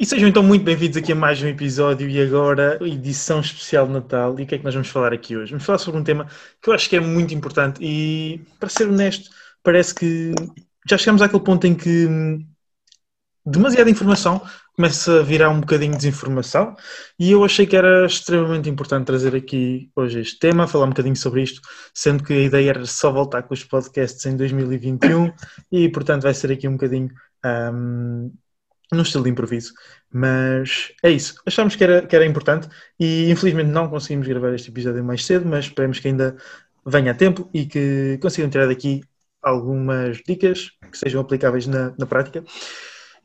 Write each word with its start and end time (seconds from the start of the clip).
E 0.00 0.06
sejam 0.06 0.30
então 0.30 0.42
muito 0.42 0.64
bem-vindos 0.64 0.96
aqui 0.96 1.12
a 1.12 1.14
mais 1.14 1.42
um 1.42 1.46
episódio 1.46 2.08
e 2.08 2.18
agora 2.22 2.78
edição 2.80 3.40
especial 3.40 3.86
de 3.86 3.92
Natal. 3.92 4.40
E 4.40 4.44
o 4.44 4.46
que 4.46 4.54
é 4.54 4.58
que 4.58 4.64
nós 4.64 4.72
vamos 4.72 4.88
falar 4.88 5.12
aqui 5.12 5.36
hoje? 5.36 5.50
Vamos 5.50 5.66
falar 5.66 5.76
sobre 5.76 6.00
um 6.00 6.02
tema 6.02 6.26
que 6.62 6.70
eu 6.70 6.72
acho 6.72 6.88
que 6.88 6.96
é 6.96 7.00
muito 7.00 7.34
importante 7.34 7.84
e, 7.84 8.42
para 8.58 8.70
ser 8.70 8.88
honesto, 8.88 9.28
parece 9.62 9.94
que 9.94 10.32
já 10.88 10.96
chegamos 10.96 11.20
àquele 11.20 11.44
ponto 11.44 11.66
em 11.66 11.74
que 11.74 12.08
demasiada 13.44 13.90
informação 13.90 14.40
começa 14.74 15.20
a 15.20 15.22
virar 15.22 15.50
um 15.50 15.60
bocadinho 15.60 15.92
de 15.92 15.98
desinformação 15.98 16.74
e 17.18 17.32
eu 17.32 17.44
achei 17.44 17.66
que 17.66 17.76
era 17.76 18.06
extremamente 18.06 18.70
importante 18.70 19.04
trazer 19.04 19.36
aqui 19.36 19.90
hoje 19.94 20.20
este 20.20 20.38
tema, 20.38 20.66
falar 20.66 20.86
um 20.86 20.90
bocadinho 20.90 21.16
sobre 21.16 21.42
isto, 21.42 21.60
sendo 21.92 22.24
que 22.24 22.32
a 22.32 22.40
ideia 22.40 22.70
era 22.70 22.86
só 22.86 23.12
voltar 23.12 23.42
com 23.42 23.52
os 23.52 23.64
podcasts 23.64 24.24
em 24.24 24.34
2021 24.34 25.30
e, 25.70 25.90
portanto, 25.90 26.22
vai 26.22 26.32
ser 26.32 26.52
aqui 26.52 26.66
um 26.66 26.72
bocadinho... 26.72 27.10
Um, 27.44 28.32
num 28.92 29.02
estilo 29.02 29.24
de 29.24 29.30
improviso. 29.30 29.72
Mas 30.12 30.92
é 31.02 31.10
isso. 31.10 31.34
Achámos 31.46 31.76
que 31.76 31.84
era, 31.84 32.06
que 32.06 32.14
era 32.16 32.26
importante 32.26 32.68
e 32.98 33.30
infelizmente 33.30 33.68
não 33.68 33.88
conseguimos 33.88 34.26
gravar 34.26 34.54
este 34.54 34.70
episódio 34.70 35.04
mais 35.04 35.24
cedo, 35.24 35.46
mas 35.46 35.66
esperemos 35.66 35.98
que 36.00 36.08
ainda 36.08 36.36
venha 36.86 37.12
a 37.12 37.14
tempo 37.14 37.48
e 37.54 37.66
que 37.66 38.18
consigam 38.20 38.50
tirar 38.50 38.66
daqui 38.66 39.02
algumas 39.42 40.18
dicas 40.26 40.70
que 40.90 40.98
sejam 40.98 41.20
aplicáveis 41.20 41.66
na, 41.66 41.94
na 41.98 42.06
prática. 42.06 42.44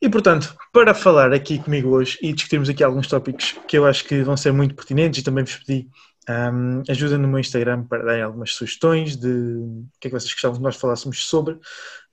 E 0.02 0.10
portanto, 0.10 0.56
para 0.72 0.94
falar 0.94 1.34
aqui 1.34 1.58
comigo 1.60 1.90
hoje 1.90 2.18
e 2.22 2.34
discutirmos 2.34 2.70
aqui 2.70 2.84
alguns 2.84 3.08
tópicos 3.08 3.56
que 3.68 3.78
eu 3.78 3.86
acho 3.86 4.04
que 4.06 4.22
vão 4.24 4.38
ser 4.38 4.52
muito 4.52 4.76
pertinentes 4.76 5.22
e 5.22 5.24
também 5.24 5.44
vos 5.44 5.56
pedi 5.56 5.88
um, 6.30 6.84
ajuda 6.90 7.18
no 7.18 7.28
meu 7.28 7.40
Instagram 7.40 7.84
para 7.84 8.04
darem 8.04 8.24
algumas 8.24 8.54
sugestões 8.54 9.16
de 9.16 9.30
o 9.30 9.88
que 10.00 10.08
é 10.08 10.10
que 10.10 10.20
vocês 10.20 10.32
gostavam 10.32 10.58
que 10.58 10.64
nós 10.64 10.76
falássemos 10.76 11.26
sobre. 11.26 11.54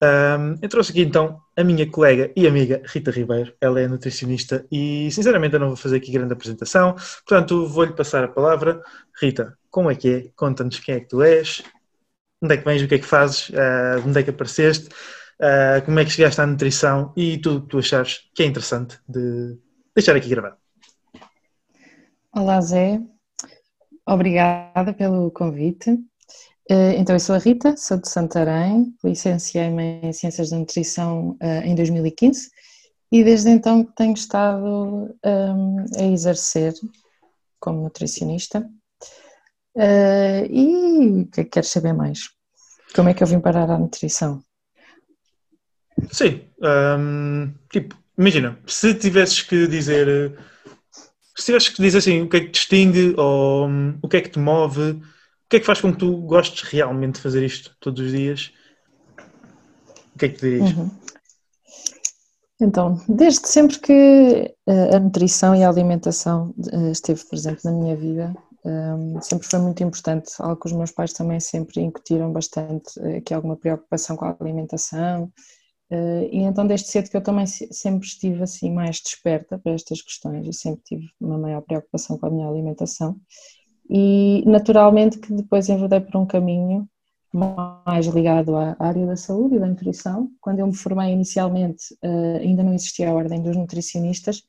Um, 0.03 0.59
eu 0.61 0.69
trouxe 0.69 0.91
aqui 0.91 1.03
então 1.03 1.41
a 1.57 1.65
minha 1.65 1.89
colega 1.91 2.31
e 2.37 2.47
amiga 2.47 2.83
Rita 2.85 3.11
Ribeiro, 3.11 3.55
ela 3.61 3.81
é 3.81 3.89
nutricionista 3.89 4.67
e 4.71 5.11
sinceramente 5.11 5.55
eu 5.55 5.61
não 5.61 5.69
vou 5.69 5.77
fazer 5.77 5.97
aqui 5.97 6.11
grande 6.13 6.33
apresentação, 6.33 6.95
portanto 7.27 7.67
vou-lhe 7.67 7.93
passar 7.93 8.25
a 8.25 8.29
palavra. 8.29 8.83
Rita, 9.21 9.57
como 9.71 9.91
é 9.91 9.95
que 9.95 10.09
é? 10.09 10.31
Conta-nos 10.37 10.79
quem 10.81 10.97
é 10.97 11.01
que 11.01 11.09
tu 11.09 11.23
és, 11.23 11.63
onde 12.43 12.55
é 12.55 12.57
que 12.57 12.65
vens, 12.65 12.83
o 12.83 12.89
que 12.89 12.97
é 12.97 12.99
que 12.99 13.07
fazes, 13.07 13.49
uh, 13.51 14.07
onde 14.07 14.19
é 14.19 14.23
que 14.23 14.31
apareceste, 14.31 14.89
uh, 14.89 15.85
como 15.85 15.99
é 15.99 16.05
que 16.05 16.11
chegaste 16.11 16.41
à 16.41 16.47
nutrição 16.47 17.13
e 17.17 17.39
tudo 17.39 17.63
que 17.63 17.69
tu 17.69 17.79
achares 17.79 18.29
que 18.35 18.43
é 18.43 18.47
interessante 18.47 18.99
de 19.09 19.57
deixar 19.95 20.17
aqui 20.17 20.29
gravado. 20.29 20.57
Olá 22.35 22.61
Zé, 22.61 22.99
Obrigada 24.13 24.93
pelo 24.93 25.31
convite. 25.31 25.99
Eh, 26.69 26.97
então, 26.99 27.17
eu 27.17 27.21
sou 27.21 27.35
a 27.35 27.39
Rita, 27.39 27.75
sou 27.79 27.97
de 27.97 28.11
Santarém, 28.11 28.95
licenciei-me 29.03 30.01
em 30.03 30.13
Ciências 30.13 30.51
da 30.51 30.59
Nutrição 30.59 31.35
eh, 31.41 31.67
em 31.67 31.75
2015 31.75 32.51
e 33.11 33.25
desde 33.25 33.49
então 33.49 33.83
tenho 33.97 34.13
estado 34.13 35.17
ehm, 35.25 35.87
a 35.99 36.03
exercer 36.05 36.75
como 37.59 37.81
nutricionista. 37.81 38.69
Eh, 39.79 40.47
e 40.51 41.23
o 41.23 41.27
que 41.31 41.41
é 41.41 41.45
que 41.45 41.51
queres 41.51 41.71
saber 41.71 41.95
mais? 41.95 42.29
Como 42.95 43.09
é 43.09 43.15
que 43.15 43.23
eu 43.23 43.27
vim 43.27 43.41
parar 43.41 43.71
à 43.71 43.79
nutrição? 43.79 44.43
Sim, 46.11 46.43
um, 46.61 46.67
ehm, 46.67 47.55
tipo, 47.71 47.97
imagina, 48.19 48.59
se 48.67 48.95
tivesses 48.95 49.41
que 49.41 49.67
dizer 49.67 50.37
se 51.37 51.47
tivesse 51.47 51.73
que 51.73 51.83
dizer 51.83 51.99
assim, 51.99 52.23
o 52.23 52.29
que 52.29 52.37
é 52.37 52.41
que 52.41 52.51
distingue 52.51 53.15
ou 53.17 53.67
um, 53.69 53.99
o 54.03 54.09
que 54.09 54.17
é 54.17 54.21
que 54.21 54.31
te 54.31 54.39
move, 54.39 54.91
o 54.93 55.01
que 55.49 55.57
é 55.57 55.61
que 55.61 55.67
faz 55.67 55.81
com 55.81 55.93
que 55.93 55.99
tu 55.99 56.17
gostes 56.23 56.63
realmente 56.63 57.17
de 57.17 57.21
fazer 57.21 57.45
isto 57.45 57.75
todos 57.81 58.05
os 58.05 58.13
dias? 58.13 58.53
O 60.15 60.19
que 60.19 60.27
é 60.27 60.29
que 60.29 60.39
te 60.39 60.51
dirias? 60.51 60.77
Uhum. 60.77 60.91
Então, 62.61 63.01
desde 63.09 63.49
sempre 63.49 63.79
que 63.81 64.55
eh, 64.67 64.97
a 64.97 65.01
nutrição 65.01 65.55
e 65.55 65.65
a 65.65 65.69
alimentação 65.69 66.55
eh, 66.73 66.93
esteve 66.93 67.25
presente 67.25 67.65
na 67.65 67.73
minha 67.73 67.97
vida, 67.97 68.33
um, 68.65 69.21
sempre 69.21 69.49
foi 69.49 69.59
muito 69.59 69.83
importante, 69.83 70.31
algo 70.39 70.61
que 70.61 70.67
os 70.67 70.73
meus 70.73 70.93
pais 70.93 71.13
também 71.13 71.41
sempre 71.41 71.81
incutiram 71.81 72.33
bastante, 72.33 72.93
eh, 73.01 73.21
que 73.21 73.35
alguma 73.35 73.57
preocupação 73.57 74.17
com 74.17 74.27
a 74.27 74.37
alimentação, 74.41 75.33
e 76.31 76.39
então 76.39 76.67
desde 76.67 76.89
cedo 76.89 77.11
que 77.11 77.17
eu 77.17 77.23
também 77.23 77.47
sempre 77.47 78.07
estive 78.07 78.43
assim 78.43 78.73
mais 78.73 79.01
desperta 79.01 79.59
para 79.59 79.73
estas 79.73 80.01
questões. 80.03 80.47
E 80.47 80.53
sempre 80.53 80.83
tive 80.85 81.07
uma 81.21 81.39
maior 81.39 81.61
preocupação 81.63 82.19
com 82.19 82.27
a 82.27 82.31
minha 82.31 82.49
alimentação. 82.49 83.17
E 83.91 84.43
naturalmente 84.47 85.19
que 85.19 85.33
depois 85.33 85.69
envedei 85.69 86.01
por 86.01 86.17
um 86.17 86.27
caminho 86.27 86.89
mais 87.33 88.07
ligado 88.07 88.55
à 88.57 88.77
área 88.79 89.07
da 89.07 89.17
saúde 89.17 89.57
e 89.57 89.59
da 89.59 89.67
nutrição. 89.67 90.31
Quando 90.41 90.61
eu 90.61 90.67
me 90.67 90.75
formei 90.75 91.13
inicialmente 91.13 91.95
uh, 92.05 92.37
ainda 92.41 92.63
não 92.63 92.75
existia 92.75 93.11
a 93.11 93.15
ordem 93.15 93.43
dos 93.43 93.57
nutricionistas. 93.57 94.43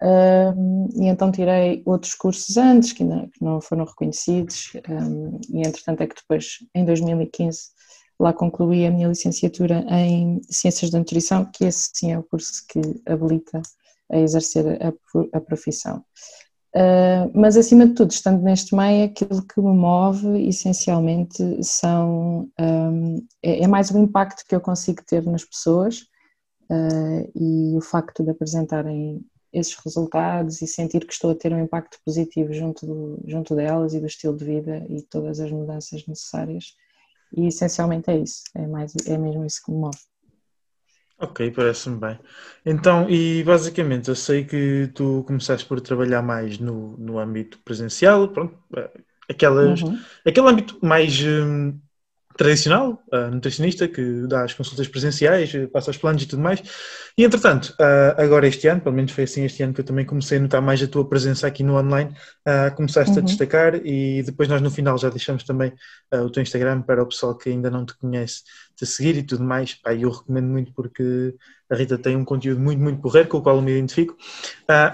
Uh, 0.00 0.88
e 0.94 1.06
então 1.08 1.32
tirei 1.32 1.82
outros 1.84 2.14
cursos 2.14 2.56
antes 2.56 2.92
que 2.92 3.04
não, 3.04 3.60
foram 3.60 3.84
reconhecidos. 3.84 4.72
Um, 4.88 5.40
e 5.50 5.66
entretanto 5.66 6.02
é 6.02 6.06
que 6.06 6.16
depois 6.16 6.58
em 6.74 6.84
2015 6.84 7.77
lá 8.18 8.32
concluí 8.32 8.86
a 8.86 8.90
minha 8.90 9.08
licenciatura 9.08 9.84
em 9.88 10.40
Ciências 10.48 10.90
da 10.90 10.98
Nutrição, 10.98 11.44
que 11.44 11.64
esse 11.64 11.90
sim 11.94 12.12
é 12.12 12.18
o 12.18 12.22
curso 12.22 12.64
que 12.68 12.80
habilita 13.06 13.62
a 14.10 14.18
exercer 14.18 14.64
a, 14.82 14.92
a 15.36 15.40
profissão. 15.40 16.04
Uh, 16.74 17.30
mas 17.34 17.56
acima 17.56 17.86
de 17.86 17.94
tudo, 17.94 18.10
estando 18.10 18.42
neste 18.42 18.74
meio, 18.74 19.06
aquilo 19.06 19.42
que 19.42 19.60
me 19.60 19.72
move 19.72 20.46
essencialmente 20.48 21.62
são 21.62 22.50
um, 22.60 23.26
é, 23.42 23.64
é, 23.64 23.66
mais 23.66 23.90
o 23.90 23.98
impacto 23.98 24.44
que 24.46 24.54
eu 24.54 24.60
consigo 24.60 25.02
ter 25.04 25.24
nas 25.24 25.44
pessoas 25.44 26.00
uh, 26.70 27.30
e 27.34 27.74
o 27.76 27.80
facto 27.80 28.22
de 28.22 28.30
apresentarem 28.30 29.24
esses 29.50 29.74
resultados 29.82 30.60
e 30.60 30.66
sentir 30.66 31.06
que 31.06 31.12
estou 31.12 31.30
a 31.30 31.34
ter 31.34 31.52
um 31.54 31.62
impacto 31.62 31.98
positivo 32.04 32.52
junto, 32.52 32.86
do, 32.86 33.18
junto 33.26 33.54
delas 33.54 33.94
e 33.94 34.00
do 34.00 34.06
estilo 34.06 34.36
de 34.36 34.44
vida 34.44 34.84
e 34.90 35.00
todas 35.02 35.40
as 35.40 35.50
mudanças 35.50 36.06
necessárias 36.06 36.74
e 37.36 37.46
essencialmente 37.46 38.10
é 38.10 38.18
isso, 38.18 38.42
é, 38.54 38.66
mais, 38.66 38.94
é 39.06 39.18
mesmo 39.18 39.44
isso 39.44 39.62
que 39.64 39.70
me 39.70 39.78
move. 39.78 39.98
Ok, 41.20 41.50
parece-me 41.50 41.98
bem. 41.98 42.18
Então, 42.64 43.10
e 43.10 43.42
basicamente, 43.42 44.08
eu 44.08 44.14
sei 44.14 44.44
que 44.44 44.88
tu 44.94 45.24
começaste 45.26 45.66
por 45.66 45.80
trabalhar 45.80 46.22
mais 46.22 46.60
no, 46.60 46.96
no 46.96 47.18
âmbito 47.18 47.58
presencial, 47.64 48.28
pronto, 48.28 48.56
eh, 48.76 48.90
aquelas, 49.28 49.82
uhum. 49.82 49.98
aquele 50.24 50.48
âmbito 50.48 50.78
mais 50.80 51.20
hum, 51.20 51.76
tradicional, 52.38 53.02
nutricionista, 53.32 53.88
que 53.88 54.26
dá 54.28 54.44
as 54.44 54.54
consultas 54.54 54.86
presenciais, 54.86 55.52
passa 55.72 55.90
os 55.90 55.96
planos 55.98 56.22
e 56.22 56.26
tudo 56.26 56.40
mais. 56.40 56.62
E 57.18 57.24
entretanto, 57.24 57.74
agora 58.16 58.46
este 58.46 58.68
ano, 58.68 58.80
pelo 58.80 58.94
menos 58.94 59.10
foi 59.10 59.24
assim 59.24 59.44
este 59.44 59.60
ano 59.64 59.74
que 59.74 59.80
eu 59.80 59.84
também 59.84 60.06
comecei 60.06 60.38
a 60.38 60.40
notar 60.40 60.62
mais 60.62 60.80
a 60.80 60.86
tua 60.86 61.06
presença 61.06 61.48
aqui 61.48 61.64
no 61.64 61.76
online, 61.76 62.14
começaste 62.76 63.10
uhum. 63.10 63.18
a 63.18 63.20
destacar 63.22 63.74
e 63.84 64.22
depois 64.22 64.48
nós 64.48 64.62
no 64.62 64.70
final 64.70 64.96
já 64.96 65.10
deixamos 65.10 65.42
também 65.42 65.72
o 66.12 66.30
teu 66.30 66.40
Instagram 66.40 66.80
para 66.82 67.02
o 67.02 67.06
pessoal 67.06 67.36
que 67.36 67.50
ainda 67.50 67.70
não 67.70 67.84
te 67.84 67.94
conhece 67.98 68.42
te 68.76 68.86
seguir 68.86 69.16
e 69.16 69.22
tudo 69.24 69.42
mais. 69.42 69.74
Pá, 69.74 69.92
eu 69.92 70.08
recomendo 70.08 70.46
muito 70.46 70.72
porque 70.72 71.34
a 71.68 71.74
Rita 71.74 71.98
tem 71.98 72.16
um 72.16 72.24
conteúdo 72.24 72.60
muito, 72.60 72.80
muito 72.80 73.00
correto 73.00 73.30
com 73.30 73.38
o 73.38 73.42
qual 73.42 73.56
eu 73.56 73.62
me 73.62 73.72
identifico. 73.72 74.16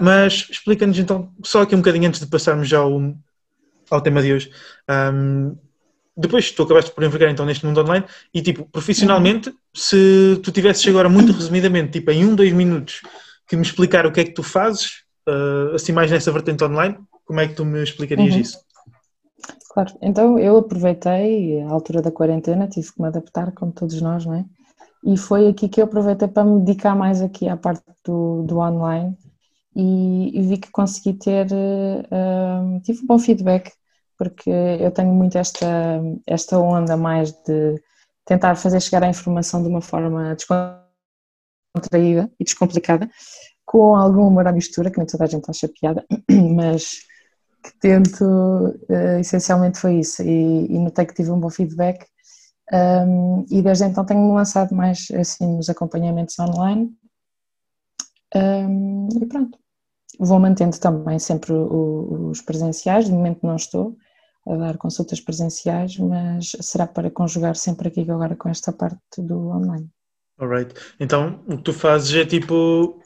mas 0.01 0.47
explica-nos 0.49 0.97
então, 0.97 1.31
só 1.43 1.61
aqui 1.61 1.75
um 1.75 1.79
bocadinho 1.79 2.07
antes 2.07 2.19
de 2.19 2.25
passarmos 2.25 2.67
já 2.67 2.79
ao, 2.79 2.99
ao 3.91 4.01
tema 4.01 4.23
de 4.23 4.33
hoje. 4.33 4.51
Um, 4.89 5.55
depois 6.15 6.51
tu 6.51 6.63
acabaste 6.63 6.91
por 6.91 7.03
envergar 7.03 7.31
então 7.31 7.45
neste 7.45 7.65
mundo 7.65 7.81
online 7.81 8.05
e 8.33 8.41
tipo, 8.41 8.65
profissionalmente, 8.65 9.53
se 9.73 10.39
tu 10.43 10.51
tivesses 10.51 10.87
agora 10.87 11.09
muito 11.09 11.31
resumidamente, 11.31 11.93
tipo 11.93 12.11
em 12.11 12.25
um, 12.25 12.35
dois 12.35 12.53
minutos, 12.53 13.01
que 13.47 13.55
me 13.55 13.61
explicar 13.61 14.05
o 14.05 14.11
que 14.11 14.21
é 14.21 14.23
que 14.23 14.33
tu 14.33 14.41
fazes, 14.41 15.03
uh, 15.27 15.75
assim 15.75 15.91
mais 15.91 16.09
nessa 16.09 16.31
vertente 16.31 16.63
online, 16.63 16.97
como 17.25 17.39
é 17.39 17.47
que 17.47 17.55
tu 17.55 17.65
me 17.65 17.83
explicarias 17.83 18.33
uhum. 18.33 18.41
isso? 18.41 18.59
Claro, 19.71 19.93
então 20.01 20.39
eu 20.39 20.57
aproveitei 20.57 21.61
a 21.61 21.69
altura 21.69 22.01
da 22.01 22.11
quarentena, 22.11 22.67
tive 22.67 22.93
que 22.93 23.01
me 23.01 23.07
adaptar 23.07 23.51
como 23.51 23.73
todos 23.73 23.99
nós, 24.01 24.25
não 24.25 24.35
é? 24.35 24.45
E 25.03 25.17
foi 25.17 25.49
aqui 25.49 25.67
que 25.67 25.81
eu 25.81 25.85
aproveitei 25.85 26.27
para 26.27 26.45
me 26.45 26.61
dedicar 26.61 26.95
mais 26.95 27.21
aqui 27.21 27.47
à 27.47 27.57
parte 27.57 27.83
do, 28.03 28.43
do 28.43 28.57
online 28.57 29.15
e, 29.75 30.39
e 30.39 30.41
vi 30.41 30.57
que 30.57 30.71
consegui 30.71 31.13
ter, 31.13 31.47
uh, 31.47 32.79
tive 32.81 33.03
um 33.03 33.05
bom 33.05 33.19
feedback 33.19 33.71
porque 34.17 34.49
eu 34.49 34.91
tenho 34.91 35.13
muito 35.13 35.37
esta, 35.37 36.01
esta 36.25 36.57
onda 36.59 36.95
mais 36.97 37.31
de 37.31 37.81
tentar 38.25 38.55
fazer 38.55 38.81
chegar 38.81 39.03
a 39.03 39.09
informação 39.09 39.61
de 39.61 39.69
uma 39.69 39.81
forma 39.81 40.35
descontraída 40.35 42.31
e 42.39 42.43
descomplicada, 42.43 43.09
com 43.65 43.95
algum 43.95 44.27
humor 44.27 44.47
à 44.47 44.51
mistura, 44.51 44.89
que 44.89 44.97
nem 44.97 45.07
toda 45.07 45.23
a 45.23 45.27
gente 45.27 45.49
acha 45.49 45.67
piada, 45.67 46.05
mas 46.55 46.99
que 47.63 47.79
tento, 47.79 48.23
uh, 48.23 49.19
essencialmente 49.19 49.79
foi 49.79 49.99
isso, 49.99 50.21
e, 50.21 50.67
e, 50.71 50.79
notei 50.79 51.05
que 51.05 51.15
tive 51.15 51.31
um 51.31 51.39
bom 51.39 51.49
feedback, 51.49 52.05
um, 52.71 53.45
e 53.49 53.61
desde 53.61 53.85
então 53.85 54.05
tenho-me 54.05 54.33
lançado 54.33 54.75
mais 54.75 55.07
assim 55.11 55.55
nos 55.55 55.69
acompanhamentos 55.69 56.37
online, 56.39 56.91
um, 58.35 59.07
e 59.21 59.25
pronto. 59.25 59.57
Vou 60.17 60.39
mantendo 60.39 60.77
também 60.79 61.19
sempre 61.19 61.51
os 61.51 62.41
presenciais, 62.41 63.05
de 63.05 63.11
momento 63.11 63.45
não 63.45 63.55
estou, 63.55 63.97
a 64.47 64.55
dar 64.55 64.77
consultas 64.77 65.19
presenciais, 65.19 65.97
mas 65.97 66.51
será 66.61 66.85
para 66.85 67.09
conjugar 67.09 67.55
sempre 67.55 67.87
aqui 67.87 68.01
agora 68.01 68.35
com 68.35 68.49
esta 68.49 68.71
parte 68.71 68.99
do 69.19 69.47
online. 69.49 69.89
Alright. 70.37 70.73
Então, 70.99 71.43
o 71.47 71.57
que 71.57 71.63
tu 71.63 71.73
fazes 71.73 72.13
é 72.13 72.25
tipo 72.25 72.99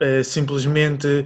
é 0.00 0.22
simplesmente 0.22 1.24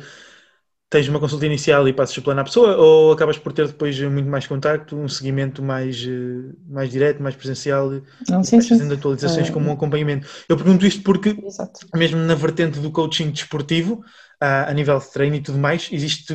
tens 0.88 1.08
uma 1.08 1.18
consulta 1.18 1.46
inicial 1.46 1.88
e 1.88 1.92
passas 1.92 2.16
o 2.16 2.22
plano 2.22 2.40
à 2.40 2.44
pessoa 2.44 2.76
ou 2.76 3.12
acabas 3.12 3.38
por 3.38 3.52
ter 3.52 3.66
depois 3.66 3.98
muito 4.00 4.28
mais 4.28 4.46
contacto, 4.46 4.96
um 4.96 5.08
seguimento 5.08 5.62
mais, 5.62 6.04
eh, 6.06 6.54
mais 6.68 6.90
direto, 6.90 7.22
mais 7.22 7.34
presencial, 7.34 7.90
Não, 8.28 8.44
sim, 8.44 8.60
sim. 8.60 8.68
fazendo 8.68 8.94
atualizações 8.94 9.48
é... 9.48 9.52
como 9.52 9.68
um 9.68 9.72
acompanhamento? 9.72 10.28
Eu 10.48 10.56
pergunto 10.56 10.86
isto 10.86 11.02
porque, 11.02 11.36
Exato. 11.44 11.86
mesmo 11.94 12.18
na 12.18 12.34
vertente 12.34 12.78
do 12.78 12.92
coaching 12.92 13.30
desportivo, 13.30 14.04
a 14.40 14.72
nível 14.74 14.98
de 14.98 15.10
treino 15.10 15.36
e 15.36 15.40
tudo 15.40 15.58
mais, 15.58 15.88
existe 15.90 16.34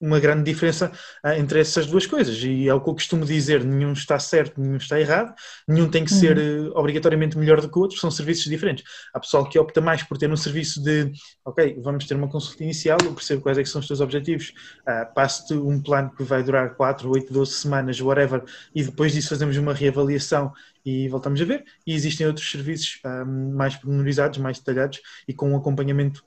uma 0.00 0.20
grande 0.20 0.44
diferença 0.44 0.92
entre 1.36 1.60
essas 1.60 1.86
duas 1.86 2.06
coisas. 2.06 2.36
E 2.42 2.68
é 2.68 2.74
o 2.74 2.80
que 2.80 2.90
eu 2.90 2.94
costumo 2.94 3.24
dizer: 3.24 3.64
nenhum 3.64 3.92
está 3.92 4.18
certo, 4.18 4.60
nenhum 4.60 4.76
está 4.76 5.00
errado, 5.00 5.34
nenhum 5.66 5.88
tem 5.88 6.04
que 6.04 6.12
uhum. 6.12 6.20
ser 6.20 6.38
eh, 6.38 6.70
obrigatoriamente 6.74 7.38
melhor 7.38 7.60
do 7.60 7.68
que 7.68 7.78
o 7.78 7.82
outro, 7.82 7.98
são 7.98 8.10
serviços 8.10 8.44
diferentes. 8.44 8.84
Há 9.14 9.20
pessoal 9.20 9.48
que 9.48 9.58
opta 9.58 9.80
mais 9.80 10.02
por 10.02 10.18
ter 10.18 10.30
um 10.30 10.36
serviço 10.36 10.82
de, 10.82 11.10
ok, 11.44 11.78
vamos 11.82 12.06
ter 12.06 12.14
uma 12.14 12.28
consulta 12.28 12.62
inicial, 12.62 12.98
eu 13.02 13.14
percebo 13.14 13.42
quais 13.42 13.56
é 13.56 13.64
são 13.64 13.80
os 13.80 13.86
teus 13.86 14.00
objetivos, 14.00 14.52
uh, 14.88 15.12
passo-te 15.14 15.54
um 15.54 15.80
plano 15.80 16.10
que 16.16 16.22
vai 16.22 16.42
durar 16.42 16.74
4, 16.74 17.08
8, 17.10 17.32
12 17.32 17.52
semanas, 17.52 18.00
whatever, 18.00 18.42
e 18.74 18.82
depois 18.82 19.12
disso 19.12 19.28
fazemos 19.28 19.56
uma 19.56 19.74
reavaliação 19.74 20.52
e 20.84 21.08
voltamos 21.08 21.40
a 21.40 21.44
ver. 21.44 21.64
E 21.86 21.94
existem 21.94 22.26
outros 22.26 22.50
serviços 22.50 23.00
um, 23.04 23.54
mais 23.54 23.76
pormenorizados, 23.76 24.38
mais 24.38 24.58
detalhados 24.58 25.00
e 25.26 25.34
com 25.34 25.52
um 25.52 25.56
acompanhamento 25.56 26.24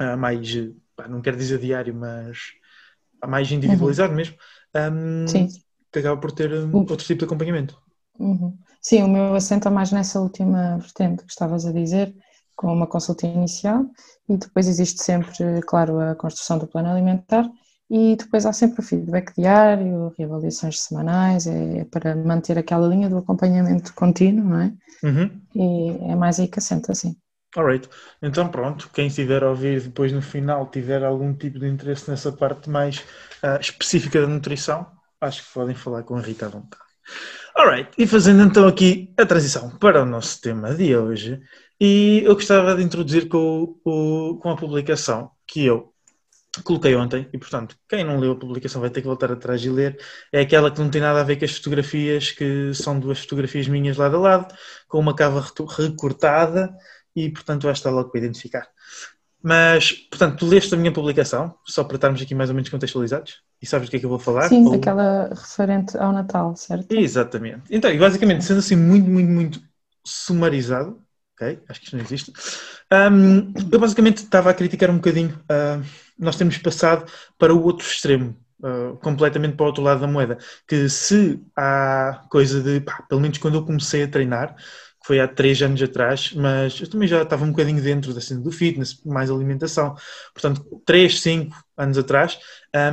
uh, 0.00 0.16
mais, 0.16 0.54
pá, 0.96 1.08
não 1.08 1.20
quero 1.20 1.36
dizer 1.36 1.58
diário, 1.58 1.94
mas 1.94 2.38
mais 3.26 3.50
individualizado 3.50 4.10
uhum. 4.10 4.16
mesmo, 4.16 4.36
um, 4.74 5.26
Sim. 5.28 5.48
que 5.92 5.98
acaba 5.98 6.20
por 6.20 6.32
ter 6.32 6.52
um, 6.52 6.76
outro 6.76 6.96
tipo 6.96 7.20
de 7.20 7.24
acompanhamento. 7.24 7.80
Uhum. 8.18 8.56
Sim, 8.80 9.02
o 9.04 9.08
meu 9.08 9.34
assenta 9.34 9.70
mais 9.70 9.92
nessa 9.92 10.20
última 10.20 10.78
vertente 10.78 11.24
que 11.24 11.30
estavas 11.30 11.64
a 11.64 11.72
dizer, 11.72 12.14
com 12.56 12.72
uma 12.72 12.86
consulta 12.86 13.26
inicial, 13.26 13.84
e 14.28 14.36
depois 14.36 14.66
existe 14.68 15.02
sempre, 15.02 15.62
claro, 15.62 16.00
a 16.00 16.14
construção 16.14 16.58
do 16.58 16.66
plano 16.66 16.88
alimentar, 16.88 17.48
e 17.88 18.16
depois 18.16 18.46
há 18.46 18.52
sempre 18.52 18.80
o 18.80 18.82
feedback 18.82 19.34
diário, 19.36 20.12
reavaliações 20.16 20.80
semanais, 20.80 21.46
é 21.46 21.84
para 21.84 22.16
manter 22.16 22.58
aquela 22.58 22.88
linha 22.88 23.08
do 23.08 23.18
acompanhamento 23.18 23.92
contínuo, 23.94 24.44
não 24.44 24.60
é? 24.60 24.72
Uhum. 25.04 25.40
E 25.54 26.10
é 26.10 26.16
mais 26.16 26.40
aí 26.40 26.48
que 26.48 26.58
assenta, 26.58 26.92
assim. 26.92 27.14
Alright, 27.54 27.86
então 28.22 28.48
pronto, 28.48 28.88
quem 28.94 29.08
estiver 29.08 29.44
a 29.44 29.50
ouvir 29.50 29.82
depois 29.82 30.10
no 30.10 30.22
final 30.22 30.70
tiver 30.70 31.04
algum 31.04 31.34
tipo 31.34 31.58
de 31.58 31.68
interesse 31.68 32.10
nessa 32.10 32.32
parte 32.32 32.70
mais 32.70 33.00
uh, 33.42 33.60
específica 33.60 34.22
da 34.22 34.26
nutrição, 34.26 34.86
acho 35.20 35.42
que 35.42 35.52
podem 35.52 35.74
falar 35.74 36.02
com 36.02 36.16
a 36.16 36.20
Rita 36.22 36.46
à 36.46 36.48
vontade. 36.48 36.82
Alright, 37.54 37.90
e 37.98 38.06
fazendo 38.06 38.42
então 38.42 38.66
aqui 38.66 39.12
a 39.18 39.26
transição 39.26 39.68
para 39.76 40.02
o 40.02 40.06
nosso 40.06 40.40
tema 40.40 40.74
de 40.74 40.96
hoje, 40.96 41.42
e 41.78 42.22
eu 42.24 42.34
gostava 42.34 42.74
de 42.74 42.82
introduzir 42.82 43.28
com, 43.28 43.76
o, 43.84 44.38
com 44.40 44.50
a 44.50 44.56
publicação 44.56 45.30
que 45.46 45.66
eu 45.66 45.92
coloquei 46.64 46.94
ontem, 46.96 47.28
e 47.34 47.38
portanto, 47.38 47.76
quem 47.86 48.02
não 48.02 48.18
leu 48.18 48.32
a 48.32 48.38
publicação 48.38 48.80
vai 48.80 48.88
ter 48.88 49.02
que 49.02 49.06
voltar 49.06 49.30
atrás 49.30 49.62
e 49.62 49.68
ler, 49.68 49.98
é 50.32 50.40
aquela 50.40 50.70
que 50.70 50.80
não 50.80 50.88
tem 50.88 51.02
nada 51.02 51.20
a 51.20 51.24
ver 51.24 51.36
com 51.36 51.44
as 51.44 51.56
fotografias, 51.56 52.30
que 52.30 52.72
são 52.72 52.98
duas 52.98 53.20
fotografias 53.20 53.68
minhas 53.68 53.98
lado 53.98 54.16
a 54.16 54.20
lado, 54.20 54.54
com 54.88 54.98
uma 54.98 55.14
cava 55.14 55.44
recortada, 55.76 56.74
e, 57.14 57.30
portanto, 57.30 57.64
vais 57.64 57.78
estar 57.78 57.90
logo 57.90 58.10
para 58.10 58.20
identificar. 58.20 58.68
Mas, 59.42 59.92
portanto, 59.92 60.38
tu 60.38 60.46
leste 60.46 60.72
a 60.72 60.78
minha 60.78 60.92
publicação, 60.92 61.54
só 61.66 61.82
para 61.82 61.96
estarmos 61.96 62.22
aqui 62.22 62.34
mais 62.34 62.48
ou 62.48 62.54
menos 62.54 62.70
contextualizados, 62.70 63.42
e 63.60 63.66
sabes 63.66 63.88
do 63.88 63.90
que 63.90 63.96
é 63.96 64.00
que 64.00 64.06
eu 64.06 64.10
vou 64.10 64.18
falar? 64.18 64.48
Sim, 64.48 64.66
ou... 64.66 64.74
aquela 64.74 65.30
referente 65.30 65.96
ao 65.98 66.12
Natal, 66.12 66.54
certo? 66.54 66.92
Exatamente. 66.92 67.62
Então, 67.68 67.90
e 67.90 67.98
basicamente, 67.98 68.44
sendo 68.44 68.58
assim 68.58 68.76
muito, 68.76 69.08
muito, 69.08 69.30
muito 69.30 69.60
sumarizado, 70.04 71.02
ok? 71.34 71.60
Acho 71.68 71.80
que 71.80 71.86
isto 71.86 71.96
não 71.96 72.04
existe. 72.04 72.32
Um, 72.92 73.52
eu 73.72 73.80
basicamente 73.80 74.18
estava 74.18 74.50
a 74.50 74.54
criticar 74.54 74.90
um 74.90 74.96
bocadinho, 74.96 75.30
uh, 75.30 75.84
nós 76.16 76.36
temos 76.36 76.56
passado 76.58 77.10
para 77.36 77.52
o 77.52 77.62
outro 77.62 77.86
extremo, 77.86 78.36
Uh, 78.64 78.96
completamente 78.98 79.56
para 79.56 79.64
o 79.64 79.66
outro 79.66 79.82
lado 79.82 80.02
da 80.02 80.06
moeda. 80.06 80.38
Que 80.68 80.88
se 80.88 81.44
há 81.56 82.24
coisa 82.30 82.62
de, 82.62 82.80
pá, 82.80 83.02
pelo 83.08 83.20
menos 83.20 83.36
quando 83.38 83.56
eu 83.56 83.66
comecei 83.66 84.04
a 84.04 84.08
treinar, 84.08 84.54
que 85.02 85.08
foi 85.08 85.20
há 85.20 85.26
três 85.28 85.60
anos 85.60 85.82
atrás, 85.82 86.32
mas 86.32 86.80
eu 86.80 86.88
também 86.88 87.08
já 87.08 87.22
estava 87.22 87.44
um 87.44 87.50
bocadinho 87.50 87.82
dentro 87.82 88.14
da 88.14 88.20
cena 88.20 88.40
do 88.40 88.52
fitness, 88.52 89.02
mais 89.04 89.30
alimentação. 89.30 89.94
Portanto, 90.32 90.64
três, 90.86 91.20
cinco 91.20 91.56
anos 91.76 91.98
atrás, 91.98 92.38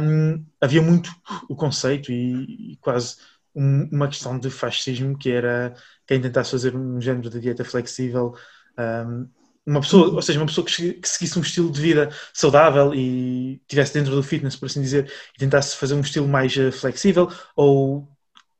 um, 0.02 0.44
havia 0.60 0.82
muito 0.82 1.12
o 1.48 1.56
conceito 1.56 2.12
e, 2.12 2.74
e 2.74 2.78
quase 2.78 3.18
um, 3.56 3.88
uma 3.92 4.08
questão 4.08 4.40
de 4.40 4.50
fascismo, 4.50 5.18
que 5.18 5.30
era 5.30 5.74
quem 6.08 6.20
tentasse 6.20 6.52
fazer 6.52 6.76
um 6.76 7.00
género 7.00 7.30
de 7.30 7.40
dieta 7.40 7.64
flexível. 7.64 8.34
Um, 8.78 9.30
uma 9.66 9.82
pessoa, 9.82 10.16
ou 10.16 10.22
seja, 10.22 10.40
uma 10.40 10.48
pessoa 10.48 10.66
que, 10.66 10.94
que 10.94 11.08
seguisse 11.08 11.38
um 11.38 11.44
estilo 11.44 11.72
de 11.72 11.80
vida 11.80 12.10
saudável 12.34 12.94
e 12.94 13.62
estivesse 13.62 13.94
dentro 13.94 14.16
do 14.16 14.24
fitness, 14.24 14.56
por 14.56 14.66
assim 14.66 14.82
dizer, 14.82 15.12
e 15.36 15.38
tentasse 15.38 15.76
fazer 15.76 15.94
um 15.94 16.02
estilo 16.02 16.28
mais 16.28 16.56
uh, 16.58 16.72
flexível, 16.72 17.30
ou 17.56 18.08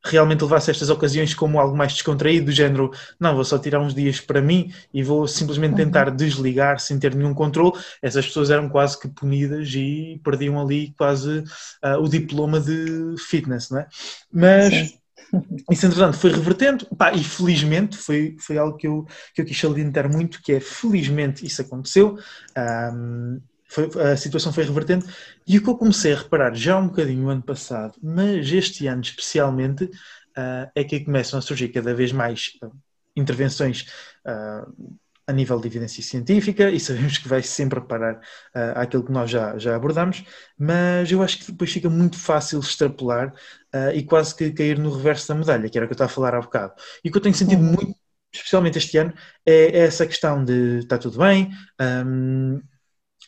realmente 0.04 0.42
levasse 0.42 0.72
estas 0.72 0.90
ocasiões 0.90 1.34
como 1.34 1.60
algo 1.60 1.76
mais 1.76 1.94
descontraído, 1.94 2.48
do 2.48 2.52
género, 2.52 2.92
não, 3.20 3.36
vou 3.36 3.44
só 3.44 3.58
tirar 3.58 3.80
uns 3.80 3.94
dias 3.94 4.20
para 4.20 4.42
mim 4.42 4.72
e 4.94 5.04
vou 5.04 5.28
simplesmente 5.28 5.72
uhum. 5.72 5.78
tentar 5.78 6.10
desligar 6.10 6.80
sem 6.80 6.98
ter 6.98 7.14
nenhum 7.14 7.34
controle, 7.34 7.74
essas 8.02 8.26
pessoas 8.26 8.50
eram 8.50 8.70
quase 8.70 9.00
que 9.00 9.08
punidas 9.08 9.70
e 9.74 10.20
perdiam 10.24 10.60
ali 10.60 10.94
quase 10.98 11.40
uh, 11.84 12.02
o 12.02 12.08
diploma 12.08 12.60
de 12.60 13.16
fitness, 13.18 13.70
não 13.70 13.80
é? 13.80 13.88
Mas... 14.32 14.74
Sim. 14.74 15.00
Isso, 15.70 15.86
entretanto, 15.86 16.18
foi 16.18 16.32
revertendo, 16.32 16.88
pá, 16.98 17.14
e 17.14 17.24
felizmente 17.24 17.96
foi, 17.98 18.36
foi 18.40 18.58
algo 18.58 18.76
que 18.76 18.88
eu, 18.88 19.06
que 19.36 19.42
eu 19.42 19.46
quis 19.46 19.60
salientar 19.60 20.12
muito, 20.12 20.42
que 20.42 20.54
é 20.54 20.60
felizmente 20.60 21.46
isso 21.46 21.62
aconteceu, 21.62 22.18
um, 22.58 23.40
foi, 23.70 23.90
a 24.12 24.18
situação 24.18 24.52
foi 24.52 24.66
revertendo. 24.66 25.06
E 25.48 25.58
o 25.58 25.64
que 25.64 25.70
eu 25.70 25.78
comecei 25.78 26.14
a 26.14 26.18
reparar 26.18 26.54
já 26.54 26.78
um 26.78 26.88
bocadinho 26.88 27.24
no 27.24 27.30
ano 27.30 27.44
passado, 27.44 27.94
mas 28.02 28.52
este 28.52 28.88
ano 28.88 29.02
especialmente, 29.02 29.86
uh, 29.86 30.70
é 30.76 30.84
que 30.84 31.00
começam 31.02 31.40
a 31.40 31.42
surgir 31.42 31.70
cada 31.70 31.94
vez 31.94 32.12
mais 32.12 32.54
uh, 32.64 32.72
intervenções 33.16 33.86
uh, 34.26 35.00
a 35.30 35.32
nível 35.32 35.60
de 35.60 35.68
evidência 35.68 36.02
científica 36.02 36.72
e 36.72 36.80
sabemos 36.80 37.20
que 37.20 37.28
vai 37.28 37.44
sempre 37.44 37.80
parar 37.82 38.16
uh, 38.16 38.74
àquilo 38.76 39.06
que 39.06 39.12
nós 39.12 39.30
já, 39.30 39.56
já 39.60 39.76
abordamos, 39.76 40.24
mas 40.58 41.12
eu 41.12 41.22
acho 41.22 41.38
que 41.38 41.52
depois 41.52 41.72
fica 41.72 41.88
muito 41.88 42.18
fácil 42.18 42.60
extrapolar 42.60 43.32
uh, 43.76 43.92
e 43.94 44.04
quase 44.04 44.36
que 44.36 44.52
cair 44.52 44.80
no 44.80 44.90
reverso 44.92 45.28
da 45.28 45.36
medalha, 45.36 45.70
que 45.70 45.78
era 45.78 45.86
o 45.86 45.88
que 45.88 45.94
eu 45.94 45.96
estava 45.96 46.12
a 46.12 46.14
falar 46.14 46.34
há 46.34 46.42
bocado. 46.42 46.74
E 47.04 47.10
o 47.10 47.12
que 47.12 47.18
eu 47.20 47.22
tenho 47.22 47.36
sentido 47.36 47.62
uhum. 47.62 47.74
muito, 47.74 47.96
especialmente 48.34 48.80
este 48.80 48.98
ano, 48.98 49.14
é, 49.46 49.66
é 49.66 49.80
essa 49.82 50.08
questão 50.08 50.44
de 50.44 50.80
está 50.80 50.98
tudo 50.98 51.20
bem, 51.20 51.52
um, 51.80 52.60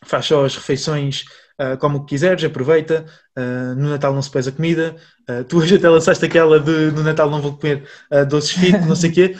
faz 0.04 0.26
só 0.26 0.46
as 0.46 0.56
refeições 0.56 1.26
uh, 1.60 1.78
como 1.78 2.06
quiseres, 2.06 2.44
aproveita. 2.44 3.06
Uh, 3.38 3.76
no 3.76 3.90
Natal 3.90 4.14
não 4.14 4.22
se 4.22 4.30
pesa 4.30 4.52
comida. 4.52 4.96
Uh, 5.30 5.44
tu 5.44 5.60
hoje 5.60 5.76
até 5.76 5.90
lançaste 5.90 6.26
aquela 6.26 6.60
de 6.60 6.92
no 6.92 7.04
Natal 7.04 7.30
não 7.30 7.42
vou 7.42 7.58
comer 7.58 7.88
doces 8.28 8.52
fit, 8.52 8.78
não 8.80 8.96
sei 8.96 9.10
o 9.10 9.14
quê. 9.14 9.36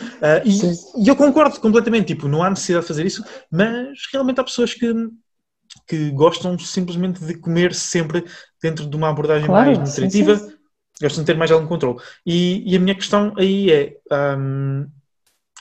E, 0.46 1.04
e, 1.04 1.08
eu 1.08 1.16
concordo 1.16 1.60
completamente, 1.60 2.08
tipo, 2.08 2.28
não 2.28 2.44
há 2.44 2.50
necessidade 2.50 2.84
de 2.84 2.88
fazer 2.88 3.06
isso, 3.06 3.24
mas 3.52 4.00
realmente 4.12 4.40
há 4.40 4.44
pessoas 4.44 4.74
que, 4.74 4.94
que 5.88 6.12
gostam 6.12 6.58
simplesmente 6.60 7.24
de 7.24 7.36
comer 7.36 7.74
sempre 7.74 8.24
dentro 8.62 8.86
de 8.86 8.96
uma 8.96 9.10
abordagem 9.10 9.48
claro, 9.48 9.66
mais 9.68 9.80
nutritiva. 9.80 10.38
Sim, 10.38 10.50
sim. 10.50 10.56
Gostam 11.02 11.24
de 11.24 11.26
ter 11.26 11.38
mais 11.38 11.52
algum 11.52 11.66
controle. 11.66 12.00
E, 12.24 12.64
e 12.72 12.76
a 12.76 12.80
minha 12.80 12.96
questão 12.96 13.34
aí 13.38 13.72
é. 13.72 13.98
Um, 14.38 14.88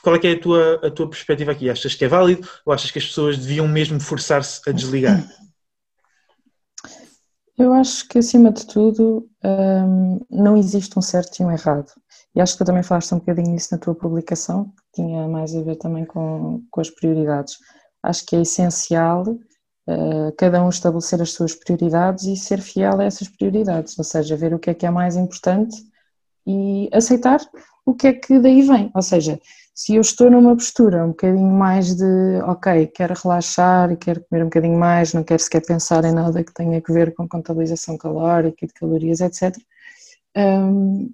qual 0.01 0.15
é 0.15 0.27
é 0.27 0.31
a 0.33 0.39
tua, 0.39 0.87
a 0.87 0.91
tua 0.91 1.09
perspectiva 1.09 1.51
aqui? 1.51 1.69
Achas 1.69 1.95
que 1.95 2.05
é 2.05 2.07
válido 2.07 2.47
ou 2.65 2.73
achas 2.73 2.91
que 2.91 2.99
as 2.99 3.05
pessoas 3.05 3.37
deviam 3.37 3.67
mesmo 3.67 3.99
forçar-se 3.99 4.61
a 4.67 4.71
desligar? 4.71 5.23
Eu 7.57 7.73
acho 7.73 8.07
que, 8.07 8.17
acima 8.17 8.51
de 8.51 8.65
tudo, 8.65 9.29
hum, 9.43 10.19
não 10.29 10.57
existe 10.57 10.97
um 10.97 11.01
certo 11.01 11.39
e 11.39 11.45
um 11.45 11.51
errado. 11.51 11.91
E 12.35 12.41
acho 12.41 12.53
que 12.53 12.59
tu 12.59 12.65
também 12.65 12.81
falaste 12.81 13.13
um 13.13 13.19
bocadinho 13.19 13.55
isso 13.55 13.69
na 13.71 13.77
tua 13.77 13.93
publicação, 13.93 14.65
que 14.93 15.03
tinha 15.03 15.27
mais 15.27 15.55
a 15.55 15.61
ver 15.61 15.75
também 15.75 16.05
com, 16.05 16.63
com 16.71 16.81
as 16.81 16.89
prioridades. 16.89 17.57
Acho 18.01 18.25
que 18.25 18.35
é 18.35 18.41
essencial 18.41 19.23
uh, 19.87 20.33
cada 20.37 20.63
um 20.63 20.69
estabelecer 20.69 21.21
as 21.21 21.33
suas 21.33 21.53
prioridades 21.53 22.23
e 22.23 22.35
ser 22.35 22.61
fiel 22.61 22.99
a 22.99 23.03
essas 23.03 23.27
prioridades, 23.27 23.97
ou 23.97 24.03
seja, 24.03 24.35
ver 24.35 24.53
o 24.53 24.59
que 24.59 24.69
é 24.69 24.73
que 24.73 24.85
é 24.85 24.89
mais 24.89 25.15
importante 25.15 25.75
e 26.47 26.89
aceitar 26.91 27.41
o 27.85 27.93
que 27.93 28.07
é 28.07 28.13
que 28.13 28.39
daí 28.39 28.61
vem. 28.61 28.89
Ou 28.95 29.01
seja, 29.01 29.39
se 29.73 29.95
eu 29.95 30.01
estou 30.01 30.29
numa 30.29 30.55
postura 30.55 31.03
um 31.03 31.09
bocadinho 31.09 31.51
mais 31.51 31.95
de, 31.95 32.39
ok, 32.43 32.87
quero 32.87 33.13
relaxar 33.13 33.91
e 33.91 33.97
quero 33.97 34.23
comer 34.25 34.43
um 34.43 34.45
bocadinho 34.45 34.77
mais, 34.77 35.13
não 35.13 35.23
quero 35.23 35.41
sequer 35.41 35.65
pensar 35.65 36.03
em 36.03 36.11
nada 36.11 36.43
que 36.43 36.53
tenha 36.53 36.77
a 36.77 36.93
ver 36.93 37.13
com 37.13 37.27
contabilização 37.27 37.97
calórica 37.97 38.65
e 38.65 38.67
de 38.67 38.73
calorias, 38.73 39.21
etc. 39.21 39.55
Um, 40.37 41.13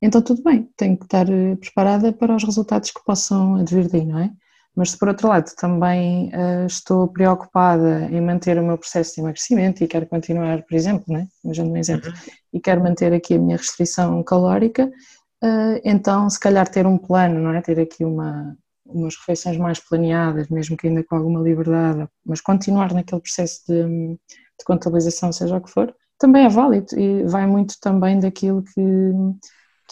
então 0.00 0.22
tudo 0.22 0.42
bem, 0.42 0.68
tenho 0.76 0.96
que 0.96 1.04
estar 1.04 1.28
eh, 1.28 1.56
preparada 1.56 2.12
para 2.12 2.34
os 2.34 2.44
resultados 2.44 2.90
que 2.90 3.04
possam 3.04 3.56
advir 3.56 3.88
daí, 3.90 4.04
não 4.04 4.18
é? 4.18 4.30
Mas 4.74 4.92
se 4.92 4.98
por 4.98 5.08
outro 5.08 5.26
lado 5.26 5.50
também 5.56 6.28
uh, 6.28 6.64
estou 6.64 7.08
preocupada 7.08 8.08
em 8.12 8.20
manter 8.20 8.56
o 8.58 8.64
meu 8.64 8.78
processo 8.78 9.16
de 9.16 9.20
emagrecimento 9.20 9.82
e 9.82 9.88
quero 9.88 10.06
continuar, 10.06 10.62
por 10.62 10.76
exemplo, 10.76 11.12
né? 11.12 11.26
Um 11.44 11.76
exemplo, 11.76 12.10
uhum. 12.10 12.16
e 12.52 12.60
quero 12.60 12.80
manter 12.80 13.12
aqui 13.12 13.34
a 13.34 13.38
minha 13.40 13.56
restrição 13.56 14.22
calórica, 14.22 14.88
então 15.84 16.28
se 16.28 16.38
calhar 16.40 16.68
ter 16.68 16.86
um 16.86 16.98
plano, 16.98 17.40
não 17.40 17.52
é? 17.52 17.60
Ter 17.60 17.78
aqui 17.80 18.04
uma, 18.04 18.56
umas 18.84 19.16
refeições 19.16 19.56
mais 19.56 19.78
planeadas, 19.78 20.48
mesmo 20.48 20.76
que 20.76 20.88
ainda 20.88 21.04
com 21.04 21.16
alguma 21.16 21.40
liberdade, 21.40 22.08
mas 22.24 22.40
continuar 22.40 22.92
naquele 22.92 23.20
processo 23.20 23.62
de, 23.68 24.14
de 24.14 24.64
contabilização, 24.64 25.32
seja 25.32 25.56
o 25.56 25.60
que 25.60 25.70
for, 25.70 25.94
também 26.18 26.46
é 26.46 26.48
válido 26.48 26.98
e 26.98 27.22
vai 27.24 27.46
muito 27.46 27.76
também 27.80 28.18
daquilo 28.18 28.62
que, 28.62 28.80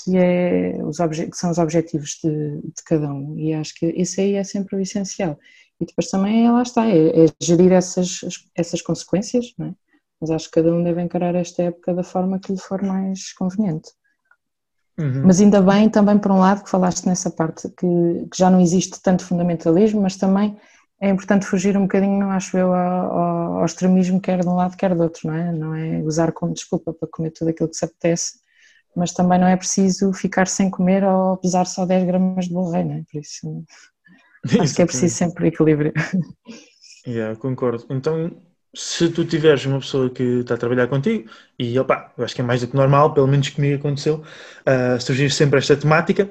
que, 0.03 0.17
é 0.17 0.79
os 0.85 0.99
que 0.99 1.37
são 1.37 1.51
os 1.51 1.59
objetivos 1.59 2.19
de, 2.23 2.61
de, 2.63 2.83
cada 2.85 3.13
um 3.13 3.39
e 3.39 3.55
acho 3.55 3.75
que 3.75 3.87
isso 3.87 4.21
aí 4.21 4.35
é 4.35 4.45
sempre 4.45 4.77
o 4.77 4.81
essencial. 4.81 5.39
E 5.81 5.85
depois 5.85 6.09
também, 6.09 6.51
lá 6.51 6.63
está, 6.63 6.87
é, 6.89 7.25
é 7.25 7.27
gerir 7.41 7.71
essas, 7.73 8.21
essas 8.57 8.81
consequências, 8.83 9.53
não 9.59 9.69
é? 9.69 9.75
mas 10.21 10.31
acho 10.31 10.47
que 10.47 10.53
cada 10.53 10.75
um 10.75 10.83
deve 10.83 11.03
encarar 11.03 11.35
esta 11.35 11.63
época 11.65 11.95
da 11.95 12.03
forma 12.03 12.41
que 12.41 12.53
lhe 12.53 12.59
for 12.59 12.83
mais 12.83 13.33
conveniente. 13.35 13.91
Uhum. 14.99 15.23
Mas 15.27 15.41
ainda 15.41 15.61
bem, 15.61 15.91
também 15.91 16.19
por 16.19 16.33
um 16.33 16.39
lado, 16.39 16.65
que 16.65 16.71
falaste 16.71 17.07
nessa 17.07 17.31
parte, 17.31 17.69
que, 17.69 17.87
que, 18.31 18.39
já 18.39 18.51
não 18.51 18.61
existe 18.61 19.01
tanto 19.03 19.25
fundamentalismo, 19.25 20.01
mas 20.01 20.17
também 20.17 20.57
é 21.01 21.11
importante 21.11 21.45
fugir 21.45 21.77
um 21.77 21.83
bocadinho, 21.83 22.31
acho 22.31 22.57
eu, 22.57 22.73
ao, 22.73 23.59
ao, 23.59 23.65
extremismo, 23.65 24.21
quer 24.21 24.41
de 24.41 24.49
um 24.49 24.55
lado, 24.55 24.77
quer 24.77 24.95
do 24.95 25.03
outro, 25.03 25.29
não 25.29 25.35
é? 25.35 25.53
Não 25.53 25.75
é 25.75 25.99
usar 26.03 26.33
como 26.33 26.55
desculpa 26.55 26.95
para 26.95 27.09
comer 27.13 27.31
tudo 27.33 27.49
aquilo 27.49 27.69
que 27.69 27.77
se 27.77 27.85
apetece, 27.85 28.39
mas 28.97 29.13
também 29.13 29.39
não 29.39 29.47
é 29.47 29.57
preciso 29.57 30.13
ficar 30.15 30.49
sem 30.49 30.71
comer 30.71 31.05
ou 31.05 31.37
pesar 31.37 31.67
só 31.67 31.85
10 31.85 32.05
gramas 32.05 32.47
de 32.47 32.55
bolo 32.55 32.71
rei, 32.71 32.85
não 32.85 32.95
é? 32.95 33.03
Por 33.13 33.21
isso, 33.21 33.65
acho 34.61 34.75
que 34.75 34.83
é 34.83 34.87
preciso 34.87 35.15
sempre 35.15 35.49
equilíbrio. 35.49 35.93
Yeah, 37.07 37.39
concordo. 37.39 37.85
Então, 37.91 38.31
se 38.75 39.09
tu 39.11 39.25
tiveres 39.25 39.65
uma 39.67 39.81
pessoa 39.81 40.11
que 40.11 40.23
está 40.41 40.55
a 40.55 40.59
trabalhar 40.59 40.87
contigo, 40.87 41.31
e 41.59 41.79
opa, 41.79 42.13
eu 42.17 42.25
acho 42.25 42.35
que 42.35 42.41
é 42.41 42.45
mais 42.45 42.61
do 42.61 42.69
que 42.69 42.77
normal, 42.77 43.15
pelo 43.15 43.27
menos 43.27 43.49
comigo 43.49 43.77
aconteceu, 43.77 44.23
uh, 44.67 45.01
surgir 45.01 45.31
sempre 45.31 45.59
esta 45.59 45.77
temática 45.77 46.29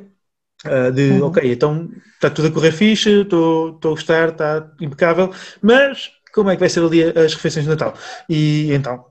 uh, 0.65 0.92
de 0.92 1.12
uhum. 1.12 1.27
ok, 1.27 1.51
então 1.51 1.89
está 2.13 2.30
tudo 2.30 2.50
a 2.50 2.51
correr 2.51 2.72
fixe, 2.72 3.22
estou 3.22 3.80
a 3.84 3.88
gostar, 3.88 4.30
está 4.30 4.72
impecável, 4.80 5.32
mas 5.62 6.12
como 6.34 6.50
é 6.50 6.56
que 6.56 6.60
vai 6.60 6.70
ser 6.70 6.84
ali 6.84 7.04
as 7.04 7.34
refeições 7.34 7.65
de 7.65 7.72
Natal? 7.72 7.94
E 8.30 8.72
então, 8.74 9.06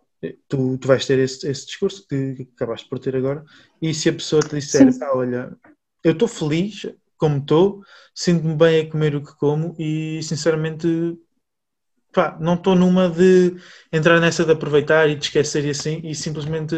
tu, 0.48 0.78
tu 0.78 0.86
vais 0.88 1.04
ter 1.04 1.18
esse, 1.18 1.48
esse 1.48 1.66
discurso 1.66 2.06
que, 2.06 2.34
que, 2.34 2.48
acabaste 2.54 2.88
por 2.88 2.98
ter 2.98 3.16
agora, 3.16 3.44
e 3.80 3.92
se 3.94 4.08
a 4.08 4.12
pessoa 4.12 4.42
te 4.42 4.56
disser, 4.56 4.88
ah, 5.02 5.16
olha, 5.16 5.56
eu 6.02 6.12
estou 6.12 6.28
feliz 6.28 6.86
como 7.16 7.38
estou, 7.38 7.82
sinto-me 8.14 8.54
bem 8.54 8.80
a 8.80 8.90
comer 8.90 9.16
o 9.16 9.24
que 9.24 9.34
como 9.36 9.74
e 9.78 10.22
sinceramente 10.22 11.18
pá, 12.14 12.36
não 12.40 12.54
estou 12.54 12.74
numa 12.74 13.10
de 13.10 13.56
entrar 13.92 14.20
nessa 14.20 14.44
de 14.44 14.52
aproveitar 14.52 15.08
e 15.08 15.16
de 15.16 15.24
esquecer 15.24 15.64
e 15.64 15.70
assim, 15.70 16.00
e 16.04 16.14
simplesmente 16.14 16.76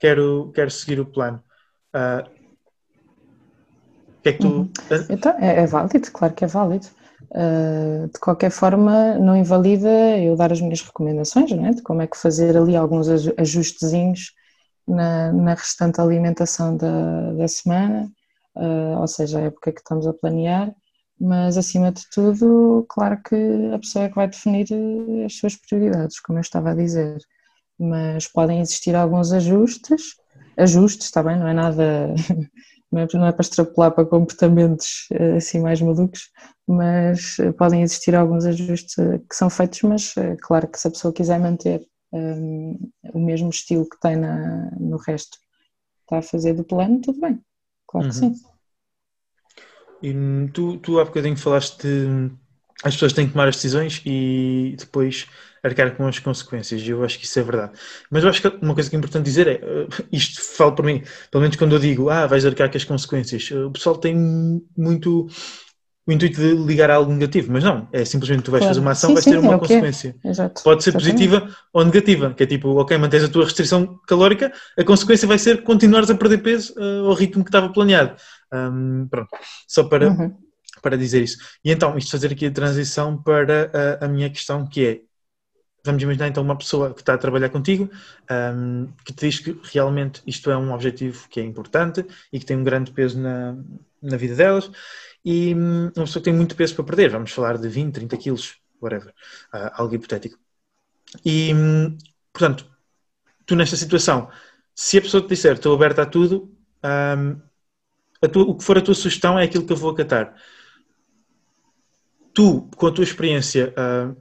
quero, 0.00 0.50
quero 0.54 0.70
seguir 0.70 0.98
o 0.98 1.06
plano. 1.06 1.42
Uh, 1.94 2.36
que 4.22 4.28
é 4.30 4.32
que 4.32 4.38
tu. 4.38 4.48
Uhum. 4.48 4.72
Então, 5.08 5.32
é, 5.38 5.62
é, 5.62 5.66
válido, 5.66 6.10
claro 6.12 6.34
que 6.34 6.44
é 6.44 6.48
válido. 6.48 6.86
Uh, 7.30 8.08
de 8.12 8.20
qualquer 8.20 8.50
forma, 8.50 9.14
não 9.18 9.36
invalida 9.36 9.88
eu 10.18 10.36
dar 10.36 10.52
as 10.52 10.60
minhas 10.60 10.82
recomendações, 10.82 11.50
né, 11.52 11.70
de 11.70 11.82
como 11.82 12.02
é 12.02 12.06
que 12.06 12.16
fazer 12.16 12.56
ali 12.56 12.76
alguns 12.76 13.08
ajustezinhos 13.36 14.32
na, 14.86 15.32
na 15.32 15.54
restante 15.54 16.00
alimentação 16.00 16.76
da, 16.76 17.32
da 17.32 17.48
semana, 17.48 18.10
uh, 18.56 19.00
ou 19.00 19.08
seja, 19.08 19.38
a 19.38 19.42
época 19.42 19.72
que 19.72 19.80
estamos 19.80 20.06
a 20.06 20.12
planear, 20.12 20.72
mas 21.20 21.56
acima 21.56 21.90
de 21.90 22.02
tudo, 22.10 22.84
claro 22.88 23.20
que 23.22 23.34
a 23.74 23.78
pessoa 23.78 24.04
é 24.04 24.08
que 24.08 24.14
vai 24.14 24.28
definir 24.28 24.66
eh, 24.70 25.24
as 25.24 25.36
suas 25.36 25.56
prioridades, 25.56 26.20
como 26.20 26.38
eu 26.38 26.42
estava 26.42 26.70
a 26.70 26.74
dizer. 26.74 27.18
Mas 27.78 28.26
podem 28.26 28.60
existir 28.60 28.94
alguns 28.94 29.32
ajustes, 29.32 30.16
ajustes, 30.56 31.06
está 31.06 31.22
bem, 31.22 31.38
não 31.38 31.48
é 31.48 31.54
nada, 31.54 32.14
não 32.92 33.00
é, 33.00 33.06
não 33.14 33.26
é 33.26 33.32
para 33.32 33.42
extrapolar 33.42 33.92
para 33.92 34.04
comportamentos 34.04 35.06
eh, 35.12 35.36
assim 35.36 35.60
mais 35.60 35.80
malucos, 35.80 36.30
mas 36.68 37.38
eh, 37.38 37.52
podem 37.52 37.82
existir 37.82 38.14
alguns 38.14 38.44
ajustes 38.44 38.94
que 38.94 39.36
são 39.36 39.48
feitos, 39.48 39.82
mas 39.82 40.14
claro 40.42 40.68
que 40.68 40.78
se 40.78 40.88
a 40.88 40.90
pessoa 40.90 41.14
quiser 41.14 41.40
manter 41.40 41.86
um, 42.12 42.90
o 43.14 43.18
mesmo 43.18 43.50
estilo 43.50 43.88
que 43.88 43.98
tem 44.00 44.16
na, 44.16 44.70
no 44.78 44.96
resto, 44.98 45.38
está 46.02 46.18
a 46.18 46.22
fazer 46.22 46.54
do 46.54 46.64
plano, 46.64 47.00
tudo 47.00 47.20
bem, 47.20 47.40
claro 47.86 48.06
uhum. 48.06 48.12
que 48.12 48.18
sim. 48.18 48.34
E 50.02 50.14
tu, 50.52 50.76
tu 50.78 51.00
há 51.00 51.04
bocadinho 51.04 51.36
falaste 51.36 51.82
de 51.82 52.30
as 52.84 52.94
pessoas 52.94 53.12
têm 53.12 53.26
que 53.26 53.32
tomar 53.32 53.48
as 53.48 53.56
decisões 53.56 54.02
e 54.04 54.76
depois 54.78 55.26
arcar 55.62 55.96
com 55.96 56.06
as 56.06 56.18
consequências. 56.18 56.86
Eu 56.86 57.02
acho 57.04 57.18
que 57.18 57.24
isso 57.24 57.38
é 57.38 57.42
verdade. 57.42 57.72
Mas 58.10 58.22
eu 58.22 58.30
acho 58.30 58.40
que 58.40 58.48
uma 58.62 58.74
coisa 58.74 58.88
que 58.88 58.96
é 58.96 58.98
importante 58.98 59.24
dizer 59.24 59.48
é, 59.48 59.54
eh, 59.54 59.86
isto 60.12 60.40
falo 60.42 60.72
por 60.72 60.84
mim, 60.84 61.02
pelo 61.30 61.42
menos 61.42 61.56
quando 61.56 61.74
eu 61.74 61.78
digo, 61.78 62.08
ah, 62.10 62.26
vais 62.26 62.44
arcar 62.44 62.70
com 62.70 62.76
as 62.76 62.84
consequências, 62.84 63.50
o 63.50 63.70
pessoal 63.70 63.96
tem 63.96 64.14
muito 64.76 65.28
o 66.06 66.12
intuito 66.12 66.40
de 66.40 66.54
ligar 66.54 66.88
a 66.88 66.94
algo 66.94 67.12
negativo, 67.12 67.50
mas 67.50 67.64
não, 67.64 67.88
é 67.92 68.04
simplesmente 68.04 68.44
tu 68.44 68.52
vais 68.52 68.60
claro. 68.60 68.74
fazer 68.74 68.80
uma 68.80 68.92
ação, 68.92 69.08
sim, 69.08 69.14
vais 69.14 69.24
sim, 69.24 69.30
ter 69.32 69.38
uma 69.38 69.54
é 69.54 69.58
consequência. 69.58 70.16
Exato. 70.24 70.62
Pode 70.62 70.84
ser 70.84 70.92
positiva 70.92 71.50
ou 71.72 71.84
negativa, 71.84 72.32
que 72.32 72.44
é 72.44 72.46
tipo, 72.46 72.68
ok, 72.76 72.96
mantens 72.96 73.24
a 73.24 73.28
tua 73.28 73.42
restrição 73.42 73.98
calórica, 74.06 74.52
a 74.78 74.84
consequência 74.84 75.26
vai 75.26 75.36
ser 75.36 75.64
continuares 75.64 76.08
a 76.08 76.14
perder 76.14 76.38
peso 76.38 76.74
uh, 76.78 77.08
ao 77.08 77.12
ritmo 77.12 77.42
que 77.42 77.48
estava 77.48 77.70
planeado. 77.70 78.14
Um, 78.52 79.06
pronto, 79.08 79.30
só 79.66 79.84
para, 79.84 80.08
uhum. 80.08 80.36
para 80.82 80.96
dizer 80.96 81.22
isso. 81.22 81.38
E 81.64 81.70
então, 81.70 81.96
isto 81.96 82.10
fazer 82.10 82.32
aqui 82.32 82.46
a 82.46 82.50
transição 82.50 83.20
para 83.20 83.70
a, 84.00 84.04
a, 84.04 84.08
minha 84.08 84.30
questão, 84.30 84.66
que 84.66 84.86
é, 84.86 85.00
vamos 85.84 86.02
imaginar 86.02 86.28
então 86.28 86.42
uma 86.42 86.56
pessoa 86.56 86.94
que 86.94 87.00
está 87.00 87.14
a 87.14 87.18
trabalhar 87.18 87.48
contigo, 87.48 87.90
um, 88.30 88.88
que 89.04 89.12
te 89.12 89.26
diz 89.26 89.40
que 89.40 89.58
realmente 89.64 90.22
isto 90.26 90.50
é 90.50 90.56
um 90.56 90.72
objetivo 90.72 91.28
que 91.28 91.40
é 91.40 91.44
importante 91.44 92.04
e 92.32 92.38
que 92.38 92.46
tem 92.46 92.56
um 92.56 92.64
grande 92.64 92.92
peso 92.92 93.18
na, 93.20 93.56
na 94.02 94.16
vida 94.16 94.34
delas, 94.34 94.70
e 95.24 95.54
hum, 95.54 95.90
uma 95.96 96.04
pessoa 96.04 96.20
que 96.22 96.30
tem 96.30 96.34
muito 96.34 96.54
peso 96.56 96.74
para 96.74 96.84
perder, 96.84 97.10
vamos 97.10 97.32
falar 97.32 97.58
de 97.58 97.68
20, 97.68 97.94
30 97.94 98.16
quilos, 98.16 98.56
whatever, 98.80 99.12
uh, 99.52 99.70
algo 99.74 99.94
hipotético. 99.94 100.38
E, 101.24 101.52
hum, 101.52 101.96
portanto, 102.32 102.70
tu 103.44 103.56
nesta 103.56 103.76
situação, 103.76 104.30
se 104.74 104.98
a 104.98 105.02
pessoa 105.02 105.22
te 105.22 105.28
disser 105.30 105.54
estou 105.54 105.74
aberta 105.74 106.02
a 106.02 106.06
tudo, 106.06 106.54
um, 106.84 107.40
tua, 108.28 108.44
o 108.44 108.54
que 108.54 108.64
for 108.64 108.78
a 108.78 108.80
tua 108.80 108.94
sugestão 108.94 109.38
é 109.38 109.44
aquilo 109.44 109.66
que 109.66 109.72
eu 109.72 109.76
vou 109.76 109.90
acatar. 109.90 110.34
Tu, 112.34 112.68
com 112.76 112.86
a 112.86 112.92
tua 112.92 113.04
experiência 113.04 113.72
uh, 113.72 114.16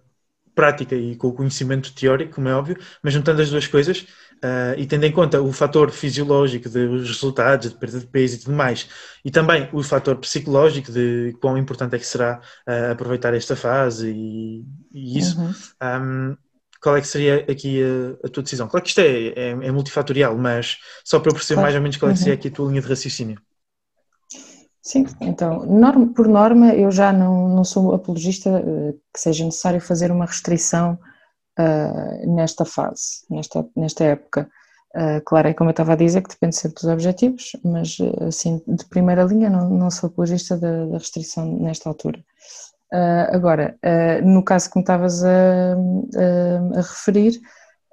prática 0.53 0.95
e 0.95 1.15
com 1.15 1.27
o 1.27 1.33
conhecimento 1.33 1.93
teórico, 1.93 2.35
como 2.35 2.47
é 2.47 2.55
óbvio, 2.55 2.77
mas 3.03 3.13
juntando 3.13 3.41
as 3.41 3.49
duas 3.49 3.67
coisas, 3.67 4.05
Uh, 4.43 4.77
e 4.77 4.85
tendo 4.85 5.05
em 5.05 5.11
conta 5.11 5.41
o 5.41 5.51
fator 5.51 5.89
fisiológico 5.91 6.69
dos 6.69 7.07
resultados, 7.07 7.69
de 7.71 7.77
perda 7.77 7.99
de 7.99 8.05
peso 8.05 8.35
e 8.35 8.39
tudo 8.39 8.53
mais, 8.53 8.87
e 9.23 9.31
também 9.31 9.69
o 9.71 9.81
fator 9.81 10.17
psicológico 10.17 10.91
de 10.91 11.35
quão 11.41 11.57
importante 11.57 11.95
é 11.95 11.99
que 11.99 12.05
será 12.05 12.41
uh, 12.67 12.91
aproveitar 12.91 13.33
esta 13.33 13.55
fase 13.55 14.11
e, 14.11 14.65
e 14.93 15.17
isso, 15.17 15.39
uhum. 15.39 15.53
um, 15.81 16.37
qual 16.81 16.97
é 16.97 17.01
que 17.01 17.07
seria 17.07 17.45
aqui 17.49 17.81
a, 17.81 18.27
a, 18.27 18.29
tua 18.29 18.43
decisão? 18.43 18.67
Claro 18.67 18.83
que 18.83 18.89
isto 18.89 18.99
é, 18.99 19.27
é, 19.29 19.49
é 19.49 19.71
multifatorial, 19.71 20.37
mas 20.37 20.77
só 21.03 21.19
para 21.19 21.31
eu 21.31 21.33
perceber 21.33 21.55
claro. 21.55 21.65
mais 21.65 21.75
ou 21.75 21.81
menos 21.81 21.97
qual 21.97 22.11
é 22.11 22.13
que 22.13 22.19
seria 22.19 22.33
uhum. 22.33 22.39
aqui 22.39 22.47
a 22.49 22.51
tua 22.51 22.69
linha 22.69 22.81
de 22.81 22.87
raciocínio. 22.87 23.41
Sim, 24.85 25.03
então, 25.19 25.65
norma, 25.65 26.13
por 26.13 26.27
norma, 26.27 26.75
eu 26.75 26.91
já 26.91 27.11
não, 27.11 27.49
não 27.49 27.63
sou 27.63 27.95
apologista 27.95 28.51
uh, 28.51 28.93
que 29.11 29.19
seja 29.19 29.43
necessário 29.43 29.81
fazer 29.81 30.11
uma 30.11 30.27
restrição 30.27 30.95
uh, 31.59 32.35
nesta 32.35 32.63
fase, 32.63 33.25
nesta, 33.27 33.67
nesta 33.75 34.03
época. 34.03 34.47
Uh, 34.95 35.19
claro, 35.25 35.47
é 35.47 35.55
como 35.55 35.71
eu 35.71 35.71
estava 35.71 35.93
a 35.93 35.95
dizer, 35.95 36.21
que 36.21 36.29
depende 36.29 36.55
sempre 36.55 36.75
dos 36.75 36.85
objetivos, 36.91 37.53
mas 37.63 37.97
assim, 38.27 38.61
de 38.67 38.85
primeira 38.85 39.23
linha, 39.23 39.49
não, 39.49 39.71
não 39.71 39.89
sou 39.89 40.07
apologista 40.07 40.55
da, 40.55 40.85
da 40.85 40.99
restrição 40.99 41.51
nesta 41.59 41.89
altura. 41.89 42.23
Agora, 43.33 43.77
no 44.23 44.41
caso 44.41 44.69
que 44.69 44.77
me 44.77 44.83
estavas 44.83 45.21
a, 45.25 45.73
a, 45.73 46.77
a 46.77 46.81
referir, 46.81 47.41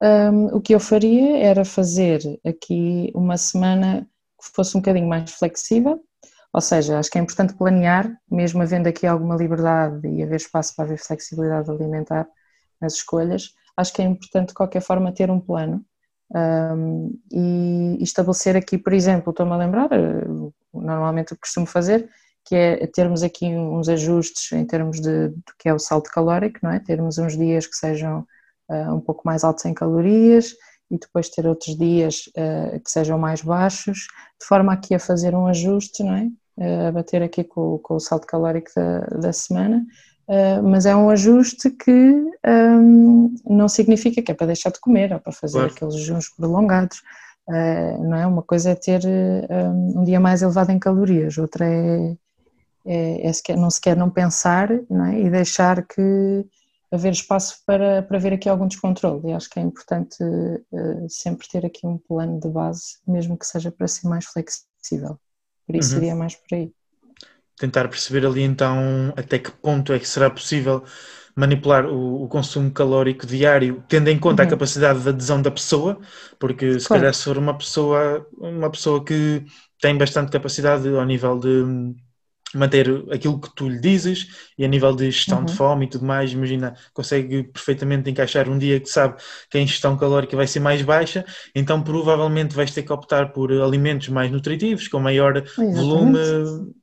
um, 0.00 0.56
o 0.56 0.60
que 0.60 0.74
eu 0.74 0.78
faria 0.78 1.38
era 1.38 1.64
fazer 1.64 2.20
aqui 2.46 3.10
uma 3.14 3.36
semana 3.36 4.06
que 4.40 4.54
fosse 4.54 4.76
um 4.76 4.80
bocadinho 4.80 5.08
mais 5.08 5.28
flexível, 5.32 6.00
ou 6.52 6.60
seja, 6.60 6.98
acho 6.98 7.10
que 7.10 7.18
é 7.18 7.20
importante 7.20 7.54
planear, 7.54 8.14
mesmo 8.30 8.62
havendo 8.62 8.86
aqui 8.86 9.06
alguma 9.06 9.36
liberdade 9.36 10.06
e 10.06 10.22
haver 10.22 10.36
espaço 10.36 10.74
para 10.76 10.84
haver 10.84 10.98
flexibilidade 10.98 11.70
alimentar, 11.70 12.28
nas 12.80 12.94
escolhas, 12.94 13.54
acho 13.76 13.92
que 13.92 14.02
é 14.02 14.04
importante 14.04 14.48
de 14.48 14.54
qualquer 14.54 14.82
forma 14.82 15.14
ter 15.14 15.30
um 15.30 15.40
plano 15.40 15.84
um, 16.34 17.18
e 17.30 18.02
estabelecer 18.02 18.56
aqui, 18.56 18.76
por 18.76 18.92
exemplo, 18.92 19.30
estou-me 19.30 19.52
a 19.52 19.56
lembrar, 19.56 19.92
eh, 19.92 20.24
normalmente 20.74 21.32
o 21.32 21.36
que 21.36 21.42
costumo 21.42 21.66
fazer, 21.66 22.08
que 22.44 22.56
é 22.56 22.86
termos 22.86 23.22
aqui 23.22 23.46
uns 23.46 23.88
ajustes 23.88 24.50
em 24.52 24.66
termos 24.66 25.00
de, 25.00 25.28
do 25.28 25.52
que 25.58 25.68
é 25.68 25.74
o 25.74 25.78
salto 25.78 26.10
calórico, 26.10 26.58
não 26.62 26.72
é? 26.72 26.80
Termos 26.80 27.18
uns 27.18 27.36
dias 27.36 27.66
que 27.66 27.76
sejam 27.76 28.26
uh, 28.68 28.94
um 28.94 29.00
pouco 29.00 29.22
mais 29.24 29.44
altos 29.44 29.64
em 29.64 29.74
calorias 29.74 30.52
e 30.90 30.98
depois 30.98 31.28
ter 31.28 31.46
outros 31.46 31.76
dias 31.76 32.24
uh, 32.36 32.80
que 32.80 32.90
sejam 32.90 33.18
mais 33.18 33.42
baixos, 33.42 33.98
de 34.40 34.46
forma 34.46 34.72
aqui 34.72 34.94
a 34.94 34.98
fazer 34.98 35.34
um 35.34 35.46
ajuste, 35.46 36.02
não 36.02 36.16
é? 36.16 36.28
A 36.58 36.92
bater 36.92 37.22
aqui 37.22 37.44
com, 37.44 37.78
com 37.78 37.94
o 37.94 38.00
salto 38.00 38.26
calórico 38.26 38.70
da, 38.76 39.00
da 39.18 39.32
semana 39.32 39.84
Uh, 40.28 40.62
mas 40.62 40.86
é 40.86 40.94
um 40.94 41.10
ajuste 41.10 41.68
que 41.70 41.90
um, 42.46 43.34
não 43.44 43.68
significa 43.68 44.22
que 44.22 44.30
é 44.30 44.34
para 44.34 44.46
deixar 44.46 44.70
de 44.70 44.80
comer 44.80 45.12
ou 45.12 45.20
para 45.20 45.32
fazer 45.32 45.58
claro. 45.58 45.72
aqueles 45.72 45.94
jejuns 45.96 46.28
prolongados. 46.34 47.02
Uh, 47.48 48.02
não 48.04 48.16
é? 48.16 48.26
Uma 48.26 48.42
coisa 48.42 48.70
é 48.70 48.74
ter 48.74 49.02
um, 49.04 50.00
um, 50.00 50.04
dia 50.04 50.20
mais 50.20 50.42
elevado 50.42 50.70
em 50.70 50.78
calorias, 50.78 51.36
outra 51.38 51.66
é, 51.66 52.16
é, 52.86 53.26
é 53.26 53.32
sequer, 53.32 53.56
não 53.56 53.68
se 53.68 53.80
quer 53.80 53.96
não 53.96 54.08
pensar 54.08 54.70
não 54.88 55.06
é? 55.06 55.20
e 55.20 55.28
deixar 55.28 55.84
que 55.84 56.46
haver 56.92 57.12
espaço 57.12 57.60
para, 57.66 58.02
para 58.02 58.18
ver 58.18 58.32
aqui 58.32 58.48
algum 58.48 58.68
descontrole. 58.68 59.28
E 59.28 59.32
acho 59.32 59.50
que 59.50 59.58
é 59.58 59.62
importante 59.62 60.22
uh, 60.22 61.06
sempre 61.08 61.48
ter 61.48 61.66
aqui 61.66 61.84
um 61.84 61.98
plano 61.98 62.38
de 62.38 62.48
base, 62.48 62.98
mesmo 63.06 63.36
que 63.36 63.46
seja 63.46 63.72
para 63.72 63.88
ser 63.88 64.08
mais 64.08 64.24
flexível. 64.24 65.18
Por 65.72 65.78
isso 65.78 65.94
uhum. 65.94 66.00
seria 66.00 66.14
mais 66.14 66.34
por 66.34 66.54
aí. 66.54 66.70
Tentar 67.56 67.88
perceber 67.88 68.26
ali 68.26 68.42
então 68.42 69.12
até 69.16 69.38
que 69.38 69.50
ponto 69.50 69.92
é 69.92 69.98
que 69.98 70.06
será 70.06 70.28
possível 70.28 70.84
manipular 71.34 71.86
o, 71.86 72.24
o 72.24 72.28
consumo 72.28 72.70
calórico 72.70 73.26
diário, 73.26 73.82
tendo 73.88 74.08
em 74.08 74.18
conta 74.18 74.42
uhum. 74.42 74.48
a 74.48 74.50
capacidade 74.50 75.00
de 75.00 75.08
adesão 75.08 75.40
da 75.40 75.50
pessoa, 75.50 75.98
porque 76.38 76.78
se 76.78 76.86
claro. 76.86 77.00
calhar 77.00 77.14
se 77.14 77.24
for 77.24 77.38
uma 77.38 77.56
pessoa, 77.56 78.26
uma 78.36 78.70
pessoa 78.70 79.02
que 79.02 79.42
tem 79.80 79.96
bastante 79.96 80.30
capacidade 80.30 80.86
ao 80.88 81.06
nível 81.06 81.38
de 81.38 81.94
manter 82.54 82.88
aquilo 83.10 83.40
que 83.40 83.54
tu 83.54 83.68
lhe 83.68 83.80
dizes 83.80 84.26
e 84.58 84.64
a 84.64 84.68
nível 84.68 84.94
de 84.94 85.10
gestão 85.10 85.38
uhum. 85.38 85.44
de 85.44 85.54
fome 85.54 85.86
e 85.86 85.88
tudo 85.88 86.04
mais, 86.04 86.32
imagina, 86.32 86.74
consegue 86.92 87.44
perfeitamente 87.44 88.10
encaixar 88.10 88.48
um 88.48 88.58
dia 88.58 88.78
que 88.80 88.88
sabe 88.88 89.16
que 89.50 89.58
a 89.58 89.60
ingestão 89.60 89.96
calórica 89.96 90.36
vai 90.36 90.46
ser 90.46 90.60
mais 90.60 90.82
baixa, 90.82 91.24
então 91.54 91.82
provavelmente 91.82 92.54
vais 92.54 92.70
ter 92.70 92.82
que 92.82 92.92
optar 92.92 93.32
por 93.32 93.52
alimentos 93.52 94.08
mais 94.08 94.30
nutritivos, 94.30 94.88
com 94.88 94.98
maior 94.98 95.36
Exatamente. 95.36 95.76
volume 95.76 96.18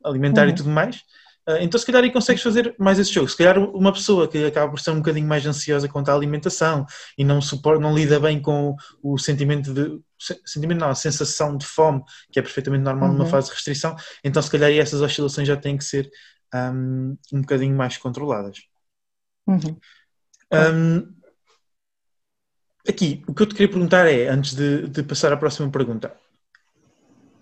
alimentar 0.03 0.45
uhum. 0.45 0.49
e 0.49 0.55
tudo 0.55 0.69
mais. 0.69 1.03
Ah, 1.49 1.63
então, 1.63 1.79
se 1.79 1.85
calhar, 1.85 2.03
aí 2.03 2.11
consegues 2.11 2.43
fazer 2.43 2.75
mais 2.77 2.99
esse 2.99 3.11
jogo. 3.11 3.27
Se 3.27 3.35
calhar, 3.35 3.57
uma 3.57 3.91
pessoa 3.91 4.27
que 4.27 4.45
acaba 4.45 4.69
por 4.69 4.79
ser 4.79 4.91
um 4.91 4.97
bocadinho 4.97 5.27
mais 5.27 5.43
ansiosa 5.47 5.89
quanto 5.89 6.09
à 6.09 6.13
alimentação 6.13 6.85
e 7.17 7.23
não, 7.23 7.41
suporta, 7.41 7.81
não 7.81 7.95
lida 7.95 8.19
bem 8.19 8.39
com 8.39 8.75
o 9.01 9.17
sentimento 9.17 9.73
de. 9.73 9.99
Sentimento 10.45 10.79
não, 10.79 10.89
a 10.89 10.95
sensação 10.95 11.57
de 11.57 11.65
fome, 11.65 12.03
que 12.31 12.37
é 12.37 12.41
perfeitamente 12.43 12.83
normal 12.83 13.09
uhum. 13.09 13.17
numa 13.17 13.25
fase 13.25 13.47
de 13.47 13.55
restrição, 13.55 13.95
então, 14.23 14.41
se 14.43 14.51
calhar, 14.51 14.69
essas 14.69 15.01
oscilações 15.01 15.47
já 15.47 15.57
têm 15.57 15.75
que 15.75 15.83
ser 15.83 16.11
um, 16.53 17.17
um 17.33 17.41
bocadinho 17.41 17.75
mais 17.75 17.97
controladas. 17.97 18.59
Uhum. 19.47 19.79
Um, 20.53 21.15
aqui, 22.87 23.23
o 23.27 23.33
que 23.33 23.41
eu 23.41 23.47
te 23.47 23.55
queria 23.55 23.69
perguntar 23.69 24.07
é, 24.07 24.27
antes 24.27 24.53
de, 24.53 24.87
de 24.87 25.01
passar 25.01 25.33
à 25.33 25.37
próxima 25.37 25.71
pergunta, 25.71 26.15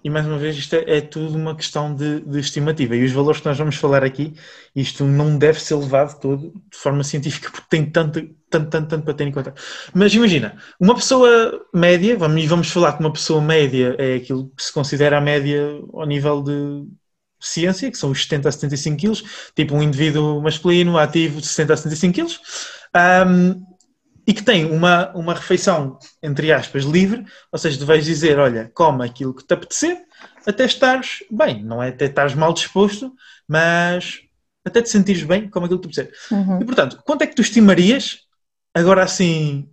e 0.04 0.10
mais 0.10 0.26
uma 0.26 0.38
vez 0.38 0.56
isto 0.56 0.76
é, 0.76 0.98
é 0.98 1.02
tudo 1.02 1.38
uma 1.38 1.56
questão 1.56 1.94
de, 1.94 2.22
de, 2.22 2.40
estimativa. 2.40 2.96
E 2.96 3.04
os 3.04 3.12
valores 3.12 3.42
que 3.42 3.48
nós 3.48 3.58
vamos 3.58 3.76
falar 3.76 4.04
aqui 4.04 4.34
isto 4.76 5.04
não 5.04 5.38
deve 5.38 5.60
ser 5.60 5.76
levado 5.76 6.20
todo 6.20 6.54
de 6.72 6.78
forma 6.78 7.04
científica 7.04 7.50
porque 7.52 7.68
tem 7.70 7.86
tanto, 7.90 8.22
tanto, 8.50 8.70
tanto, 8.70 8.88
tanto 8.88 9.04
para 9.04 9.14
ter 9.14 9.28
em 9.28 9.32
conta. 9.32 9.54
Mas 9.94 10.14
imagina, 10.14 10.58
uma 10.80 10.96
pessoa 10.96 11.66
média 11.74 12.18
vamos, 12.18 12.46
vamos 12.46 12.70
falar 12.70 12.94
que 12.94 13.00
uma 13.00 13.12
pessoa 13.12 13.42
média 13.42 13.96
é 13.98 14.16
aquilo 14.16 14.50
que 14.56 14.64
se 14.64 14.72
considera 14.72 15.18
a 15.18 15.22
média 15.22 15.62
ao 15.94 16.06
nível 16.06 16.42
de 16.42 16.88
ciência, 17.40 17.92
que 17.92 17.98
são 17.98 18.12
os 18.12 18.24
70 18.24 18.50
a 18.50 18.52
75 18.52 18.98
quilos 18.98 19.24
tipo 19.56 19.76
um 19.76 19.84
indivíduo 19.84 20.42
masculino 20.42 20.98
ativo 20.98 21.42
de 21.42 21.48
60 21.48 21.74
a 21.74 21.78
75 21.78 22.14
quilos. 22.14 22.40
Um, 23.28 23.77
e 24.28 24.34
que 24.34 24.44
tem 24.44 24.66
uma, 24.66 25.10
uma 25.16 25.34
refeição, 25.34 25.98
entre 26.22 26.52
aspas, 26.52 26.84
livre, 26.84 27.26
ou 27.50 27.58
seja, 27.58 27.80
tu 27.80 27.86
vais 27.86 28.04
dizer, 28.04 28.38
olha, 28.38 28.70
come 28.74 29.06
aquilo 29.06 29.34
que 29.34 29.48
te 29.48 29.54
apetecer, 29.54 30.04
até 30.46 30.66
estares 30.66 31.24
bem, 31.32 31.64
não 31.64 31.82
é 31.82 31.90
até 31.90 32.06
estares 32.06 32.36
mal 32.36 32.52
disposto, 32.52 33.14
mas 33.48 34.20
até 34.66 34.82
te 34.82 34.90
sentires 34.90 35.24
bem 35.24 35.50
como 35.50 35.66
aquilo 35.66 35.80
que 35.80 35.88
tu 35.88 36.02
apetecer. 36.02 36.14
Uhum. 36.30 36.62
E 36.62 36.66
portanto, 36.66 37.02
quanto 37.06 37.22
é 37.22 37.28
que 37.28 37.36
tu 37.36 37.42
estimarias, 37.42 38.20
agora 38.74 39.02
assim, 39.02 39.70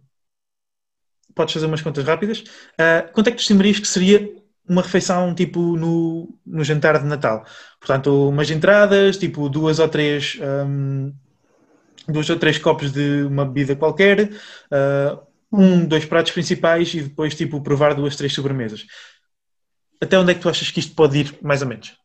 podes 1.35 1.53
fazer 1.53 1.67
umas 1.67 1.83
contas 1.83 2.05
rápidas, 2.05 2.39
uh, 2.39 3.13
quanto 3.13 3.27
é 3.27 3.31
que 3.33 3.39
tu 3.39 3.41
estimarias 3.41 3.81
que 3.81 3.89
seria 3.89 4.33
uma 4.69 4.83
refeição 4.83 5.35
tipo 5.35 5.77
no, 5.77 6.39
no 6.47 6.63
jantar 6.63 7.01
de 7.01 7.07
Natal? 7.07 7.45
Portanto, 7.81 8.29
umas 8.29 8.49
entradas, 8.49 9.17
tipo 9.17 9.49
duas 9.49 9.81
ou 9.81 9.89
três... 9.89 10.39
Um, 10.41 11.13
dois 12.09 12.29
ou 12.31 12.39
três 12.39 12.59
copos 12.59 12.93
de 12.93 13.23
uma 13.23 13.45
bebida 13.45 13.77
qualquer, 13.77 14.31
uh, 14.31 15.21
um, 15.53 15.87
dois 15.87 16.05
pratos 16.05 16.33
principais 16.33 16.93
e 16.95 17.03
depois 17.03 17.35
tipo 17.35 17.61
provar 17.61 17.95
duas, 17.95 18.17
três 18.17 18.33
sobremesas. 18.33 18.87
Até 20.01 20.19
onde 20.19 20.33
é 20.33 20.35
que 20.35 20.41
tu 20.41 20.49
achas 20.49 20.71
que 20.71 20.81
isto 20.81 20.95
pode 20.95 21.19
ir, 21.19 21.39
mais 21.43 21.63
ou 21.63 21.69
menos? 21.69 21.97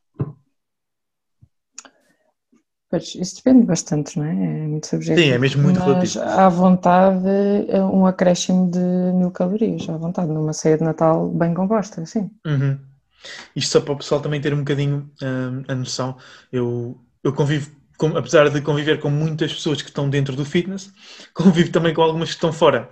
Pois, 2.89 3.13
isso 3.13 3.35
depende 3.35 3.67
bastante, 3.67 4.17
não 4.17 4.25
é? 4.25 4.31
É 4.31 4.67
muito 4.67 4.88
subjetivo. 4.88 5.27
Sim, 5.27 5.33
é 5.33 5.38
mesmo 5.38 5.62
muito 5.62 5.79
mas 5.79 5.88
relativo. 5.88 6.23
À 6.23 6.49
vontade, 6.49 7.27
um 7.93 8.05
acréscimo 8.05 8.71
de 8.71 8.79
mil 8.79 9.29
calorias, 9.29 9.88
à 9.88 9.95
vontade, 9.97 10.31
numa 10.31 10.53
ceia 10.53 10.77
de 10.77 10.83
Natal 10.83 11.29
bem 11.29 11.53
composta, 11.53 12.03
sim. 12.07 12.31
Uhum. 12.45 12.79
Isto 13.55 13.73
só 13.73 13.81
para 13.81 13.93
o 13.93 13.97
pessoal 13.97 14.21
também 14.21 14.41
ter 14.41 14.53
um 14.53 14.59
bocadinho 14.59 15.12
um, 15.21 15.63
a 15.67 15.75
noção. 15.75 16.17
Eu, 16.51 16.99
eu 17.23 17.31
convivo 17.33 17.69
com, 17.99 18.17
apesar 18.17 18.49
de 18.49 18.62
conviver 18.62 18.99
com 18.99 19.09
muitas 19.09 19.53
pessoas 19.53 19.81
que 19.81 19.89
estão 19.89 20.09
dentro 20.09 20.35
do 20.35 20.45
fitness, 20.45 20.91
convivo 21.35 21.69
também 21.69 21.93
com 21.93 22.01
algumas 22.01 22.29
que 22.29 22.35
estão 22.35 22.51
fora. 22.51 22.89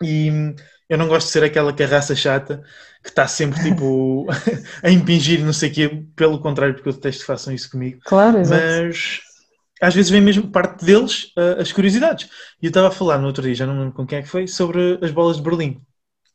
E 0.00 0.54
eu 0.88 0.96
não 0.96 1.08
gosto 1.08 1.26
de 1.26 1.32
ser 1.32 1.42
aquela 1.42 1.72
carraça 1.72 2.14
chata 2.14 2.62
que 3.02 3.08
está 3.08 3.26
sempre 3.26 3.60
tipo 3.62 4.26
a 4.82 4.90
impingir 4.90 5.44
não 5.44 5.52
sei 5.52 5.70
o 5.70 5.72
quê, 5.72 6.04
pelo 6.14 6.38
contrário, 6.38 6.74
porque 6.74 6.88
eu 6.88 6.92
detesto 6.92 7.22
que 7.22 7.26
façam 7.26 7.52
isso 7.52 7.68
comigo. 7.70 7.98
Claro, 8.04 8.38
exato. 8.38 8.62
Mas 8.62 9.20
às 9.82 9.94
vezes 9.94 10.10
vem 10.10 10.20
mesmo 10.20 10.48
parte 10.50 10.84
deles 10.84 11.24
uh, 11.36 11.60
as 11.60 11.72
curiosidades. 11.72 12.28
E 12.62 12.66
eu 12.66 12.68
estava 12.68 12.88
a 12.88 12.92
falar 12.92 13.18
no 13.18 13.26
outro 13.26 13.42
dia, 13.42 13.54
já 13.54 13.66
não 13.66 13.78
lembro 13.78 13.92
com 13.92 14.06
quem 14.06 14.18
é 14.18 14.22
que 14.22 14.28
foi, 14.28 14.46
sobre 14.46 14.98
as 15.02 15.10
bolas 15.10 15.36
de 15.36 15.42
Berlim. 15.42 15.80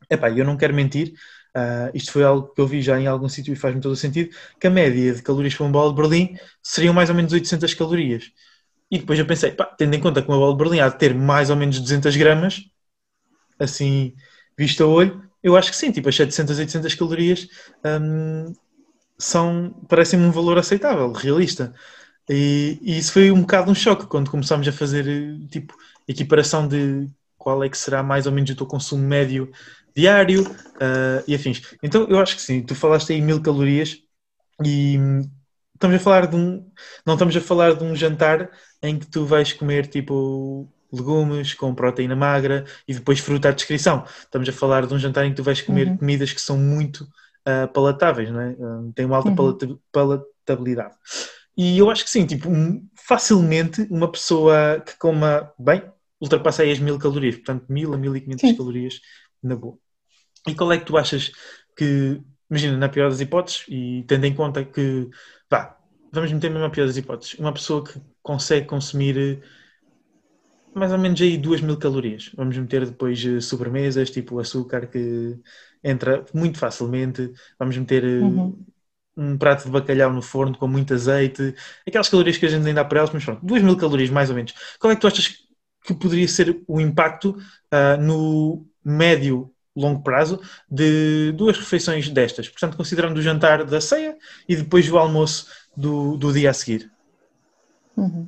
Epá, 0.09 0.29
eu 0.29 0.43
não 0.43 0.57
quero 0.57 0.73
mentir, 0.73 1.13
Uh, 1.59 1.91
isto 1.93 2.11
foi 2.11 2.23
algo 2.23 2.53
que 2.53 2.61
eu 2.61 2.67
vi 2.67 2.81
já 2.81 2.99
em 2.99 3.07
algum 3.07 3.27
sítio 3.27 3.51
e 3.51 3.55
faz-me 3.55 3.81
todo 3.81 3.91
o 3.91 3.95
sentido, 3.95 4.33
que 4.59 4.67
a 4.67 4.69
média 4.69 5.13
de 5.13 5.21
calorias 5.21 5.53
para 5.55 5.65
uma 5.65 5.71
bola 5.71 5.89
de 5.89 6.01
Berlim 6.01 6.37
seriam 6.63 6.93
mais 6.93 7.09
ou 7.09 7.15
menos 7.15 7.33
800 7.33 7.73
calorias. 7.73 8.31
E 8.91 8.99
depois 8.99 9.19
eu 9.19 9.25
pensei, 9.25 9.51
pá, 9.51 9.65
tendo 9.65 9.93
em 9.95 9.99
conta 9.99 10.21
que 10.21 10.27
uma 10.29 10.37
bola 10.37 10.53
de 10.53 10.57
Berlim 10.57 10.79
há 10.79 10.89
de 10.89 10.97
ter 10.97 11.13
mais 11.13 11.49
ou 11.49 11.55
menos 11.55 11.79
200 11.79 12.15
gramas, 12.15 12.63
assim, 13.59 14.15
visto 14.57 14.83
a 14.83 14.87
olho, 14.87 15.23
eu 15.43 15.57
acho 15.57 15.71
que 15.71 15.77
sim, 15.77 15.91
tipo 15.91 16.09
as 16.09 16.15
700, 16.15 16.59
800 16.59 16.95
calorias 16.95 17.47
um, 17.85 18.53
são, 19.17 19.71
parecem-me 19.87 20.25
um 20.25 20.31
valor 20.31 20.57
aceitável, 20.57 21.11
realista. 21.11 21.73
E, 22.29 22.79
e, 22.81 22.97
isso 22.97 23.13
foi 23.13 23.31
um 23.31 23.41
bocado 23.41 23.71
um 23.71 23.75
choque 23.75 24.07
quando 24.07 24.31
começámos 24.31 24.67
a 24.67 24.71
fazer, 24.71 25.05
tipo, 25.49 25.75
equiparação 26.07 26.67
de 26.67 27.09
qual 27.37 27.63
é 27.63 27.69
que 27.69 27.77
será 27.77 28.03
mais 28.03 28.25
ou 28.27 28.31
menos 28.31 28.51
o 28.51 28.55
teu 28.55 28.67
consumo 28.67 29.03
médio 29.03 29.51
diário 29.95 30.43
uh, 30.43 31.23
e 31.27 31.35
afins. 31.35 31.61
Então 31.81 32.07
eu 32.09 32.19
acho 32.19 32.35
que 32.35 32.41
sim, 32.41 32.61
tu 32.61 32.75
falaste 32.75 33.13
aí 33.13 33.21
mil 33.21 33.41
calorias 33.41 33.97
e 34.63 34.97
estamos 35.73 35.95
a 35.95 35.99
falar 35.99 36.27
de 36.27 36.35
um. 36.35 36.65
Não 37.05 37.13
estamos 37.13 37.35
a 37.35 37.41
falar 37.41 37.73
de 37.73 37.83
um 37.83 37.95
jantar 37.95 38.49
em 38.81 38.97
que 38.97 39.07
tu 39.07 39.25
vais 39.25 39.53
comer 39.53 39.87
tipo 39.87 40.67
legumes 40.91 41.53
com 41.53 41.73
proteína 41.75 42.15
magra 42.15 42.65
e 42.87 42.93
depois 42.93 43.19
fruta 43.19 43.49
à 43.49 43.51
descrição. 43.51 44.03
Estamos 44.21 44.49
a 44.49 44.53
falar 44.53 44.85
de 44.87 44.93
um 44.93 44.99
jantar 44.99 45.25
em 45.25 45.29
que 45.29 45.35
tu 45.35 45.43
vais 45.43 45.61
comer 45.61 45.87
uhum. 45.87 45.97
comidas 45.97 46.33
que 46.33 46.41
são 46.41 46.57
muito 46.57 47.03
uh, 47.47 47.67
palatáveis, 47.73 48.31
não 48.31 48.41
é? 48.41 48.49
Uh, 48.51 48.91
têm 48.93 49.05
uma 49.05 49.17
alta 49.17 49.29
uhum. 49.29 49.79
palatabilidade. 49.91 50.95
E 51.55 51.77
eu 51.77 51.89
acho 51.89 52.03
que 52.03 52.09
sim, 52.09 52.25
tipo, 52.25 52.49
facilmente 52.95 53.85
uma 53.89 54.11
pessoa 54.11 54.81
que 54.85 54.97
coma 54.97 55.51
bem 55.59 55.83
ultrapassa 56.21 56.63
aí 56.63 56.71
as 56.71 56.79
mil 56.79 56.97
calorias, 56.97 57.35
portanto, 57.35 57.65
mil 57.69 57.93
a 57.93 57.97
mil 57.97 58.15
e 58.15 58.21
quinhentas 58.21 58.51
calorias 58.57 58.99
na 59.41 59.55
boa. 59.55 59.77
E 60.47 60.55
qual 60.55 60.71
é 60.71 60.77
que 60.77 60.85
tu 60.85 60.97
achas 60.97 61.31
que, 61.75 62.21
imagina, 62.49 62.77
na 62.77 62.89
pior 62.89 63.09
das 63.09 63.21
hipóteses, 63.21 63.65
e 63.67 64.03
tendo 64.07 64.25
em 64.25 64.35
conta 64.35 64.63
que, 64.63 65.09
vá, 65.49 65.77
vamos 66.11 66.31
meter 66.31 66.49
mesmo 66.49 66.63
na 66.63 66.69
pior 66.69 66.87
das 66.87 66.97
hipóteses, 66.97 67.37
uma 67.39 67.53
pessoa 67.53 67.83
que 67.83 67.99
consegue 68.21 68.67
consumir 68.67 69.17
eh, 69.17 69.41
mais 70.73 70.91
ou 70.91 70.97
menos 70.97 71.19
aí 71.21 71.37
duas 71.37 71.61
mil 71.61 71.77
calorias. 71.77 72.31
Vamos 72.35 72.57
meter 72.57 72.85
depois 72.85 73.23
eh, 73.25 73.41
sobremesas, 73.41 74.09
tipo 74.11 74.39
açúcar, 74.39 74.87
que 74.87 75.37
entra 75.83 76.25
muito 76.33 76.57
facilmente. 76.57 77.31
Vamos 77.57 77.77
meter 77.77 78.03
eh, 78.03 78.19
uhum. 78.19 78.65
um 79.17 79.37
prato 79.37 79.65
de 79.65 79.71
bacalhau 79.71 80.13
no 80.13 80.21
forno 80.21 80.57
com 80.57 80.67
muito 80.67 80.93
azeite. 80.93 81.55
Aquelas 81.87 82.09
calorias 82.09 82.37
que 82.37 82.45
a 82.45 82.49
gente 82.49 82.67
ainda 82.67 82.83
dá 82.83 82.85
para 82.85 82.99
elas, 82.99 83.11
mas 83.11 83.25
pronto, 83.25 83.45
duas 83.45 83.61
mil 83.61 83.77
calorias 83.77 84.09
mais 84.09 84.29
ou 84.29 84.35
menos. 84.35 84.53
Qual 84.79 84.91
é 84.91 84.95
que 84.95 85.01
tu 85.01 85.07
achas 85.07 85.49
que 85.85 85.93
poderia 85.93 86.27
ser 86.27 86.61
o 86.67 86.79
impacto 86.79 87.31
uh, 87.73 88.01
no 88.01 88.68
médio 88.89 89.51
longo 89.75 90.01
prazo 90.01 90.41
de 90.69 91.31
duas 91.33 91.57
refeições 91.57 92.09
destas, 92.09 92.49
portanto, 92.49 92.75
considerando 92.75 93.17
o 93.17 93.21
jantar 93.21 93.63
da 93.63 93.79
ceia 93.79 94.17
e 94.47 94.55
depois 94.55 94.89
o 94.91 94.97
almoço 94.97 95.47
do, 95.75 96.17
do 96.17 96.33
dia 96.33 96.49
a 96.49 96.53
seguir. 96.53 96.91
Uhum. 97.95 98.27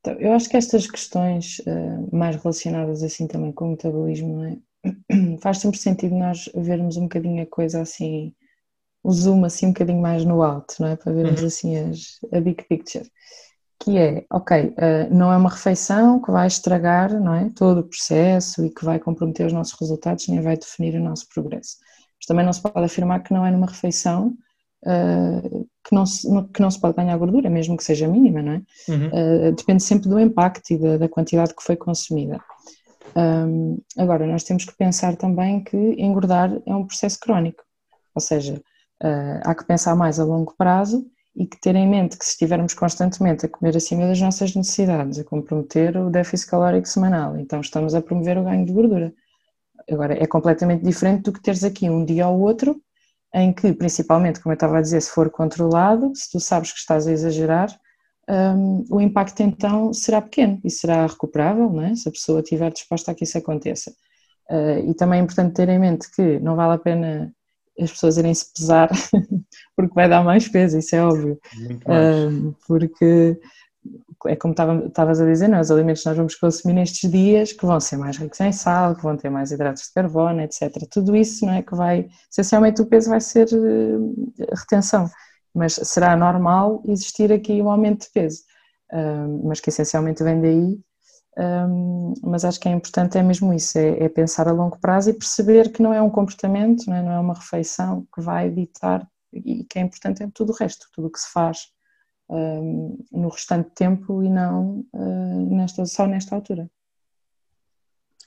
Então, 0.00 0.14
eu 0.14 0.32
acho 0.32 0.48
que 0.48 0.56
estas 0.56 0.86
questões 0.86 1.60
uh, 1.60 2.16
mais 2.16 2.36
relacionadas 2.36 3.02
assim 3.02 3.26
também 3.26 3.52
com 3.52 3.66
o 3.66 3.70
metabolismo, 3.70 4.44
é? 4.44 4.56
faz 5.40 5.58
sempre 5.58 5.78
sentido 5.78 6.16
nós 6.16 6.50
vermos 6.54 6.96
um 6.96 7.02
bocadinho 7.02 7.42
a 7.42 7.46
coisa 7.46 7.80
assim, 7.80 8.34
o 9.02 9.12
zoom 9.12 9.44
assim 9.44 9.66
um 9.66 9.72
bocadinho 9.72 10.00
mais 10.00 10.24
no 10.24 10.42
alto, 10.42 10.76
não 10.80 10.88
é? 10.88 10.96
Para 10.96 11.12
vermos 11.12 11.40
uhum. 11.40 11.46
assim 11.46 11.76
as, 11.76 12.18
a 12.32 12.40
big 12.40 12.64
picture 12.64 13.08
que 13.82 13.98
é, 13.98 14.24
ok, 14.30 14.74
eh, 14.76 15.08
não 15.10 15.32
é 15.32 15.36
uma 15.36 15.50
refeição 15.50 16.22
que 16.22 16.30
vai 16.30 16.46
estragar 16.46 17.12
não 17.20 17.34
é, 17.34 17.50
todo 17.50 17.80
o 17.80 17.88
processo 17.88 18.64
e 18.64 18.70
que 18.70 18.84
vai 18.84 19.00
comprometer 19.00 19.44
os 19.44 19.52
nossos 19.52 19.76
resultados 19.80 20.28
nem 20.28 20.40
vai 20.40 20.56
definir 20.56 20.94
o 20.94 21.02
nosso 21.02 21.28
progresso. 21.28 21.78
Mas 22.16 22.26
também 22.28 22.46
não 22.46 22.52
se 22.52 22.62
pode 22.62 22.84
afirmar 22.84 23.24
que 23.24 23.34
não 23.34 23.44
é 23.44 23.50
numa 23.50 23.66
refeição 23.66 24.36
uh, 24.86 25.68
que, 25.84 25.92
não 25.92 26.06
se, 26.06 26.28
que 26.54 26.62
não 26.62 26.70
se 26.70 26.80
pode 26.80 26.94
ganhar 26.94 27.16
gordura, 27.16 27.50
mesmo 27.50 27.76
que 27.76 27.82
seja 27.82 28.06
mínima, 28.06 28.40
não 28.40 28.52
é? 28.52 28.62
Uhum. 28.88 29.08
Uh, 29.08 29.52
depende 29.56 29.82
sempre 29.82 30.08
do 30.08 30.20
impacto 30.20 30.70
e 30.70 30.78
da, 30.78 30.98
da 30.98 31.08
quantidade 31.08 31.52
que 31.52 31.62
foi 31.64 31.74
consumida. 31.74 32.40
Um, 33.16 33.78
agora, 33.98 34.24
nós 34.28 34.44
temos 34.44 34.64
que 34.64 34.76
pensar 34.76 35.16
também 35.16 35.64
que 35.64 35.76
engordar 35.98 36.56
é 36.64 36.72
um 36.72 36.86
processo 36.86 37.18
crónico, 37.18 37.64
ou 38.14 38.22
seja, 38.22 38.62
uh, 39.02 39.40
há 39.42 39.56
que 39.56 39.64
pensar 39.64 39.96
mais 39.96 40.20
a 40.20 40.24
longo 40.24 40.54
prazo 40.56 41.04
e 41.34 41.46
que 41.46 41.58
ter 41.60 41.74
em 41.74 41.88
mente 41.88 42.18
que 42.18 42.24
se 42.24 42.32
estivermos 42.32 42.74
constantemente 42.74 43.46
a 43.46 43.48
comer 43.48 43.76
acima 43.76 44.06
das 44.06 44.20
nossas 44.20 44.54
necessidades, 44.54 45.18
a 45.18 45.24
comprometer 45.24 45.96
o 45.96 46.10
déficit 46.10 46.50
calórico 46.50 46.86
semanal, 46.86 47.38
então 47.38 47.60
estamos 47.60 47.94
a 47.94 48.02
promover 48.02 48.38
o 48.38 48.44
ganho 48.44 48.66
de 48.66 48.72
gordura. 48.72 49.12
Agora, 49.90 50.22
é 50.22 50.26
completamente 50.26 50.84
diferente 50.84 51.22
do 51.22 51.32
que 51.32 51.42
teres 51.42 51.64
aqui 51.64 51.88
um 51.88 52.04
dia 52.04 52.28
ou 52.28 52.40
outro, 52.40 52.80
em 53.34 53.52
que, 53.52 53.72
principalmente, 53.72 54.40
como 54.40 54.52
eu 54.52 54.54
estava 54.54 54.78
a 54.78 54.82
dizer, 54.82 55.00
se 55.00 55.10
for 55.10 55.30
controlado, 55.30 56.12
se 56.14 56.30
tu 56.30 56.38
sabes 56.38 56.72
que 56.72 56.78
estás 56.78 57.06
a 57.06 57.12
exagerar, 57.12 57.74
um, 58.28 58.84
o 58.90 59.00
impacto 59.00 59.42
então 59.42 59.92
será 59.92 60.20
pequeno 60.20 60.60
e 60.62 60.70
será 60.70 61.06
recuperável, 61.06 61.70
não 61.70 61.82
é? 61.82 61.94
se 61.94 62.08
a 62.08 62.12
pessoa 62.12 62.40
estiver 62.40 62.70
disposta 62.70 63.10
a 63.10 63.14
que 63.14 63.24
isso 63.24 63.36
aconteça. 63.38 63.90
Uh, 64.50 64.90
e 64.90 64.94
também 64.94 65.20
é 65.20 65.22
importante 65.22 65.54
ter 65.54 65.68
em 65.68 65.78
mente 65.78 66.10
que 66.14 66.38
não 66.40 66.54
vale 66.54 66.74
a 66.74 66.78
pena 66.78 67.34
as 67.78 67.90
pessoas 67.90 68.16
irem 68.16 68.34
se 68.34 68.52
pesar 68.52 68.90
porque 69.76 69.94
vai 69.94 70.08
dar 70.08 70.22
mais 70.22 70.48
peso, 70.48 70.78
isso 70.78 70.94
é 70.94 71.02
óbvio. 71.02 71.40
Uh, 71.86 72.54
porque 72.66 73.38
é 74.26 74.36
como 74.36 74.54
estavas 74.54 75.20
a 75.20 75.26
dizer, 75.26 75.48
não, 75.48 75.58
é? 75.58 75.60
os 75.60 75.70
alimentos 75.70 76.02
que 76.02 76.08
nós 76.08 76.16
vamos 76.16 76.34
consumir 76.36 76.74
nestes 76.74 77.10
dias 77.10 77.52
que 77.52 77.66
vão 77.66 77.80
ser 77.80 77.96
mais 77.96 78.16
ricos 78.16 78.40
em 78.40 78.52
sal, 78.52 78.94
que 78.94 79.02
vão 79.02 79.16
ter 79.16 79.30
mais 79.30 79.50
hidratos 79.50 79.84
de 79.84 79.92
carbono, 79.92 80.40
etc. 80.42 80.70
Tudo 80.90 81.16
isso 81.16 81.44
não 81.44 81.54
é 81.54 81.62
que 81.62 81.74
vai, 81.74 82.08
essencialmente 82.30 82.80
o 82.80 82.86
peso 82.86 83.10
vai 83.10 83.20
ser 83.20 83.48
uh, 83.52 84.32
retenção, 84.56 85.10
mas 85.54 85.74
será 85.74 86.16
normal 86.16 86.82
existir 86.86 87.32
aqui 87.32 87.60
um 87.60 87.70
aumento 87.70 88.06
de 88.06 88.12
peso, 88.12 88.42
uh, 88.92 89.48
mas 89.48 89.60
que 89.60 89.70
essencialmente 89.70 90.22
vem 90.22 90.40
daí 90.40 90.78
um, 91.38 92.12
mas 92.22 92.44
acho 92.44 92.60
que 92.60 92.68
é 92.68 92.72
importante 92.72 93.16
é 93.16 93.22
mesmo 93.22 93.54
isso, 93.54 93.78
é, 93.78 94.04
é, 94.04 94.08
pensar 94.08 94.48
a 94.48 94.52
longo 94.52 94.78
prazo 94.78 95.10
e 95.10 95.14
perceber 95.14 95.72
que 95.72 95.82
não 95.82 95.92
é 95.92 96.02
um 96.02 96.10
comportamento, 96.10 96.86
não 96.86 96.96
é, 96.96 97.02
não 97.02 97.12
é 97.12 97.18
uma 97.18 97.34
refeição 97.34 98.06
que 98.14 98.20
vai 98.20 98.50
ditar 98.50 99.06
e 99.32 99.64
que 99.64 99.78
é 99.78 99.82
importante 99.82 100.22
é 100.22 100.28
tudo 100.34 100.52
o 100.52 100.54
resto, 100.54 100.88
tudo 100.92 101.08
o 101.08 101.10
que 101.10 101.18
se 101.18 101.32
faz 101.32 101.68
um, 102.28 102.98
no 103.10 103.28
restante 103.28 103.70
tempo 103.74 104.22
e 104.22 104.28
não 104.28 104.84
uh, 104.92 105.56
nesta, 105.56 105.86
só 105.86 106.06
nesta 106.06 106.34
altura. 106.34 106.70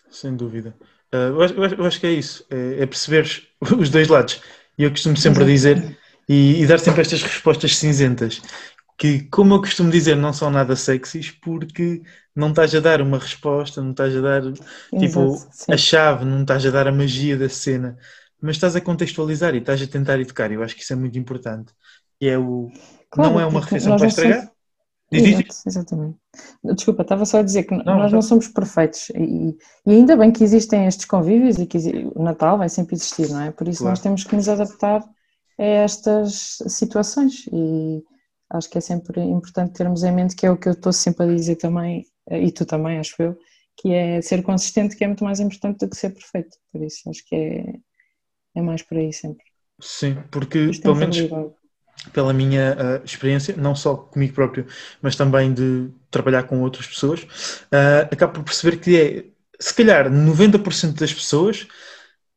Sem 0.10 0.36
dúvida. 0.36 0.76
Uh, 1.14 1.16
eu, 1.16 1.42
acho, 1.42 1.54
eu, 1.54 1.86
acho, 1.86 2.00
que 2.00 2.08
é 2.08 2.12
isso, 2.12 2.46
é, 2.50 2.82
é 2.82 2.86
perceber 2.88 3.30
os 3.78 3.90
dois 3.90 4.08
lados. 4.08 4.42
E 4.78 4.84
eu 4.84 4.90
costumo 4.90 5.16
sempre 5.16 5.46
dizer 5.46 5.98
e, 6.28 6.62
e, 6.62 6.68
dar 6.68 6.80
sempre 6.80 7.02
estas 7.02 7.22
respostas 7.22 7.78
cinzentas 7.78 8.42
que, 8.98 9.24
como 9.30 9.56
eu 9.56 9.60
costumo 9.60 9.92
dizer, 9.92 10.16
não 10.16 10.32
são 10.32 10.50
nada 10.50 10.76
sexys 10.76 11.32
porque 11.32 12.02
não 12.36 12.50
estás 12.50 12.74
a 12.74 12.80
dar 12.80 13.02
uma 13.02 13.18
resposta, 13.18 13.82
não 13.82 13.92
estás 13.92 14.16
a 14.16 14.22
dar 14.22 14.42
tipo 14.98 15.36
a 15.70 15.78
chave, 15.78 16.26
não 16.26 16.42
estás 16.42 16.66
a 16.66 16.72
dar 16.72 16.88
a 16.88 16.92
magia 16.92 17.38
da 17.38 17.50
cena, 17.50 17.98
mas 18.42 18.56
estás 18.56 18.76
a 18.76 18.82
contextualizar 18.82 19.54
e 19.56 19.60
estás 19.60 19.82
a 19.82 19.88
tentar 19.88 20.20
educar. 20.20 20.52
Eu 20.52 20.64
acho 20.64 20.76
que 20.76 20.82
isso 20.82 20.94
é 20.94 20.96
muito 20.96 21.18
importante. 21.18 21.74
E 22.22 22.28
é 22.28 22.38
o 22.38 22.70
claro, 23.10 23.32
não 23.32 23.40
é 23.40 23.46
uma 23.46 23.62
refeição 23.62 23.98
para 23.98 24.08
estragar. 24.08 24.42
Somos... 24.42 24.56
Exato, 25.12 25.56
exatamente. 25.68 26.18
Desculpa, 26.64 27.02
estava 27.04 27.26
só 27.26 27.40
a 27.40 27.44
dizer 27.44 27.64
que 27.64 27.76
não, 27.76 27.98
nós 27.98 28.12
não 28.12 28.22
somos 28.22 28.48
perfeitos 28.48 29.10
e, 29.12 29.56
e, 29.86 29.92
ainda 29.92 30.18
bem 30.18 30.32
que 30.32 30.44
existem 30.44 30.88
estes 30.88 31.06
convívios 31.06 31.58
e 31.60 31.66
que 31.66 31.78
o 32.16 32.24
Natal 32.24 32.58
vai 32.58 32.70
sempre 32.70 32.96
existir, 32.96 33.30
não 33.30 33.42
é? 33.42 33.52
Por 33.52 33.68
isso 33.68 33.80
claro. 33.80 33.92
nós 33.92 34.00
temos 34.00 34.24
que 34.24 34.36
nos 34.36 34.50
adaptar 34.50 35.04
a 35.60 35.64
estas 35.64 36.58
situações 36.68 37.46
e 37.54 38.04
acho 38.52 38.70
que 38.70 38.78
é 38.78 38.82
sempre 38.82 39.22
importante 39.22 39.74
termos 39.74 40.04
em 40.04 40.12
mente 40.12 40.36
que 40.36 40.46
é 40.46 40.52
o 40.52 40.58
que 40.58 40.70
eu 40.70 40.74
estou 40.74 40.94
sempre 40.94 41.26
a 41.26 41.36
dizer 41.36 41.56
também, 41.56 42.06
e 42.30 42.52
tu 42.52 42.66
também, 42.66 43.00
acho 43.00 43.16
eu, 43.22 43.38
que 43.78 43.94
é 43.94 44.22
ser 44.22 44.42
consistente, 44.42 44.96
que 44.96 45.04
é 45.04 45.08
muito 45.08 45.24
mais 45.24 45.40
importante 45.40 45.80
do 45.80 45.90
que 45.90 45.98
ser 45.98 46.12
perfeito. 46.12 46.58
Por 46.72 46.82
isso, 46.82 47.10
acho 47.10 47.24
que 47.26 47.36
é, 47.36 47.74
é 48.56 48.62
mais 48.62 48.82
por 48.82 48.98
aí 48.98 49.12
sempre. 49.12 49.44
Sim, 49.80 50.18
porque 50.32 50.72
pelo 50.82 50.96
menos 50.96 51.18
pela 52.14 52.34
minha 52.34 52.76
uh, 52.76 53.06
experiência, 53.06 53.56
não 53.58 53.76
só 53.76 53.96
comigo 53.96 54.34
próprio, 54.34 54.68
mas 55.02 55.16
também 55.16 55.54
de 55.54 55.90
trabalhar 56.12 56.44
com 56.44 56.62
outras 56.62 56.88
pessoas, 56.88 57.24
uh, 57.24 58.08
acabo 58.12 58.34
por 58.34 58.44
perceber 58.44 58.78
que 58.78 58.98
é, 58.98 59.26
se 59.60 59.74
calhar, 59.74 60.10
90% 60.10 61.00
das 61.00 61.14
pessoas 61.14 61.68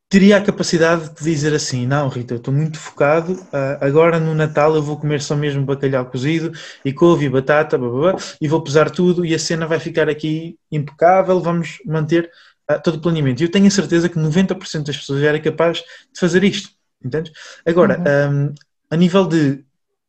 teria 0.09 0.38
a 0.38 0.42
capacidade 0.42 1.11
de 1.11 1.25
dizer 1.25 1.55
assim: 1.55 1.87
Não, 1.87 2.09
Rita, 2.09 2.35
eu 2.35 2.38
estou 2.38 2.53
muito 2.53 2.79
focado, 2.79 3.35
uh, 3.35 3.79
agora 3.81 4.18
no 4.18 4.35
Natal 4.35 4.75
eu 4.75 4.83
vou 4.83 4.97
comer 4.97 5.21
só 5.21 5.37
mesmo 5.37 5.64
bacalhau 5.64 6.07
cozido 6.07 6.53
e 6.85 6.92
couve 6.92 7.27
e 7.27 7.29
batata, 7.29 7.77
blá, 7.77 7.88
blá, 7.88 8.12
blá, 8.12 8.23
e 8.40 8.49
vou 8.49 8.62
pesar 8.62 8.90
tudo 8.90 9.25
e 9.25 9.35
a 9.35 9.38
cena 9.38 9.66
vai 9.66 9.79
ficar 9.79 10.09
aqui 10.09 10.59
impecável, 10.73 11.40
vamos 11.40 11.79
manter 11.85 12.31
uh, 12.71 12.81
todo 12.83 12.97
o 12.97 13.01
planeamento. 13.01 13.42
E 13.42 13.44
eu 13.47 13.51
tenho 13.51 13.66
a 13.66 13.71
certeza 13.71 14.09
que 14.09 14.18
90% 14.18 14.85
das 14.85 14.97
pessoas 14.97 15.21
já 15.21 15.29
era 15.29 15.40
capaz 15.40 15.79
de 15.79 16.18
fazer 16.18 16.42
isto, 16.44 16.71
entendes? 17.05 17.33
Agora, 17.66 17.99
uhum. 17.99 18.49
um, 18.49 18.55
a 18.90 18.97
nível 18.97 19.27
de 19.27 19.64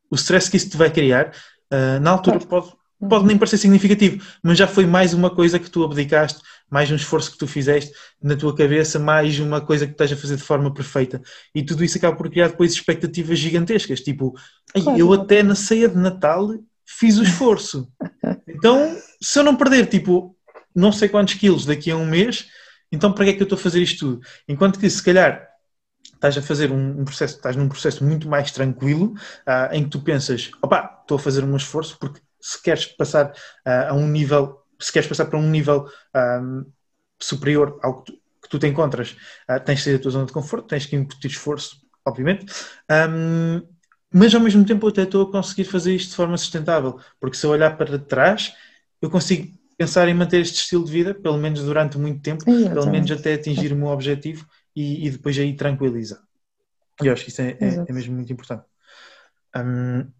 o 0.09 0.15
stress 0.15 0.49
que 0.49 0.57
isso 0.57 0.69
te 0.69 0.77
vai 0.77 0.89
criar, 0.89 1.31
uh, 1.71 1.99
na 1.99 2.11
altura 2.11 2.39
pode 2.39 2.73
Pode 3.07 3.25
nem 3.25 3.37
parecer 3.37 3.57
significativo, 3.57 4.21
mas 4.43 4.57
já 4.57 4.67
foi 4.67 4.85
mais 4.85 5.13
uma 5.13 5.29
coisa 5.29 5.57
que 5.57 5.69
tu 5.69 5.85
abdicaste, 5.85 6.41
mais 6.69 6.91
um 6.91 6.95
esforço 6.95 7.31
que 7.31 7.37
tu 7.37 7.47
fizeste 7.47 7.91
na 8.21 8.35
tua 8.35 8.55
cabeça, 8.55 8.99
mais 8.99 9.39
uma 9.39 9.61
coisa 9.61 9.85
que 9.85 9.93
estás 9.93 10.11
a 10.11 10.17
fazer 10.17 10.35
de 10.35 10.43
forma 10.43 10.73
perfeita. 10.73 11.21
E 11.53 11.63
tudo 11.63 11.83
isso 11.83 11.97
acaba 11.97 12.15
por 12.15 12.29
criar 12.29 12.49
depois 12.49 12.71
expectativas 12.71 13.39
gigantescas. 13.39 14.01
Tipo, 14.01 14.35
claro. 14.73 14.99
eu 14.99 15.13
até 15.13 15.41
na 15.41 15.55
ceia 15.55 15.89
de 15.89 15.97
Natal 15.97 16.49
fiz 16.85 17.17
o 17.17 17.23
esforço. 17.23 17.87
Então, 18.51 18.97
se 19.21 19.39
eu 19.39 19.43
não 19.43 19.55
perder, 19.55 19.85
tipo, 19.87 20.35
não 20.75 20.91
sei 20.91 21.07
quantos 21.07 21.35
quilos 21.35 21.65
daqui 21.65 21.89
a 21.91 21.95
um 21.95 22.05
mês, 22.05 22.47
então 22.91 23.13
para 23.13 23.23
que 23.23 23.31
é 23.31 23.33
que 23.35 23.41
eu 23.41 23.45
estou 23.45 23.57
a 23.57 23.61
fazer 23.61 23.81
isto 23.81 23.99
tudo? 23.99 24.27
Enquanto 24.49 24.77
que, 24.77 24.89
se 24.89 25.01
calhar, 25.01 25.49
estás 26.19 26.37
a 26.37 26.41
fazer 26.41 26.71
um, 26.71 27.05
processo, 27.05 27.37
estás 27.37 27.55
num 27.55 27.69
processo 27.69 28.03
muito 28.03 28.27
mais 28.27 28.51
tranquilo, 28.51 29.13
uh, 29.47 29.73
em 29.73 29.83
que 29.83 29.89
tu 29.89 30.01
pensas, 30.01 30.51
opa, 30.61 30.99
estou 31.01 31.15
a 31.15 31.19
fazer 31.19 31.43
um 31.43 31.55
esforço 31.55 31.97
porque 31.97 32.19
se 32.41 32.61
queres 32.61 32.85
passar 32.85 33.31
uh, 33.31 33.89
a 33.89 33.93
um 33.93 34.07
nível, 34.07 34.58
se 34.79 34.91
queres 34.91 35.07
passar 35.07 35.25
para 35.25 35.39
um 35.39 35.49
nível 35.49 35.87
um, 36.15 36.65
superior 37.19 37.79
ao 37.83 38.01
que 38.01 38.11
tu, 38.11 38.19
que 38.41 38.49
tu 38.49 38.59
te 38.59 38.67
encontras, 38.67 39.15
uh, 39.49 39.59
tens 39.63 39.79
de 39.79 39.83
sair 39.83 39.97
da 39.97 40.03
tua 40.03 40.11
zona 40.11 40.25
de 40.25 40.33
conforto, 40.33 40.67
tens 40.67 40.85
que 40.85 40.95
incutir 40.95 41.29
esforço, 41.31 41.81
obviamente. 42.05 42.45
Um, 42.89 43.61
mas 44.11 44.33
ao 44.33 44.41
mesmo 44.41 44.65
tempo 44.65 44.87
eu 44.87 44.89
até 44.89 45.03
estou 45.03 45.27
a 45.27 45.31
conseguir 45.31 45.65
fazer 45.65 45.93
isto 45.93 46.09
de 46.09 46.15
forma 46.15 46.37
sustentável, 46.37 46.99
porque 47.19 47.37
se 47.37 47.45
eu 47.45 47.51
olhar 47.51 47.77
para 47.77 47.99
trás, 47.99 48.53
eu 49.01 49.09
consigo 49.09 49.53
pensar 49.77 50.07
em 50.07 50.13
manter 50.13 50.41
este 50.41 50.55
estilo 50.55 50.83
de 50.83 50.91
vida, 50.91 51.13
pelo 51.13 51.37
menos 51.37 51.61
durante 51.63 51.97
muito 51.97 52.21
tempo, 52.21 52.43
Exatamente. 52.49 52.73
pelo 52.73 52.91
menos 52.91 53.11
até 53.11 53.33
atingir 53.33 53.71
o 53.71 53.75
meu 53.75 53.87
objetivo 53.87 54.45
e, 54.75 55.07
e 55.07 55.11
depois 55.11 55.37
aí 55.37 55.55
tranquilizar. 55.55 56.19
E 57.01 57.07
eu 57.07 57.13
acho 57.13 57.23
que 57.23 57.29
isso 57.29 57.41
é, 57.41 57.51
é, 57.61 57.85
é 57.87 57.93
mesmo 57.93 58.13
muito 58.13 58.31
importante. 58.33 58.63
Um, 59.55 60.11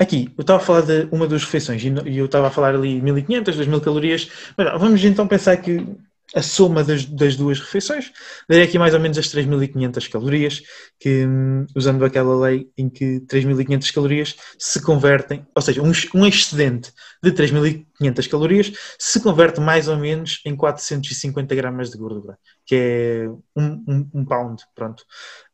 Aqui, 0.00 0.32
eu 0.36 0.42
estava 0.42 0.60
a 0.60 0.64
falar 0.64 0.80
de 0.82 1.08
uma 1.12 1.26
das 1.26 1.44
refeições 1.44 1.82
e 1.84 2.18
eu 2.18 2.26
estava 2.26 2.48
a 2.48 2.50
falar 2.50 2.74
ali 2.74 3.00
1500, 3.00 3.54
2000 3.54 3.80
calorias, 3.80 4.30
mas 4.56 4.80
vamos 4.80 5.04
então 5.04 5.28
pensar 5.28 5.56
que 5.58 5.86
a 6.34 6.42
soma 6.42 6.82
das, 6.82 7.04
das 7.04 7.36
duas 7.36 7.60
refeições 7.60 8.12
daria 8.48 8.64
aqui 8.64 8.76
mais 8.76 8.92
ou 8.92 8.98
menos 8.98 9.16
as 9.16 9.28
3500 9.28 10.08
calorias, 10.08 10.62
que 10.98 11.24
hum, 11.24 11.64
usando 11.76 12.04
aquela 12.04 12.36
lei 12.36 12.68
em 12.76 12.88
que 12.88 13.20
3500 13.20 13.90
calorias 13.92 14.36
se 14.58 14.82
convertem, 14.82 15.46
ou 15.54 15.62
seja, 15.62 15.80
um, 15.80 15.92
um 16.14 16.26
excedente 16.26 16.92
de 17.22 17.30
3500 17.30 18.26
calorias 18.26 18.72
se 18.98 19.20
converte 19.20 19.60
mais 19.60 19.86
ou 19.86 19.96
menos 19.96 20.40
em 20.44 20.56
450 20.56 21.54
gramas 21.54 21.90
de 21.90 21.98
gordura, 21.98 22.36
que 22.66 22.74
é 22.74 23.28
um, 23.54 23.84
um, 23.86 24.10
um 24.12 24.24
pound, 24.24 24.60
pronto, 24.74 25.04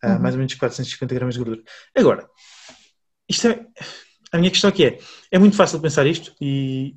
ah, 0.03 0.13
uhum. 0.13 0.17
uh, 0.17 0.21
mais 0.23 0.35
ou 0.35 0.39
menos 0.39 0.55
450 0.55 1.15
gramas 1.15 1.35
de 1.35 1.41
gordura. 1.41 1.63
Agora, 1.95 2.27
isto 3.29 3.49
é 3.49 3.67
a 4.33 4.39
minha 4.39 4.51
questão 4.51 4.71
aqui 4.71 4.85
é, 4.85 4.99
é 5.31 5.39
muito 5.39 5.57
fácil 5.57 5.81
pensar 5.81 6.07
isto 6.07 6.35
e 6.41 6.97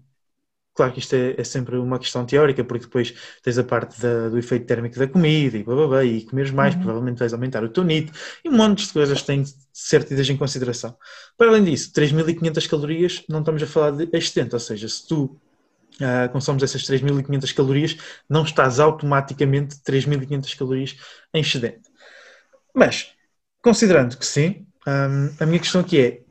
claro 0.74 0.92
que 0.92 1.00
isto 1.00 1.14
é, 1.14 1.36
é 1.38 1.44
sempre 1.44 1.78
uma 1.78 2.00
questão 2.00 2.26
teórica, 2.26 2.64
porque 2.64 2.86
depois 2.86 3.14
tens 3.44 3.58
a 3.58 3.64
parte 3.64 4.00
da, 4.02 4.30
do 4.30 4.38
efeito 4.38 4.66
térmico 4.66 4.98
da 4.98 5.08
comida 5.08 5.58
e 5.58 5.64
blá, 5.64 5.76
blá, 5.76 5.88
blá, 5.88 6.04
e 6.04 6.22
comeres 6.24 6.52
mais, 6.52 6.74
uhum. 6.74 6.82
provavelmente 6.82 7.20
vais 7.20 7.34
aumentar 7.34 7.64
o 7.64 7.70
teu 7.70 7.84
NIT 7.84 8.12
e 8.44 8.50
um 8.50 8.54
monte 8.54 8.86
de 8.86 8.94
coisas 8.94 9.22
têm 9.22 9.44
de 9.44 9.54
ser 9.72 10.04
tidas 10.04 10.30
em 10.30 10.38
consideração. 10.38 10.96
Para 11.38 11.50
além 11.50 11.64
disso, 11.64 11.92
3.500 11.94 12.68
calorias, 12.68 13.24
não 13.30 13.40
estamos 13.40 13.62
a 13.62 13.68
falar 13.68 13.92
de 13.92 14.10
excedente, 14.14 14.54
ou 14.54 14.60
seja, 14.60 14.88
se 14.90 15.08
tu 15.08 15.24
uh, 15.24 16.32
consomes 16.32 16.64
essas 16.64 16.84
3.500 16.84 17.54
calorias, 17.54 17.98
não 18.28 18.44
estás 18.44 18.80
automaticamente 18.80 19.76
3.500 19.78 20.58
calorias 20.58 20.98
em 21.34 21.42
excedente. 21.42 21.82
Mas, 22.74 23.12
considerando 23.62 24.18
que 24.18 24.26
sim, 24.26 24.66
um, 24.88 25.30
a 25.40 25.46
minha 25.46 25.60
questão 25.60 25.82
aqui 25.82 26.02
é, 26.02 26.23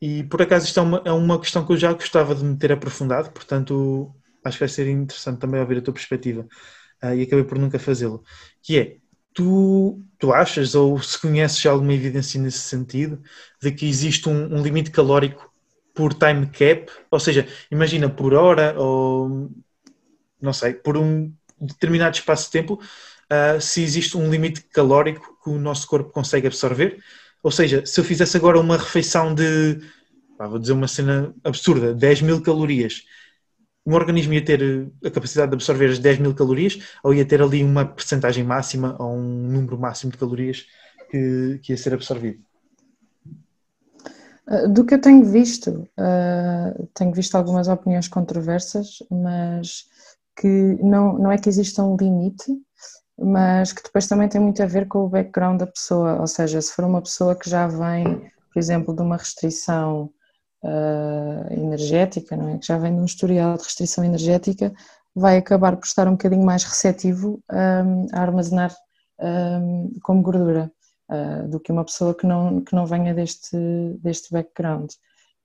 e 0.00 0.24
por 0.24 0.42
acaso 0.42 0.66
isto 0.66 0.80
é 0.80 0.82
uma, 0.82 1.02
é 1.04 1.12
uma 1.12 1.40
questão 1.40 1.66
que 1.66 1.72
eu 1.72 1.76
já 1.76 1.92
gostava 1.92 2.34
de 2.34 2.44
me 2.44 2.56
ter 2.56 2.72
aprofundado, 2.72 3.30
portanto 3.30 4.14
acho 4.44 4.56
que 4.56 4.64
vai 4.64 4.68
ser 4.68 4.88
interessante 4.88 5.38
também 5.38 5.60
ouvir 5.60 5.78
a 5.78 5.82
tua 5.82 5.94
perspectiva 5.94 6.46
uh, 7.02 7.14
e 7.14 7.22
acabei 7.22 7.44
por 7.44 7.58
nunca 7.58 7.78
fazê-lo. 7.78 8.22
Que 8.62 8.78
é, 8.78 8.96
Tu, 9.32 10.02
tu 10.18 10.32
achas, 10.32 10.74
ou 10.74 11.00
se 11.00 11.18
conheces 11.20 11.64
alguma 11.64 11.94
evidência 11.94 12.40
nesse 12.40 12.58
sentido, 12.58 13.22
de 13.62 13.70
que 13.70 13.88
existe 13.88 14.28
um, 14.28 14.56
um 14.56 14.62
limite 14.62 14.90
calórico 14.90 15.52
por 15.94 16.14
time 16.14 16.46
cap? 16.48 16.90
Ou 17.10 17.20
seja, 17.20 17.46
imagina 17.70 18.10
por 18.10 18.34
hora 18.34 18.74
ou 18.78 19.50
não 20.40 20.52
sei, 20.52 20.74
por 20.74 20.96
um 20.96 21.32
determinado 21.60 22.16
espaço 22.16 22.46
de 22.46 22.52
tempo, 22.52 22.74
uh, 22.74 23.60
se 23.60 23.82
existe 23.82 24.16
um 24.16 24.30
limite 24.30 24.62
calórico 24.62 25.38
que 25.42 25.50
o 25.50 25.58
nosso 25.58 25.86
corpo 25.86 26.10
consegue 26.10 26.46
absorver. 26.46 26.98
Ou 27.42 27.50
seja, 27.50 27.84
se 27.86 27.98
eu 27.98 28.04
fizesse 28.04 28.36
agora 28.36 28.60
uma 28.60 28.76
refeição 28.76 29.34
de, 29.34 29.80
pá, 30.36 30.46
vou 30.46 30.58
dizer 30.58 30.72
uma 30.72 30.88
cena 30.88 31.34
absurda, 31.42 31.94
10 31.94 32.22
mil 32.22 32.42
calorias, 32.42 33.02
o 33.84 33.92
organismo 33.94 34.34
ia 34.34 34.44
ter 34.44 34.90
a 35.04 35.10
capacidade 35.10 35.50
de 35.50 35.54
absorver 35.54 35.90
as 35.90 35.98
10 35.98 36.18
mil 36.18 36.34
calorias 36.34 36.78
ou 37.02 37.14
ia 37.14 37.24
ter 37.24 37.40
ali 37.40 37.64
uma 37.64 37.84
percentagem 37.84 38.44
máxima 38.44 38.94
ou 38.98 39.16
um 39.16 39.22
número 39.22 39.78
máximo 39.78 40.12
de 40.12 40.18
calorias 40.18 40.66
que, 41.10 41.58
que 41.62 41.72
ia 41.72 41.76
ser 41.76 41.94
absorvido? 41.94 42.42
Ah, 44.46 44.66
do 44.66 44.84
que 44.84 44.94
eu 44.94 45.00
tenho 45.00 45.24
visto, 45.24 45.88
uh, 45.98 46.88
tenho 46.94 47.12
visto 47.12 47.36
algumas 47.36 47.68
opiniões 47.68 48.08
controversas, 48.08 48.98
mas 49.10 49.84
que 50.36 50.76
não, 50.82 51.18
não 51.18 51.32
é 51.32 51.38
que 51.38 51.48
exista 51.48 51.82
um 51.84 51.96
limite, 51.96 52.52
mas 53.20 53.72
que 53.72 53.82
depois 53.82 54.06
também 54.06 54.28
tem 54.28 54.40
muito 54.40 54.62
a 54.62 54.66
ver 54.66 54.88
com 54.88 55.00
o 55.00 55.08
background 55.08 55.60
da 55.60 55.66
pessoa, 55.66 56.18
ou 56.20 56.26
seja, 56.26 56.60
se 56.62 56.72
for 56.72 56.84
uma 56.86 57.02
pessoa 57.02 57.36
que 57.36 57.50
já 57.50 57.66
vem, 57.66 58.30
por 58.52 58.58
exemplo, 58.58 58.96
de 58.96 59.02
uma 59.02 59.18
restrição 59.18 60.10
uh, 60.64 61.52
energética, 61.52 62.34
não 62.34 62.48
é? 62.48 62.58
que 62.58 62.66
já 62.66 62.78
vem 62.78 62.94
de 62.94 63.00
um 63.00 63.04
historial 63.04 63.58
de 63.58 63.64
restrição 63.64 64.02
energética, 64.02 64.72
vai 65.14 65.36
acabar 65.36 65.76
por 65.76 65.84
estar 65.84 66.08
um 66.08 66.12
bocadinho 66.12 66.44
mais 66.44 66.64
receptivo 66.64 67.42
um, 67.52 68.06
a 68.12 68.22
armazenar 68.22 68.74
um, 69.20 69.92
como 70.02 70.22
gordura 70.22 70.72
uh, 71.10 71.46
do 71.48 71.60
que 71.60 71.72
uma 71.72 71.84
pessoa 71.84 72.14
que 72.14 72.26
não, 72.26 72.62
que 72.62 72.74
não 72.74 72.86
venha 72.86 73.12
deste, 73.12 73.56
deste 74.00 74.32
background. 74.32 74.90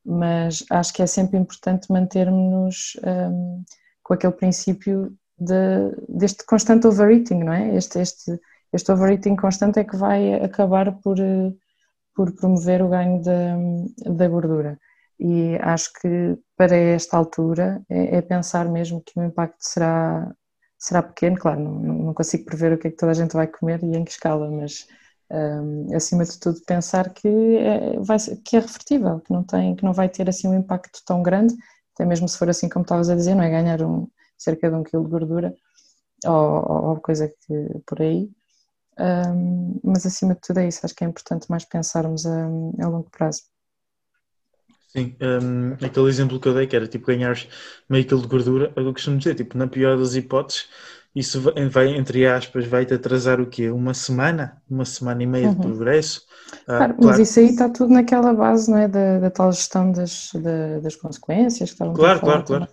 Mas 0.05 0.63
acho 0.69 0.93
que 0.93 1.01
é 1.01 1.07
sempre 1.07 1.37
importante 1.37 1.91
mantermos 1.91 2.93
um, 3.05 3.63
com 4.03 4.13
aquele 4.13 4.33
princípio 4.33 5.17
de, 5.37 5.91
deste 6.07 6.45
constante 6.45 6.87
overeating, 6.87 7.43
não 7.43 7.53
é? 7.53 7.75
Este, 7.75 7.99
este, 7.99 8.39
este 8.73 8.91
overeating 8.91 9.35
constante 9.35 9.79
é 9.79 9.83
que 9.83 9.97
vai 9.97 10.33
acabar 10.35 10.93
por, 10.99 11.17
por 12.15 12.33
promover 12.35 12.81
o 12.81 12.89
ganho 12.89 13.21
da, 13.21 13.57
da 14.13 14.27
gordura. 14.27 14.79
E 15.19 15.55
acho 15.61 15.91
que 16.01 16.37
para 16.57 16.75
esta 16.75 17.17
altura 17.17 17.81
é, 17.89 18.17
é, 18.17 18.21
pensar 18.21 18.65
mesmo 18.65 19.01
que 19.05 19.19
o 19.19 19.23
impacto 19.23 19.57
será, 19.59 20.33
será 20.77 21.01
pequeno. 21.03 21.37
Claro, 21.37 21.61
não, 21.61 21.79
não 21.79 22.13
consigo 22.13 22.45
prever 22.45 22.73
o 22.73 22.77
que 22.77 22.87
é 22.87 22.91
que 22.91 22.97
toda 22.97 23.11
a 23.11 23.15
gente 23.15 23.33
vai 23.33 23.47
comer 23.47 23.81
e 23.83 23.95
em 23.95 24.03
que 24.03 24.11
escala, 24.11 24.49
mas 24.51 24.87
um, 25.31 25.95
acima 25.95 26.25
de 26.25 26.39
tudo 26.39 26.59
pensar 26.65 27.13
que 27.13 27.27
é, 27.27 27.99
vai, 27.99 28.17
que 28.43 28.57
é 28.57 28.59
revertível, 28.59 29.19
que 29.21 29.31
não, 29.33 29.43
tem, 29.43 29.75
que 29.75 29.83
não 29.83 29.93
vai 29.93 30.09
ter 30.09 30.29
assim 30.29 30.47
um 30.47 30.55
impacto 30.55 31.01
tão 31.05 31.23
grande 31.23 31.55
até 31.95 32.05
mesmo 32.05 32.27
se 32.27 32.37
for 32.37 32.49
assim 32.49 32.67
como 32.69 32.83
estavas 32.83 33.09
a 33.09 33.15
dizer, 33.15 33.35
não 33.35 33.43
é 33.43 33.49
ganhar 33.49 33.81
um, 33.81 34.07
cerca 34.37 34.69
de 34.69 34.75
um 34.75 34.83
quilo 34.83 35.03
de 35.03 35.09
gordura 35.09 35.53
ou, 36.25 36.89
ou 36.89 37.01
coisa 37.01 37.27
que 37.27 37.81
por 37.85 38.01
aí. 38.01 38.29
Um, 38.97 39.79
mas 39.83 40.05
acima 40.05 40.35
de 40.35 40.41
tudo 40.41 40.59
é 40.59 40.67
isso, 40.67 40.79
acho 40.83 40.95
que 40.95 41.03
é 41.03 41.07
importante 41.07 41.49
mais 41.49 41.65
pensarmos 41.65 42.25
a, 42.25 42.45
a 42.45 42.87
longo 42.87 43.09
prazo. 43.09 43.41
Sim, 44.87 45.13
um, 45.21 45.73
aquele 45.85 46.07
exemplo 46.07 46.39
que 46.39 46.47
eu 46.47 46.53
dei 46.53 46.65
que 46.65 46.75
era 46.75 46.87
tipo 46.87 47.07
ganhar 47.07 47.35
meio 47.89 48.05
quilo 48.05 48.21
de 48.21 48.27
gordura, 48.27 48.71
é 48.75 48.79
eu 48.79 48.93
costumo 48.93 49.17
dizer, 49.17 49.35
tipo, 49.35 49.57
na 49.57 49.67
pior 49.67 49.97
das 49.97 50.15
hipóteses, 50.15 50.69
isso 51.13 51.41
vai, 51.69 51.89
entre 51.89 52.25
aspas, 52.25 52.65
vai-te 52.65 52.93
atrasar 52.93 53.41
o 53.41 53.47
quê? 53.47 53.69
Uma 53.69 53.93
semana? 53.93 54.61
Uma 54.69 54.85
semana 54.85 55.23
e 55.23 55.25
meia 55.25 55.47
uhum. 55.47 55.55
de 55.55 55.61
progresso? 55.61 56.25
Ah, 56.61 56.77
claro, 56.77 56.93
claro, 56.93 56.97
mas 56.99 57.19
isso 57.19 57.39
aí 57.39 57.47
está 57.47 57.69
tudo 57.69 57.93
naquela 57.93 58.33
base, 58.33 58.71
não 58.71 58.77
é? 58.77 58.87
Da, 58.87 59.19
da 59.19 59.31
tal 59.31 59.51
gestão 59.51 59.91
das, 59.91 60.31
da, 60.33 60.79
das 60.79 60.95
consequências 60.95 61.69
que 61.69 61.73
estavam 61.75 61.93
Claro, 61.93 62.19
claro, 62.21 62.43
claro. 62.43 62.67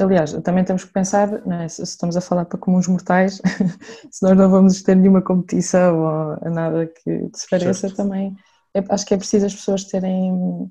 Aliás, 0.00 0.32
também 0.42 0.64
temos 0.64 0.84
que 0.84 0.92
pensar, 0.92 1.28
é? 1.46 1.68
se 1.68 1.82
estamos 1.82 2.16
a 2.16 2.20
falar 2.20 2.46
para 2.46 2.58
comuns 2.58 2.88
mortais, 2.88 3.42
se 4.10 4.22
nós 4.22 4.36
não 4.36 4.50
vamos 4.50 4.82
ter 4.82 4.96
nenhuma 4.96 5.20
competição 5.20 6.38
ou 6.42 6.50
nada 6.50 6.86
que, 6.86 7.28
se 7.34 7.48
pareça, 7.50 7.88
certo. 7.88 7.96
também 7.96 8.34
é, 8.74 8.82
acho 8.88 9.04
que 9.04 9.12
é 9.12 9.18
preciso 9.18 9.46
as 9.46 9.54
pessoas 9.54 9.84
terem 9.84 10.32
um 10.32 10.70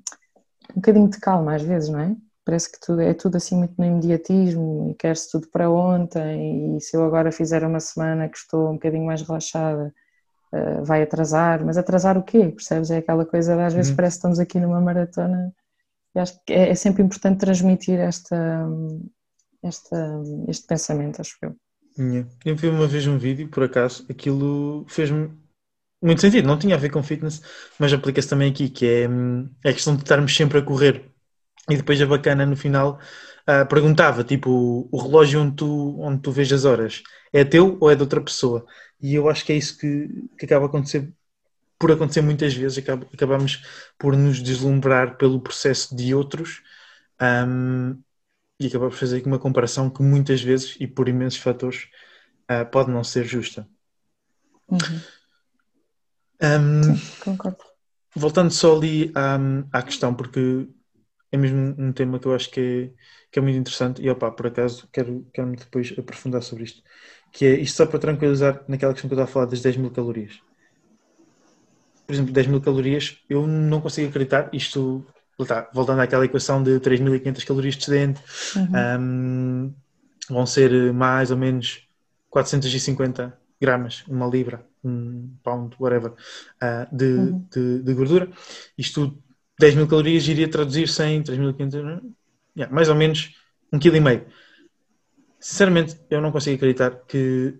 bocadinho 0.74 1.08
de 1.08 1.20
calma 1.20 1.54
às 1.54 1.62
vezes, 1.62 1.88
não 1.88 2.00
é? 2.00 2.16
Parece 2.44 2.72
que 2.72 2.80
tudo, 2.80 3.00
é 3.00 3.14
tudo 3.14 3.36
assim 3.36 3.56
muito 3.56 3.74
no 3.78 3.84
imediatismo 3.84 4.90
e 4.90 4.94
quer-se 4.94 5.30
tudo 5.30 5.46
para 5.48 5.70
ontem 5.70 6.76
e 6.76 6.80
se 6.80 6.96
eu 6.96 7.04
agora 7.04 7.30
fizer 7.30 7.64
uma 7.64 7.78
semana 7.78 8.28
que 8.28 8.36
estou 8.36 8.70
um 8.70 8.74
bocadinho 8.74 9.06
mais 9.06 9.22
relaxada 9.22 9.94
uh, 10.52 10.84
vai 10.84 11.02
atrasar, 11.02 11.64
mas 11.64 11.78
atrasar 11.78 12.18
o 12.18 12.24
quê? 12.24 12.48
Percebes? 12.48 12.90
É 12.90 12.98
aquela 12.98 13.24
coisa 13.24 13.64
às 13.64 13.72
vezes 13.72 13.90
uhum. 13.90 13.96
parece 13.96 14.16
que 14.16 14.18
estamos 14.18 14.40
aqui 14.40 14.58
numa 14.58 14.80
maratona 14.80 15.54
e 16.14 16.18
acho 16.18 16.38
que 16.44 16.52
é, 16.52 16.70
é 16.70 16.74
sempre 16.74 17.02
importante 17.02 17.40
transmitir 17.40 17.98
esta, 17.98 18.66
esta, 19.62 20.22
este 20.48 20.66
pensamento, 20.66 21.20
acho 21.20 21.36
eu. 21.42 21.56
Eu 22.44 22.56
vi 22.56 22.68
uma 22.68 22.86
vez 22.86 23.06
um 23.06 23.18
vídeo, 23.18 23.48
por 23.48 23.64
acaso, 23.64 24.06
aquilo 24.08 24.84
fez-me 24.88 25.30
muito 26.02 26.20
sentido, 26.20 26.46
não 26.46 26.58
tinha 26.58 26.74
a 26.74 26.78
ver 26.78 26.90
com 26.90 27.02
fitness, 27.02 27.40
mas 27.78 27.92
aplica-se 27.92 28.28
também 28.28 28.50
aqui, 28.50 28.68
que 28.68 28.86
é, 28.86 29.08
é 29.64 29.70
a 29.70 29.72
questão 29.72 29.94
de 29.94 30.02
estarmos 30.02 30.34
sempre 30.34 30.58
a 30.58 30.62
correr 30.62 31.12
e 31.70 31.76
depois 31.76 32.00
a 32.02 32.06
bacana 32.06 32.44
no 32.44 32.56
final 32.56 32.98
uh, 33.48 33.66
perguntava, 33.68 34.24
tipo, 34.24 34.88
o 34.90 34.98
relógio 34.98 35.40
onde 35.42 35.56
tu, 35.56 36.00
onde 36.00 36.20
tu 36.20 36.32
vês 36.32 36.52
as 36.52 36.64
horas, 36.64 37.02
é 37.32 37.44
teu 37.44 37.78
ou 37.80 37.90
é 37.90 37.94
de 37.94 38.02
outra 38.02 38.20
pessoa? 38.20 38.66
E 39.00 39.14
eu 39.14 39.28
acho 39.28 39.44
que 39.44 39.52
é 39.52 39.56
isso 39.56 39.78
que, 39.78 40.08
que 40.38 40.44
acaba 40.44 40.66
a 40.66 40.68
acontecer, 40.68 41.12
por 41.82 41.90
acontecer 41.90 42.22
muitas 42.22 42.54
vezes, 42.54 42.78
acaba, 42.78 43.04
acabamos 43.12 43.60
por 43.98 44.16
nos 44.16 44.40
deslumbrar 44.40 45.16
pelo 45.16 45.40
processo 45.40 45.96
de 45.96 46.14
outros 46.14 46.62
um, 47.20 48.00
e 48.60 48.68
acabamos 48.68 48.94
por 48.94 49.00
fazer 49.00 49.16
aqui 49.16 49.26
uma 49.26 49.40
comparação 49.40 49.90
que 49.90 50.00
muitas 50.00 50.40
vezes, 50.40 50.76
e 50.78 50.86
por 50.86 51.08
imensos 51.08 51.40
fatores, 51.40 51.88
uh, 52.48 52.64
pode 52.70 52.88
não 52.88 53.02
ser 53.02 53.24
justa. 53.24 53.66
Uhum. 54.68 55.00
Um, 56.40 56.96
Sim, 56.96 57.20
concordo. 57.24 57.64
Voltando 58.14 58.52
só 58.52 58.76
ali 58.76 59.10
à, 59.16 59.40
à 59.72 59.82
questão, 59.82 60.14
porque 60.14 60.68
é 61.32 61.36
mesmo 61.36 61.74
um 61.76 61.92
tema 61.92 62.20
que 62.20 62.26
eu 62.28 62.34
acho 62.36 62.48
que 62.48 62.60
é, 62.60 63.02
que 63.32 63.40
é 63.40 63.42
muito 63.42 63.58
interessante 63.58 64.00
e 64.00 64.08
opá, 64.08 64.30
por 64.30 64.46
acaso 64.46 64.88
quero, 64.92 65.28
quero 65.34 65.50
depois 65.56 65.92
aprofundar 65.98 66.44
sobre 66.44 66.62
isto, 66.62 66.80
que 67.32 67.44
é 67.44 67.58
isto 67.58 67.76
só 67.76 67.86
para 67.86 67.98
tranquilizar 67.98 68.64
naquela 68.68 68.92
questão 68.92 69.08
que 69.08 69.14
eu 69.14 69.16
estava 69.16 69.28
a 69.28 69.32
falar 69.32 69.46
das 69.46 69.60
10 69.60 69.78
mil 69.78 69.90
calorias. 69.90 70.40
Por 72.06 72.12
exemplo, 72.12 72.32
10 72.32 72.46
mil 72.48 72.60
calorias, 72.60 73.18
eu 73.28 73.46
não 73.46 73.80
consigo 73.80 74.08
acreditar, 74.08 74.48
isto, 74.52 75.06
tá, 75.46 75.68
voltando 75.72 76.00
àquela 76.00 76.24
equação 76.24 76.62
de 76.62 76.80
3.500 76.80 77.44
calorias 77.44 77.74
de 77.74 77.82
excedente, 77.82 78.20
uhum. 78.56 79.00
um, 79.00 79.74
vão 80.28 80.46
ser 80.46 80.92
mais 80.92 81.30
ou 81.30 81.36
menos 81.36 81.86
450 82.30 83.38
gramas, 83.60 84.04
uma 84.08 84.26
libra, 84.26 84.66
um 84.84 85.30
pound, 85.42 85.76
whatever, 85.78 86.10
uh, 86.12 86.96
de, 86.96 87.04
uhum. 87.04 87.46
de, 87.52 87.82
de, 87.82 87.94
gordura. 87.94 88.28
Isto 88.76 89.16
10 89.58 89.76
mil 89.76 89.86
calorias 89.86 90.26
iria 90.26 90.48
traduzir-se 90.48 91.02
em 91.04 91.22
3.500, 91.22 92.02
yeah, 92.56 92.74
mais 92.74 92.88
ou 92.88 92.94
menos 92.94 93.36
1,5 93.72 93.80
kg. 93.80 94.26
Sinceramente, 95.38 96.00
eu 96.10 96.20
não 96.20 96.32
consigo 96.32 96.56
acreditar 96.56 96.90
que 97.06 97.54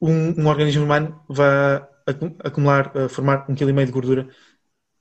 um, 0.00 0.42
um 0.42 0.46
organismo 0.48 0.84
humano 0.84 1.22
vá 1.28 1.88
acumular, 2.42 2.92
uh, 2.96 3.08
formar 3.08 3.46
1,5 3.48 3.56
kg 3.56 3.86
de 3.86 3.92
gordura 3.92 4.28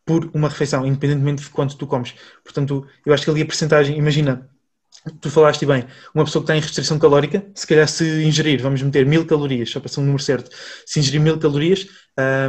por 0.06 0.30
uma 0.34 0.50
refeição, 0.50 0.86
independentemente 0.86 1.44
de 1.44 1.50
quanto 1.50 1.78
tu 1.78 1.88
comes. 1.88 2.16
Portanto, 2.44 2.86
eu 3.06 3.14
acho 3.14 3.24
que 3.24 3.30
ali 3.30 3.42
a 3.42 3.46
percentagem, 3.46 3.98
imagina, 3.98 4.50
tu 5.20 5.30
falaste 5.30 5.66
bem, 5.66 5.86
uma 6.14 6.26
pessoa 6.26 6.44
que 6.44 6.48
tem 6.52 6.60
restrição 6.60 7.00
calórica, 7.00 7.46
se 7.56 7.66
calhar 7.66 7.88
se 7.88 8.24
ingerir, 8.24 8.62
vamos 8.62 8.82
meter 8.82 9.06
mil 9.06 9.26
calorias, 9.26 9.70
só 9.70 9.80
para 9.80 9.90
ser 9.90 10.00
um 10.00 10.04
número 10.04 10.24
certo, 10.24 10.50
se 10.86 11.00
ingerir 11.00 11.22
mil 11.22 11.40
calorias, 11.40 11.88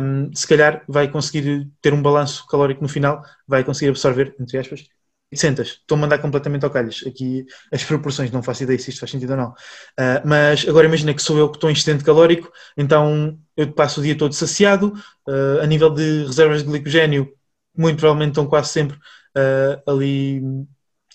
um, 0.03 0.31
se 0.35 0.47
calhar 0.47 0.83
vai 0.89 1.09
conseguir 1.09 1.69
ter 1.81 1.93
um 1.95 2.03
balanço 2.03 2.47
calórico 2.47 2.83
no 2.83 2.89
final, 2.89 3.23
vai 3.47 3.65
conseguir 3.65 3.91
absorver, 3.91 4.35
entre 4.39 4.59
aspas, 4.59 4.87
800. 5.33 5.69
Estou 5.69 5.97
a 5.97 6.01
mandar 6.01 6.19
completamente 6.19 6.65
ao 6.65 6.71
calhas. 6.71 7.03
Aqui 7.07 7.45
as 7.73 7.83
proporções, 7.83 8.31
não 8.31 8.43
faço 8.43 8.63
ideia 8.63 8.79
se 8.79 8.91
isto 8.91 9.01
faz 9.01 9.11
sentido 9.11 9.31
ou 9.31 9.37
não. 9.37 9.51
Uh, 9.51 10.23
mas 10.25 10.69
agora 10.69 10.87
imagina 10.87 11.15
que 11.15 11.23
sou 11.23 11.39
eu 11.39 11.49
que 11.49 11.57
estou 11.57 11.71
em 11.71 11.73
excedente 11.73 12.05
calórico, 12.05 12.53
então 12.77 13.39
eu 13.57 13.73
passo 13.73 14.01
o 14.01 14.03
dia 14.03 14.17
todo 14.17 14.35
saciado, 14.35 14.93
uh, 15.29 15.61
a 15.63 15.67
nível 15.67 15.91
de 15.91 16.25
reservas 16.25 16.63
de 16.63 16.69
glicogênio, 16.69 17.33
muito 17.77 17.99
provavelmente 17.99 18.33
estão 18.33 18.47
quase 18.47 18.69
sempre 18.69 18.97
uh, 18.97 19.91
ali 19.91 20.43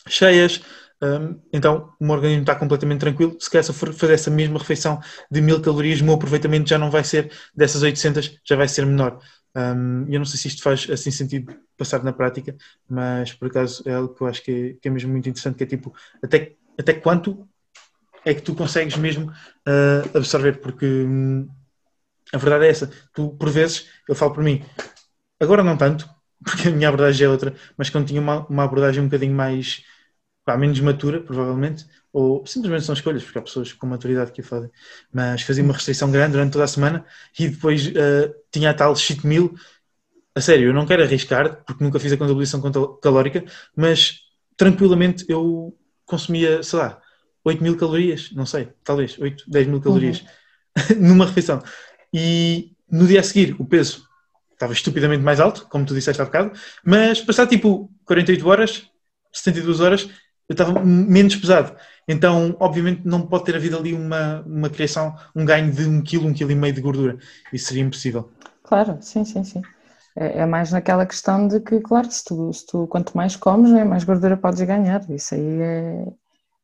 cheias. 0.07 0.61
Um, 0.99 1.39
então 1.53 1.93
o 1.99 2.05
meu 2.05 2.15
organismo 2.15 2.41
está 2.41 2.55
completamente 2.55 3.01
tranquilo. 3.01 3.37
Se 3.39 3.49
calhar 3.51 3.63
se 3.63 3.71
for 3.71 3.93
fazer 3.93 4.13
essa 4.13 4.31
mesma 4.31 4.57
refeição 4.57 4.99
de 5.29 5.41
mil 5.41 5.61
calorias, 5.61 6.01
o 6.01 6.05
meu 6.05 6.15
aproveitamento 6.15 6.67
já 6.69 6.77
não 6.77 6.89
vai 6.89 7.03
ser 7.03 7.31
dessas 7.55 7.83
800, 7.83 8.39
já 8.43 8.55
vai 8.55 8.67
ser 8.67 8.85
menor. 8.85 9.19
Um, 9.55 10.05
eu 10.09 10.19
não 10.19 10.25
sei 10.25 10.39
se 10.39 10.47
isto 10.49 10.61
faz 10.61 10.87
assim 10.89 11.11
sentido 11.11 11.55
passar 11.77 12.03
na 12.03 12.13
prática, 12.13 12.55
mas 12.87 13.33
por 13.33 13.47
acaso 13.47 13.83
é 13.85 13.93
algo 13.93 14.13
que 14.13 14.21
eu 14.21 14.27
acho 14.27 14.43
que 14.43 14.51
é, 14.51 14.73
que 14.81 14.87
é 14.87 14.91
mesmo 14.91 15.11
muito 15.11 15.29
interessante, 15.29 15.57
que 15.57 15.63
é 15.63 15.67
tipo, 15.67 15.93
até, 16.23 16.55
até 16.77 16.93
quanto 16.93 17.47
é 18.25 18.33
que 18.33 18.41
tu 18.41 18.53
consegues 18.55 18.97
mesmo 18.97 19.31
uh, 19.31 20.17
absorver, 20.17 20.59
porque 20.59 20.85
hum, 20.85 21.47
a 22.33 22.37
verdade 22.37 22.65
é 22.65 22.69
essa. 22.69 22.91
Tu, 23.13 23.29
por 23.37 23.49
vezes, 23.49 23.87
eu 24.07 24.15
falo 24.15 24.33
por 24.33 24.43
mim, 24.43 24.63
agora 25.39 25.63
não 25.63 25.77
tanto, 25.77 26.09
porque 26.43 26.67
a 26.69 26.71
minha 26.71 26.89
abordagem 26.89 27.25
é 27.25 27.29
outra, 27.29 27.55
mas 27.77 27.89
quando 27.89 28.07
tinha 28.07 28.21
uma, 28.21 28.45
uma 28.47 28.63
abordagem 28.63 29.01
um 29.01 29.07
bocadinho 29.07 29.33
mais, 29.33 29.83
pá, 30.45 30.57
menos 30.57 30.79
matura, 30.79 31.21
provavelmente, 31.21 31.85
ou 32.11 32.45
simplesmente 32.45 32.85
são 32.85 32.93
escolhas, 32.93 33.23
porque 33.23 33.37
há 33.37 33.41
pessoas 33.41 33.73
com 33.73 33.85
maturidade 33.85 34.31
que 34.31 34.41
o 34.41 34.43
fazem, 34.43 34.69
mas 35.11 35.41
fazia 35.41 35.63
uma 35.63 35.73
restrição 35.73 36.11
grande 36.11 36.33
durante 36.33 36.53
toda 36.53 36.65
a 36.65 36.67
semana 36.67 37.05
e 37.37 37.49
depois 37.49 37.87
uh, 37.87 38.33
tinha 38.51 38.71
a 38.71 38.73
tal 38.73 38.95
cheat 38.95 39.25
meal. 39.25 39.51
A 40.33 40.41
sério, 40.41 40.69
eu 40.69 40.73
não 40.73 40.85
quero 40.85 41.03
arriscar, 41.03 41.63
porque 41.65 41.83
nunca 41.83 41.99
fiz 41.99 42.11
a 42.11 42.17
contabilização 42.17 42.61
calórica, 43.01 43.43
mas 43.75 44.21
tranquilamente 44.55 45.25
eu 45.27 45.75
consumia, 46.05 46.63
sei 46.63 46.79
lá, 46.79 47.01
8 47.43 47.63
mil 47.63 47.77
calorias, 47.77 48.31
não 48.33 48.45
sei, 48.45 48.69
talvez 48.83 49.17
8, 49.17 49.45
10 49.47 49.67
mil 49.67 49.81
calorias 49.81 50.23
uhum. 50.89 50.95
numa 51.09 51.25
refeição. 51.25 51.61
E 52.13 52.71
no 52.89 53.07
dia 53.07 53.19
a 53.19 53.23
seguir 53.23 53.55
o 53.59 53.65
peso 53.65 54.07
estava 54.51 54.73
estupidamente 54.73 55.23
mais 55.23 55.39
alto, 55.39 55.67
como 55.69 55.85
tu 55.85 55.93
disseste 55.93 56.21
há 56.21 56.25
bocado, 56.25 56.51
mas 56.83 57.21
passar 57.21 57.45
tipo 57.47 57.91
48 58.05 58.47
horas, 58.47 58.89
72 59.31 59.79
horas, 59.79 60.09
eu 60.49 60.53
estava 60.53 60.83
menos 60.83 61.35
pesado. 61.35 61.75
Então, 62.07 62.55
obviamente, 62.59 63.01
não 63.05 63.27
pode 63.27 63.43
ter 63.45 63.55
havido 63.55 63.77
ali 63.77 63.93
uma, 63.93 64.41
uma 64.41 64.69
criação, 64.69 65.15
um 65.35 65.43
ganho 65.45 65.71
de 65.71 65.85
um 65.85 66.01
quilo, 66.01 66.27
um 66.27 66.33
quilo 66.33 66.51
e 66.51 66.55
meio 66.55 66.73
de 66.73 66.81
gordura. 66.81 67.17
Isso 67.51 67.67
seria 67.67 67.83
impossível. 67.83 68.31
Claro, 68.63 68.97
sim, 69.01 69.25
sim, 69.25 69.43
sim. 69.43 69.61
É, 70.15 70.39
é 70.39 70.45
mais 70.45 70.71
naquela 70.71 71.05
questão 71.05 71.47
de 71.47 71.59
que, 71.59 71.79
claro, 71.81 72.09
se 72.09 72.23
tu, 72.23 72.51
se 72.53 72.65
tu 72.65 72.87
quanto 72.87 73.15
mais 73.15 73.35
comes, 73.35 73.71
né, 73.71 73.83
mais 73.83 74.03
gordura 74.03 74.37
podes 74.37 74.61
ganhar. 74.61 75.01
Isso 75.11 75.35
aí 75.35 75.61
é, 75.61 76.05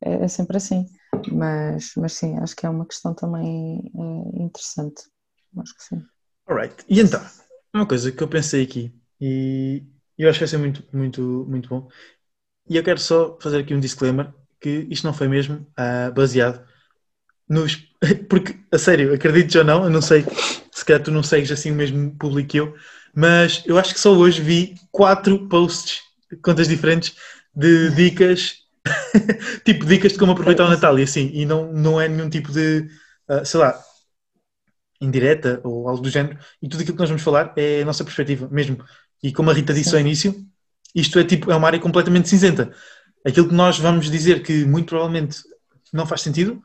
é, 0.02 0.14
é 0.24 0.28
sempre 0.28 0.58
assim. 0.58 0.86
Mas, 1.32 1.92
mas 1.98 2.14
sim, 2.14 2.38
acho 2.40 2.56
que 2.56 2.66
é 2.66 2.70
uma 2.70 2.86
questão 2.86 3.14
também 3.14 3.92
é, 3.96 4.44
interessante. 4.44 5.04
Acho 5.58 5.76
que 5.76 5.84
sim. 5.84 6.02
Alright. 6.48 6.76
E 6.90 7.00
então, 7.00 7.22
uma 7.74 7.88
coisa 7.88 8.12
que 8.12 8.22
eu 8.22 8.28
pensei 8.28 8.64
aqui, 8.64 8.94
e 9.20 9.84
eu 10.18 10.30
acho 10.30 10.40
que 10.40 10.46
vai 10.46 10.50
ser 10.50 10.58
muito, 10.58 10.84
muito, 10.96 11.22
muito 11.48 11.70
bom, 11.70 11.88
e 12.70 12.78
eu 12.78 12.84
quero 12.84 13.00
só 13.00 13.38
fazer 13.42 13.60
aqui 13.60 13.74
um 13.74 13.80
disclaimer, 13.80 14.34
que 14.64 14.88
isto 14.90 15.04
não 15.06 15.14
foi 15.14 15.28
mesmo 15.28 15.68
uh, 15.78 16.12
baseado 16.14 16.66
nos... 17.48 17.78
Porque, 18.30 18.56
a 18.72 18.78
sério, 18.78 19.14
acredito 19.14 19.58
ou 19.58 19.64
não, 19.64 19.84
eu 19.84 19.90
não 19.90 20.02
sei, 20.02 20.26
se 20.72 20.86
calhar 20.86 21.04
tu 21.04 21.12
não 21.12 21.22
segues 21.22 21.52
assim 21.52 21.72
o 21.72 21.76
mesmo 21.76 22.12
público 22.18 22.50
que 22.50 22.58
eu, 22.58 22.74
mas 23.14 23.62
eu 23.66 23.78
acho 23.78 23.94
que 23.94 24.00
só 24.00 24.14
hoje 24.14 24.42
vi 24.42 24.76
quatro 24.92 25.48
posts, 25.50 26.02
contas 26.42 26.68
diferentes, 26.68 27.14
de 27.54 27.90
dicas, 27.92 28.60
tipo 29.66 29.86
dicas 29.86 30.14
de 30.14 30.18
como 30.18 30.32
aproveitar 30.32 30.66
o 30.66 30.70
Natal 30.70 30.98
e 30.98 31.04
assim, 31.04 31.30
e 31.34 31.46
não, 31.46 31.72
não 31.72 32.00
é 32.00 32.08
nenhum 32.08 32.30
tipo 32.30 32.52
de, 32.52 32.88
uh, 33.30 33.46
sei 33.46 33.60
lá, 33.60 33.78
indireta 35.02 35.60
ou 35.64 35.90
algo 35.90 36.02
do 36.02 36.10
género, 36.10 36.38
e 36.62 36.70
tudo 36.70 36.82
aquilo 36.82 36.96
que 36.96 37.02
nós 37.02 37.10
vamos 37.10 37.24
falar 37.24 37.54
é 37.58 37.82
a 37.82 37.86
nossa 37.86 38.04
perspectiva 38.04 38.48
mesmo. 38.50 38.84
E 39.22 39.32
como 39.32 39.52
a 39.52 39.54
Rita 39.54 39.74
disse 39.74 39.94
ao 39.94 40.02
início, 40.02 40.36
isto 40.96 41.20
é 41.20 41.24
tipo, 41.24 41.52
é 41.52 41.56
uma 41.56 41.68
área 41.68 41.80
completamente 41.80 42.30
cinzenta. 42.30 42.74
Aquilo 43.26 43.48
que 43.48 43.54
nós 43.54 43.80
vamos 43.80 44.10
dizer 44.10 44.44
que 44.44 44.66
muito 44.66 44.88
provavelmente 44.88 45.40
não 45.92 46.06
faz 46.06 46.22
sentido, 46.22 46.62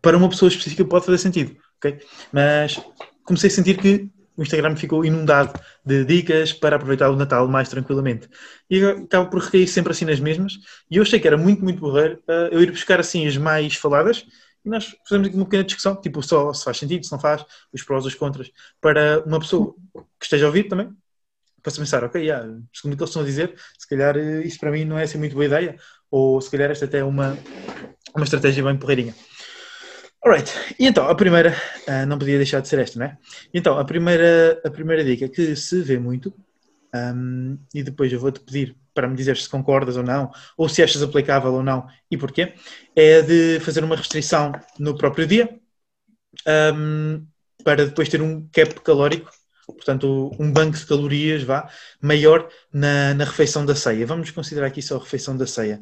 para 0.00 0.16
uma 0.16 0.28
pessoa 0.28 0.48
específica 0.48 0.84
pode 0.84 1.06
fazer 1.06 1.18
sentido, 1.18 1.56
ok? 1.78 1.98
Mas 2.32 2.80
comecei 3.24 3.48
a 3.48 3.52
sentir 3.52 3.78
que 3.78 4.08
o 4.36 4.42
Instagram 4.42 4.76
ficou 4.76 5.04
inundado 5.04 5.52
de 5.84 6.04
dicas 6.04 6.52
para 6.52 6.76
aproveitar 6.76 7.10
o 7.10 7.16
Natal 7.16 7.46
mais 7.48 7.68
tranquilamente. 7.68 8.28
E 8.68 8.84
acabo 8.84 9.30
por 9.30 9.40
recair 9.40 9.68
sempre 9.68 9.92
assim 9.92 10.04
nas 10.04 10.18
mesmas. 10.18 10.54
E 10.90 10.96
eu 10.96 11.02
achei 11.02 11.20
que 11.20 11.26
era 11.26 11.36
muito, 11.36 11.62
muito 11.62 11.80
borreiro 11.80 12.20
uh, 12.28 12.48
eu 12.50 12.60
ir 12.60 12.70
buscar 12.70 12.98
assim 13.00 13.26
as 13.26 13.36
mais 13.36 13.76
faladas 13.76 14.26
e 14.64 14.68
nós 14.68 14.96
fazemos 15.06 15.28
aqui 15.28 15.36
uma 15.36 15.44
pequena 15.44 15.64
discussão, 15.64 15.94
tipo 16.00 16.22
só 16.22 16.52
se 16.52 16.64
faz 16.64 16.78
sentido, 16.78 17.04
se 17.04 17.12
não 17.12 17.18
faz, 17.18 17.44
os 17.72 17.82
prós, 17.82 18.06
os 18.06 18.14
contras, 18.14 18.50
para 18.80 19.22
uma 19.26 19.38
pessoa 19.38 19.74
que 20.18 20.24
esteja 20.24 20.46
a 20.46 20.48
ouvir 20.48 20.64
também, 20.64 20.90
para 21.64 21.72
se 21.72 21.80
pensar, 21.80 22.04
ok, 22.04 22.22
yeah, 22.22 22.44
segundo 22.74 22.92
o 22.92 22.96
que 22.96 23.02
eles 23.02 23.08
estão 23.08 23.22
a 23.22 23.24
dizer, 23.24 23.54
se 23.78 23.88
calhar 23.88 24.18
eh, 24.18 24.42
isto 24.42 24.60
para 24.60 24.70
mim 24.70 24.84
não 24.84 24.98
é 24.98 25.04
assim 25.04 25.16
muito 25.16 25.32
boa 25.32 25.46
ideia, 25.46 25.76
ou 26.10 26.38
se 26.38 26.50
calhar 26.50 26.70
esta 26.70 26.84
até 26.84 26.98
é 26.98 27.04
uma, 27.04 27.38
uma 28.14 28.24
estratégia 28.24 28.62
bem 28.62 28.76
porreirinha. 28.76 29.14
Alright, 30.22 30.52
e 30.78 30.86
então 30.86 31.08
a 31.08 31.14
primeira, 31.14 31.56
uh, 31.88 32.06
não 32.06 32.18
podia 32.18 32.36
deixar 32.36 32.60
de 32.60 32.68
ser 32.68 32.78
esta, 32.78 32.98
não 32.98 33.06
é? 33.06 33.16
Então 33.52 33.78
a 33.78 33.84
primeira, 33.84 34.60
a 34.62 34.70
primeira 34.70 35.02
dica 35.02 35.26
que 35.26 35.56
se 35.56 35.80
vê 35.80 35.98
muito, 35.98 36.34
um, 36.94 37.58
e 37.74 37.82
depois 37.82 38.12
eu 38.12 38.20
vou-te 38.20 38.40
pedir 38.40 38.76
para 38.92 39.08
me 39.08 39.16
dizer 39.16 39.36
se 39.38 39.48
concordas 39.48 39.96
ou 39.96 40.02
não, 40.02 40.30
ou 40.56 40.68
se 40.68 40.82
achas 40.82 41.02
aplicável 41.02 41.54
ou 41.54 41.62
não 41.62 41.86
e 42.10 42.16
porquê, 42.16 42.54
é 42.94 43.22
de 43.22 43.58
fazer 43.60 43.82
uma 43.82 43.96
restrição 43.96 44.52
no 44.78 44.96
próprio 44.96 45.26
dia 45.26 45.58
um, 46.74 47.26
para 47.64 47.86
depois 47.86 48.08
ter 48.08 48.20
um 48.20 48.46
cap 48.52 48.74
calórico, 48.82 49.30
portanto, 49.66 50.30
um 50.38 50.50
banco 50.50 50.76
de 50.76 50.86
calorias 50.86 51.42
vá, 51.42 51.68
maior 52.00 52.48
na, 52.72 53.14
na 53.14 53.24
refeição 53.24 53.64
da 53.64 53.74
ceia. 53.74 54.06
Vamos 54.06 54.30
considerar 54.30 54.66
aqui 54.66 54.82
só 54.82 54.96
a 54.96 55.00
refeição 55.00 55.36
da 55.36 55.46
ceia. 55.46 55.80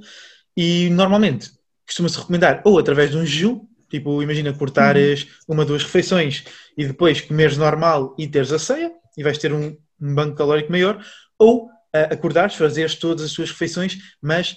E 0.56 0.90
normalmente 0.90 1.50
costuma-se 1.86 2.18
recomendar 2.18 2.62
ou 2.64 2.78
através 2.78 3.10
de 3.10 3.16
um 3.16 3.26
jejum, 3.26 3.66
tipo, 3.90 4.22
imagina 4.22 4.52
cortares 4.52 5.24
uhum. 5.24 5.54
uma, 5.54 5.64
duas 5.64 5.82
refeições 5.82 6.44
e 6.76 6.86
depois 6.86 7.20
comeres 7.20 7.56
normal 7.56 8.14
e 8.18 8.26
teres 8.26 8.52
a 8.52 8.58
ceia 8.58 8.92
e 9.16 9.22
vais 9.22 9.38
ter 9.38 9.52
um, 9.52 9.76
um 10.00 10.14
banco 10.14 10.36
calórico 10.36 10.70
maior, 10.70 11.04
ou 11.38 11.66
uh, 11.66 11.70
acordares, 12.10 12.54
fazeres 12.54 12.94
todas 12.94 13.24
as 13.24 13.32
suas 13.32 13.50
refeições, 13.50 13.98
mas 14.20 14.52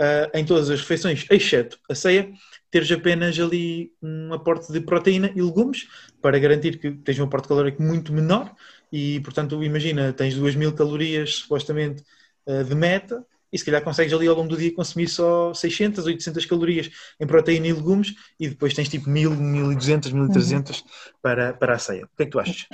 uh, 0.00 0.30
em 0.34 0.44
todas 0.44 0.70
as 0.70 0.80
refeições, 0.80 1.26
exceto 1.30 1.78
a 1.90 1.94
ceia, 1.94 2.30
teres 2.70 2.90
apenas 2.90 3.38
ali 3.38 3.92
um 4.02 4.32
aporte 4.32 4.72
de 4.72 4.80
proteína 4.80 5.30
e 5.34 5.42
legumes 5.42 5.88
para 6.20 6.38
garantir 6.38 6.78
que 6.78 6.90
tens 6.92 7.18
um 7.18 7.24
aporte 7.24 7.48
calórico 7.48 7.82
muito 7.82 8.12
menor 8.12 8.54
e, 8.92 9.20
portanto, 9.20 9.62
imagina, 9.62 10.12
tens 10.12 10.34
2.000 10.34 10.74
calorias 10.74 11.36
supostamente 11.36 12.02
uh, 12.46 12.64
de 12.64 12.74
meta 12.74 13.24
e 13.52 13.58
se 13.58 13.64
calhar 13.64 13.82
consegues 13.82 14.12
ali 14.12 14.26
ao 14.26 14.36
longo 14.36 14.48
do 14.48 14.56
dia 14.56 14.74
consumir 14.74 15.08
só 15.08 15.54
600, 15.54 16.04
800 16.04 16.44
calorias 16.44 16.90
em 17.18 17.26
proteína 17.26 17.66
e 17.66 17.72
legumes 17.72 18.14
e 18.38 18.48
depois 18.48 18.74
tens 18.74 18.88
tipo 18.88 19.08
1000, 19.08 19.30
1200, 19.30 20.12
1300 20.12 20.84
para, 21.22 21.54
para 21.54 21.74
a 21.74 21.78
ceia. 21.78 22.04
O 22.04 22.16
que 22.16 22.22
é 22.22 22.26
que 22.26 22.32
tu 22.32 22.38
achas? 22.38 22.66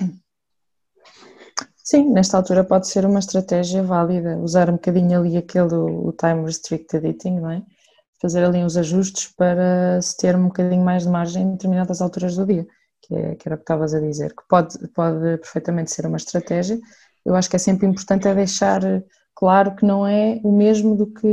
Sim, 1.77 2.11
nesta 2.11 2.39
altura 2.39 2.65
pode 2.65 2.89
ser 2.89 3.05
uma 3.05 3.19
estratégia 3.19 3.83
válida, 3.83 4.39
usar 4.39 4.71
um 4.71 4.75
bocadinho 4.75 5.21
ali 5.21 5.37
aquele 5.37 5.75
o 5.75 6.13
time 6.13 6.45
restricted 6.45 7.07
eating, 7.07 7.41
não 7.41 7.51
é? 7.51 7.63
Fazer 8.25 8.43
ali 8.43 8.65
uns 8.65 8.75
ajustes 8.79 9.29
para 9.37 10.01
se 10.01 10.17
ter 10.17 10.35
um 10.35 10.45
bocadinho 10.45 10.83
mais 10.83 11.03
de 11.03 11.11
margem 11.11 11.43
em 11.43 11.53
determinadas 11.53 12.01
alturas 12.01 12.35
do 12.35 12.47
dia, 12.47 12.67
que, 13.03 13.15
é, 13.15 13.35
que 13.35 13.47
era 13.47 13.55
o 13.55 13.59
que 13.59 13.65
estavas 13.65 13.93
a 13.93 14.01
dizer, 14.01 14.35
que 14.35 14.43
pode, 14.49 14.79
pode 14.95 15.37
perfeitamente 15.37 15.91
ser 15.91 16.07
uma 16.07 16.17
estratégia. 16.17 16.81
Eu 17.23 17.35
acho 17.35 17.51
que 17.51 17.57
é 17.57 17.59
sempre 17.59 17.87
importante 17.87 18.27
é 18.27 18.35
deixar 18.35 18.81
claro 19.35 19.77
que 19.77 19.85
não 19.85 20.07
é 20.07 20.41
o 20.43 20.51
mesmo 20.51 20.97
do 20.97 21.07
que 21.07 21.27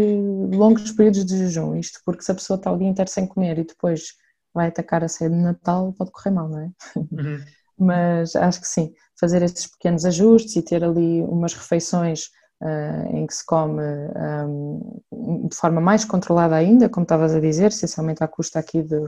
longos 0.54 0.91
períodos 0.91 1.25
de 1.25 1.38
jejum, 1.38 1.75
isto 1.75 2.01
porque 2.06 2.23
se 2.23 2.32
a 2.34 2.36
pessoa 2.36 2.58
está 2.58 2.69
o 2.69 2.77
dia 2.77 2.89
inteiro 2.89 3.10
sem 3.10 3.25
comer 3.25 3.58
e 3.60 3.63
depois 3.63 4.15
vai 4.54 4.67
atacar 4.67 5.01
a 5.01 5.08
ceia 5.08 5.30
de 5.30 5.38
Natal, 5.38 5.93
pode 5.93 6.12
correr 6.12 6.32
mal, 6.32 6.49
não 6.49 6.60
é? 6.60 6.71
Uhum. 6.97 7.39
Mas 7.80 8.36
acho 8.36 8.60
que 8.60 8.67
sim, 8.67 8.93
fazer 9.17 9.41
estes 9.43 9.65
pequenos 9.65 10.04
ajustes 10.04 10.58
e 10.58 10.62
ter 10.62 10.84
ali 10.84 11.21
umas 11.23 11.54
refeições 11.54 12.32
uh, 12.62 13.15
em 13.15 13.26
que 13.26 13.34
se 13.34 13.45
come 13.45 13.82
um, 13.82 15.02
ehm, 15.12 15.47
de 15.47 15.56
forma 15.56 15.82
mais 15.82 16.06
controlada 16.06 16.56
ainda, 16.56 16.88
como 16.88 17.04
estavas 17.04 17.34
a 17.34 17.39
dizer, 17.39 17.67
essencialmente 17.67 18.24
à 18.24 18.28
custa 18.28 18.60
aqui 18.60 18.82
de, 18.82 19.00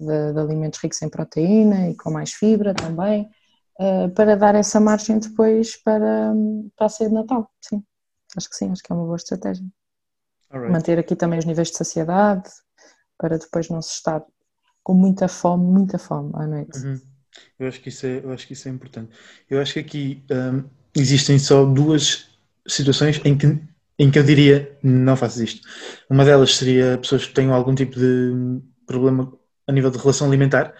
de, 0.00 0.32
de 0.32 0.38
alimentos 0.38 0.80
ricos 0.80 1.00
em 1.02 1.08
proteína 1.08 1.90
e 1.90 1.96
com 1.96 2.10
mais 2.10 2.32
fibra 2.32 2.74
também, 2.74 3.28
uh, 3.80 4.08
para 4.14 4.36
dar 4.36 4.54
essa 4.54 4.80
margem 4.80 5.18
depois 5.18 5.76
para, 5.76 6.32
para 6.76 6.86
a 6.86 6.88
ceia 6.88 7.08
de 7.08 7.14
Natal, 7.14 7.50
sim. 7.60 7.82
Acho 8.36 8.48
que 8.48 8.56
sim, 8.56 8.70
acho 8.70 8.82
que 8.82 8.92
é 8.92 8.94
uma 8.96 9.04
boa 9.04 9.16
estratégia. 9.16 9.64
Right. 10.50 10.72
Manter 10.72 10.98
aqui 10.98 11.14
também 11.14 11.38
os 11.38 11.44
níveis 11.44 11.70
de 11.70 11.76
saciedade, 11.76 12.50
para 13.18 13.38
depois 13.38 13.68
não 13.68 13.80
se 13.80 13.92
estar 13.92 14.24
com 14.82 14.94
muita 14.94 15.28
fome, 15.28 15.64
muita 15.64 15.98
fome 15.98 16.30
à 16.34 16.46
noite. 16.46 16.78
Uhum. 16.78 17.00
Eu 17.58 17.68
acho 17.68 17.80
que 17.80 17.88
isso 17.88 18.06
é, 18.06 18.18
eu 18.24 18.32
acho 18.32 18.46
que 18.46 18.52
isso 18.52 18.68
é 18.68 18.70
importante. 18.70 19.10
Eu 19.48 19.60
acho 19.60 19.74
que 19.74 19.80
aqui 19.80 20.24
um, 20.30 20.64
existem 20.94 21.38
só 21.38 21.64
duas 21.64 22.33
situações 22.66 23.20
em 23.24 23.36
que, 23.36 23.60
em 23.98 24.10
que 24.10 24.18
eu 24.18 24.22
diria 24.22 24.76
não 24.82 25.16
faças 25.16 25.40
isto. 25.40 25.68
Uma 26.08 26.24
delas 26.24 26.56
seria 26.56 26.98
pessoas 26.98 27.26
que 27.26 27.34
tenham 27.34 27.54
algum 27.54 27.74
tipo 27.74 27.98
de 27.98 28.60
problema 28.86 29.32
a 29.66 29.72
nível 29.72 29.90
de 29.90 29.98
relação 29.98 30.26
alimentar, 30.26 30.74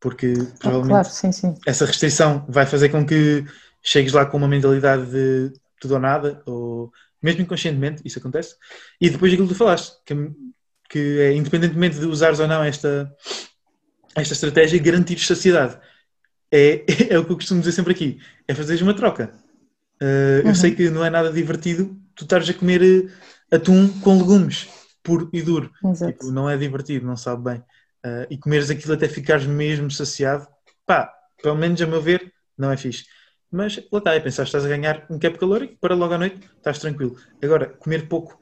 porque 0.00 0.34
ah, 0.36 0.54
provavelmente 0.58 0.90
claro, 0.90 1.08
sim, 1.08 1.32
sim. 1.32 1.54
essa 1.66 1.86
restrição 1.86 2.44
vai 2.48 2.66
fazer 2.66 2.88
com 2.88 3.06
que 3.06 3.44
chegues 3.82 4.12
lá 4.12 4.26
com 4.26 4.36
uma 4.36 4.48
mentalidade 4.48 5.06
de 5.10 5.52
tudo 5.80 5.94
ou 5.94 6.00
nada, 6.00 6.42
ou 6.46 6.90
mesmo 7.22 7.42
inconscientemente, 7.42 8.02
isso 8.04 8.18
acontece. 8.18 8.54
E 9.00 9.08
depois 9.10 9.32
aquilo 9.32 9.48
que 9.48 9.54
tu 9.54 9.58
falaste, 9.58 9.96
que, 10.04 10.14
que 10.88 11.20
é 11.20 11.32
independentemente 11.34 11.98
de 11.98 12.06
usares 12.06 12.40
ou 12.40 12.48
não 12.48 12.62
esta, 12.62 13.12
esta 14.14 14.34
estratégia, 14.34 14.78
garantir 14.78 15.18
saciedade 15.18 15.78
é, 16.54 16.84
é 17.10 17.18
o 17.18 17.24
que 17.24 17.32
eu 17.32 17.36
costumo 17.36 17.60
dizer 17.60 17.72
sempre 17.72 17.92
aqui: 17.92 18.18
é 18.46 18.54
fazeres 18.54 18.82
uma 18.82 18.94
troca. 18.94 19.34
Uh, 20.02 20.42
uhum. 20.42 20.48
Eu 20.48 20.54
sei 20.54 20.74
que 20.74 20.90
não 20.90 21.04
é 21.04 21.10
nada 21.10 21.32
divertido 21.32 21.96
tu 22.14 22.24
estares 22.24 22.48
a 22.48 22.54
comer 22.54 22.82
eh, 22.82 23.56
atum 23.56 23.88
com 24.00 24.16
legumes, 24.16 24.68
puro 25.02 25.28
e 25.32 25.42
duro. 25.42 25.70
Tipo, 26.06 26.30
não 26.30 26.48
é 26.48 26.56
divertido, 26.56 27.06
não 27.06 27.16
sabe 27.16 27.44
bem. 27.44 27.58
Uh, 28.04 28.26
e 28.28 28.36
comeres 28.36 28.70
aquilo 28.70 28.92
até 28.92 29.08
ficares 29.08 29.46
mesmo 29.46 29.90
saciado, 29.90 30.46
pá, 30.86 31.10
pelo 31.42 31.56
menos 31.56 31.80
a 31.80 31.86
meu 31.86 32.02
ver, 32.02 32.32
não 32.56 32.70
é 32.70 32.76
fixe. 32.76 33.06
Mas 33.50 33.76
lá 33.90 33.98
está, 33.98 34.14
é 34.14 34.20
pensar, 34.20 34.42
estás 34.42 34.64
a 34.64 34.68
ganhar 34.68 35.06
um 35.08 35.18
cap 35.18 35.38
calórico 35.38 35.76
para 35.80 35.94
logo 35.94 36.12
à 36.12 36.18
noite, 36.18 36.40
estás 36.56 36.78
tranquilo. 36.78 37.16
Agora, 37.42 37.66
comer 37.66 38.06
pouco 38.06 38.38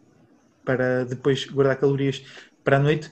para 0.65 1.05
depois 1.05 1.45
guardar 1.45 1.77
calorias 1.77 2.25
para 2.65 2.77
a 2.77 2.81
noite, 2.81 3.09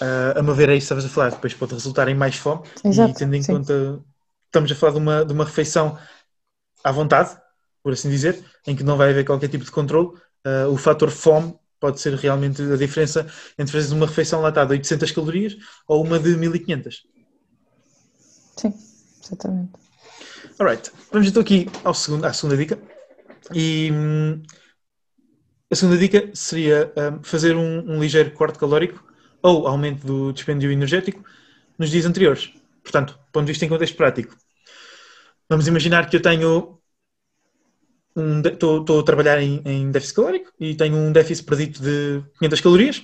uh, 0.00 0.38
a 0.38 0.42
meu 0.42 0.54
ver 0.54 0.68
é 0.68 0.72
isso 0.74 0.88
que 0.88 0.94
estavas 0.94 1.04
a 1.04 1.08
falar, 1.08 1.30
depois 1.30 1.54
pode 1.54 1.74
resultar 1.74 2.08
em 2.08 2.14
mais 2.14 2.36
fome. 2.36 2.62
Exato, 2.84 3.12
e 3.12 3.14
tendo 3.14 3.36
em 3.36 3.42
sim. 3.42 3.52
conta, 3.52 4.00
estamos 4.46 4.72
a 4.72 4.74
falar 4.74 4.92
de 4.92 4.98
uma, 4.98 5.24
de 5.24 5.32
uma 5.32 5.44
refeição 5.44 5.96
à 6.82 6.90
vontade, 6.90 7.36
por 7.84 7.92
assim 7.92 8.08
dizer, 8.08 8.42
em 8.66 8.74
que 8.74 8.82
não 8.82 8.96
vai 8.96 9.10
haver 9.10 9.26
qualquer 9.26 9.48
tipo 9.48 9.62
de 9.62 9.70
controle, 9.70 10.08
uh, 10.08 10.72
o 10.72 10.76
fator 10.78 11.10
fome 11.10 11.54
pode 11.78 12.00
ser 12.00 12.14
realmente 12.14 12.62
a 12.62 12.76
diferença 12.76 13.30
entre 13.58 13.70
fazer 13.70 13.94
uma 13.94 14.06
refeição 14.06 14.40
latada 14.40 14.68
de 14.68 14.80
800 14.80 15.12
calorias 15.12 15.54
ou 15.86 16.02
uma 16.02 16.18
de 16.18 16.34
1500. 16.34 17.06
Sim, 18.56 18.74
exatamente. 19.22 19.72
Alright, 20.58 20.90
vamos 21.12 21.28
então 21.28 21.42
aqui 21.42 21.68
ao 21.84 21.92
segundo, 21.92 22.24
à 22.24 22.32
segunda 22.32 22.56
dica. 22.56 22.78
E 23.52 23.90
hum, 23.92 24.42
a 25.70 25.74
segunda 25.74 25.98
dica 25.98 26.30
seria 26.32 26.90
hum, 26.96 27.22
fazer 27.22 27.54
um, 27.54 27.80
um, 27.80 28.00
ligeiro 28.00 28.30
corte 28.30 28.58
calórico 28.58 29.04
ou 29.42 29.68
aumento 29.68 30.06
do 30.06 30.32
dispêndio 30.32 30.72
energético 30.72 31.22
nos 31.78 31.90
dias 31.90 32.06
anteriores. 32.06 32.50
Portanto, 32.82 33.18
ponto 33.30 33.44
de 33.44 33.52
vista 33.52 33.66
em 33.66 33.68
contexto 33.68 33.96
prático. 33.96 34.34
Vamos 35.50 35.66
imaginar 35.66 36.08
que 36.08 36.16
eu 36.16 36.22
tenho 36.22 36.80
estou 38.16 38.96
um, 38.96 39.00
a 39.00 39.02
trabalhar 39.02 39.40
em, 39.40 39.60
em, 39.64 39.90
déficit 39.90 40.16
calórico 40.16 40.52
e 40.58 40.74
tenho 40.74 40.96
um 40.96 41.12
déficit 41.12 41.44
predito 41.44 41.82
de 41.82 42.22
500 42.38 42.60
calorias. 42.60 43.02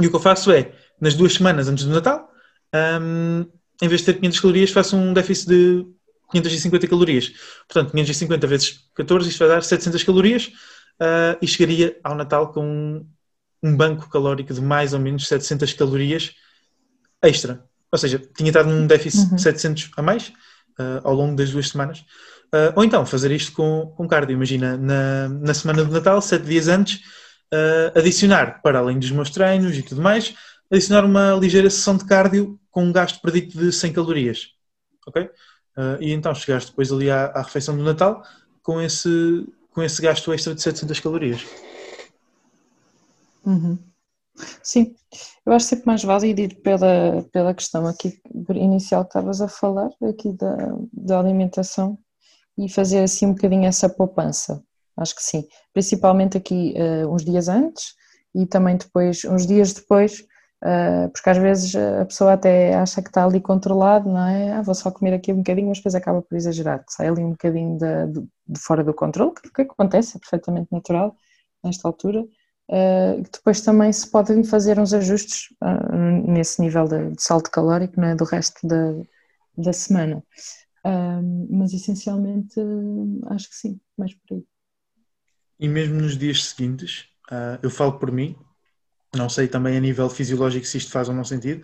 E 0.00 0.06
o 0.06 0.10
que 0.10 0.16
eu 0.16 0.20
faço 0.20 0.50
é, 0.50 0.72
nas 1.00 1.14
duas 1.14 1.34
semanas 1.34 1.68
antes 1.68 1.84
do 1.84 1.92
Natal, 1.92 2.30
um, 3.00 3.46
em 3.80 3.88
vez 3.88 4.00
de 4.00 4.06
ter 4.06 4.14
500 4.14 4.40
calorias, 4.40 4.70
faço 4.70 4.96
um 4.96 5.12
déficit 5.12 5.48
de 5.48 5.86
550 6.32 6.86
calorias. 6.88 7.32
Portanto, 7.68 7.92
550 7.92 8.46
vezes 8.46 8.80
14, 8.94 9.28
isto 9.28 9.38
vai 9.38 9.48
dar 9.48 9.62
700 9.62 10.02
calorias 10.02 10.46
uh, 11.00 11.36
e 11.40 11.46
chegaria 11.46 11.98
ao 12.02 12.14
Natal 12.14 12.52
com 12.52 12.64
um, 12.64 13.06
um, 13.62 13.76
banco 13.76 14.08
calórico 14.08 14.52
de 14.52 14.60
mais 14.60 14.94
ou 14.94 15.00
menos 15.00 15.28
700 15.28 15.72
calorias 15.74 16.32
extra. 17.22 17.64
Ou 17.90 17.98
seja, 17.98 18.18
tinha 18.36 18.48
estado 18.48 18.70
num 18.70 18.86
déficit 18.86 19.30
uhum. 19.30 19.38
700 19.38 19.90
a 19.96 20.02
mais 20.02 20.28
uh, 20.78 21.00
ao 21.04 21.14
longo 21.14 21.36
das 21.36 21.50
duas 21.50 21.68
semanas. 21.68 22.04
Uh, 22.54 22.68
ou 22.76 22.84
então 22.84 23.06
fazer 23.06 23.30
isto 23.30 23.52
com, 23.52 23.92
com 23.96 24.06
cardio. 24.06 24.34
Imagina, 24.34 24.76
na, 24.76 25.28
na 25.28 25.54
semana 25.54 25.84
de 25.84 25.90
Natal, 25.90 26.20
sete 26.20 26.44
dias 26.44 26.68
antes, 26.68 26.96
uh, 27.52 27.98
adicionar, 27.98 28.60
para 28.62 28.78
além 28.78 28.98
dos 28.98 29.10
meus 29.10 29.30
treinos 29.30 29.76
e 29.76 29.82
tudo 29.82 30.02
mais, 30.02 30.34
adicionar 30.70 31.04
uma 31.04 31.34
ligeira 31.34 31.70
sessão 31.70 31.96
de 31.96 32.04
cardio 32.04 32.60
com 32.70 32.84
um 32.84 32.92
gasto 32.92 33.20
predito 33.20 33.56
de 33.56 33.72
100 33.72 33.92
calorias. 33.92 34.48
Ok? 35.06 35.22
Uh, 35.22 35.96
e 36.00 36.12
então 36.12 36.34
chegaste 36.34 36.70
depois 36.70 36.92
ali 36.92 37.10
à, 37.10 37.26
à, 37.26 37.42
refeição 37.42 37.74
do 37.76 37.82
Natal 37.82 38.22
com 38.62 38.80
esse, 38.80 39.46
com 39.70 39.82
esse 39.82 40.02
gasto 40.02 40.32
extra 40.32 40.54
de 40.54 40.60
700 40.60 41.00
calorias. 41.00 41.46
Uhum. 43.44 43.78
Sim, 44.62 44.94
eu 45.44 45.52
acho 45.52 45.66
sempre 45.66 45.86
mais 45.86 46.02
válido 46.02 46.40
ir 46.40 46.54
pela, 46.56 47.22
pela 47.32 47.54
questão 47.54 47.86
aqui 47.86 48.20
inicial 48.54 49.04
que 49.04 49.10
estavas 49.10 49.40
a 49.40 49.48
falar, 49.48 49.90
aqui 50.02 50.32
da, 50.32 50.56
da 50.92 51.18
alimentação, 51.18 51.98
e 52.58 52.68
fazer 52.68 53.02
assim 53.02 53.26
um 53.26 53.34
bocadinho 53.34 53.66
essa 53.66 53.88
poupança. 53.88 54.62
Acho 54.96 55.14
que 55.16 55.22
sim. 55.22 55.46
Principalmente 55.72 56.36
aqui 56.36 56.74
uh, 56.76 57.12
uns 57.12 57.24
dias 57.24 57.48
antes 57.48 57.94
e 58.34 58.46
também 58.46 58.76
depois, 58.76 59.24
uns 59.24 59.46
dias 59.46 59.72
depois, 59.72 60.20
uh, 60.64 61.10
porque 61.12 61.30
às 61.30 61.38
vezes 61.38 61.74
a 61.74 62.04
pessoa 62.04 62.34
até 62.34 62.74
acha 62.74 63.02
que 63.02 63.08
está 63.08 63.24
ali 63.24 63.40
controlado, 63.40 64.08
não 64.08 64.26
é? 64.26 64.52
Ah, 64.52 64.62
vou 64.62 64.74
só 64.74 64.90
comer 64.90 65.14
aqui 65.14 65.32
um 65.32 65.38
bocadinho, 65.38 65.68
mas 65.68 65.78
depois 65.78 65.94
acaba 65.94 66.22
por 66.22 66.36
exagerar, 66.36 66.84
que 66.84 66.92
sai 66.92 67.08
ali 67.08 67.22
um 67.22 67.30
bocadinho 67.30 67.78
de, 67.78 68.20
de, 68.48 68.60
fora 68.60 68.84
do 68.84 68.94
controle, 68.94 69.32
que, 69.34 69.50
que 69.50 69.62
acontece, 69.62 70.16
é 70.16 70.20
perfeitamente 70.20 70.68
natural 70.70 71.16
nesta 71.64 71.88
altura. 71.88 72.24
Uh, 72.70 73.22
depois 73.30 73.60
também 73.60 73.92
se 73.92 74.10
podem 74.10 74.42
fazer 74.44 74.78
uns 74.78 74.94
ajustes 74.94 75.48
uh, 75.62 76.30
nesse 76.30 76.60
nível 76.60 76.86
de, 76.86 77.10
de 77.10 77.22
salto 77.22 77.50
calórico 77.50 78.00
é? 78.00 78.14
do 78.14 78.24
resto 78.24 78.66
da, 78.66 78.94
da 79.58 79.72
semana. 79.72 80.22
Um, 80.84 81.46
mas 81.50 81.72
essencialmente 81.72 82.60
acho 83.26 83.48
que 83.48 83.54
sim, 83.54 83.80
mais 83.96 84.14
por 84.14 84.34
aí. 84.34 84.44
E 85.60 85.68
mesmo 85.68 86.00
nos 86.00 86.18
dias 86.18 86.44
seguintes, 86.44 87.06
uh, 87.30 87.58
eu 87.62 87.70
falo 87.70 87.98
por 87.98 88.10
mim, 88.10 88.36
não 89.14 89.28
sei 89.28 89.46
também 89.46 89.76
a 89.76 89.80
nível 89.80 90.10
fisiológico 90.10 90.66
se 90.66 90.78
isto 90.78 90.90
faz 90.90 91.08
ou 91.08 91.14
não 91.14 91.22
sentido. 91.22 91.62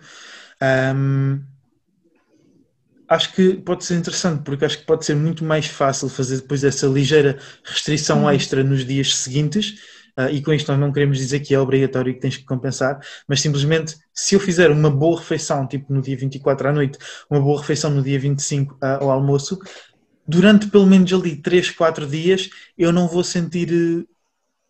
Um, 0.95 1.43
acho 3.09 3.33
que 3.33 3.55
pode 3.55 3.83
ser 3.83 3.95
interessante, 3.95 4.43
porque 4.43 4.63
acho 4.63 4.79
que 4.79 4.85
pode 4.85 5.03
ser 5.03 5.15
muito 5.15 5.43
mais 5.43 5.65
fácil 5.65 6.07
fazer 6.07 6.37
depois 6.37 6.63
essa 6.63 6.87
ligeira 6.87 7.39
restrição 7.63 8.23
uhum. 8.23 8.31
extra 8.31 8.63
nos 8.63 8.85
dias 8.85 9.15
seguintes 9.15 9.98
e 10.27 10.41
com 10.41 10.53
isto 10.53 10.69
nós 10.71 10.79
não 10.79 10.91
queremos 10.91 11.17
dizer 11.17 11.39
que 11.39 11.53
é 11.53 11.59
obrigatório 11.59 12.11
e 12.11 12.13
que 12.13 12.19
tens 12.19 12.35
que 12.35 12.43
compensar, 12.43 12.99
mas 13.27 13.41
simplesmente 13.41 13.95
se 14.13 14.35
eu 14.35 14.39
fizer 14.39 14.69
uma 14.69 14.89
boa 14.89 15.19
refeição, 15.19 15.65
tipo 15.65 15.93
no 15.93 16.01
dia 16.01 16.17
24 16.17 16.67
à 16.67 16.73
noite, 16.73 16.97
uma 17.29 17.39
boa 17.39 17.59
refeição 17.59 17.89
no 17.89 18.03
dia 18.03 18.19
25 18.19 18.73
uh, 18.75 18.77
ao 19.01 19.11
almoço, 19.11 19.59
durante 20.27 20.67
pelo 20.67 20.85
menos 20.85 21.11
ali 21.13 21.35
3, 21.37 21.71
4 21.71 22.05
dias 22.05 22.49
eu 22.77 22.91
não 22.91 23.07
vou 23.07 23.23
sentir 23.23 23.71
uh, 23.71 24.07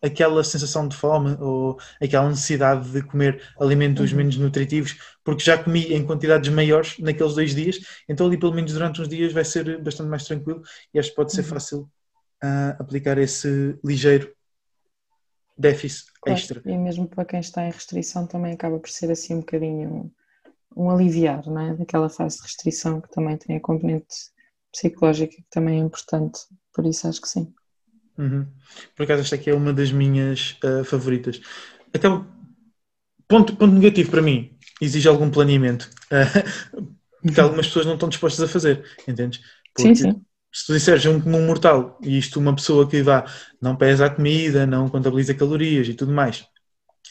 aquela 0.02 0.42
sensação 0.44 0.86
de 0.88 0.96
fome 0.96 1.36
ou 1.40 1.78
aquela 2.00 2.28
necessidade 2.28 2.88
de 2.90 3.02
comer 3.02 3.42
alimentos 3.60 4.10
uhum. 4.10 4.18
menos 4.18 4.36
nutritivos, 4.36 4.96
porque 5.24 5.44
já 5.44 5.58
comi 5.58 5.92
em 5.92 6.04
quantidades 6.04 6.50
maiores 6.50 6.98
naqueles 6.98 7.34
dois 7.34 7.54
dias, 7.54 7.80
então 8.08 8.26
ali 8.26 8.38
pelo 8.38 8.54
menos 8.54 8.72
durante 8.72 9.00
uns 9.00 9.08
dias 9.08 9.32
vai 9.32 9.44
ser 9.44 9.82
bastante 9.82 10.08
mais 10.08 10.24
tranquilo 10.24 10.62
e 10.94 10.98
acho 10.98 11.10
que 11.10 11.16
pode 11.16 11.32
ser 11.32 11.42
uhum. 11.42 11.48
fácil 11.48 11.80
uh, 12.42 12.76
aplicar 12.78 13.18
esse 13.18 13.78
ligeiro 13.84 14.32
déficit 15.60 16.10
claro, 16.20 16.38
extra. 16.38 16.62
E 16.64 16.76
mesmo 16.76 17.06
para 17.06 17.24
quem 17.24 17.40
está 17.40 17.66
em 17.66 17.70
restrição 17.70 18.26
também 18.26 18.52
acaba 18.52 18.78
por 18.78 18.88
ser 18.88 19.10
assim 19.10 19.34
um 19.34 19.40
bocadinho 19.40 20.10
um, 20.76 20.84
um 20.84 20.90
aliviar, 20.90 21.46
não 21.46 21.60
é? 21.60 21.74
Daquela 21.74 22.08
fase 22.08 22.38
de 22.38 22.42
restrição 22.44 23.00
que 23.00 23.10
também 23.10 23.36
tem 23.36 23.56
a 23.56 23.60
componente 23.60 24.14
psicológica 24.72 25.36
que 25.36 25.50
também 25.50 25.80
é 25.80 25.84
importante, 25.84 26.40
por 26.72 26.86
isso 26.86 27.06
acho 27.06 27.20
que 27.20 27.28
sim. 27.28 27.52
Uhum. 28.16 28.46
Por 28.96 29.04
acaso 29.04 29.22
esta 29.22 29.34
aqui 29.34 29.50
é 29.50 29.54
uma 29.54 29.72
das 29.72 29.92
minhas 29.92 30.58
uh, 30.64 30.84
favoritas. 30.84 31.40
Acaba... 31.92 32.26
Ponto, 33.28 33.54
ponto 33.54 33.72
negativo 33.72 34.10
para 34.10 34.22
mim, 34.22 34.58
exige 34.80 35.08
algum 35.08 35.30
planeamento. 35.30 35.90
Uh, 37.22 37.32
que 37.34 37.38
algumas 37.38 37.66
pessoas 37.66 37.84
não 37.84 37.94
estão 37.94 38.08
dispostas 38.08 38.48
a 38.48 38.50
fazer, 38.50 38.82
entendes? 39.06 39.42
Porque 39.74 39.94
sim, 39.94 40.10
sim 40.10 40.24
se 40.52 40.66
tu 40.66 40.72
disseres 40.72 41.06
um 41.06 41.20
comum 41.20 41.46
mortal 41.46 41.98
e 42.02 42.18
isto 42.18 42.40
uma 42.40 42.54
pessoa 42.54 42.88
que 42.88 43.02
vá, 43.02 43.24
não 43.60 43.76
pesa 43.76 44.06
a 44.06 44.10
comida, 44.10 44.66
não 44.66 44.88
contabiliza 44.88 45.34
calorias 45.34 45.88
e 45.88 45.94
tudo 45.94 46.12
mais, 46.12 46.40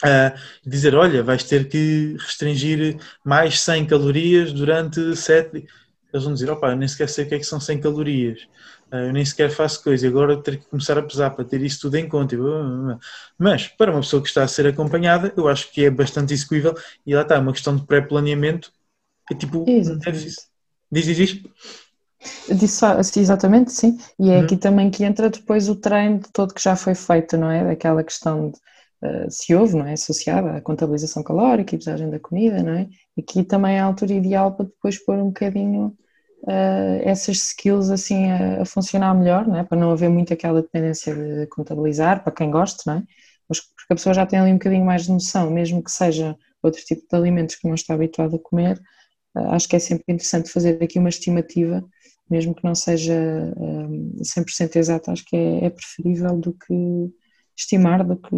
uh, 0.03 0.37
dizer, 0.65 0.95
olha, 0.95 1.23
vais 1.23 1.43
ter 1.43 1.67
que 1.69 2.15
restringir 2.19 2.97
mais 3.25 3.61
100 3.61 3.85
calorias 3.87 4.53
durante 4.53 5.15
7 5.15 5.65
eles 6.11 6.23
vão 6.23 6.33
dizer, 6.33 6.49
opa, 6.49 6.71
eu 6.71 6.75
nem 6.75 6.87
sequer 6.87 7.07
sei 7.07 7.25
o 7.25 7.29
que 7.29 7.35
é 7.35 7.37
que 7.37 7.43
são 7.43 7.59
100 7.59 7.81
calorias, 7.81 8.41
uh, 8.91 8.95
eu 8.95 9.13
nem 9.13 9.23
sequer 9.23 9.51
faço 9.51 9.83
coisa, 9.83 10.07
agora 10.07 10.41
ter 10.41 10.57
que 10.57 10.65
começar 10.65 10.97
a 10.97 11.03
pesar 11.03 11.29
para 11.31 11.45
ter 11.45 11.61
isso 11.61 11.81
tudo 11.81 11.95
em 11.95 12.09
conta. 12.09 12.35
Mas, 13.37 13.67
para 13.67 13.91
uma 13.91 14.01
pessoa 14.01 14.21
que 14.21 14.27
está 14.27 14.43
a 14.43 14.47
ser 14.47 14.65
acompanhada, 14.67 15.31
eu 15.37 15.47
acho 15.47 15.71
que 15.71 15.85
é 15.85 15.89
bastante 15.91 16.33
execuível 16.33 16.73
e 17.05 17.13
lá 17.13 17.21
está, 17.21 17.39
uma 17.39 17.53
questão 17.53 17.75
de 17.75 17.85
pré-planeamento, 17.85 18.71
é 19.31 19.35
tipo, 19.35 19.63
Exatamente. 19.67 20.25
diz, 20.91 21.05
diz, 21.05 21.15
diz. 21.15 21.43
Disse 22.53 22.86
exatamente, 23.20 23.72
sim. 23.72 23.97
E 24.20 24.30
é 24.30 24.38
uhum. 24.38 24.43
aqui 24.43 24.57
também 24.57 24.89
que 24.91 25.03
entra 25.03 25.30
depois 25.30 25.70
o 25.70 25.76
treino 25.76 26.22
todo 26.34 26.53
que 26.53 26.61
já 26.61 26.76
foi 26.76 26.93
feito, 26.93 27.38
não 27.38 27.49
é? 27.49 27.63
Daquela 27.63 28.03
questão 28.03 28.51
de 28.51 28.57
uh, 29.03 29.30
se 29.32 29.55
houve, 29.55 29.78
não 29.78 29.86
é? 29.88 29.93
Associada 29.93 30.51
à 30.55 30.61
contabilização 30.61 31.24
calórica 31.24 31.76
e 31.76 31.78
pesagem 31.78 32.09
da 32.09 32.20
comida, 32.20 32.61
não 32.61 32.74
é? 32.74 32.88
Aqui 33.17 33.43
também 33.43 33.76
é 33.76 33.80
a 33.80 33.86
altura 33.86 34.13
ideal 34.13 34.53
para 34.53 34.65
depois 34.65 34.97
pôr 35.03 35.15
um 35.15 35.28
bocadinho 35.28 35.95
uh, 36.43 37.01
essas 37.03 37.38
skills 37.38 37.89
assim 37.89 38.32
a, 38.32 38.61
a, 38.61 38.65
funcionar 38.65 39.13
melhor, 39.15 39.47
não 39.47 39.57
é? 39.57 39.63
Para 39.63 39.78
não 39.78 39.91
haver 39.91 40.09
muito 40.09 40.34
aquela 40.34 40.61
dependência 40.61 41.15
de 41.15 41.47
contabilizar, 41.47 42.24
para 42.24 42.34
quem 42.34 42.51
gosta, 42.51 42.84
não 42.86 42.99
é? 42.99 43.03
Mas 43.47 43.61
porque 43.61 43.93
a 43.93 43.95
pessoa 43.95 44.13
já 44.13 44.26
tem 44.26 44.39
ali 44.39 44.51
um 44.51 44.55
bocadinho 44.57 44.86
mais 44.86 45.03
de 45.03 45.11
noção, 45.11 45.49
mesmo 45.49 45.84
que 45.84 45.91
seja 45.91 46.36
outro 46.61 46.82
tipo 46.84 47.01
de 47.09 47.15
alimentos 47.17 47.55
que 47.55 47.67
não 47.67 47.76
está 47.76 47.93
habituado 47.93 48.36
a 48.36 48.39
comer, 48.39 48.78
uh, 49.38 49.51
acho 49.51 49.67
que 49.70 49.76
é 49.76 49.80
sempre 49.80 50.03
interessante 50.09 50.51
fazer 50.51 50.82
aqui 50.84 50.99
uma 50.99 51.09
estimativa 51.09 51.84
mesmo 52.30 52.53
que 52.53 52.63
não 52.63 52.75
seja 52.75 53.13
um, 53.57 54.15
100% 54.21 54.75
exato, 54.75 55.11
acho 55.11 55.25
que 55.25 55.36
é, 55.36 55.65
é, 55.65 55.69
preferível 55.69 56.38
do 56.38 56.53
que 56.53 57.09
estimar, 57.57 58.05
do 58.05 58.15
que 58.15 58.36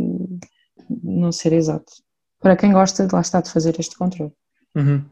não 1.03 1.31
ser 1.31 1.53
exato. 1.53 1.91
Para 2.39 2.55
quem 2.55 2.71
gosta, 2.71 3.07
lá 3.11 3.21
está, 3.21 3.41
de 3.41 3.51
fazer 3.51 3.79
este 3.79 3.95
controle. 3.97 4.31
Uhum. 4.75 5.05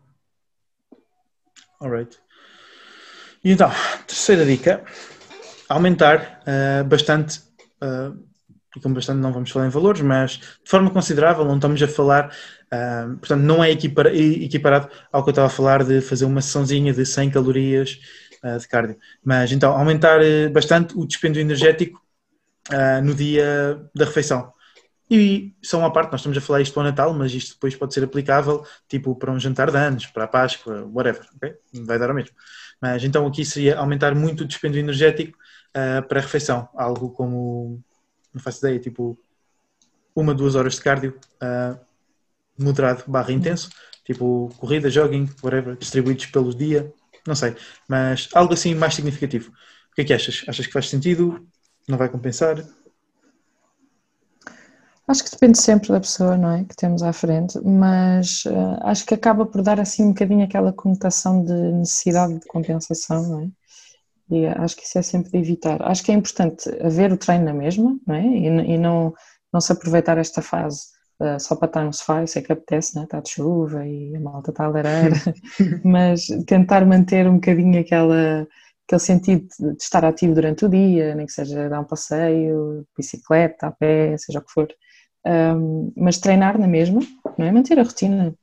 Alright. 1.82 2.18
E 3.44 3.52
então, 3.52 3.70
terceira 4.08 4.46
dica, 4.46 4.84
aumentar 5.70 6.42
uh, 6.42 6.84
bastante, 6.84 7.40
uh, 7.84 8.18
e 8.76 8.80
com 8.80 8.94
bastante 8.94 9.20
não 9.20 9.32
vamos 9.32 9.52
falar 9.52 9.68
em 9.68 9.70
valores, 9.70 10.02
mas 10.02 10.32
de 10.32 10.70
forma 10.70 10.90
considerável, 10.90 11.46
não 11.46 11.56
estamos 11.56 11.82
a 11.82 11.88
falar, 11.88 12.28
uh, 12.28 13.18
portanto 13.18 13.42
não 13.42 13.64
é 13.64 13.72
equiparado 13.72 14.90
ao 15.12 15.24
que 15.24 15.30
eu 15.30 15.32
estava 15.32 15.48
a 15.48 15.52
falar 15.52 15.84
de 15.84 16.02
fazer 16.02 16.26
uma 16.26 16.42
sessãozinha 16.42 16.92
de 16.92 17.06
100 17.06 17.30
calorias 17.30 18.00
de 18.60 18.68
cardio. 18.68 18.98
Mas 19.24 19.52
então, 19.52 19.74
aumentar 19.74 20.22
uh, 20.22 20.50
bastante 20.52 20.98
o 20.98 21.06
dispêndio 21.06 21.42
energético 21.42 22.02
uh, 22.72 23.04
no 23.04 23.14
dia 23.14 23.82
da 23.94 24.06
refeição. 24.06 24.54
E 25.12 25.56
só 25.62 25.80
uma 25.80 25.92
parte, 25.92 26.12
nós 26.12 26.22
estamos 26.22 26.38
a 26.38 26.42
falar 26.42 26.62
isto 26.62 26.74
para 26.74 26.82
o 26.82 26.84
Natal, 26.84 27.14
mas 27.14 27.34
isto 27.34 27.56
depois 27.56 27.76
pode 27.76 27.94
ser 27.94 28.04
aplicável, 28.04 28.64
tipo, 28.88 29.16
para 29.16 29.32
um 29.32 29.40
jantar 29.40 29.72
de 29.72 29.78
anos, 29.78 30.06
para 30.06 30.26
a 30.26 30.28
Páscoa, 30.28 30.88
whatever, 30.94 31.28
ok? 31.36 31.56
Vai 31.84 31.98
dar 31.98 32.12
o 32.12 32.14
mesmo. 32.14 32.36
Mas 32.80 33.04
então 33.04 33.26
aqui 33.26 33.44
seria 33.44 33.80
aumentar 33.80 34.14
muito 34.14 34.42
o 34.42 34.48
dispêndio 34.48 34.80
energético 34.80 35.36
para 36.08 36.20
a 36.20 36.22
refeição, 36.22 36.70
algo 36.76 37.10
como, 37.10 37.82
não 38.32 38.40
faço 38.40 38.60
ideia, 38.60 38.80
tipo, 38.80 39.18
uma, 40.16 40.32
duas 40.32 40.54
horas 40.54 40.76
de 40.76 40.82
cardio, 40.82 41.20
moderado 42.56 43.04
barra 43.08 43.32
intenso, 43.32 43.70
tipo 44.06 44.54
corrida, 44.58 44.92
jogging, 44.92 45.28
whatever, 45.42 45.76
distribuídos 45.76 46.28
pelo 46.28 46.54
dia, 46.54 46.94
não 47.28 47.36
sei, 47.36 47.56
mas 47.88 48.30
algo 48.34 48.54
assim 48.54 48.76
mais 48.76 48.96
significativo. 48.96 49.52
O 49.92 49.96
que 49.96 50.02
é 50.02 50.06
que 50.06 50.14
achas? 50.14 50.44
Achas 50.48 50.66
que 50.66 50.74
faz 50.74 50.90
sentido? 50.90 51.48
Não 51.88 51.98
vai 51.98 52.10
compensar? 52.10 52.64
Acho 55.08 55.24
que 55.24 55.32
depende 55.32 55.60
sempre 55.60 55.90
da 55.90 56.00
pessoa, 56.00 56.38
não 56.38 56.52
é? 56.52 56.64
Que 56.64 56.76
temos 56.76 57.02
à 57.02 57.12
frente, 57.12 57.60
mas 57.66 58.46
uh, 58.46 58.78
acho 58.84 59.06
que 59.06 59.16
acaba 59.16 59.44
por 59.44 59.64
dar 59.64 59.80
assim 59.80 60.04
um 60.04 60.10
bocadinho 60.10 60.44
aquela 60.44 60.72
conotação 60.72 61.44
de 61.44 61.54
necessidade 61.54 62.40
de 62.40 62.46
compensação, 62.46 63.24
não 63.24 63.42
é? 63.42 63.50
E 64.30 64.46
acho 64.46 64.76
que 64.76 64.84
isso 64.84 65.00
é 65.00 65.02
sempre 65.02 65.32
de 65.32 65.38
evitar. 65.40 65.82
Acho 65.82 66.04
que 66.04 66.12
é 66.12 66.14
importante 66.14 66.70
haver 66.84 67.12
o 67.12 67.18
treino 67.18 67.46
na 67.46 67.54
mesma, 67.54 67.98
não 68.06 68.16
é? 68.16 68.24
E, 68.24 68.46
e 68.46 68.78
não, 68.78 69.12
não 69.52 69.60
se 69.60 69.72
aproveitar 69.72 70.20
esta 70.20 70.44
fase 70.44 70.99
Uh, 71.22 71.38
só 71.38 71.54
para 71.54 71.68
estar 71.68 71.84
no 71.84 71.92
sofá, 71.92 72.22
eu 72.22 72.28
sei 72.28 72.42
que 72.42 72.54
apetece, 72.54 72.96
né? 72.96 73.04
está 73.04 73.20
de 73.20 73.30
chuva 73.30 73.86
e 73.86 74.16
a 74.16 74.20
malta 74.22 74.52
está 74.52 74.64
a 74.64 74.70
lareira, 74.70 75.16
mas 75.84 76.28
tentar 76.48 76.86
manter 76.86 77.28
um 77.28 77.36
bocadinho 77.36 77.78
aquela, 77.78 78.48
aquele 78.88 79.00
sentido 79.00 79.46
de 79.60 79.84
estar 79.84 80.06
ativo 80.06 80.34
durante 80.34 80.64
o 80.64 80.70
dia, 80.70 81.14
nem 81.16 81.26
que 81.26 81.34
seja 81.34 81.68
dar 81.68 81.82
um 81.82 81.84
passeio, 81.84 82.88
bicicleta, 82.98 83.68
a 83.68 83.72
pé, 83.72 84.16
seja 84.18 84.40
o 84.40 84.42
que 84.42 84.52
for, 84.52 84.70
um, 85.26 85.92
mas 85.98 86.20
treinar 86.20 86.58
na 86.58 86.68
mesma, 86.68 87.02
não 87.38 87.46
é? 87.46 87.52
manter 87.52 87.78
a 87.80 87.84
rotina, 87.84 88.34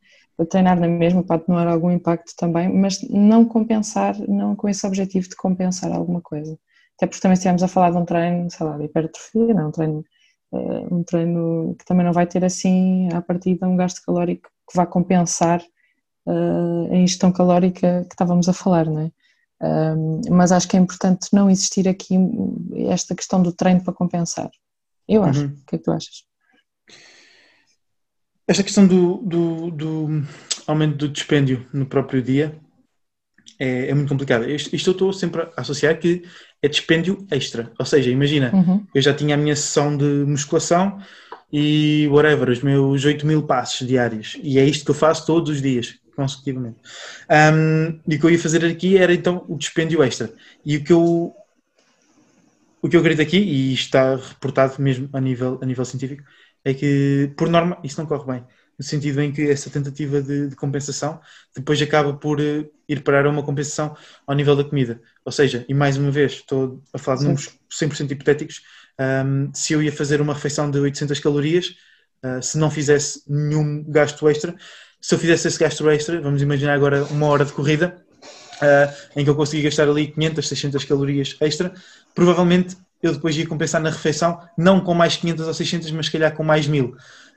treinar 0.50 0.78
na 0.78 0.86
mesma 0.86 1.22
para 1.22 1.36
atenuar 1.36 1.66
algum 1.66 1.90
impacto 1.90 2.34
também, 2.36 2.68
mas 2.68 3.00
não 3.08 3.46
compensar, 3.46 4.18
não 4.28 4.54
com 4.54 4.68
esse 4.68 4.86
objetivo 4.86 5.28
de 5.28 5.36
compensar 5.36 5.90
alguma 5.92 6.20
coisa. 6.20 6.58
Até 6.96 7.06
porque 7.06 7.20
também 7.20 7.34
estivemos 7.34 7.62
a 7.62 7.68
falar 7.68 7.90
de 7.90 7.96
um 7.96 8.04
treino, 8.04 8.50
sei 8.50 8.66
lá, 8.66 8.76
de 8.76 8.84
hipertrofia, 8.84 9.54
não, 9.54 9.68
um 9.68 9.72
treino 9.72 10.04
um 10.52 11.02
treino 11.02 11.74
que 11.78 11.84
também 11.84 12.04
não 12.04 12.12
vai 12.12 12.26
ter 12.26 12.44
assim 12.44 13.08
à 13.12 13.20
partida 13.20 13.68
um 13.68 13.76
gasto 13.76 14.02
calórico 14.04 14.48
que 14.68 14.76
vá 14.76 14.86
compensar 14.86 15.62
uh, 16.26 16.92
a 16.92 16.96
ingestão 16.96 17.32
calórica 17.32 18.04
que 18.08 18.14
estávamos 18.14 18.48
a 18.48 18.52
falar, 18.52 18.86
não 18.86 19.00
é? 19.00 19.10
Um, 19.58 20.20
mas 20.30 20.52
acho 20.52 20.68
que 20.68 20.76
é 20.76 20.80
importante 20.80 21.28
não 21.32 21.48
existir 21.48 21.88
aqui 21.88 22.16
esta 22.88 23.14
questão 23.14 23.42
do 23.42 23.52
treino 23.52 23.82
para 23.82 23.94
compensar. 23.94 24.50
Eu 25.08 25.22
acho. 25.22 25.42
Uhum. 25.42 25.46
O 25.46 25.66
que 25.66 25.76
é 25.76 25.78
que 25.78 25.84
tu 25.84 25.92
achas? 25.92 26.24
Esta 28.46 28.62
questão 28.62 28.86
do, 28.86 29.16
do, 29.22 29.70
do 29.70 30.22
aumento 30.66 30.96
do 30.96 31.08
dispêndio 31.08 31.66
no 31.72 31.86
próprio 31.86 32.22
dia 32.22 32.60
é, 33.58 33.88
é 33.88 33.94
muito 33.94 34.08
complicada. 34.08 34.48
Isto, 34.50 34.74
isto, 34.74 34.90
eu 34.90 34.92
estou 34.92 35.12
sempre 35.12 35.42
a 35.42 35.60
associar 35.60 35.98
que 35.98 36.22
é 36.66 36.68
dispêndio 36.68 37.26
extra. 37.30 37.72
Ou 37.78 37.86
seja, 37.86 38.10
imagina, 38.10 38.50
uhum. 38.52 38.84
eu 38.94 39.00
já 39.00 39.14
tinha 39.14 39.34
a 39.34 39.38
minha 39.38 39.56
sessão 39.56 39.96
de 39.96 40.04
musculação 40.04 41.00
e 41.52 42.08
whatever, 42.10 42.50
os 42.50 42.60
meus 42.62 43.04
8 43.04 43.26
mil 43.26 43.42
passos 43.42 43.86
diários. 43.86 44.36
E 44.42 44.58
é 44.58 44.64
isto 44.64 44.84
que 44.84 44.90
eu 44.90 44.94
faço 44.94 45.24
todos 45.26 45.50
os 45.50 45.62
dias, 45.62 45.94
consecutivamente. 46.14 46.76
Um, 47.30 48.00
e 48.06 48.16
o 48.16 48.20
que 48.20 48.26
eu 48.26 48.30
ia 48.30 48.38
fazer 48.38 48.64
aqui 48.64 48.96
era 48.96 49.14
então 49.14 49.44
o 49.48 49.56
dispêndio 49.56 50.02
extra. 50.02 50.32
E 50.64 50.76
o 50.76 50.84
que 50.84 50.92
eu. 50.92 51.34
O 52.82 52.88
que 52.88 52.94
eu 52.94 53.00
acredito 53.00 53.26
aqui, 53.26 53.38
e 53.38 53.74
está 53.74 54.14
reportado 54.14 54.80
mesmo 54.80 55.08
a 55.12 55.20
nível, 55.20 55.58
a 55.60 55.66
nível 55.66 55.84
científico, 55.84 56.22
é 56.64 56.72
que, 56.72 57.32
por 57.36 57.48
norma, 57.48 57.78
isso 57.82 57.98
não 57.98 58.06
corre 58.06 58.32
bem 58.32 58.44
no 58.78 58.84
sentido 58.84 59.20
em 59.20 59.32
que 59.32 59.50
essa 59.50 59.70
tentativa 59.70 60.20
de, 60.20 60.48
de 60.48 60.56
compensação 60.56 61.20
depois 61.54 61.80
acaba 61.80 62.12
por 62.14 62.40
uh, 62.40 62.68
ir 62.88 63.02
parar 63.02 63.26
a 63.26 63.30
uma 63.30 63.42
compensação 63.42 63.96
ao 64.26 64.34
nível 64.34 64.54
da 64.54 64.64
comida. 64.64 65.00
Ou 65.24 65.32
seja, 65.32 65.64
e 65.68 65.74
mais 65.74 65.96
uma 65.96 66.10
vez, 66.10 66.32
estou 66.32 66.82
a 66.92 66.98
falar 66.98 67.18
de 67.18 67.24
números 67.24 67.50
100% 67.70 68.10
hipotéticos, 68.10 68.62
um, 68.98 69.52
se 69.52 69.72
eu 69.72 69.82
ia 69.82 69.92
fazer 69.92 70.20
uma 70.20 70.34
refeição 70.34 70.70
de 70.70 70.78
800 70.78 71.18
calorias, 71.20 71.74
uh, 72.24 72.42
se 72.42 72.58
não 72.58 72.70
fizesse 72.70 73.22
nenhum 73.26 73.84
gasto 73.88 74.28
extra, 74.28 74.54
se 75.00 75.14
eu 75.14 75.18
fizesse 75.18 75.48
esse 75.48 75.58
gasto 75.58 75.88
extra, 75.90 76.20
vamos 76.20 76.42
imaginar 76.42 76.74
agora 76.74 77.04
uma 77.04 77.26
hora 77.26 77.44
de 77.44 77.52
corrida, 77.52 77.96
uh, 78.56 79.18
em 79.18 79.24
que 79.24 79.30
eu 79.30 79.34
consegui 79.34 79.62
gastar 79.62 79.88
ali 79.88 80.08
500, 80.08 80.48
600 80.48 80.84
calorias 80.84 81.36
extra, 81.40 81.72
provavelmente 82.14 82.76
eu 83.02 83.12
depois 83.12 83.36
ia 83.36 83.46
compensar 83.46 83.80
na 83.80 83.90
refeição, 83.90 84.40
não 84.56 84.80
com 84.80 84.94
mais 84.94 85.16
500 85.16 85.46
ou 85.46 85.54
600, 85.54 85.90
mas 85.90 86.06
se 86.06 86.12
calhar 86.12 86.34
com 86.34 86.42
mais 86.42 86.66
1000. 86.66 86.96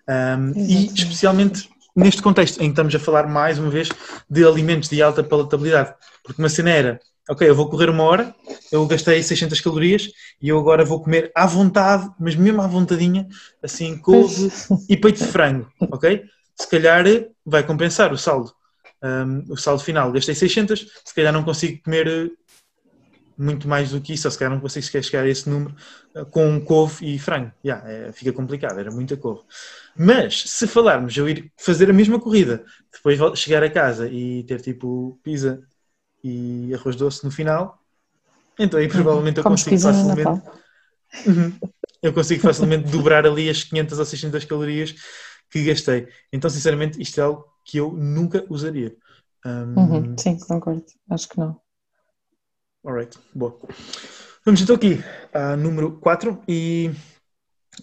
Um, 0.10 0.60
e 0.60 0.88
especialmente 0.88 1.70
neste 1.96 2.22
contexto 2.22 2.58
em 2.60 2.66
que 2.66 2.70
estamos 2.70 2.96
a 2.96 3.00
falar 3.00 3.28
mais 3.28 3.60
uma 3.60 3.70
vez 3.70 3.90
de 4.28 4.44
alimentos 4.44 4.90
de 4.90 5.02
alta 5.02 5.24
palatabilidade. 5.24 5.94
Porque 6.24 6.42
uma 6.42 6.50
cena 6.50 6.72
era, 6.72 7.00
ok, 7.30 7.48
eu 7.48 7.54
vou 7.54 7.70
correr 7.70 7.90
uma 7.90 8.04
hora, 8.04 8.34
eu 8.72 8.86
gastei 8.88 9.22
600 9.22 9.62
calorias 9.62 10.10
e 10.42 10.50
eu 10.50 10.58
agora 10.58 10.84
vou 10.84 11.02
comer 11.04 11.32
à 11.36 11.46
vontade, 11.46 12.10
mas 12.20 12.36
mesmo 12.36 12.62
à 12.62 12.68
vontadinha, 12.68 13.28
assim, 13.62 13.98
couve 13.98 14.52
e 14.90 14.98
peito 14.98 15.24
de 15.24 15.32
frango, 15.32 15.70
ok? 15.92 16.24
Se 16.56 16.68
calhar 16.68 17.06
vai 17.46 17.64
compensar 17.64 18.12
o 18.12 18.18
saldo. 18.18 18.52
Um, 19.02 19.54
o 19.54 19.58
saldo 19.58 19.82
final, 19.82 20.12
gastei 20.12 20.36
600, 20.36 20.86
se 21.06 21.14
calhar 21.14 21.32
não 21.32 21.44
consigo 21.44 21.82
comer 21.84 22.32
muito 23.40 23.70
mais 23.70 23.92
do 23.92 24.02
que 24.02 24.14
isso, 24.14 24.28
ou 24.28 24.32
se 24.32 24.38
calhar 24.38 24.54
não 24.54 24.60
consigo 24.60 24.86
chegar 24.86 25.24
a 25.24 25.30
esse 25.30 25.50
número 25.50 25.74
eh, 26.14 26.26
com 26.26 26.60
couve 26.60 27.16
e 27.16 27.18
frango. 27.18 27.52
Yeah, 27.64 27.90
é, 27.90 28.12
fica 28.12 28.34
complicado, 28.34 28.78
era 28.78 28.92
muita 28.92 29.16
couve. 29.16 29.42
Mas 29.98 30.42
se 30.42 30.68
falarmos 30.68 31.16
eu 31.16 31.28
ir 31.30 31.50
fazer 31.58 31.90
a 31.90 31.94
mesma 31.94 32.20
corrida, 32.20 32.66
depois 32.92 33.40
chegar 33.40 33.64
a 33.64 33.70
casa 33.70 34.10
e 34.10 34.44
ter 34.44 34.60
tipo 34.60 35.18
pizza 35.24 35.62
e 36.22 36.74
arroz 36.74 36.98
doce 36.98 37.24
no 37.24 37.32
final, 37.32 37.80
então 38.60 38.78
aí 38.78 38.90
provavelmente 38.90 39.38
eu 39.38 39.44
consigo 39.44 39.80
facilmente. 39.80 40.42
Uhum. 41.26 41.52
eu 42.04 42.14
consigo 42.14 42.42
facilmente 42.42 42.92
dobrar 42.92 43.26
ali 43.26 43.50
as 43.50 43.64
500 43.64 44.00
ou 44.00 44.06
600 44.06 44.46
calorias 44.46 44.94
que 45.50 45.64
gastei. 45.64 46.08
Então, 46.32 46.50
sinceramente, 46.50 47.02
isto 47.02 47.20
é 47.20 47.24
algo 47.24 47.46
que 47.66 47.78
eu 47.78 47.92
nunca 47.94 48.46
usaria. 48.50 48.96
Um... 49.46 49.76
Uhum, 49.76 50.18
sim, 50.18 50.38
concordo. 50.38 50.86
Acho 51.10 51.30
que 51.30 51.40
não. 51.40 51.60
Alright, 52.86 53.20
boa. 53.36 53.60
Vamos 54.46 54.62
então 54.62 54.76
aqui 54.76 55.04
a 55.34 55.58
número 55.58 56.00
4 56.00 56.42
e 56.48 56.92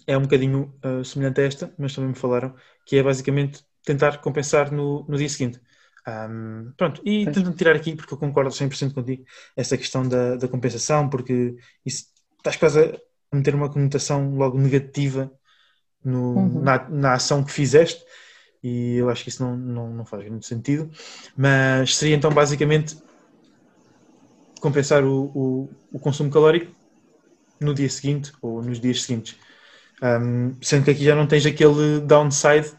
é 0.07 0.17
um 0.17 0.23
bocadinho 0.23 0.73
uh, 0.83 1.05
semelhante 1.05 1.39
a 1.39 1.43
esta, 1.43 1.73
mas 1.77 1.93
também 1.93 2.09
me 2.09 2.15
falaram 2.15 2.55
que 2.83 2.97
é 2.97 3.03
basicamente 3.03 3.63
tentar 3.83 4.17
compensar 4.17 4.71
no, 4.71 5.05
no 5.07 5.17
dia 5.17 5.29
seguinte. 5.29 5.61
Um, 6.07 6.73
pronto, 6.75 7.01
e 7.05 7.25
tentando 7.25 7.55
tirar 7.55 7.75
aqui, 7.75 7.95
porque 7.95 8.13
eu 8.13 8.17
concordo 8.17 8.49
100% 8.49 8.93
contigo, 8.93 9.23
essa 9.55 9.77
questão 9.77 10.07
da, 10.07 10.35
da 10.35 10.47
compensação, 10.47 11.09
porque 11.09 11.55
isso, 11.85 12.07
estás 12.37 12.55
quase 12.55 12.99
a 13.31 13.35
meter 13.35 13.53
uma 13.53 13.71
conotação 13.71 14.33
logo 14.35 14.57
negativa 14.57 15.31
no, 16.03 16.33
uhum. 16.33 16.61
na, 16.61 16.89
na 16.89 17.13
ação 17.13 17.43
que 17.43 17.51
fizeste, 17.51 18.03
e 18.63 18.95
eu 18.95 19.09
acho 19.09 19.23
que 19.23 19.29
isso 19.29 19.43
não, 19.43 19.55
não, 19.55 19.93
não 19.93 20.05
faz 20.05 20.27
muito 20.27 20.45
sentido. 20.45 20.89
Mas 21.35 21.95
seria 21.97 22.15
então 22.15 22.31
basicamente 22.31 22.97
compensar 24.59 25.03
o, 25.03 25.31
o, 25.33 25.69
o, 25.91 25.99
consumo 25.99 26.29
calórico 26.29 26.71
no 27.59 27.73
dia 27.73 27.89
seguinte 27.89 28.31
ou 28.41 28.61
nos 28.61 28.79
dias 28.79 29.03
seguintes. 29.03 29.35
Um, 30.01 30.55
sendo 30.61 30.85
que 30.85 30.91
aqui 30.91 31.03
já 31.03 31.15
não 31.15 31.25
tens 31.25 31.45
aquele 31.45 31.99
downside 32.01 32.71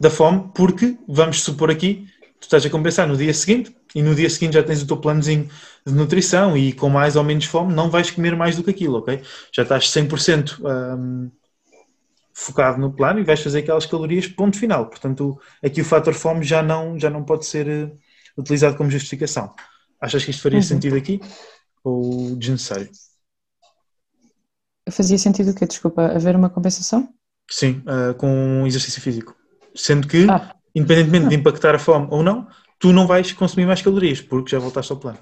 da 0.00 0.10
fome, 0.10 0.50
porque 0.54 0.96
vamos 1.06 1.42
supor 1.42 1.70
aqui, 1.70 2.06
tu 2.40 2.44
estás 2.44 2.64
a 2.64 2.70
compensar 2.70 3.06
no 3.06 3.16
dia 3.16 3.34
seguinte 3.34 3.76
e 3.94 4.02
no 4.02 4.14
dia 4.14 4.30
seguinte 4.30 4.54
já 4.54 4.62
tens 4.62 4.82
o 4.82 4.86
teu 4.86 4.96
planozinho 4.96 5.48
de 5.86 5.92
nutrição 5.92 6.56
e 6.56 6.72
com 6.72 6.88
mais 6.88 7.16
ou 7.16 7.24
menos 7.24 7.44
fome 7.44 7.74
não 7.74 7.90
vais 7.90 8.10
comer 8.10 8.34
mais 8.34 8.56
do 8.56 8.64
que 8.64 8.70
aquilo, 8.70 8.98
ok? 8.98 9.20
Já 9.52 9.62
estás 9.62 9.84
100% 9.88 10.58
um, 10.98 11.30
focado 12.32 12.80
no 12.80 12.92
plano 12.92 13.20
e 13.20 13.24
vais 13.24 13.40
fazer 13.40 13.58
aquelas 13.58 13.84
calorias 13.84 14.26
ponto 14.26 14.58
final. 14.58 14.86
Portanto, 14.86 15.38
aqui 15.62 15.82
o 15.82 15.84
fator 15.84 16.14
fome 16.14 16.42
já 16.42 16.62
não, 16.62 16.98
já 16.98 17.10
não 17.10 17.22
pode 17.22 17.44
ser 17.44 17.68
uh, 17.68 17.98
utilizado 18.38 18.76
como 18.76 18.90
justificação. 18.90 19.52
Achas 20.00 20.24
que 20.24 20.30
isto 20.30 20.42
faria 20.42 20.58
uhum. 20.58 20.64
sentido 20.64 20.96
aqui 20.96 21.20
ou 21.84 22.34
desnecessário? 22.36 22.88
Fazia 24.90 25.18
sentido 25.18 25.50
o 25.50 25.54
quê? 25.54 25.66
Desculpa, 25.66 26.06
haver 26.06 26.34
uma 26.34 26.50
compensação? 26.50 27.08
Sim, 27.50 27.82
uh, 27.86 28.14
com 28.14 28.26
um 28.28 28.66
exercício 28.66 29.00
físico. 29.02 29.36
Sendo 29.74 30.08
que, 30.08 30.26
ah. 30.28 30.54
independentemente 30.74 31.28
de 31.28 31.34
impactar 31.34 31.74
a 31.74 31.78
fome 31.78 32.08
ou 32.10 32.22
não, 32.22 32.48
tu 32.78 32.92
não 32.92 33.06
vais 33.06 33.32
consumir 33.32 33.66
mais 33.66 33.82
calorias 33.82 34.20
porque 34.20 34.50
já 34.50 34.58
voltaste 34.58 34.92
ao 34.92 34.98
plano. 34.98 35.18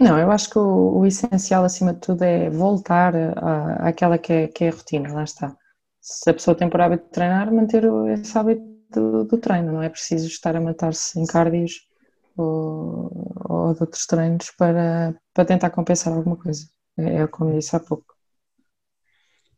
Não, 0.00 0.18
eu 0.18 0.30
acho 0.30 0.50
que 0.50 0.58
o, 0.58 0.98
o 0.98 1.06
essencial 1.06 1.64
acima 1.64 1.92
de 1.92 2.00
tudo 2.00 2.22
é 2.22 2.50
voltar 2.50 3.14
à, 3.16 3.88
àquela 3.88 4.18
que 4.18 4.32
é, 4.32 4.48
que 4.48 4.64
é 4.64 4.68
a 4.68 4.72
rotina, 4.72 5.12
lá 5.12 5.24
está. 5.24 5.56
Se 6.00 6.30
a 6.30 6.34
pessoa 6.34 6.54
tem 6.54 6.68
por 6.68 6.80
hábito 6.80 7.04
de 7.04 7.10
treinar, 7.10 7.52
manter 7.52 7.84
esse 8.12 8.36
hábito 8.38 8.62
do, 8.90 9.24
do 9.24 9.38
treino, 9.38 9.72
não 9.72 9.82
é 9.82 9.88
preciso 9.88 10.26
estar 10.26 10.56
a 10.56 10.60
matar-se 10.60 11.18
em 11.18 11.26
cardios 11.26 11.87
ou, 12.42 13.10
ou 13.48 13.74
de 13.74 13.80
outros 13.80 14.06
treinos 14.06 14.50
para, 14.56 15.14
para 15.34 15.44
tentar 15.44 15.70
compensar 15.70 16.12
alguma 16.12 16.36
coisa. 16.36 16.68
É, 16.96 17.22
é 17.22 17.26
como 17.26 17.52
disse 17.52 17.74
há 17.76 17.80
pouco. 17.80 18.16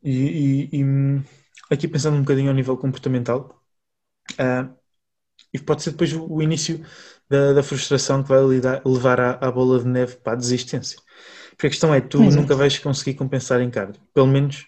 E, 0.02 0.68
e, 0.72 0.80
e 0.80 0.84
aqui 1.70 1.86
pensando 1.86 2.16
um 2.16 2.20
bocadinho 2.20 2.48
ao 2.48 2.54
nível 2.54 2.76
comportamental, 2.76 3.62
uh, 4.32 4.74
e 5.52 5.58
pode 5.58 5.82
ser 5.82 5.90
depois 5.90 6.12
o, 6.12 6.42
início 6.42 6.84
da, 7.28 7.52
da, 7.52 7.62
frustração 7.62 8.22
que 8.22 8.28
vai 8.28 8.42
lidar, 8.44 8.82
levar 8.84 9.20
à, 9.20 9.30
à, 9.32 9.50
bola 9.50 9.80
de 9.80 9.86
neve 9.86 10.16
para 10.16 10.34
a 10.34 10.36
desistência. 10.36 10.98
Porque 11.50 11.66
a 11.66 11.70
questão 11.70 11.94
é, 11.94 12.00
tu 12.00 12.22
Exato. 12.22 12.40
nunca 12.40 12.54
vais 12.54 12.78
conseguir 12.78 13.14
compensar 13.14 13.60
em 13.60 13.70
cardio, 13.70 14.00
pelo 14.14 14.26
menos 14.26 14.66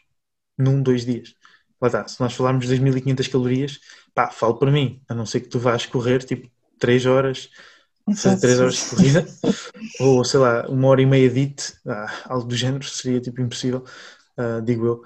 num, 0.59 0.83
dois 0.83 1.05
dias. 1.05 1.35
Lá 1.81 1.89
está, 1.89 2.07
se 2.07 2.21
nós 2.21 2.35
falarmos 2.35 2.67
de 2.67 2.75
2.500 2.77 3.31
calorias, 3.31 3.81
pá, 4.15 4.31
falo 4.31 4.57
para 4.57 4.71
mim, 4.71 5.03
a 5.09 5.15
não 5.15 5.27
ser 5.27 5.41
que 5.41 5.49
tu 5.49 5.59
vás 5.59 5.87
correr 5.87 6.23
tipo 6.25 6.49
3 6.79 7.07
horas, 7.07 7.51
fazer 8.17 8.41
3 8.41 8.61
horas 8.61 8.75
de 8.75 8.91
corrida, 8.91 9.27
ou 10.01 10.25
sei 10.25 10.41
lá, 10.41 10.67
uma 10.69 10.89
hora 10.89 11.03
e 11.03 11.07
meia 11.07 11.29
de 11.29 11.41
IT, 11.41 11.75
ah, 11.87 12.13
algo 12.27 12.47
do 12.47 12.57
género, 12.57 12.85
seria 12.85 13.21
tipo 13.21 13.41
impossível, 13.41 13.85
uh, 14.39 14.63
digo 14.63 14.87
eu. 14.87 15.03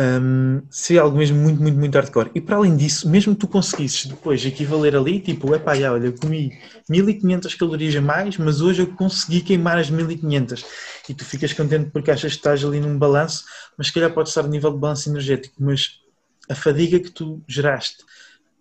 Um, 0.00 0.62
seria 0.70 1.02
algo 1.02 1.16
mesmo 1.16 1.38
muito, 1.38 1.60
muito, 1.60 1.78
muito 1.78 1.94
hardcore. 1.94 2.30
E 2.34 2.40
para 2.40 2.56
além 2.56 2.76
disso, 2.76 3.08
mesmo 3.08 3.34
que 3.34 3.40
tu 3.40 3.48
conseguisses 3.48 4.06
depois 4.06 4.44
equivaler 4.44 4.96
ali, 4.96 5.20
tipo, 5.20 5.54
é 5.54 5.58
pá, 5.58 5.72
olha, 5.72 6.06
eu 6.06 6.14
comi 6.14 6.50
1500 6.88 7.54
calorias 7.54 7.94
a 7.94 8.00
mais, 8.00 8.36
mas 8.38 8.60
hoje 8.60 8.82
eu 8.82 8.86
consegui 8.88 9.42
queimar 9.42 9.78
as 9.78 9.90
1500. 9.90 10.64
E 11.08 11.14
tu 11.14 11.24
ficas 11.24 11.52
contente 11.52 11.90
porque 11.90 12.10
achas 12.10 12.32
que 12.32 12.38
estás 12.38 12.64
ali 12.64 12.80
num 12.80 12.98
balanço, 12.98 13.44
mas 13.76 13.88
se 13.88 13.92
calhar 13.92 14.12
pode 14.12 14.30
estar 14.30 14.44
a 14.44 14.48
nível 14.48 14.72
de 14.72 14.78
balanço 14.78 15.10
energético, 15.10 15.56
mas 15.58 16.00
a 16.48 16.54
fadiga 16.54 16.98
que 16.98 17.10
tu 17.10 17.42
geraste 17.46 18.02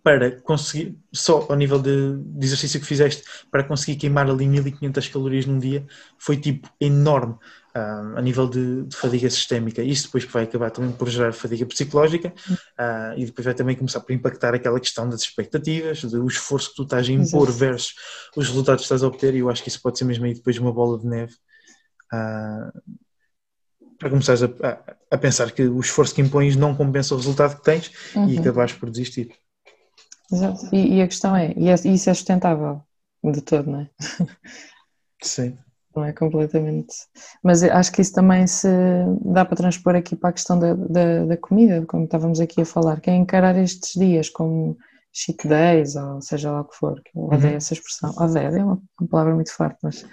para 0.04 0.32
conseguir, 0.42 0.98
só 1.14 1.46
ao 1.50 1.56
nível 1.56 1.80
de, 1.80 2.18
de, 2.18 2.46
exercício 2.46 2.80
que 2.80 2.86
fizeste, 2.86 3.24
para 3.52 3.64
conseguir 3.64 3.98
queimar 3.98 4.30
ali 4.30 4.48
1500 4.48 5.08
calorias 5.10 5.46
num 5.46 5.60
dia, 5.60 5.86
foi 6.18 6.38
tipo 6.38 6.68
enorme 6.80 7.34
uh, 7.76 8.18
a 8.18 8.22
nível 8.22 8.50
de, 8.50 8.84
de, 8.84 8.96
fadiga 8.96 9.30
sistémica. 9.30 9.82
Isso 9.84 10.06
depois 10.06 10.24
vai 10.26 10.44
acabar 10.44 10.72
também 10.72 10.92
por 10.92 11.08
gerar 11.08 11.34
fadiga 11.34 11.66
psicológica 11.66 12.34
uh, 12.50 13.18
e 13.18 13.26
depois 13.26 13.46
vai 13.46 13.54
também 13.54 13.76
começar 13.76 14.00
por 14.00 14.12
impactar 14.12 14.56
aquela 14.56 14.80
questão 14.80 15.08
das 15.08 15.22
expectativas, 15.22 16.04
do 16.04 16.28
esforço 16.28 16.70
que 16.72 16.76
tu 16.78 16.84
estás 16.84 17.08
a 17.08 17.12
impor 17.12 17.48
Exato. 17.48 17.60
versus 17.60 17.96
os 18.36 18.48
resultados 18.48 18.82
que 18.82 18.86
estás 18.86 19.04
a 19.04 19.08
obter. 19.08 19.36
E 19.36 19.40
eu 19.40 19.50
acho 19.50 19.62
que 19.62 19.70
isso 19.70 19.82
pode 19.82 20.00
ser 20.00 20.06
mesmo 20.06 20.26
aí 20.26 20.34
depois 20.34 20.58
uma 20.58 20.74
bola 20.74 20.98
de 21.00 21.06
neve. 21.06 21.34
Uh, 22.12 22.82
para 24.00 24.10
começares 24.10 24.42
a, 24.42 24.48
a, 24.48 24.96
a, 25.12 25.18
pensar 25.18 25.52
que 25.52 25.62
o 25.62 25.80
esforço 25.80 26.16
que 26.16 26.22
impões 26.22 26.56
não 26.56 26.74
compensa 26.74 27.14
o 27.14 27.18
resultado 27.18 27.58
que 27.58 27.64
tens 27.64 27.92
uhum. 28.16 28.28
e 28.28 28.40
acabares 28.40 28.74
por 28.74 28.90
desistir. 28.90 29.30
Exato. 30.32 30.70
E, 30.74 30.98
e 30.98 31.02
a 31.02 31.08
questão 31.08 31.36
é, 31.36 31.54
e, 31.56 31.70
é, 31.70 31.74
isso 31.74 32.10
é 32.10 32.14
sustentável 32.14 32.82
de 33.24 33.42
todo, 33.42 33.70
não 33.70 33.82
é? 33.82 33.90
Sim. 35.22 35.58
Não 35.96 36.06
é 36.06 36.14
completamente. 36.14 36.94
Mas 37.44 37.64
acho 37.64 37.92
que 37.92 38.02
isso 38.02 38.14
também 38.14 38.48
se 38.48 38.70
dá 39.26 39.44
para 39.44 39.58
transpor 39.58 39.96
aqui 39.96 40.16
para 40.16 40.30
a 40.30 40.34
questão 40.34 40.58
da, 40.58 40.74
da, 40.74 41.26
da 41.26 41.38
comida, 41.38 41.86
como 41.86 42.06
estávamos 42.06 42.40
aqui 42.40 42.62
a 42.62 42.66
falar, 42.66 43.02
que 43.02 43.10
é 43.10 43.16
encarar 43.16 43.58
estes 43.58 44.00
dias 44.00 44.30
como 44.30 44.78
cheat 45.14 45.46
days, 45.46 45.96
ou 45.96 46.22
seja 46.22 46.52
lá 46.52 46.62
o 46.62 46.66
que 46.66 46.76
for, 46.76 47.02
que 47.04 47.12
eu 47.14 47.24
odeio 47.24 47.52
uhum. 47.52 47.58
essa 47.58 47.74
expressão. 47.74 48.14
Odeio, 48.18 48.56
é 48.56 48.64
uma, 48.64 48.82
uma 49.00 49.10
palavra 49.10 49.36
muito 49.36 49.54
forte, 49.54 49.78
mas 49.84 50.06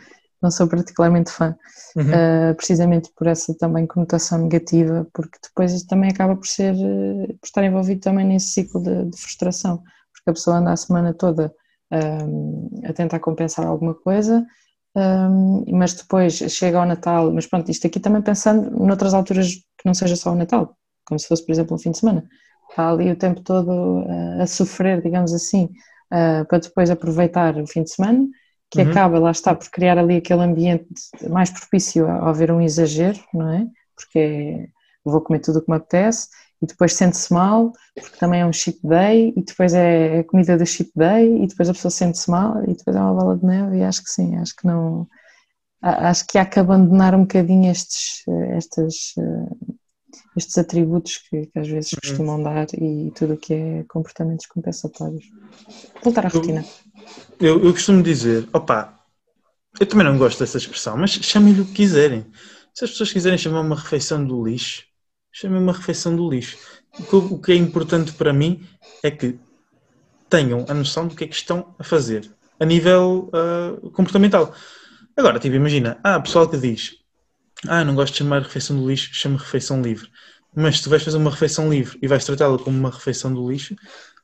não 0.43 0.51
sou 0.51 0.67
particularmente 0.67 1.31
fã, 1.31 1.57
uhum. 1.97 2.03
uh, 2.03 2.55
precisamente 2.57 3.11
por 3.17 3.29
essa 3.29 3.55
também 3.57 3.87
conotação 3.87 4.39
negativa, 4.39 5.07
porque 5.13 5.39
depois 5.43 5.81
também 5.85 6.11
acaba 6.11 6.35
por 6.35 6.47
ser, 6.47 6.75
por 6.75 7.47
estar 7.47 7.65
envolvido 7.65 8.01
também 8.01 8.27
nesse 8.27 8.49
ciclo 8.49 8.83
de, 8.83 9.11
de 9.11 9.17
frustração 9.17 9.83
porque 10.29 10.31
a 10.31 10.33
pessoa 10.35 10.57
anda 10.59 10.73
a 10.73 10.77
semana 10.77 11.15
toda 11.15 11.55
um, 11.91 12.69
a 12.85 12.93
tentar 12.93 13.19
compensar 13.21 13.67
alguma 13.67 13.95
coisa, 13.95 14.47
um, 14.95 15.65
mas 15.73 15.95
depois 15.95 16.35
chega 16.35 16.79
ao 16.79 16.87
Natal, 16.87 17.33
mas 17.33 17.47
pronto, 17.47 17.71
isto 17.71 17.87
aqui 17.87 17.99
também 17.99 18.21
pensando 18.21 18.71
noutras 18.71 19.15
alturas 19.15 19.55
que 19.55 19.87
não 19.87 19.95
seja 19.95 20.17
só 20.17 20.33
o 20.33 20.37
Natal, 20.37 20.77
como 21.07 21.19
se 21.19 21.27
fosse, 21.27 21.45
por 21.45 21.53
exemplo, 21.53 21.75
um 21.75 21.79
fim 21.79 21.91
de 21.91 21.99
semana. 21.99 22.29
Está 22.69 22.91
ali 22.91 23.11
o 23.11 23.17
tempo 23.17 23.41
todo 23.41 23.71
uh, 23.71 24.43
a 24.43 24.47
sofrer, 24.47 25.03
digamos 25.03 25.33
assim, 25.33 25.65
uh, 26.13 26.45
para 26.47 26.59
depois 26.59 26.91
aproveitar 26.91 27.57
o 27.57 27.67
fim 27.67 27.83
de 27.83 27.91
semana, 27.91 28.27
que 28.71 28.83
uhum. 28.83 28.91
acaba, 28.91 29.19
lá 29.19 29.31
está, 29.31 29.55
por 29.55 29.71
criar 29.71 29.97
ali 29.97 30.17
aquele 30.17 30.43
ambiente 30.43 30.87
mais 31.31 31.49
propício 31.49 32.07
a 32.07 32.29
haver 32.29 32.51
um 32.53 32.61
exagero, 32.61 33.19
não 33.33 33.51
é? 33.51 33.67
Porque 33.97 34.19
é, 34.19 34.67
vou 35.03 35.23
comer 35.23 35.41
tudo 35.41 35.59
o 35.59 35.63
que 35.63 35.71
me 35.71 35.77
apetece 35.79 36.29
e 36.63 36.67
depois 36.67 36.95
sente-se 36.95 37.33
mal, 37.33 37.73
porque 37.95 38.17
também 38.19 38.41
é 38.41 38.47
um 38.47 38.53
cheat 38.53 38.79
day, 38.83 39.33
e 39.37 39.43
depois 39.43 39.73
é 39.75 40.21
a 40.21 40.25
comida 40.25 40.59
do 40.59 40.67
cheat 40.67 40.91
day, 40.95 41.43
e 41.43 41.47
depois 41.47 41.69
a 41.69 41.73
pessoa 41.73 41.91
sente-se 41.91 42.31
mal, 42.31 42.63
e 42.65 42.75
depois 42.75 42.97
é 42.97 43.01
uma 43.01 43.15
bola 43.15 43.37
de 43.37 43.47
neve, 43.47 43.79
e 43.79 43.85
acho 43.85 44.03
que 44.03 44.11
sim, 44.11 44.37
acho 44.37 44.55
que 44.57 44.67
não. 44.67 45.07
Acho 45.81 46.27
que 46.27 46.37
há 46.37 46.45
que 46.45 46.59
abandonar 46.59 47.15
um 47.15 47.21
bocadinho 47.21 47.71
estes, 47.71 48.25
estes, 48.57 49.15
estes 50.37 50.59
atributos 50.59 51.19
que, 51.19 51.47
que 51.47 51.59
às 51.59 51.69
vezes 51.69 51.93
uhum. 51.93 51.99
costumam 52.03 52.43
dar 52.43 52.67
e 52.75 53.13
tudo 53.15 53.35
o 53.35 53.37
que 53.37 53.55
é 53.55 53.85
comportamentos 53.89 54.47
compensatórios. 54.47 55.25
Voltar 56.03 56.27
à 56.27 56.29
rotina. 56.29 56.65
Eu, 57.39 57.65
eu 57.65 57.73
costumo 57.73 58.03
dizer, 58.03 58.49
opa, 58.53 58.99
eu 59.79 59.87
também 59.87 60.05
não 60.05 60.19
gosto 60.19 60.41
dessa 60.41 60.59
expressão, 60.59 60.97
mas 60.97 61.13
chamem-lhe 61.13 61.61
o 61.61 61.67
que 61.67 61.75
quiserem. 61.75 62.27
Se 62.75 62.85
as 62.85 62.91
pessoas 62.91 63.13
quiserem 63.13 63.39
chamar 63.39 63.61
uma 63.61 63.77
refeição 63.77 64.25
do 64.25 64.45
lixo, 64.45 64.83
chamei 65.33 65.61
uma 65.61 65.73
refeição 65.73 66.15
do 66.17 66.29
lixo. 66.29 66.57
O 67.13 67.39
que 67.39 67.53
é 67.53 67.57
importante 67.57 68.13
para 68.13 68.33
mim 68.33 68.67
é 69.03 69.11
que 69.11 69.39
tenham 70.29 70.65
a 70.69 70.75
noção 70.75 71.07
do 71.07 71.15
que 71.15 71.25
é 71.25 71.27
que 71.27 71.35
estão 71.35 71.75
a 71.79 71.85
fazer 71.85 72.31
a 72.61 72.65
nível 72.65 73.31
uh, 73.33 73.91
comportamental. 73.91 74.53
Agora, 75.17 75.39
tipo, 75.39 75.55
imagina, 75.55 75.99
há 76.03 76.19
pessoal 76.21 76.49
que 76.49 76.57
diz 76.57 76.99
ah, 77.67 77.85
não 77.85 77.95
gosto 77.95 78.13
de 78.13 78.19
chamar 78.19 78.43
refeição 78.43 78.79
do 78.79 78.89
lixo, 78.89 79.11
chama 79.13 79.39
refeição 79.39 79.83
livre. 79.83 80.09
Mas 80.55 80.77
se 80.77 80.85
tu 80.85 80.91
vais 80.91 81.03
fazer 81.03 81.17
uma 81.17 81.31
refeição 81.31 81.69
livre 81.71 81.99
e 82.01 82.07
vais 82.07 82.25
tratá-la 82.25 82.59
como 82.59 82.79
uma 82.79 82.91
refeição 82.91 83.33
do 83.33 83.51
lixo, 83.51 83.75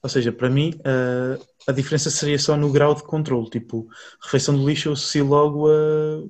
ou 0.03 0.09
seja, 0.09 0.31
para 0.31 0.51
mim 0.51 0.73
uh, 0.81 1.43
a 1.67 1.73
diferença 1.73 2.11
seria 2.11 2.39
só 2.39 2.57
no 2.57 2.71
grau 2.71 2.95
de 2.95 3.03
controle. 3.03 3.51
Tipo, 3.51 3.89
refeição 4.23 4.57
do 4.57 4.69
lixo 4.69 4.89
eu 4.89 4.93
associo 4.93 5.27
logo 5.27 5.69
a 5.69 6.23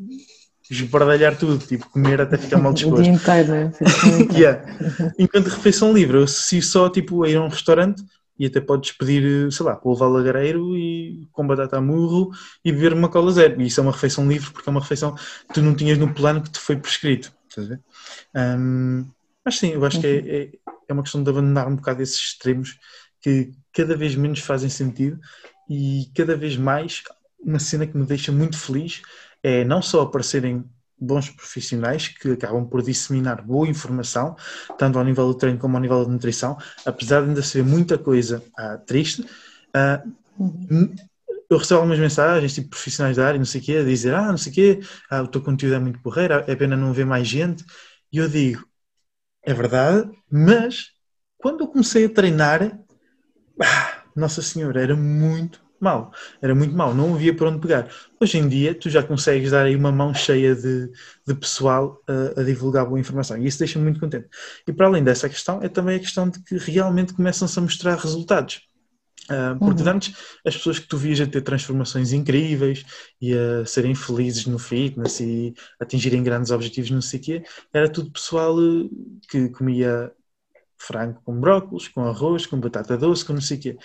esbardalhar 0.70 1.36
tudo, 1.36 1.58
tipo, 1.58 1.88
comer 1.90 2.20
até 2.20 2.38
ficar 2.38 2.58
mal 2.58 2.72
disposto. 2.72 3.00
o 3.00 3.02
dia 3.02 3.12
inteiro, 3.12 3.48
né? 3.48 3.72
yeah. 4.34 4.64
Enquanto 5.18 5.48
refeição 5.48 5.92
livre, 5.92 6.18
eu 6.18 6.24
associo 6.24 6.62
só 6.62 6.88
tipo, 6.88 7.22
a 7.24 7.28
ir 7.28 7.36
a 7.36 7.42
um 7.42 7.48
restaurante 7.48 8.02
e 8.38 8.46
até 8.46 8.60
podes 8.60 8.92
pedir, 8.92 9.52
sei 9.52 9.66
lá, 9.66 9.76
polvo 9.76 10.08
lagareiro 10.08 10.76
e 10.76 11.28
com 11.32 11.46
batata 11.46 11.76
a 11.76 11.80
murro 11.80 12.30
e 12.64 12.72
beber 12.72 12.92
uma 12.92 13.08
cola 13.08 13.30
zero. 13.30 13.60
E 13.60 13.66
isso 13.66 13.80
é 13.80 13.82
uma 13.82 13.92
refeição 13.92 14.26
livre 14.26 14.50
porque 14.50 14.68
é 14.68 14.72
uma 14.72 14.80
refeição 14.80 15.14
que 15.14 15.54
tu 15.54 15.62
não 15.62 15.74
tinhas 15.74 15.98
no 15.98 16.12
plano 16.12 16.42
que 16.42 16.50
te 16.50 16.58
foi 16.58 16.76
prescrito. 16.76 17.32
Estás 17.48 17.66
a 17.66 17.70
ver? 17.70 17.80
Um, 18.58 19.06
mas 19.44 19.58
sim, 19.58 19.72
eu 19.72 19.84
acho 19.84 20.00
que 20.00 20.06
é, 20.06 20.10
uhum. 20.10 20.26
é, 20.26 20.50
é, 20.88 20.92
uma 20.92 21.02
questão 21.02 21.22
de 21.22 21.30
abandonar 21.30 21.68
um 21.68 21.76
bocado 21.76 22.02
esses 22.02 22.18
extremos 22.18 22.78
que 23.20 23.52
cada 23.72 23.96
vez 23.96 24.16
menos 24.16 24.40
fazem 24.40 24.68
sentido 24.68 25.20
e 25.68 26.10
cada 26.14 26.36
vez 26.36 26.56
mais 26.56 27.02
uma 27.38 27.58
cena 27.58 27.86
que 27.86 27.96
me 27.96 28.06
deixa 28.06 28.32
muito 28.32 28.58
feliz 28.58 29.02
é 29.44 29.62
não 29.62 29.82
só 29.82 30.00
aparecerem 30.00 30.64
bons 30.98 31.28
profissionais 31.28 32.08
que 32.08 32.32
acabam 32.32 32.66
por 32.66 32.82
disseminar 32.82 33.42
boa 33.42 33.68
informação, 33.68 34.34
tanto 34.78 34.98
ao 34.98 35.04
nível 35.04 35.26
do 35.26 35.34
treino 35.34 35.58
como 35.58 35.76
ao 35.76 35.82
nível 35.82 36.04
da 36.04 36.10
nutrição, 36.10 36.56
apesar 36.86 37.20
de 37.20 37.28
ainda 37.28 37.42
ser 37.42 37.62
muita 37.62 37.98
coisa 37.98 38.42
ah, 38.56 38.78
triste. 38.78 39.24
Ah, 39.74 40.02
eu 41.50 41.58
recebo 41.58 41.80
algumas 41.80 41.98
mensagens, 41.98 42.54
tipo 42.54 42.70
profissionais 42.70 43.16
da 43.16 43.26
área, 43.26 43.38
não 43.38 43.44
sei 43.44 43.60
o 43.60 43.64
quê, 43.64 43.76
a 43.76 43.84
dizer, 43.84 44.14
ah, 44.14 44.28
não 44.28 44.38
sei 44.38 44.50
o 44.50 44.54
quê, 44.54 44.80
ah, 45.10 45.22
o 45.22 45.28
teu 45.28 45.42
conteúdo 45.42 45.74
é 45.74 45.78
muito 45.78 46.00
porreiro, 46.00 46.34
é 46.46 46.56
pena 46.56 46.76
não 46.76 46.92
ver 46.92 47.04
mais 47.04 47.28
gente. 47.28 47.64
E 48.10 48.18
eu 48.18 48.28
digo, 48.28 48.66
é 49.42 49.52
verdade, 49.52 50.10
mas 50.30 50.90
quando 51.36 51.60
eu 51.60 51.68
comecei 51.68 52.06
a 52.06 52.08
treinar, 52.08 52.78
ah, 53.60 54.02
Nossa 54.16 54.40
Senhora, 54.40 54.80
era 54.80 54.96
muito 54.96 55.63
mal, 55.84 56.12
era 56.42 56.54
muito 56.54 56.74
mal, 56.74 56.94
não 56.94 57.14
havia 57.14 57.36
por 57.36 57.46
onde 57.46 57.60
pegar. 57.60 57.88
Hoje 58.20 58.38
em 58.38 58.48
dia, 58.48 58.74
tu 58.74 58.90
já 58.90 59.02
consegues 59.02 59.50
dar 59.50 59.66
aí 59.66 59.76
uma 59.76 59.92
mão 59.92 60.14
cheia 60.14 60.54
de, 60.56 60.90
de 61.26 61.34
pessoal 61.34 62.02
a, 62.08 62.40
a 62.40 62.44
divulgar 62.44 62.86
boa 62.86 62.98
informação 62.98 63.36
e 63.36 63.46
isso 63.46 63.58
deixa-me 63.58 63.84
muito 63.84 64.00
contente. 64.00 64.26
E 64.66 64.72
para 64.72 64.86
além 64.86 65.04
dessa 65.04 65.28
questão, 65.28 65.62
é 65.62 65.68
também 65.68 65.96
a 65.96 66.00
questão 66.00 66.28
de 66.28 66.42
que 66.42 66.56
realmente 66.56 67.12
começam-se 67.12 67.58
a 67.58 67.62
mostrar 67.62 67.96
resultados. 67.96 68.62
Uh, 69.24 69.58
porque 69.58 69.82
uhum. 69.82 69.88
antes 69.88 70.14
as 70.44 70.54
pessoas 70.54 70.78
que 70.78 70.86
tu 70.86 70.98
vias 70.98 71.18
a 71.18 71.26
ter 71.26 71.40
transformações 71.40 72.12
incríveis 72.12 72.84
e 73.18 73.32
a 73.32 73.64
serem 73.64 73.94
felizes 73.94 74.44
no 74.44 74.58
fitness 74.58 75.18
e 75.20 75.54
atingirem 75.80 76.22
grandes 76.22 76.50
objetivos, 76.50 76.90
não 76.90 77.00
sei 77.00 77.20
o 77.20 77.22
quê, 77.22 77.42
era 77.72 77.88
tudo 77.88 78.10
pessoal 78.10 78.54
eh, 78.60 78.88
que 79.30 79.48
comia 79.48 80.12
frango 80.76 81.22
com 81.24 81.40
brócolis, 81.40 81.88
com 81.88 82.04
arroz, 82.04 82.44
com 82.44 82.60
batata 82.60 82.98
doce, 82.98 83.24
com 83.24 83.32
não 83.32 83.40
sei 83.40 83.56
o 83.56 83.60
quê 83.60 83.78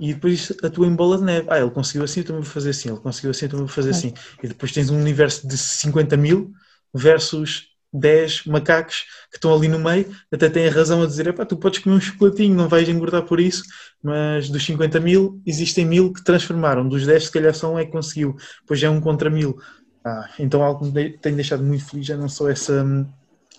e 0.00 0.14
depois 0.14 0.50
atua 0.62 0.86
em 0.86 0.94
bola 0.94 1.18
de 1.18 1.24
neve. 1.24 1.46
Ah, 1.50 1.60
ele 1.60 1.70
conseguiu 1.70 2.02
assim, 2.04 2.20
eu 2.20 2.26
também 2.26 2.42
vou 2.42 2.50
fazer 2.50 2.70
assim. 2.70 2.88
Ele 2.88 2.98
conseguiu 2.98 3.30
assim, 3.30 3.44
eu 3.44 3.50
também 3.50 3.66
vou 3.66 3.74
fazer 3.74 3.90
assim. 3.90 4.14
E 4.42 4.48
depois 4.48 4.72
tens 4.72 4.88
um 4.88 4.98
universo 4.98 5.46
de 5.46 5.58
50 5.58 6.16
mil 6.16 6.50
versus 6.94 7.68
10 7.92 8.46
macacos 8.46 9.04
que 9.30 9.36
estão 9.36 9.54
ali 9.54 9.68
no 9.68 9.78
meio. 9.78 10.10
Até 10.32 10.48
têm 10.48 10.66
a 10.68 10.70
razão 10.72 11.02
a 11.02 11.06
dizer: 11.06 11.32
tu 11.46 11.56
podes 11.58 11.80
comer 11.80 11.96
um 11.96 12.00
chocolatinho, 12.00 12.54
não 12.54 12.66
vais 12.66 12.88
engordar 12.88 13.24
por 13.24 13.38
isso. 13.38 13.62
Mas 14.02 14.48
dos 14.48 14.64
50 14.64 14.98
mil, 15.00 15.42
existem 15.44 15.84
mil 15.84 16.12
que 16.12 16.24
transformaram. 16.24 16.88
Dos 16.88 17.06
10, 17.06 17.24
se 17.26 17.30
calhar 17.30 17.54
só 17.54 17.70
um 17.70 17.78
é 17.78 17.84
que 17.84 17.92
conseguiu. 17.92 18.34
Depois 18.62 18.82
é 18.82 18.88
um 18.88 19.02
contra 19.02 19.28
mil. 19.28 19.60
Ah, 20.02 20.30
então 20.38 20.62
algo 20.62 20.86
que 20.86 20.92
me 20.92 21.18
tem 21.18 21.34
deixado 21.34 21.62
muito 21.62 21.84
feliz 21.84 22.08
é 22.08 22.16
não 22.16 22.28
só 22.28 22.48
essa 22.48 22.82
hum, 22.82 23.06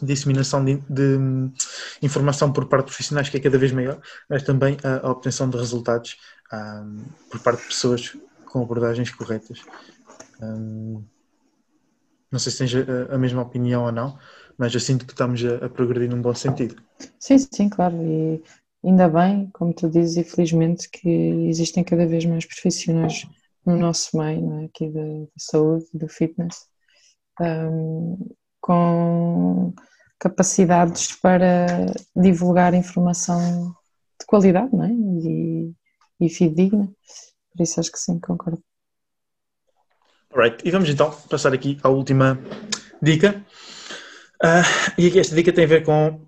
disseminação 0.02 0.64
de, 0.64 0.78
de, 0.90 1.18
informação 2.02 2.52
por 2.52 2.66
parte 2.66 2.86
de 2.86 2.92
profissionais 2.92 3.30
que 3.30 3.38
é 3.38 3.40
cada 3.40 3.58
vez 3.58 3.72
maior, 3.72 4.00
mas 4.30 4.44
também 4.44 4.78
a, 4.84 5.08
a 5.08 5.12
obtenção 5.12 5.50
de 5.50 5.58
resultados 5.58 6.18
um, 6.54 7.04
por 7.30 7.40
parte 7.40 7.62
de 7.62 7.68
pessoas 7.68 8.18
com 8.46 8.62
abordagens 8.62 9.10
corretas. 9.12 9.62
Um, 10.42 11.04
não 12.32 12.40
sei 12.40 12.52
se 12.52 12.58
tens 12.60 12.74
a, 12.76 13.16
a, 13.16 13.18
mesma 13.18 13.42
opinião 13.42 13.86
ou 13.86 13.92
não, 13.92 14.18
mas 14.58 14.74
eu 14.74 14.80
sinto 14.80 15.06
que 15.06 15.14
estamos 15.14 15.44
a, 15.44 15.66
a, 15.66 15.70
progredir 15.70 16.10
num 16.10 16.22
bom 16.22 16.34
sentido. 16.34 16.82
Sim, 17.20 17.38
sim, 17.38 17.70
claro. 17.70 17.96
E 18.02 18.42
ainda 18.84 19.08
bem, 19.10 19.50
como 19.54 19.74
tu 19.74 19.90
dizes, 19.90 20.18
e 20.18 20.24
felizmente 20.24 20.90
que 20.90 21.10
existem 21.50 21.84
cada 21.84 22.06
vez 22.06 22.26
mais 22.26 22.46
profissionais 22.46 23.28
no 23.66 23.78
nosso 23.78 24.18
meio, 24.18 24.62
é? 24.62 24.66
aqui 24.66 24.90
da, 24.90 25.28
saúde, 25.38 25.86
do 25.94 26.08
fitness, 26.08 26.68
um, 27.40 28.18
com 28.60 29.74
capacidades 30.22 31.16
para 31.16 31.88
divulgar 32.16 32.76
informação 32.76 33.76
de 34.20 34.26
qualidade 34.28 34.70
não 34.72 34.84
é? 34.84 34.92
e, 34.92 35.74
e 36.20 36.30
fidedigna. 36.30 36.88
Por 37.52 37.64
isso 37.64 37.80
acho 37.80 37.92
que 37.92 37.98
sim, 37.98 38.20
concordo. 38.20 38.62
Alright, 40.32 40.66
e 40.66 40.70
vamos 40.70 40.88
então 40.90 41.12
passar 41.28 41.54
aqui 41.54 41.78
à 41.82 41.90
última 41.90 42.40
dica. 43.02 43.44
Uh, 44.42 45.02
e 45.02 45.20
esta 45.20 45.36
dica 45.36 45.52
tem 45.52 45.66
a 45.66 45.68
ver 45.68 45.84
com 45.84 46.22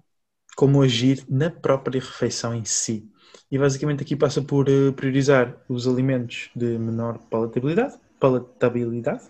como 0.55 0.81
agir 0.81 1.23
na 1.29 1.51
própria 1.51 2.01
refeição 2.01 2.53
em 2.53 2.65
si. 2.65 3.07
E 3.49 3.59
basicamente 3.59 4.01
aqui 4.01 4.15
passa 4.15 4.41
por 4.41 4.67
uh, 4.67 4.91
priorizar 4.93 5.55
os 5.69 5.87
alimentos 5.87 6.49
de 6.55 6.79
menor 6.79 7.19
palatabilidade, 7.29 7.95
palatabilidade, 8.19 9.23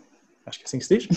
acho 0.45 0.59
que 0.59 0.63
é 0.63 0.67
assim 0.67 0.79
que 0.79 0.85
se 0.85 0.97
diz, 0.97 1.07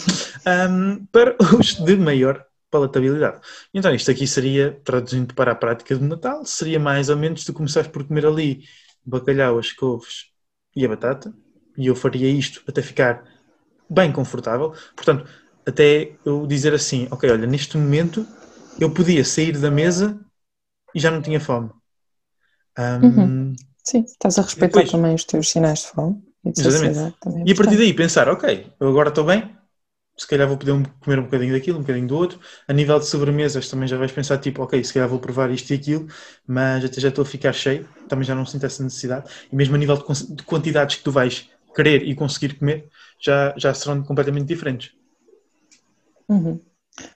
um, 0.69 1.07
para 1.07 1.37
os 1.57 1.75
de 1.75 1.97
maior 1.97 2.45
palatabilidade. 2.77 3.41
Então 3.73 3.95
isto 3.95 4.11
aqui 4.11 4.27
seria, 4.27 4.79
traduzindo 4.85 5.35
para 5.35 5.53
a 5.53 5.55
prática 5.55 5.97
do 5.97 6.05
Natal, 6.05 6.45
seria 6.45 6.79
mais 6.79 7.09
ou 7.09 7.17
menos 7.17 7.45
tu 7.45 7.53
começares 7.53 7.91
por 7.91 8.05
comer 8.07 8.27
ali 8.27 8.65
bacalhau, 9.05 9.59
as 9.59 9.73
couves 9.73 10.27
e 10.75 10.85
a 10.85 10.89
batata, 10.89 11.33
e 11.77 11.87
eu 11.87 11.97
faria 11.97 12.29
isto 12.29 12.63
até 12.69 12.83
ficar 12.83 13.25
bem 13.89 14.13
confortável. 14.13 14.75
Portanto, 14.95 15.27
até 15.65 16.13
eu 16.25 16.47
dizer 16.47 16.75
assim, 16.75 17.09
ok, 17.11 17.31
olha, 17.31 17.47
neste 17.47 17.77
momento 17.77 18.27
eu 18.79 18.93
podia 18.93 19.25
sair 19.25 19.59
da 19.59 19.71
mesa 19.71 20.21
e 20.95 21.01
já 21.01 21.11
não 21.11 21.23
tinha 21.23 21.41
fome. 21.41 21.71
Um, 22.79 23.07
uhum. 23.07 23.57
Sim, 23.83 24.05
estás 24.05 24.39
a 24.39 24.43
respeitar 24.43 24.81
depois, 24.81 24.91
também 24.91 25.15
os 25.15 25.25
teus 25.25 25.49
sinais 25.49 25.81
de 25.81 25.87
fome. 25.89 26.23
E, 26.45 26.53
de 26.53 26.61
exatamente. 26.61 26.99
É 26.99 27.45
e 27.47 27.53
a 27.53 27.55
partir 27.55 27.77
daí 27.77 27.95
pensar, 27.95 28.29
ok, 28.29 28.73
eu 28.79 28.89
agora 28.89 29.09
estou 29.09 29.25
bem, 29.25 29.56
se 30.17 30.27
calhar 30.27 30.49
vou 30.49 30.57
poder 30.57 30.73
comer 31.01 31.19
um 31.19 31.25
bocadinho 31.25 31.53
daquilo, 31.53 31.79
um 31.79 31.83
bocadinho 31.83 32.07
do 32.07 32.17
outro. 32.17 32.41
A 32.67 32.73
nível 32.73 32.99
de 32.99 33.07
sobremesas 33.07 33.69
também 33.69 33.87
já 33.87 33.97
vais 33.97 34.13
pensar, 34.13 34.39
tipo, 34.39 34.63
ok, 34.63 34.83
se 34.83 34.95
calhar 34.95 35.09
vou 35.09 35.19
provar 35.19 35.51
isto 35.51 35.71
e 35.71 35.75
aquilo, 35.75 36.07
mas 36.47 36.85
até 36.85 37.01
já 37.01 37.09
estou 37.09 37.23
a 37.23 37.27
ficar 37.27 37.53
cheio, 37.53 37.89
também 38.09 38.25
já 38.25 38.35
não 38.35 38.47
sinto 38.47 38.65
essa 38.65 38.83
necessidade. 38.83 39.31
E 39.53 39.55
mesmo 39.55 39.75
a 39.75 39.79
nível 39.79 39.97
de 39.97 40.43
quantidades 40.45 40.97
que 40.97 41.05
tu 41.05 41.13
vais 41.13 41.51
querer 41.75 42.03
e 42.03 42.15
conseguir 42.15 42.55
comer, 42.55 42.89
já, 43.21 43.55
já 43.57 43.75
serão 43.75 44.03
completamente 44.03 44.47
diferentes. 44.47 44.93
Uhum. 46.29 46.61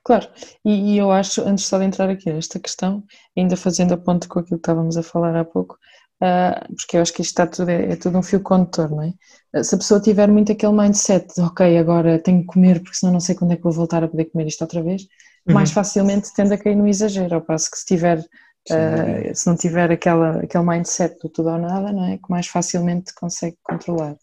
Claro, 0.05 0.28
e, 0.64 0.94
e, 0.94 0.98
eu 0.98 1.11
acho, 1.11 1.40
antes 1.42 1.64
só 1.64 1.78
de 1.78 1.84
entrar 1.86 2.11
aqui 2.11 2.30
nesta 2.30 2.61
questão, 2.61 3.03
ainda 3.36 3.57
fazendo 3.57 3.94
a 3.94 3.96
ponto 3.96 4.28
com 4.28 4.40
aquilo 4.40 4.59
que 4.59 4.62
estávamos 4.62 4.96
a 4.96 5.03
falar 5.03 5.34
há 5.34 5.44
pouco, 5.44 5.78
uh, 6.22 6.74
porque 6.74 6.98
eu 6.98 7.03
acho 7.03 7.12
que 7.14 7.22
isto 7.22 7.30
está 7.30 7.46
tudo, 7.46 7.70
é, 7.70 7.92
é 7.92 7.96
tudo 7.96 8.18
um 8.18 8.22
fio 8.22 8.40
condutor, 8.40 8.90
não 8.90 9.03
é? 9.03 9.14
Se 9.62 9.74
a 9.74 9.78
pessoa 9.78 10.01
tiver 10.01 10.28
muito 10.28 10.53
aquele 10.53 10.72
mindset 10.72 11.34
de 11.34 11.40
ok, 11.40 11.76
agora 11.78 12.18
tenho 12.18 12.40
que 12.40 12.46
comer 12.46 12.80
porque 12.80 12.96
senão 12.96 13.12
não 13.12 13.20
sei 13.20 13.34
quando 13.34 13.53
é 13.53 13.57
que 13.57 13.62
vou 13.62 13.72
voltar 13.72 14.05
a 14.05 14.09
poder 14.09 14.26
comer 14.26 14.46
isto 14.46 14.62
outra 14.62 14.82
vez, 14.82 15.03
uhum. 15.46 15.55
mais 15.55 15.72
facilmente 15.72 16.32
tende 16.34 16.55
a 16.55 16.59
cair 16.59 16.76
no 16.76 16.86
exagero, 16.86 17.34
ao 17.34 17.40
passo 17.40 17.70
que 17.70 17.78
se 17.78 17.84
tiver, 17.84 18.18
uh, 18.20 19.34
se 19.34 19.46
não 19.48 19.57
tiver 19.57 19.90
aquela, 19.90 20.40
aquele 20.40 20.64
mindset 20.64 21.18
do 21.20 21.28
tudo 21.28 21.51
ou 21.51 21.59
nada, 21.59 21.92
não 21.92 22.07
é? 22.07 22.16
Que 22.16 22.30
mais 22.30 22.46
facilmente 22.46 23.12
consegue 23.14 23.57
controlar. 23.62 24.16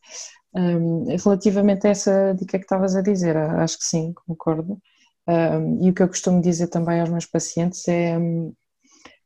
Um, 0.53 1.05
relativamente 1.23 1.85
a 1.87 1.89
essa 1.89 2.33
dica 2.33 2.57
que 2.57 2.65
estavas 2.65 2.95
a 2.95 3.01
dizer, 3.01 3.35
acho 3.35 3.77
que 3.77 3.85
sim, 3.85 4.13
concordo. 4.25 4.79
Um, 5.27 5.83
e 5.83 5.89
o 5.89 5.93
que 5.93 6.01
eu 6.01 6.07
costumo 6.07 6.41
dizer 6.41 6.67
também 6.67 7.01
aos 7.01 7.09
meus 7.09 7.25
pacientes 7.25 7.85
é 7.89 8.17
um, 8.17 8.53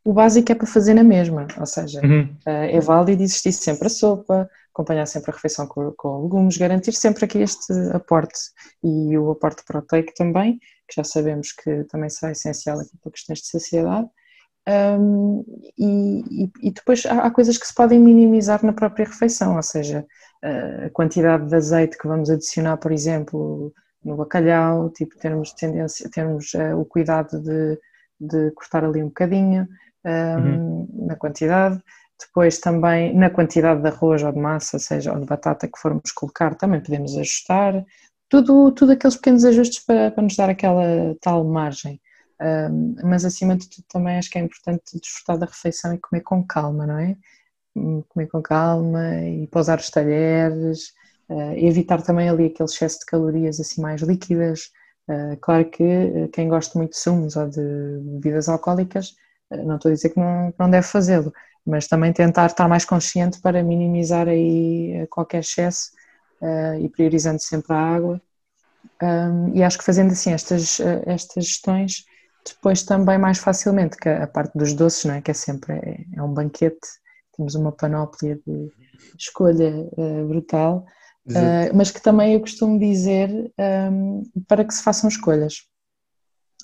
o 0.04 0.14
básico 0.14 0.52
é 0.52 0.56
para 0.56 0.66
fazer 0.66 0.95
na 0.95 1.04
mesma, 1.04 1.45
ou 1.60 1.66
seja, 1.66 2.02
uhum. 2.04 2.24
uh, 2.47 2.49
é 2.49 2.80
válido 2.80 3.22
existir 3.22 3.52
sempre 3.52 3.86
a 3.86 3.89
sopa, 3.89 4.49
acompanhar 4.74 5.06
sempre 5.06 5.32
a 5.32 5.34
refeição 5.34 5.68
com, 5.68 5.92
com, 5.98 6.24
legumes, 6.24 6.58
garantir 6.58 6.94
sempre 6.94 7.26
aqui 7.26 7.40
este 7.40 7.74
aporte 7.94 8.40
e 8.84 9.18
o 9.18 9.32
aporte 9.32 9.64
proteico 9.66 10.14
também, 10.16 10.60
que 10.88 10.96
já 10.96 11.04
sabemos 11.04 11.52
que 11.52 11.84
também 11.86 12.10
será 12.10 12.32
essencial 12.32 12.80
aqui 12.80 12.98
para 13.02 13.12
questões 13.12 13.40
de 13.40 13.48
saciedade. 13.48 14.08
Um, 14.68 15.44
e, 15.78 16.52
e, 16.62 16.72
depois 16.72 17.06
há, 17.06 17.26
há, 17.26 17.32
coisas 17.32 17.58
que 17.58 17.66
se 17.66 17.74
podem 17.74 18.00
minimizar 18.00 18.64
na 18.64 18.74
própria 18.74 19.06
refeição, 19.06 19.56
ou 19.56 19.64
seja, 19.64 20.06
a 20.86 20.90
quantidade 20.92 21.48
de 21.48 21.56
azeite 21.56 21.98
que 21.98 22.08
vamos 22.08 22.30
adicionar, 22.30 22.78
por 22.78 22.92
exemplo, 22.92 23.74
no 24.04 24.16
bacalhau, 24.16 24.90
tipo, 24.90 25.18
termos 25.18 25.54
tendência, 25.54 26.10
termos 26.10 26.54
uh, 26.54 26.78
o 26.78 26.86
cuidado 26.86 27.42
de, 27.42 27.80
de, 28.20 28.52
cortar 28.52 28.84
ali 28.84 29.02
um 29.04 29.08
bocadinho 29.08 29.68
um, 30.06 30.10
uhum. 30.10 31.06
na 31.08 31.16
quantidade. 31.16 31.82
Depois 32.26 32.60
também 32.60 33.16
na 33.16 33.30
quantidade 33.30 33.82
de 33.82 33.88
arroz 33.88 34.24
ou 34.24 34.32
de 34.32 34.40
massa, 34.40 34.78
seja, 34.80 35.14
ou 35.14 35.20
de 35.20 35.26
batata 35.26 35.68
que 35.68 35.80
formos 35.80 36.12
colocar, 36.12 36.56
também 36.56 36.82
podemos 36.82 37.18
ajustar. 37.18 37.84
Tudo, 38.30 38.72
tudo 38.72 38.92
aqueles 38.94 39.16
pequenos 39.16 39.44
ajustes 39.44 39.84
para, 39.84 40.12
para 40.12 40.24
nos 40.24 40.36
dar 40.36 40.50
aquela 40.50 41.16
tal 41.22 41.44
margem. 41.44 42.00
Um, 42.42 42.96
mas 43.04 43.24
acima 43.24 43.56
de 43.56 43.70
tudo 43.70 43.86
também 43.88 44.18
acho 44.18 44.30
que 44.30 44.38
é 44.40 44.42
importante 44.42 45.00
desfrutar 45.00 45.38
da 45.38 45.46
refeição 45.46 45.94
e 45.94 46.00
comer 46.00 46.22
com 46.22 46.44
calma, 46.44 46.88
não 46.88 46.98
é? 46.98 47.16
comer 48.10 48.28
com 48.28 48.42
calma 48.42 49.16
e 49.24 49.48
pousar 49.48 49.80
os 49.80 49.90
talheres, 49.90 50.90
uh, 51.30 51.54
evitar 51.56 52.02
também 52.02 52.30
ali 52.30 52.48
aquele 52.48 52.70
excesso 52.70 53.00
de 53.00 53.06
calorias 53.06 53.60
assim 53.60 53.82
mais 53.82 54.02
líquidas. 54.02 54.72
Uh, 55.08 55.38
claro 55.40 55.70
que 55.70 55.84
uh, 55.84 56.30
quem 56.30 56.50
gosta 56.50 56.78
muito 56.78 56.92
de 56.92 56.98
sumos 56.98 57.36
ou 57.36 57.48
de 57.48 57.62
bebidas 58.02 58.50
alcoólicas, 58.50 59.16
não 59.52 59.76
estou 59.76 59.92
a 59.92 59.94
dizer 59.94 60.10
que 60.10 60.20
não, 60.20 60.54
não 60.58 60.70
deve 60.70 60.88
fazê-lo, 60.88 61.34
mas 61.66 61.88
também 61.88 62.12
tentar 62.12 62.47
estar 62.47 62.68
mais 62.68 62.86
consciente 62.86 63.39
para 63.41 63.64
minimizar 63.64 64.28
aí 64.28 65.05
qualquer 65.09 65.39
excesso 65.39 65.91
e 66.82 66.89
priorizando 66.89 67.39
sempre 67.39 67.74
a 67.74 67.80
água. 67.80 68.22
Um, 69.01 69.55
e 69.55 69.62
acho 69.62 69.78
que 69.78 69.84
fazendo 69.84 70.12
assim 70.12 70.32
estas, 70.32 70.80
estas 71.05 71.45
gestões, 71.45 72.03
depois 72.45 72.84
também 72.84 73.18
mais 73.18 73.38
facilmente, 73.38 73.97
que 73.97 74.09
a 74.09 74.28
parte 74.28 74.57
dos 74.57 74.74
doces, 74.74 75.05
não 75.05 75.16
é? 75.16 75.22
que 75.22 75.32
é 75.32 75.34
sempre 75.34 75.74
é, 75.74 76.05
é 76.16 76.24
um 76.24 76.34
banquete, 76.34 76.80
temos 77.36 77.55
uma 77.55 77.72
panóplia 77.72 78.39
de 78.45 78.72
escolha 79.18 79.88
uh, 79.97 80.28
brutal, 80.28 80.86
uh, 81.28 81.76
mas 81.76 81.91
que 81.91 82.01
também 82.01 82.34
eu 82.34 82.39
costumo 82.39 82.80
dizer 82.80 83.30
um, 83.91 84.24
para 84.47 84.66
que 84.66 84.74
se 84.74 84.84
façam 84.84 85.09
escolhas. 85.09 85.68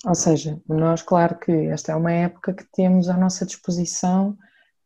Ou 0.04 0.14
seja, 0.14 0.60
nós, 0.68 1.02
claro 1.02 1.38
que 1.38 1.52
esta 1.52 1.92
é 1.92 1.96
uma 1.96 2.12
época 2.12 2.52
que 2.52 2.64
temos 2.72 3.08
à 3.08 3.16
nossa 3.16 3.44
disposição 3.44 4.36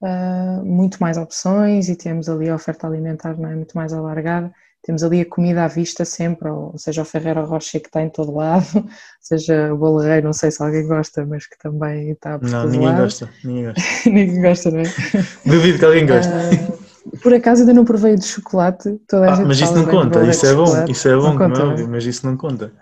uh, 0.03 0.65
muito 0.65 0.99
mais 0.99 1.17
opções 1.17 1.89
e 1.89 1.97
temos 1.97 2.29
ali 2.29 2.49
a 2.49 2.55
oferta 2.55 2.87
alimentar 2.87 3.39
não 3.39 3.49
é, 3.49 3.55
muito 3.55 3.77
mais 3.77 3.93
alargada 3.93 4.53
temos 4.83 5.05
ali 5.05 5.21
a 5.21 5.27
comida 5.27 5.65
à 5.65 5.69
vista 5.69 6.05
sempre, 6.05 6.49
ou 6.49 6.75
seja 6.77 7.03
o 7.03 7.05
Ferreiro 7.05 7.45
Rocher 7.45 7.81
que 7.81 7.87
está 7.87 8.03
em 8.03 8.11
todo 8.11 8.35
lado, 8.35 8.67
seja 9.21 9.73
o 9.73 9.77
Boleiro, 9.77 10.27
não 10.27 10.33
sei 10.33 10.51
se 10.51 10.63
alguém 10.63 10.87
gosta, 10.87 11.25
mas 11.25 11.47
que 11.47 11.57
também 11.57 12.11
está 12.11 12.39
por 12.39 12.51
Não, 12.51 12.67
ninguém 12.67 12.89
lado. 12.89 13.03
gosta, 13.03 13.31
ninguém 13.45 13.67
gosta. 13.67 13.81
ninguém 14.11 14.43
gosta, 14.43 14.71
não 14.73 14.81
é? 14.81 14.83
Duvido 15.47 15.79
que 15.79 15.85
alguém 15.85 16.07
goste. 16.07 16.33
Uh, 16.33 17.19
por 17.19 17.33
acaso 17.33 17.61
ainda 17.61 17.75
não 17.75 17.85
provei 17.85 18.17
de 18.17 18.25
chocolate, 18.25 18.99
toda 19.07 19.27
a 19.27 19.33
ah, 19.33 19.37
gente 19.37 19.47
Mas 19.47 19.61
isso 19.61 19.75
não 19.75 19.85
conta, 19.85 20.25
isso 20.25 20.47
é 20.47 20.55
bom, 20.55 20.85
isso 20.89 21.09
é 21.09 21.17
bom, 21.17 21.39
como 21.39 21.55
é 21.55 21.63
óbvio, 21.63 21.89
mas 21.89 22.05
isso 22.05 22.27
não 22.27 22.37
conta. 22.37 22.73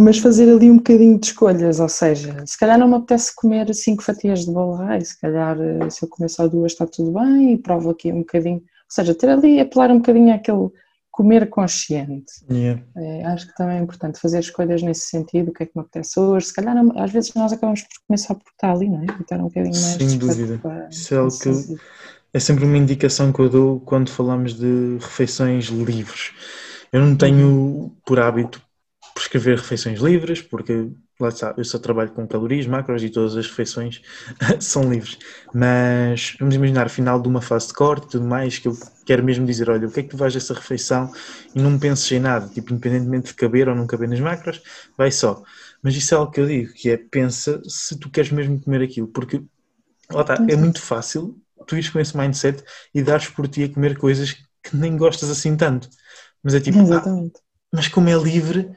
Mas 0.00 0.18
fazer 0.18 0.50
ali 0.50 0.70
um 0.70 0.76
bocadinho 0.76 1.18
de 1.18 1.26
escolhas, 1.26 1.78
ou 1.78 1.88
seja, 1.88 2.42
se 2.46 2.58
calhar 2.58 2.78
não 2.78 2.88
me 2.88 2.94
apetece 2.94 3.34
comer 3.34 3.74
cinco 3.74 4.02
fatias 4.02 4.46
de 4.46 4.52
bolo 4.52 4.76
rei, 4.76 5.00
se 5.02 5.20
calhar 5.20 5.58
eh, 5.60 5.90
se 5.90 6.04
eu 6.04 6.08
comer 6.08 6.28
só 6.28 6.48
duas 6.48 6.72
está 6.72 6.86
tudo 6.86 7.12
bem 7.12 7.52
e 7.52 7.58
provo 7.58 7.90
aqui 7.90 8.10
um 8.12 8.20
bocadinho 8.20 8.62
ou 8.90 8.94
seja, 8.94 9.14
ter 9.14 9.28
ali, 9.28 9.60
apelar 9.60 9.90
um 9.92 9.98
bocadinho 9.98 10.34
àquele 10.34 10.68
comer 11.12 11.48
consciente. 11.48 12.32
Yeah. 12.50 12.82
É, 12.96 13.24
acho 13.26 13.46
que 13.46 13.54
também 13.54 13.78
é 13.78 13.80
importante 13.80 14.18
fazer 14.18 14.40
escolhas 14.40 14.82
nesse 14.82 15.02
sentido, 15.02 15.50
o 15.50 15.52
que 15.52 15.62
é 15.62 15.66
que 15.66 15.72
me 15.76 15.82
apetece 15.82 16.18
hoje. 16.18 16.46
Se 16.46 16.54
calhar, 16.54 16.74
não, 16.74 16.92
às 17.00 17.12
vezes, 17.12 17.32
nós 17.34 17.52
acabamos 17.52 17.82
por 17.82 18.06
começar 18.08 18.34
por 18.34 18.50
estar 18.50 18.72
ali, 18.72 18.88
não 18.88 19.02
é? 19.02 19.06
E 19.06 19.22
estar 19.22 19.38
um 19.38 19.44
bocadinho 19.44 19.80
mais. 19.80 19.94
Sem 19.94 20.18
dúvida. 20.18 20.58
Para, 20.58 20.88
Isso 20.88 21.14
é 21.14 21.18
algo 21.18 21.38
que 21.38 21.50
é 22.34 22.40
sempre 22.40 22.64
uma 22.64 22.76
indicação 22.76 23.32
que 23.32 23.40
eu 23.40 23.48
dou 23.48 23.80
quando 23.80 24.10
falamos 24.10 24.54
de 24.54 24.98
refeições 25.00 25.66
livres. 25.66 26.32
Eu 26.92 27.00
não 27.00 27.14
tenho 27.14 27.92
por 28.04 28.18
hábito 28.18 28.60
prescrever 29.14 29.56
refeições 29.56 30.00
livres, 30.00 30.40
porque 30.40 30.90
lá 31.18 31.28
está, 31.28 31.54
eu 31.56 31.64
só 31.64 31.78
trabalho 31.78 32.10
com 32.10 32.26
calorias, 32.26 32.66
macros 32.66 33.02
e 33.02 33.10
todas 33.10 33.36
as 33.36 33.46
refeições 33.46 34.00
são 34.60 34.90
livres. 34.90 35.18
Mas 35.52 36.36
vamos 36.38 36.54
imaginar, 36.54 36.88
final 36.88 37.20
de 37.20 37.28
uma 37.28 37.42
fase 37.42 37.68
de 37.68 37.74
corte 37.74 38.06
e 38.06 38.10
tudo 38.10 38.24
mais, 38.26 38.58
que 38.58 38.68
eu 38.68 38.76
quero 39.04 39.22
mesmo 39.24 39.44
dizer, 39.46 39.68
olha, 39.68 39.86
o 39.86 39.90
que 39.90 40.00
é 40.00 40.02
que 40.02 40.10
tu 40.10 40.16
vais 40.16 40.34
a 40.34 40.38
essa 40.38 40.54
refeição 40.54 41.12
e 41.54 41.60
não 41.60 41.78
penses 41.78 42.10
em 42.12 42.20
nada, 42.20 42.48
tipo, 42.48 42.72
independentemente 42.72 43.28
de 43.28 43.34
caber 43.34 43.68
ou 43.68 43.74
não 43.74 43.86
caber 43.86 44.08
nas 44.08 44.20
macros, 44.20 44.62
vai 44.96 45.10
só. 45.10 45.42
Mas 45.82 45.94
isso 45.94 46.14
é 46.14 46.18
algo 46.18 46.32
que 46.32 46.40
eu 46.40 46.46
digo, 46.46 46.72
que 46.72 46.90
é, 46.90 46.96
pensa 46.96 47.60
se 47.66 47.98
tu 47.98 48.10
queres 48.10 48.30
mesmo 48.30 48.60
comer 48.60 48.82
aquilo, 48.82 49.08
porque, 49.08 49.42
lá 50.10 50.22
está, 50.22 50.34
é 50.48 50.56
muito 50.56 50.80
fácil 50.80 51.40
tu 51.70 51.76
ires 51.76 51.88
com 51.88 52.00
esse 52.00 52.16
mindset 52.16 52.64
e 52.92 53.02
dares 53.02 53.28
por 53.28 53.46
ti 53.46 53.62
a 53.64 53.72
comer 53.72 53.96
coisas 53.96 54.32
que 54.62 54.76
nem 54.76 54.96
gostas 54.96 55.30
assim 55.30 55.56
tanto. 55.56 55.88
Mas 56.42 56.54
é 56.54 56.60
tipo, 56.60 56.78
ah, 56.92 57.04
mas 57.72 57.86
como 57.86 58.08
é 58.08 58.14
livre, 58.14 58.70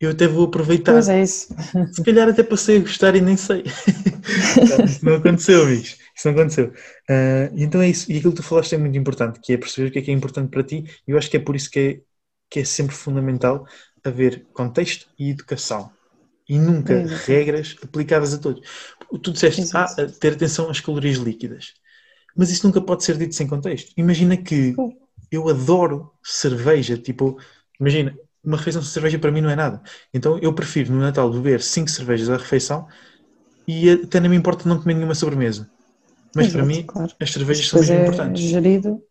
eu 0.00 0.10
até 0.10 0.28
vou 0.28 0.44
aproveitar. 0.44 0.92
Pois 0.92 1.08
é 1.08 1.22
isso. 1.22 1.48
Se 1.92 2.02
calhar 2.04 2.28
até 2.28 2.42
passei 2.42 2.76
a 2.76 2.80
gostar 2.80 3.16
e 3.16 3.20
nem 3.20 3.36
sei. 3.36 3.64
isso 4.84 5.04
não 5.04 5.14
aconteceu, 5.16 5.62
amigos. 5.62 5.96
Isso 6.14 6.28
não 6.28 6.34
aconteceu. 6.34 6.68
Uh, 6.68 7.52
então 7.56 7.80
é 7.80 7.88
isso. 7.88 8.10
E 8.10 8.18
aquilo 8.18 8.32
que 8.32 8.40
tu 8.40 8.42
falaste 8.42 8.74
é 8.74 8.78
muito 8.78 8.96
importante, 8.96 9.40
que 9.40 9.52
é 9.52 9.56
perceber 9.56 9.88
o 9.88 9.90
que 9.90 9.98
é 9.98 10.02
que 10.02 10.10
é 10.10 10.14
importante 10.14 10.50
para 10.50 10.62
ti. 10.62 10.84
E 11.06 11.10
eu 11.10 11.18
acho 11.18 11.28
que 11.28 11.36
é 11.36 11.40
por 11.40 11.56
isso 11.56 11.70
que 11.70 11.80
é, 11.80 12.00
que 12.48 12.60
é 12.60 12.64
sempre 12.64 12.94
fundamental 12.94 13.66
haver 14.04 14.46
contexto 14.52 15.08
e 15.18 15.30
educação. 15.30 15.90
E 16.48 16.58
nunca 16.58 16.94
é 16.94 17.04
regras 17.26 17.76
aplicadas 17.82 18.32
a 18.32 18.38
todos. 18.38 18.66
Tu 19.22 19.32
disseste, 19.32 19.62
ah, 19.74 19.86
ter 20.20 20.34
atenção 20.34 20.70
às 20.70 20.80
calorias 20.80 21.16
líquidas. 21.16 21.74
Mas 22.36 22.50
isso 22.50 22.66
nunca 22.66 22.80
pode 22.80 23.04
ser 23.04 23.18
dito 23.18 23.34
sem 23.34 23.46
contexto. 23.46 23.92
Imagina 23.96 24.36
que 24.36 24.74
eu 25.30 25.48
adoro 25.48 26.12
cerveja, 26.22 26.96
tipo, 26.96 27.38
imagina, 27.78 28.16
uma 28.48 28.56
refeição 28.56 28.80
de 28.80 28.88
cerveja 28.88 29.18
para 29.18 29.30
mim 29.30 29.42
não 29.42 29.50
é 29.50 29.56
nada. 29.56 29.82
Então 30.12 30.38
eu 30.38 30.52
prefiro 30.54 30.92
no 30.92 31.00
Natal 31.00 31.30
beber 31.30 31.60
5 31.60 31.90
cervejas 31.90 32.30
à 32.30 32.36
refeição 32.36 32.88
e 33.66 33.90
até 33.90 34.18
não 34.18 34.30
me 34.30 34.36
importa 34.36 34.66
não 34.66 34.80
comer 34.80 34.94
nenhuma 34.94 35.14
sobremesa. 35.14 35.70
Mas 36.34 36.46
Exato, 36.46 36.58
para 36.58 36.66
mim 36.66 36.82
claro. 36.84 37.12
as 37.20 37.30
cervejas 37.30 37.68
são 37.68 37.80
mesmo 37.80 37.94
é 37.94 38.02
importantes. 38.02 38.42
Gerido, 38.42 39.02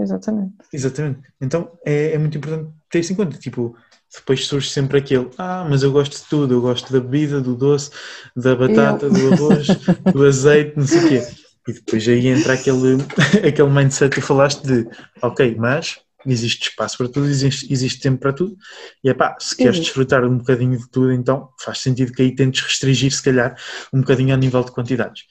exatamente. 0.00 0.54
Exatamente. 0.72 1.20
Então 1.40 1.72
é, 1.84 2.12
é, 2.12 2.18
muito 2.18 2.38
importante 2.38 2.70
ter 2.88 3.00
isso 3.00 3.12
em 3.12 3.16
conta. 3.16 3.36
Tipo, 3.36 3.76
depois 4.14 4.46
surge 4.46 4.70
sempre 4.70 4.98
aquele, 4.98 5.28
ah, 5.36 5.66
mas 5.68 5.82
eu 5.82 5.90
gosto 5.90 6.16
de 6.16 6.28
tudo, 6.28 6.54
eu 6.54 6.60
gosto 6.60 6.92
da 6.92 7.00
bebida, 7.00 7.40
do 7.40 7.56
doce, 7.56 7.90
da 8.36 8.54
batata, 8.54 9.06
eu. 9.06 9.10
do 9.10 9.34
arroz, 9.34 9.66
do 10.12 10.24
azeite, 10.24 10.76
não 10.76 10.86
sei 10.86 11.04
o 11.04 11.08
quê. 11.08 11.22
E 11.66 11.72
depois 11.72 12.08
aí 12.08 12.28
entra 12.28 12.54
aquele, 12.54 12.96
aquele 13.46 13.70
mindset 13.70 14.14
que 14.14 14.20
falaste 14.22 14.62
de, 14.62 14.88
ok, 15.20 15.56
mas 15.58 15.98
existe 16.26 16.70
espaço 16.70 16.98
para 16.98 17.08
tudo, 17.08 17.26
existe, 17.26 17.72
existe 17.72 18.00
tempo 18.00 18.18
para 18.18 18.32
tudo, 18.32 18.56
e 19.02 19.08
é 19.08 19.14
pá, 19.14 19.36
se 19.38 19.56
queres 19.56 19.76
uhum. 19.76 19.82
desfrutar 19.82 20.24
um 20.24 20.38
bocadinho 20.38 20.76
de 20.76 20.88
tudo, 20.90 21.12
então 21.12 21.50
faz 21.60 21.78
sentido 21.78 22.12
que 22.12 22.22
aí 22.22 22.34
tentes 22.34 22.62
restringir, 22.62 23.12
se 23.12 23.22
calhar, 23.22 23.56
um 23.92 24.00
bocadinho 24.00 24.34
a 24.34 24.36
nível 24.36 24.62
de 24.64 24.72
quantidades. 24.72 25.22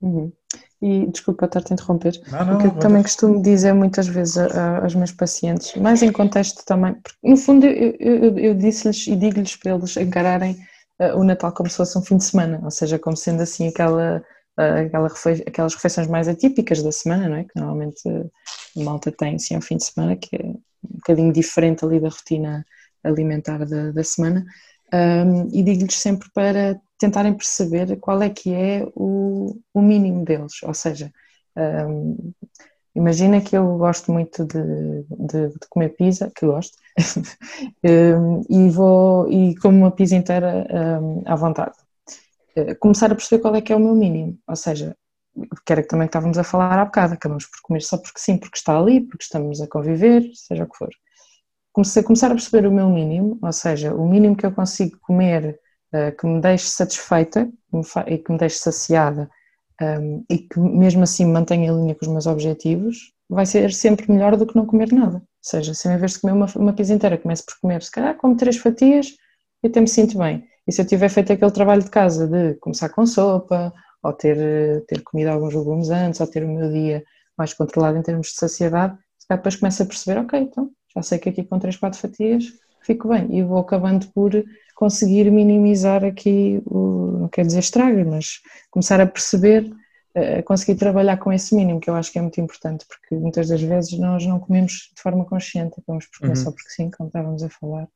Uhum. 0.00 0.32
E 0.82 1.06
desculpa 1.10 1.46
estar-te 1.46 1.72
a 1.72 1.74
interromper, 1.74 2.20
não, 2.30 2.44
não, 2.44 2.46
porque 2.48 2.66
eu 2.66 2.78
também 2.78 3.02
costumo 3.02 3.40
dizer 3.40 3.72
muitas 3.72 4.06
vezes 4.06 4.36
a, 4.36 4.46
a, 4.46 4.84
aos 4.84 4.94
meus 4.94 5.10
pacientes, 5.10 5.74
mais 5.76 6.02
em 6.02 6.12
contexto 6.12 6.62
também, 6.66 6.94
porque 6.94 7.16
no 7.22 7.36
fundo 7.36 7.64
eu, 7.64 7.96
eu, 7.98 8.38
eu 8.38 8.54
disse-lhes 8.54 9.06
e 9.06 9.16
digo-lhes 9.16 9.56
para 9.56 9.74
eles 9.74 9.96
encararem 9.96 10.52
uh, 11.00 11.18
o 11.18 11.24
Natal 11.24 11.52
como 11.52 11.70
se 11.70 11.78
fosse 11.78 11.96
um 11.96 12.02
fim 12.02 12.18
de 12.18 12.24
semana, 12.24 12.60
ou 12.62 12.70
seja, 12.70 12.98
como 12.98 13.16
sendo 13.16 13.42
assim 13.42 13.68
aquela 13.68 14.22
aquela 14.56 15.08
refe 15.08 15.44
aquelas 15.46 15.74
refeições 15.74 16.06
mais 16.08 16.28
atípicas 16.28 16.82
da 16.82 16.90
semana, 16.90 17.28
não 17.28 17.36
é? 17.36 17.44
Que 17.44 17.56
normalmente 17.56 18.08
a 18.08 18.80
malta 18.82 19.12
tem 19.12 19.38
sim 19.38 19.56
um 19.56 19.60
fim 19.60 19.76
de 19.76 19.84
semana, 19.84 20.16
que 20.16 20.36
é 20.36 20.42
um 20.44 20.60
bocadinho 20.82 21.32
diferente 21.32 21.84
ali 21.84 22.00
da 22.00 22.08
rotina 22.08 22.64
alimentar 23.04 23.64
da, 23.64 23.92
da 23.92 24.04
semana. 24.04 24.44
Um, 24.92 25.48
e 25.52 25.62
digo-lhes 25.62 25.98
sempre 25.98 26.28
para 26.32 26.80
tentarem 26.98 27.34
perceber 27.34 27.96
qual 27.96 28.22
é 28.22 28.30
que 28.30 28.54
é 28.54 28.86
o, 28.94 29.58
o 29.74 29.82
mínimo 29.82 30.24
deles, 30.24 30.62
ou 30.62 30.72
seja, 30.72 31.12
um, 31.56 32.32
imagina 32.94 33.40
que 33.40 33.56
eu 33.56 33.76
gosto 33.76 34.12
muito 34.12 34.44
de, 34.44 35.02
de, 35.10 35.48
de 35.48 35.68
comer 35.68 35.90
pizza, 35.90 36.30
que 36.34 36.46
gosto, 36.46 36.78
um, 37.84 38.42
e 38.48 38.70
vou 38.70 39.30
e 39.30 39.56
como 39.56 39.76
uma 39.78 39.90
pizza 39.90 40.14
inteira 40.14 40.66
à 41.26 41.34
vontade. 41.34 41.76
Eh, 42.56 42.74
começar 42.76 43.12
a 43.12 43.14
perceber 43.14 43.42
qual 43.42 43.54
é 43.54 43.60
que 43.60 43.72
é 43.72 43.76
o 43.76 43.80
meu 43.80 43.94
mínimo, 43.94 44.38
ou 44.48 44.56
seja, 44.56 44.96
que 45.66 45.72
era 45.72 45.82
que 45.82 45.88
também 45.88 46.06
estávamos 46.06 46.38
a 46.38 46.44
falar 46.44 46.78
há 46.78 46.84
bocado, 46.86 47.14
acabamos 47.14 47.44
por 47.46 47.60
comer 47.62 47.82
só 47.82 47.98
porque 47.98 48.18
sim, 48.18 48.38
porque 48.38 48.56
está 48.56 48.78
ali, 48.78 49.02
porque 49.02 49.24
estamos 49.24 49.60
a 49.60 49.68
conviver, 49.68 50.22
seja 50.34 50.64
o 50.64 50.68
que 50.68 50.76
for. 50.78 50.88
Comecei, 51.72 52.02
começar 52.02 52.28
a 52.28 52.34
perceber 52.34 52.66
o 52.66 52.72
meu 52.72 52.88
mínimo, 52.88 53.38
ou 53.42 53.52
seja, 53.52 53.94
o 53.94 54.08
mínimo 54.08 54.34
que 54.36 54.46
eu 54.46 54.52
consigo 54.52 54.98
comer 55.02 55.60
uh, 55.94 56.16
que 56.16 56.26
me 56.26 56.40
deixe 56.40 56.66
satisfeita 56.68 57.50
e 58.06 58.18
que 58.18 58.32
me 58.32 58.38
deixe 58.38 58.56
saciada 58.56 59.28
ehm, 59.80 60.22
e 60.30 60.38
que 60.38 60.58
mesmo 60.58 61.02
assim 61.02 61.26
mantenha 61.26 61.70
em 61.70 61.76
linha 61.76 61.94
com 61.94 62.06
os 62.06 62.10
meus 62.10 62.26
objetivos, 62.26 63.12
vai 63.28 63.44
ser 63.44 63.72
sempre 63.74 64.10
melhor 64.10 64.36
do 64.36 64.46
que 64.46 64.56
não 64.56 64.64
comer 64.64 64.90
nada. 64.92 65.16
Ou 65.18 65.22
seja, 65.42 65.74
se 65.74 65.86
em 65.88 65.98
vez 65.98 66.12
de 66.12 66.20
comer 66.20 66.32
uma, 66.32 66.46
uma 66.56 66.72
pizza 66.72 66.94
inteira 66.94 67.18
começo 67.18 67.44
por 67.44 67.60
comer, 67.60 67.82
se 67.82 67.90
calhar 67.90 68.16
como 68.16 68.36
três 68.36 68.56
fatias, 68.56 69.08
eu 69.62 69.68
até 69.68 69.80
me 69.80 69.88
sinto 69.88 70.16
bem. 70.16 70.46
E 70.66 70.72
se 70.72 70.82
eu 70.82 70.86
tiver 70.86 71.08
feito 71.08 71.32
aquele 71.32 71.50
trabalho 71.50 71.82
de 71.82 71.90
casa 71.90 72.26
de 72.26 72.54
começar 72.54 72.88
com 72.88 73.06
sopa, 73.06 73.72
ou 74.02 74.12
ter, 74.12 74.84
ter 74.86 75.02
comido 75.02 75.28
alguns 75.28 75.54
legumes 75.54 75.90
antes, 75.90 76.20
ou 76.20 76.26
ter 76.26 76.44
o 76.44 76.48
meu 76.48 76.70
dia 76.70 77.04
mais 77.36 77.52
controlado 77.54 77.98
em 77.98 78.02
termos 78.02 78.28
de 78.28 78.34
saciedade, 78.34 78.96
depois 79.28 79.56
começo 79.56 79.82
a 79.82 79.86
perceber, 79.86 80.20
ok, 80.20 80.40
então 80.40 80.70
já 80.94 81.02
sei 81.02 81.18
que 81.18 81.28
aqui 81.28 81.44
com 81.44 81.58
3, 81.58 81.76
4 81.76 82.00
fatias 82.00 82.44
fico 82.82 83.08
bem 83.08 83.26
e 83.36 83.42
vou 83.42 83.58
acabando 83.58 84.06
por 84.12 84.32
conseguir 84.74 85.30
minimizar 85.30 86.04
aqui, 86.04 86.62
o, 86.64 87.18
não 87.20 87.28
quer 87.28 87.44
dizer 87.44 87.58
estrago, 87.58 88.08
mas 88.08 88.40
começar 88.70 89.00
a 89.00 89.06
perceber, 89.06 89.68
a 90.14 90.42
conseguir 90.44 90.76
trabalhar 90.76 91.16
com 91.16 91.32
esse 91.32 91.54
mínimo, 91.54 91.80
que 91.80 91.90
eu 91.90 91.96
acho 91.96 92.12
que 92.12 92.18
é 92.18 92.22
muito 92.22 92.40
importante, 92.40 92.86
porque 92.86 93.16
muitas 93.16 93.48
das 93.48 93.60
vezes 93.60 93.98
nós 93.98 94.24
não 94.24 94.38
comemos 94.38 94.92
de 94.94 95.02
forma 95.02 95.24
consciente, 95.24 95.82
comemos 95.84 96.06
por 96.06 96.20
comer 96.20 96.36
uhum. 96.36 96.44
só 96.44 96.50
porque 96.52 96.70
sim, 96.70 96.90
como 96.90 97.08
estávamos 97.08 97.42
a 97.42 97.48
falar. 97.48 97.88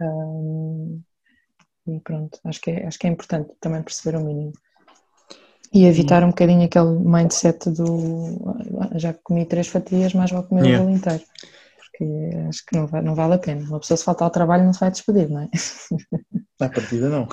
Um, 0.00 1.02
e 1.86 2.00
pronto, 2.00 2.38
acho 2.44 2.60
que, 2.60 2.70
é, 2.70 2.86
acho 2.86 2.98
que 2.98 3.06
é 3.06 3.10
importante 3.10 3.50
também 3.60 3.82
perceber 3.82 4.16
o 4.16 4.24
mínimo. 4.24 4.52
E 5.72 5.86
evitar 5.86 6.22
um 6.22 6.28
bocadinho 6.28 6.64
aquele 6.64 6.98
mindset 7.00 7.68
do 7.70 8.40
já 8.94 9.12
comi 9.12 9.44
três 9.44 9.66
fatias, 9.66 10.14
mas 10.14 10.30
vou 10.30 10.44
comer 10.44 10.66
yeah. 10.66 10.80
o 10.80 10.86
bolo 10.86 10.96
inteiro. 10.96 11.24
Porque 11.76 12.36
acho 12.48 12.64
que 12.64 12.76
não, 12.76 12.86
vai, 12.86 13.02
não 13.02 13.14
vale 13.14 13.34
a 13.34 13.38
pena. 13.38 13.66
Uma 13.66 13.80
pessoa 13.80 13.96
se 13.96 14.04
faltar 14.04 14.26
ao 14.26 14.30
trabalho 14.30 14.64
não 14.64 14.72
se 14.72 14.78
vai 14.78 14.90
despedir, 14.90 15.28
não 15.28 15.40
é? 15.40 15.48
À 16.60 16.68
partida 16.68 17.08
não. 17.08 17.26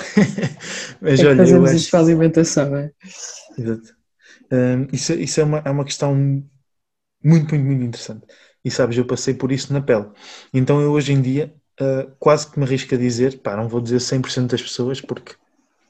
Mas 1.00 1.20
é 1.20 1.28
olha, 1.28 1.38
fazemos 1.38 1.70
acho... 1.70 1.78
isto 1.78 1.92
para 1.92 2.00
a 2.00 2.04
alimentação, 2.04 2.70
não 2.70 2.78
é? 2.78 2.92
Exato. 3.58 3.96
Um, 4.52 4.88
isso 4.92 5.14
isso 5.14 5.40
é, 5.40 5.44
uma, 5.44 5.60
é 5.60 5.70
uma 5.70 5.86
questão 5.86 6.14
muito, 6.14 6.50
muito, 7.24 7.56
muito 7.56 7.84
interessante. 7.84 8.26
E 8.66 8.72
sabes, 8.72 8.98
eu 8.98 9.06
passei 9.06 9.36
por 9.36 9.52
isso 9.52 9.72
na 9.72 9.82
pele. 9.82 10.10
Então 10.52 10.82
eu 10.82 10.92
hoje 10.92 11.14
em 11.14 11.22
dia 11.22 11.54
uh, 11.82 12.12
quase 12.20 12.50
que 12.50 12.60
me 12.60 12.66
arrisco 12.66 12.94
a 12.94 12.98
dizer, 12.98 13.40
pá, 13.40 13.58
não 13.58 13.68
vou 13.68 13.82
dizer 13.82 13.98
100% 13.98 14.48
das 14.48 14.62
pessoas, 14.62 15.02
porque 15.02 15.36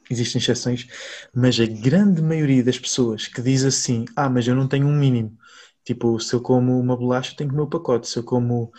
existem 0.10 0.42
exceções, 0.42 0.88
mas 1.34 1.60
a 1.60 1.66
grande 1.66 2.22
maioria 2.22 2.64
das 2.64 2.80
pessoas 2.80 3.28
que 3.28 3.42
diz 3.42 3.64
assim, 3.64 4.06
ah, 4.16 4.30
mas 4.30 4.48
eu 4.48 4.56
não 4.56 4.68
tenho 4.68 4.88
um 4.88 4.98
mínimo, 4.98 5.38
tipo, 5.84 6.20
se 6.20 6.34
eu 6.34 6.42
como 6.42 6.80
uma 6.80 6.96
bolacha 6.96 7.36
tenho 7.36 7.50
que 7.50 7.56
comer 7.56 7.68
o 7.68 7.70
pacote, 7.70 8.08
se 8.08 8.18
eu 8.18 8.24
como 8.24 8.72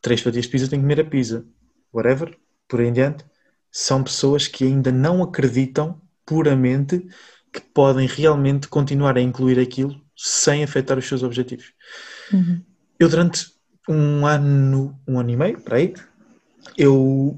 três 0.00 0.20
fatias 0.20 0.44
de 0.44 0.50
pizza 0.50 0.68
tenho 0.68 0.82
que 0.82 0.88
comer 0.88 1.00
a 1.00 1.08
pizza, 1.08 1.44
whatever, 1.92 2.36
por 2.66 2.80
aí 2.80 2.86
em 2.86 2.92
diante, 2.92 3.24
são 3.70 4.02
pessoas 4.02 4.46
que 4.46 4.64
ainda 4.64 4.90
não 4.90 5.22
acreditam 5.22 6.00
puramente 6.24 7.06
que 7.52 7.60
podem 7.60 8.06
realmente 8.06 8.68
continuar 8.68 9.16
a 9.16 9.20
incluir 9.20 9.58
aquilo 9.58 9.98
sem 10.16 10.62
afetar 10.62 10.98
os 10.98 11.06
seus 11.06 11.22
objetivos. 11.22 11.72
Uhum. 12.32 12.62
Eu 12.98 13.08
durante 13.08 13.52
um 13.88 14.26
ano, 14.26 14.98
um 15.06 15.18
ano 15.18 15.30
e 15.30 15.36
meio, 15.36 15.60
para 15.60 15.76
aí, 15.76 15.94
eu 16.78 17.36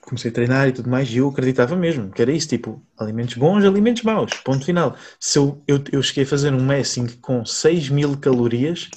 comecei 0.00 0.30
a 0.30 0.34
treinar 0.34 0.68
e 0.68 0.72
tudo 0.72 0.88
mais 0.88 1.10
e 1.10 1.18
eu 1.18 1.28
acreditava 1.28 1.76
mesmo 1.76 2.10
que 2.10 2.22
era 2.22 2.32
isso, 2.32 2.48
tipo, 2.48 2.82
alimentos 2.98 3.34
bons, 3.34 3.64
alimentos 3.64 4.02
maus, 4.02 4.32
ponto 4.44 4.64
final. 4.64 4.96
Se 5.18 5.38
eu, 5.38 5.62
eu, 5.66 5.82
eu 5.92 6.02
cheguei 6.02 6.24
a 6.24 6.26
fazer 6.26 6.54
um 6.54 6.64
messing 6.64 7.06
com 7.20 7.44
6 7.44 7.90
mil 7.90 8.16
calorias 8.16 8.88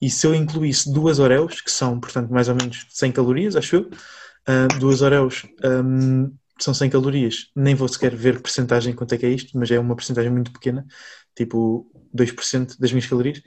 e 0.00 0.10
se 0.10 0.26
eu 0.26 0.34
incluísse 0.34 0.92
duas 0.92 1.18
Oreos, 1.18 1.60
que 1.60 1.70
são, 1.70 1.98
portanto, 1.98 2.30
mais 2.30 2.48
ou 2.48 2.54
menos 2.54 2.86
100 2.90 3.12
calorias, 3.12 3.56
acho 3.56 3.76
eu, 3.76 3.82
uh, 3.82 4.78
duas 4.78 5.02
Oreos 5.02 5.44
um, 5.64 6.32
são 6.58 6.74
100 6.74 6.90
calorias, 6.90 7.50
nem 7.56 7.74
vou 7.74 7.88
sequer 7.88 8.14
ver 8.14 8.40
porcentagem 8.40 8.94
quanto 8.94 9.14
é 9.14 9.18
que 9.18 9.26
é 9.26 9.30
isto, 9.30 9.58
mas 9.58 9.70
é 9.70 9.78
uma 9.78 9.96
porcentagem 9.96 10.30
muito 10.30 10.52
pequena, 10.52 10.86
tipo 11.34 11.90
2% 12.14 12.78
das 12.78 12.92
minhas 12.92 13.06
calorias, 13.06 13.42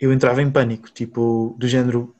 eu 0.00 0.12
entrava 0.12 0.42
em 0.42 0.50
pânico, 0.50 0.90
tipo, 0.90 1.56
do 1.58 1.66
género, 1.66 2.14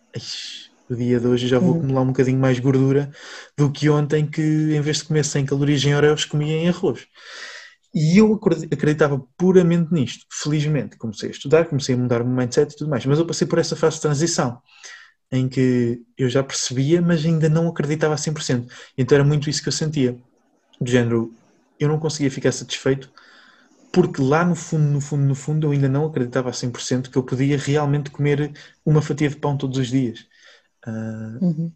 no 0.89 0.97
dia 0.97 1.19
de 1.19 1.27
hoje 1.27 1.49
já 1.49 1.59
vou 1.59 1.73
uhum. 1.73 1.79
acumular 1.79 2.01
um 2.03 2.07
bocadinho 2.09 2.39
mais 2.39 2.59
gordura 2.59 3.11
do 3.57 3.71
que 3.71 3.89
ontem 3.89 4.27
que 4.27 4.41
em 4.43 4.81
vez 4.81 4.99
de 4.99 5.05
comer 5.05 5.25
100 5.25 5.47
calorias 5.47 5.85
em 5.85 5.95
Oreos 5.95 6.25
comia 6.25 6.57
em 6.57 6.69
arroz. 6.69 7.07
E 7.95 8.19
eu 8.19 8.39
acreditava 8.71 9.19
puramente 9.39 9.93
nisto. 9.93 10.27
Felizmente 10.31 10.97
comecei 10.97 11.31
a 11.31 11.33
estudar, 11.33 11.65
comecei 11.67 11.95
a 11.95 11.99
mudar 11.99 12.23
o 12.23 12.27
meu 12.27 12.37
mindset 12.37 12.73
e 12.73 12.77
tudo 12.77 12.91
mais, 12.91 13.07
mas 13.07 13.19
eu 13.19 13.27
passei 13.27 13.47
por 13.47 13.59
essa 13.59 13.75
fase 13.75 13.97
de 13.97 14.03
transição 14.03 14.61
em 15.33 15.49
que 15.49 16.03
eu 16.17 16.29
já 16.29 16.43
percebia, 16.43 17.03
mas 17.03 17.25
ainda 17.25 17.49
não 17.49 17.69
acreditava 17.69 18.15
a 18.15 18.19
100%. 18.19 18.71
Então 18.97 19.17
era 19.17 19.25
muito 19.25 19.51
isso 19.51 19.63
que 19.63 19.69
eu 19.69 19.73
sentia. 19.73 20.17
do 20.81 20.91
género, 20.91 21.33
eu 21.81 21.89
não 21.89 21.99
conseguia 21.99 22.31
ficar 22.31 22.53
satisfeito 22.53 23.11
porque 23.97 24.21
lá 24.21 24.45
no 24.45 24.55
fundo, 24.55 24.85
no 24.85 25.01
fundo, 25.01 25.25
no 25.25 25.35
fundo, 25.35 25.67
eu 25.67 25.71
ainda 25.71 25.89
não 25.89 26.05
acreditava 26.05 26.51
a 26.51 26.53
100% 26.53 27.11
que 27.11 27.17
eu 27.17 27.23
podia 27.23 27.57
realmente 27.57 28.11
comer 28.11 28.53
uma 28.85 29.01
fatia 29.01 29.31
de 29.31 29.37
pão 29.37 29.57
todos 29.57 29.79
os 29.79 29.89
dias. 29.89 30.27
Uh, 30.87 31.45
uhum. 31.45 31.73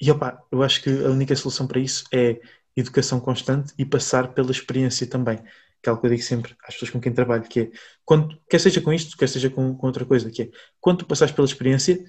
E 0.00 0.10
opa, 0.10 0.42
eu 0.50 0.62
acho 0.62 0.82
que 0.82 0.90
a 0.90 1.10
única 1.10 1.34
solução 1.36 1.66
para 1.66 1.80
isso 1.80 2.04
é 2.12 2.40
educação 2.76 3.20
constante 3.20 3.72
e 3.78 3.84
passar 3.84 4.34
pela 4.34 4.50
experiência 4.50 5.06
também. 5.06 5.38
Que 5.82 5.88
é 5.88 5.90
algo 5.90 6.00
que 6.00 6.06
eu 6.06 6.10
digo 6.10 6.22
sempre 6.22 6.56
às 6.66 6.74
pessoas 6.74 6.90
com 6.90 7.00
quem 7.00 7.12
trabalho, 7.12 7.42
que 7.44 7.60
é, 7.60 7.70
quando, 8.04 8.38
quer 8.48 8.58
seja 8.58 8.80
com 8.80 8.92
isto, 8.92 9.16
quer 9.16 9.28
seja 9.28 9.50
com, 9.50 9.74
com 9.76 9.86
outra 9.86 10.04
coisa, 10.04 10.30
que 10.30 10.42
é, 10.42 10.50
quando 10.80 10.98
tu 10.98 11.06
passares 11.06 11.32
pela 11.32 11.46
experiência, 11.46 12.02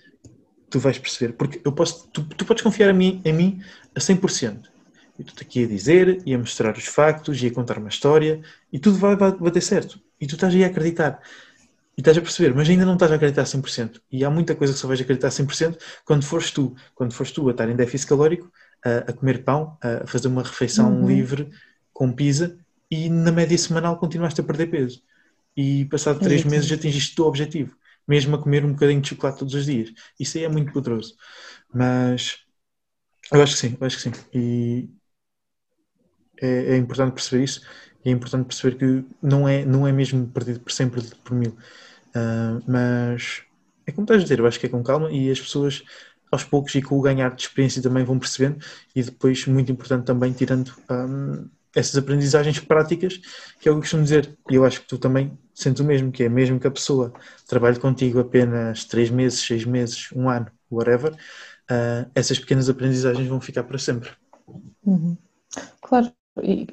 tu 0.69 0.79
vais 0.79 0.97
perceber. 0.97 1.33
Porque 1.33 1.61
eu 1.63 1.71
posso, 1.71 2.09
tu, 2.09 2.23
tu 2.23 2.45
podes 2.45 2.63
confiar 2.63 2.89
em 2.89 2.97
mim, 2.97 3.21
em 3.23 3.33
mim 3.33 3.61
a 3.93 3.99
100%. 3.99 4.69
Eu 5.17 5.25
estou 5.25 5.41
aqui 5.41 5.63
a 5.63 5.67
dizer, 5.67 6.21
e 6.25 6.33
a 6.33 6.37
mostrar 6.37 6.75
os 6.75 6.85
factos, 6.85 7.41
e 7.41 7.47
a 7.47 7.53
contar 7.53 7.77
uma 7.77 7.89
história, 7.89 8.41
e 8.71 8.79
tudo 8.79 8.97
vai, 8.97 9.15
vai 9.15 9.31
bater 9.31 9.61
certo. 9.61 9.99
E 10.19 10.27
tu 10.27 10.35
estás 10.35 10.53
aí 10.53 10.63
a 10.63 10.67
acreditar. 10.67 11.21
E 11.97 12.01
estás 12.01 12.17
a 12.17 12.21
perceber, 12.21 12.53
mas 12.53 12.69
ainda 12.69 12.85
não 12.85 12.93
estás 12.93 13.11
a 13.11 13.15
acreditar 13.15 13.43
100%. 13.43 14.01
E 14.11 14.25
há 14.25 14.29
muita 14.29 14.53
coisa 14.53 14.73
que 14.73 14.79
só 14.79 14.87
vais 14.87 14.99
acreditar 14.99 15.29
100% 15.29 15.77
quando 16.03 16.25
fores 16.25 16.51
tu. 16.51 16.75
Quando 16.93 17.13
fores 17.13 17.31
tu 17.31 17.47
a 17.47 17.51
estar 17.51 17.69
em 17.69 17.75
déficit 17.75 18.09
calórico, 18.09 18.51
a, 18.83 19.09
a 19.09 19.13
comer 19.13 19.43
pão, 19.43 19.77
a 19.81 20.05
fazer 20.05 20.27
uma 20.27 20.43
refeição 20.43 20.91
uhum. 20.93 21.07
livre 21.07 21.49
com 21.93 22.11
pizza 22.11 22.57
e 22.91 23.09
na 23.09 23.31
média 23.31 23.57
semanal 23.57 23.97
continuaste 23.97 24.41
a 24.41 24.43
perder 24.43 24.67
peso. 24.67 25.01
E 25.55 25.85
passado 25.85 26.19
3 26.19 26.45
é 26.45 26.49
meses 26.49 26.71
atingiste 26.71 27.13
o 27.13 27.15
teu 27.15 27.25
objetivo. 27.25 27.77
Mesmo 28.07 28.35
a 28.35 28.41
comer 28.41 28.65
um 28.65 28.73
bocadinho 28.73 29.01
de 29.01 29.09
chocolate 29.09 29.39
todos 29.39 29.53
os 29.53 29.65
dias. 29.65 29.91
Isso 30.19 30.37
aí 30.37 30.43
é 30.43 30.49
muito 30.49 30.73
poderoso. 30.73 31.15
Mas 31.73 32.39
eu 33.31 33.41
acho 33.41 33.53
que 33.53 33.59
sim, 33.59 33.77
eu 33.79 33.87
acho 33.87 33.95
que 33.97 34.03
sim. 34.03 34.11
E 34.33 34.89
é, 36.41 36.73
é 36.73 36.77
importante 36.77 37.13
perceber 37.13 37.43
isso. 37.43 37.61
E 38.05 38.09
é 38.09 38.11
importante 38.11 38.45
perceber 38.45 38.77
que 38.77 39.05
não 39.21 39.49
é, 39.49 39.65
não 39.65 39.87
é 39.87 39.91
mesmo 39.91 40.27
perdido 40.27 40.59
por 40.59 40.71
100 40.71 40.89
perdido 40.89 41.15
por 41.23 41.35
mil. 41.35 41.51
Uh, 42.15 42.61
mas 42.67 43.41
é 43.85 43.91
como 43.91 44.05
estás 44.05 44.21
a 44.21 44.23
dizer, 44.23 44.39
eu 44.39 44.47
acho 44.47 44.59
que 44.59 44.67
é 44.67 44.69
com 44.69 44.83
calma 44.83 45.11
e 45.11 45.29
as 45.29 45.39
pessoas 45.39 45.83
aos 46.31 46.43
poucos 46.43 46.73
e 46.75 46.81
com 46.81 46.97
o 46.97 47.01
ganhar 47.01 47.33
de 47.33 47.41
experiência 47.41 47.81
também 47.81 48.03
vão 48.03 48.19
percebendo 48.19 48.63
e 48.95 49.03
depois, 49.03 49.45
muito 49.47 49.71
importante 49.71 50.05
também, 50.05 50.31
tirando 50.31 50.73
um, 50.89 51.47
essas 51.75 51.97
aprendizagens 51.97 52.59
práticas, 52.59 53.17
que 53.59 53.67
é 53.67 53.71
o 53.71 53.75
que 53.75 53.77
eu 53.77 53.81
costumo 53.81 54.03
dizer, 54.03 54.37
e 54.49 54.55
eu 54.55 54.65
acho 54.65 54.81
que 54.81 54.87
tu 54.87 54.97
também 54.97 55.37
sentes 55.53 55.81
o 55.81 55.83
mesmo, 55.83 56.11
que 56.11 56.23
é 56.23 56.29
mesmo 56.29 56.59
que 56.59 56.67
a 56.67 56.71
pessoa 56.71 57.13
trabalhe 57.47 57.79
contigo 57.79 58.19
apenas 58.19 58.85
três 58.85 59.09
meses, 59.09 59.39
seis 59.39 59.65
meses, 59.65 60.09
um 60.13 60.29
ano, 60.29 60.47
whatever, 60.71 61.13
uh, 61.13 62.09
essas 62.15 62.39
pequenas 62.39 62.69
aprendizagens 62.69 63.27
vão 63.27 63.41
ficar 63.41 63.63
para 63.63 63.77
sempre. 63.77 64.09
Uhum. 64.83 65.17
Claro, 65.81 66.11
e, 66.43 66.67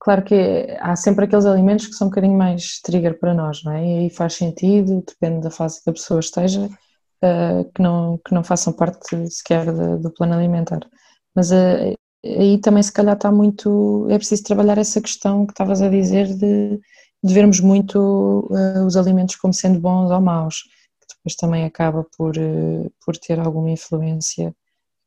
claro 0.00 0.24
que 0.24 0.66
há 0.80 0.96
sempre 0.96 1.24
aqueles 1.24 1.46
alimentos 1.46 1.86
que 1.86 1.94
são 1.94 2.08
um 2.08 2.10
bocadinho 2.10 2.36
mais 2.36 2.80
trigger 2.80 3.18
para 3.18 3.34
nós, 3.34 3.62
não 3.64 3.72
é? 3.72 3.84
E 3.84 3.98
aí 4.00 4.10
faz 4.10 4.34
sentido, 4.34 5.04
depende 5.06 5.42
da 5.42 5.50
fase 5.50 5.82
que 5.82 5.90
a 5.90 5.92
pessoa 5.92 6.20
esteja, 6.20 6.66
uh, 6.66 7.72
que, 7.74 7.82
não, 7.82 8.18
que 8.26 8.34
não 8.34 8.44
façam 8.44 8.72
parte 8.72 9.30
sequer 9.30 9.66
de, 9.72 10.02
do 10.02 10.12
plano 10.12 10.34
alimentar. 10.34 10.80
Mas 11.34 11.50
uh, 11.50 11.94
aí 12.24 12.58
também 12.60 12.82
se 12.82 12.92
calhar 12.92 13.14
está 13.14 13.30
muito, 13.30 14.06
é 14.10 14.16
preciso 14.18 14.42
trabalhar 14.44 14.78
essa 14.78 15.00
questão 15.00 15.46
que 15.46 15.52
estavas 15.52 15.82
a 15.82 15.88
dizer 15.88 16.26
de, 16.34 16.80
de 17.22 17.34
vermos 17.34 17.60
muito 17.60 18.48
uh, 18.50 18.84
os 18.86 18.96
alimentos 18.96 19.36
como 19.36 19.54
sendo 19.54 19.80
bons 19.80 20.10
ou 20.10 20.20
maus, 20.20 20.62
que 21.00 21.16
depois 21.16 21.36
também 21.36 21.64
acaba 21.64 22.04
por, 22.16 22.34
por 23.04 23.16
ter 23.16 23.38
alguma 23.40 23.70
influência 23.70 24.54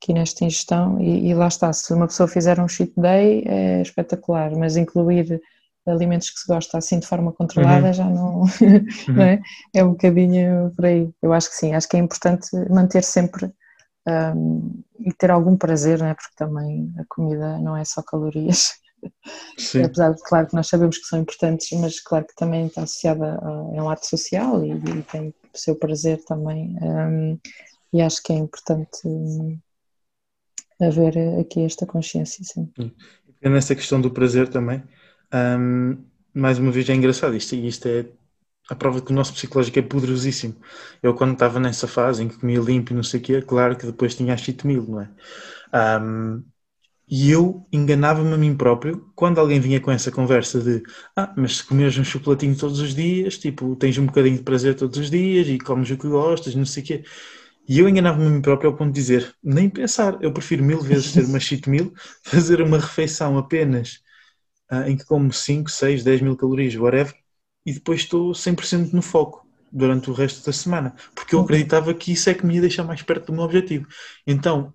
aqui 0.01 0.13
nesta 0.13 0.45
ingestão 0.45 0.99
e, 1.01 1.29
e, 1.29 1.33
lá 1.33 1.47
está, 1.47 1.71
se 1.73 1.93
uma 1.93 2.07
pessoa 2.07 2.27
fizer 2.27 2.59
um 2.59 2.67
cheat 2.67 2.93
day 2.95 3.43
é 3.45 3.81
espetacular, 3.81 4.55
mas 4.55 4.77
incluir 4.77 5.41
alimentos 5.85 6.29
que 6.29 6.39
se 6.39 6.47
gosta 6.47 6.77
assim 6.77 6.99
de 6.99 7.07
forma 7.07 7.31
controlada 7.31 7.87
uhum. 7.87 7.93
já 7.93 8.05
não, 8.05 8.41
uhum. 8.61 9.15
não 9.15 9.23
é? 9.23 9.41
é 9.73 9.83
um 9.83 9.91
bocadinho 9.91 10.71
por 10.75 10.85
aí. 10.85 11.09
Eu 11.21 11.33
acho 11.33 11.49
que 11.49 11.55
sim, 11.55 11.73
acho 11.73 11.87
que 11.87 11.97
é 11.97 11.99
importante 11.99 12.49
manter 12.69 13.03
sempre 13.03 13.51
um, 14.07 14.83
e 14.99 15.13
ter 15.13 15.31
algum 15.31 15.57
prazer, 15.57 15.99
não 15.99 16.07
é? 16.07 16.13
porque 16.13 16.35
também 16.35 16.93
a 16.97 17.03
comida 17.07 17.57
não 17.59 17.75
é 17.75 17.83
só 17.83 18.01
calorias. 18.01 18.73
Sim. 19.57 19.83
Apesar 19.83 20.13
de, 20.13 20.21
claro, 20.23 20.47
que 20.47 20.55
nós 20.55 20.67
sabemos 20.67 20.97
que 20.97 21.05
são 21.05 21.19
importantes, 21.19 21.69
mas 21.79 21.99
claro 21.99 22.25
que 22.25 22.35
também 22.35 22.65
está 22.65 22.81
associada 22.81 23.37
a, 23.41 23.47
a 23.47 23.83
um 23.83 23.89
ato 23.89 24.07
social 24.07 24.63
e, 24.65 24.71
e, 24.71 25.03
tem 25.03 25.29
o 25.29 25.57
seu 25.57 25.75
prazer 25.75 26.23
também. 26.25 26.75
Um, 26.81 27.39
e 27.93 28.01
acho 28.01 28.21
que 28.23 28.33
é 28.33 28.35
importante 28.35 28.99
um, 29.05 29.57
haver 30.79 31.17
aqui 31.39 31.61
esta 31.61 31.85
consciência, 31.85 32.43
sim. 32.43 32.71
E 33.41 33.49
nessa 33.49 33.75
questão 33.75 34.01
do 34.01 34.11
prazer 34.11 34.47
também, 34.49 34.83
um, 35.33 35.97
mais 36.33 36.59
uma 36.59 36.71
vez 36.71 36.89
é 36.89 36.93
engraçado, 36.93 37.35
isto, 37.35 37.55
isto 37.55 37.87
é 37.87 38.05
a 38.69 38.75
prova 38.75 39.01
que 39.01 39.11
o 39.11 39.15
nosso 39.15 39.33
psicológico 39.33 39.79
é 39.79 39.81
poderosíssimo. 39.81 40.55
Eu 41.01 41.13
quando 41.13 41.33
estava 41.33 41.59
nessa 41.59 41.87
fase 41.87 42.23
em 42.23 42.27
que 42.27 42.37
comia 42.37 42.59
limpo 42.59 42.91
e 42.91 42.95
não 42.95 43.03
sei 43.03 43.19
o 43.19 43.23
quê, 43.23 43.41
claro 43.41 43.77
que 43.77 43.85
depois 43.85 44.15
tinha 44.15 44.37
7 44.37 44.67
mil, 44.67 44.83
não 44.87 45.01
é? 45.01 45.09
Um, 46.01 46.43
e 47.09 47.31
eu 47.31 47.65
enganava-me 47.71 48.33
a 48.33 48.37
mim 48.37 48.55
próprio 48.55 49.11
quando 49.15 49.39
alguém 49.39 49.59
vinha 49.61 49.79
com 49.79 49.89
essa 49.91 50.11
conversa 50.11 50.59
de 50.59 50.83
ah, 51.15 51.33
mas 51.37 51.57
se 51.57 51.63
comes 51.63 51.97
um 51.97 52.03
chocolatinho 52.03 52.57
todos 52.57 52.79
os 52.81 52.93
dias, 52.93 53.37
tipo, 53.37 53.75
tens 53.77 53.97
um 53.97 54.05
bocadinho 54.05 54.37
de 54.37 54.43
prazer 54.43 54.75
todos 54.75 54.97
os 54.99 55.09
dias 55.09 55.47
e 55.47 55.57
comes 55.57 55.89
o 55.89 55.97
que 55.97 56.07
gostas, 56.07 56.53
não 56.55 56.65
sei 56.65 56.83
o 56.83 56.85
quê. 56.85 57.03
E 57.67 57.79
eu 57.79 57.89
enganava-me 57.89 58.25
a 58.25 58.29
mim 58.29 58.41
próprio 58.41 58.69
ao 58.69 58.77
ponto 58.77 58.93
de 58.93 58.99
dizer, 58.99 59.35
nem 59.43 59.69
pensar, 59.69 60.17
eu 60.21 60.31
prefiro 60.31 60.63
mil 60.63 60.79
vezes 60.81 61.13
ter 61.13 61.25
uma 61.25 61.39
cheat 61.39 61.69
meal, 61.69 61.91
fazer 62.23 62.61
uma 62.61 62.79
refeição 62.79 63.37
apenas 63.37 63.99
uh, 64.71 64.87
em 64.87 64.97
que 64.97 65.05
como 65.05 65.31
5, 65.31 65.69
6, 65.69 66.03
10 66.03 66.21
mil 66.21 66.37
calorias, 66.37 66.75
whatever, 66.75 67.13
e 67.65 67.73
depois 67.73 68.01
estou 68.01 68.33
100% 68.33 68.93
no 68.93 69.01
foco 69.01 69.45
durante 69.71 70.09
o 70.09 70.13
resto 70.13 70.45
da 70.45 70.53
semana, 70.53 70.95
porque 71.13 71.35
eu 71.35 71.41
acreditava 71.41 71.93
que 71.93 72.13
isso 72.13 72.29
é 72.29 72.33
que 72.33 72.45
me 72.45 72.55
ia 72.55 72.61
deixar 72.61 72.83
mais 72.83 73.01
perto 73.01 73.27
do 73.27 73.33
meu 73.33 73.43
objetivo. 73.43 73.87
Então, 74.25 74.73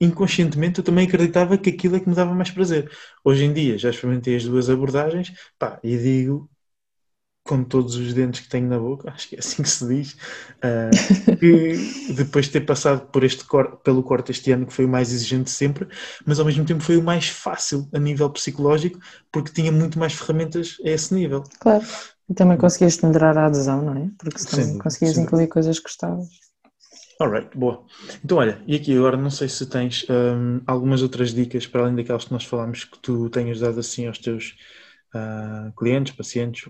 inconscientemente, 0.00 0.78
eu 0.78 0.84
também 0.84 1.06
acreditava 1.06 1.58
que 1.58 1.70
aquilo 1.70 1.96
é 1.96 2.00
que 2.00 2.08
me 2.08 2.14
dava 2.14 2.34
mais 2.34 2.50
prazer. 2.50 2.90
Hoje 3.24 3.44
em 3.44 3.52
dia, 3.52 3.78
já 3.78 3.90
experimentei 3.90 4.36
as 4.36 4.44
duas 4.44 4.70
abordagens, 4.70 5.32
pá, 5.58 5.80
e 5.82 5.96
digo, 5.96 6.50
com 7.48 7.64
todos 7.64 7.96
os 7.96 8.12
dentes 8.12 8.42
que 8.42 8.48
tenho 8.48 8.68
na 8.68 8.78
boca, 8.78 9.10
acho 9.10 9.30
que 9.30 9.36
é 9.36 9.38
assim 9.38 9.62
que 9.62 9.70
se 9.70 9.88
diz, 9.88 10.12
uh, 10.58 11.36
que 11.38 12.12
depois 12.14 12.44
de 12.44 12.52
ter 12.52 12.60
passado 12.60 13.06
por 13.06 13.24
este 13.24 13.42
cor 13.44 13.78
pelo 13.78 14.02
corte 14.02 14.30
este 14.30 14.52
ano, 14.52 14.66
que 14.66 14.72
foi 14.72 14.84
o 14.84 14.88
mais 14.88 15.10
exigente 15.10 15.50
sempre, 15.50 15.88
mas 16.26 16.38
ao 16.38 16.44
mesmo 16.44 16.66
tempo 16.66 16.82
foi 16.82 16.98
o 16.98 17.02
mais 17.02 17.28
fácil 17.28 17.88
a 17.94 17.98
nível 17.98 18.28
psicológico, 18.28 19.00
porque 19.32 19.50
tinha 19.50 19.72
muito 19.72 19.98
mais 19.98 20.12
ferramentas 20.12 20.76
a 20.84 20.90
esse 20.90 21.14
nível. 21.14 21.42
Claro, 21.58 21.84
e 22.28 22.34
também 22.34 22.58
conseguias 22.58 23.00
melhorar 23.00 23.38
a 23.38 23.46
adesão, 23.46 23.80
não 23.80 23.96
é? 23.96 24.10
Porque 24.18 24.44
também 24.44 24.66
sim, 24.66 24.78
conseguias 24.78 25.14
sim. 25.14 25.22
incluir 25.22 25.46
coisas 25.46 25.78
que 25.78 25.84
gostavas. 25.84 26.28
Alright, 27.18 27.56
boa. 27.56 27.82
Então 28.22 28.36
olha, 28.36 28.62
e 28.66 28.76
aqui 28.76 28.94
agora 28.94 29.16
não 29.16 29.30
sei 29.30 29.48
se 29.48 29.66
tens 29.66 30.06
um, 30.10 30.60
algumas 30.66 31.02
outras 31.02 31.32
dicas 31.32 31.66
para 31.66 31.80
além 31.80 31.96
daquelas 31.96 32.26
que 32.26 32.32
nós 32.32 32.44
falámos 32.44 32.84
que 32.84 32.98
tu 32.98 33.30
tenhas 33.30 33.58
dado 33.58 33.80
assim 33.80 34.06
aos 34.06 34.18
teus 34.18 34.54
uh, 35.14 35.72
clientes, 35.76 36.14
pacientes, 36.14 36.68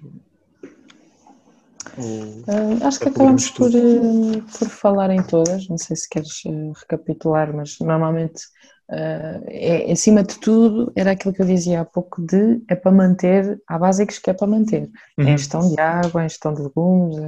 Uh, 1.97 2.85
acho 2.85 3.01
que 3.01 3.09
acabamos 3.09 3.51
por, 3.51 3.71
uh, 3.71 4.43
por 4.59 4.69
falar 4.69 5.11
em 5.11 5.23
todas, 5.23 5.69
não 5.69 5.79
sei 5.79 5.97
se 5.97 6.09
queres 6.09 6.45
uh, 6.45 6.73
recapitular, 6.73 7.55
mas 7.55 7.79
normalmente 7.81 8.43
é, 8.91 9.93
acima 9.93 10.23
de 10.23 10.41
tudo 10.41 10.91
era 10.97 11.11
aquilo 11.11 11.35
que 11.35 11.43
eu 11.43 11.47
dizia 11.47 11.83
há 11.83 11.85
pouco 11.85 12.23
de 12.23 12.63
é 12.67 12.75
para 12.75 12.91
manter, 12.91 13.61
há 13.69 13.79
básicos 13.79 14.19
que 14.19 14.31
é 14.31 14.33
para 14.33 14.47
manter, 14.47 14.91
uhum. 15.19 15.27
a 15.27 15.31
ingestão 15.31 15.69
de 15.69 15.79
água, 15.79 16.23
a 16.23 16.25
ingestão 16.25 16.55
de 16.55 16.63
legumes, 16.63 17.19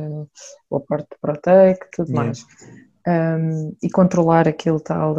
o 0.70 0.76
aporte 0.76 1.08
proteico, 1.20 1.86
tudo 1.92 2.08
yeah. 2.08 2.24
mais. 2.24 2.46
Um, 3.06 3.76
e 3.82 3.90
controlar 3.90 4.48
aquele 4.48 4.80
tal, 4.80 5.16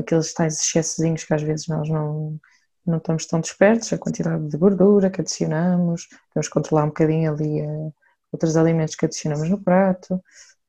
aqueles 0.00 0.34
tais 0.34 0.60
excessozinhos 0.60 1.22
que 1.22 1.32
às 1.32 1.42
vezes 1.42 1.68
nós 1.68 1.88
não, 1.88 2.40
não 2.84 2.96
estamos 2.96 3.24
tão 3.26 3.40
despertos, 3.40 3.92
a 3.92 3.98
quantidade 3.98 4.48
de 4.48 4.56
gordura 4.56 5.10
que 5.10 5.20
adicionamos, 5.20 6.08
temos 6.34 6.48
que 6.48 6.54
controlar 6.54 6.84
um 6.84 6.88
bocadinho 6.88 7.32
ali 7.32 7.60
a 7.60 7.92
outros 8.32 8.56
alimentos 8.56 8.94
que 8.94 9.04
adicionamos 9.04 9.48
no 9.48 9.60
prato, 9.60 10.14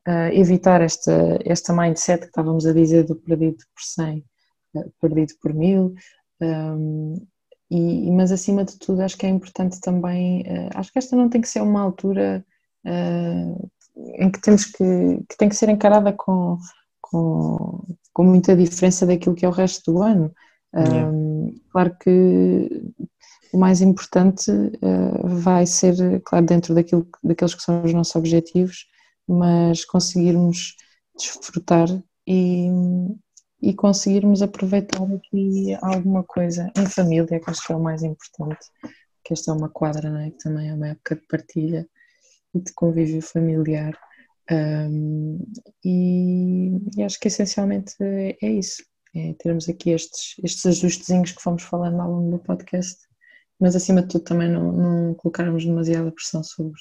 uh, 0.06 0.30
evitar 0.32 0.80
esta, 0.80 1.38
esta 1.44 1.72
mindset 1.72 2.20
que 2.20 2.26
estávamos 2.26 2.66
a 2.66 2.72
dizer 2.72 3.04
do 3.04 3.16
perdido 3.16 3.56
por 3.74 3.82
100, 3.82 4.18
uh, 4.18 4.78
eh, 4.78 4.88
perdido 5.00 5.32
por 5.40 5.54
1000, 5.54 5.94
um, 6.42 7.26
e, 7.70 8.10
mas 8.12 8.30
acima 8.30 8.64
de 8.64 8.78
tudo 8.78 9.02
acho 9.02 9.16
que 9.16 9.26
é 9.26 9.28
importante 9.28 9.80
também, 9.80 10.42
uh, 10.42 10.70
acho 10.74 10.92
que 10.92 10.98
esta 10.98 11.16
não 11.16 11.28
tem 11.28 11.40
que 11.40 11.48
ser 11.48 11.62
uma 11.62 11.80
altura 11.80 12.44
em 13.96 14.30
que 14.30 14.40
temos 14.42 14.66
que, 14.66 15.24
que 15.26 15.36
tem 15.38 15.48
que 15.48 15.56
ser 15.56 15.70
encarada 15.70 16.12
com, 16.12 16.58
com, 17.00 17.82
com 18.12 18.22
muita 18.22 18.54
diferença 18.54 19.06
daquilo 19.06 19.34
que 19.34 19.46
é 19.46 19.48
o 19.48 19.52
resto 19.52 19.90
do 19.90 20.02
ano. 20.02 20.30
Um, 20.74 21.54
claro 21.70 21.96
que 21.98 22.92
o 23.54 23.58
mais 23.58 23.80
importante 23.80 24.50
uh, 24.50 25.28
vai 25.28 25.64
ser, 25.64 26.20
claro, 26.24 26.44
dentro 26.44 26.74
daquilo, 26.74 27.08
daqueles 27.22 27.54
que 27.54 27.62
são 27.62 27.84
os 27.84 27.94
nossos 27.94 28.16
objetivos, 28.16 28.86
mas 29.28 29.84
conseguirmos 29.84 30.74
desfrutar 31.16 31.88
e, 32.26 32.68
e 33.62 33.72
conseguirmos 33.72 34.42
aproveitar 34.42 35.00
aqui 35.04 35.72
alguma 35.80 36.24
coisa 36.24 36.68
em 36.76 36.86
família, 36.86 37.38
que 37.38 37.48
acho 37.48 37.64
que 37.64 37.72
é 37.72 37.76
o 37.76 37.82
mais 37.82 38.02
importante, 38.02 38.66
que 39.24 39.32
esta 39.32 39.52
é 39.52 39.54
uma 39.54 39.68
quadra, 39.68 40.10
não 40.10 40.18
é? 40.18 40.30
que 40.30 40.38
também 40.38 40.70
é 40.70 40.74
uma 40.74 40.88
época 40.88 41.14
de 41.14 41.22
partilha 41.28 41.88
e 42.52 42.60
de 42.60 42.72
convívio 42.74 43.22
familiar. 43.22 43.96
Um, 44.50 45.38
e, 45.84 46.72
e, 46.96 47.02
acho 47.04 47.20
que 47.20 47.28
essencialmente 47.28 47.94
é, 48.00 48.36
isso, 48.42 48.82
é 49.14 49.30
aqui 49.70 49.90
estes, 49.90 50.34
estes 50.42 50.66
ajustezinhos 50.66 51.30
que 51.30 51.40
fomos 51.40 51.62
falando 51.62 52.00
ao 52.00 52.10
longo 52.10 52.32
do 52.32 52.38
podcast, 52.40 52.98
mas 53.60 53.76
acima 53.76 54.02
de 54.02 54.08
tudo 54.08 54.24
também 54.24 54.50
não, 54.50 54.72
não 54.72 55.14
colocarmos 55.14 55.64
demasiada 55.64 56.10
pressão 56.12 56.42
sobre 56.42 56.72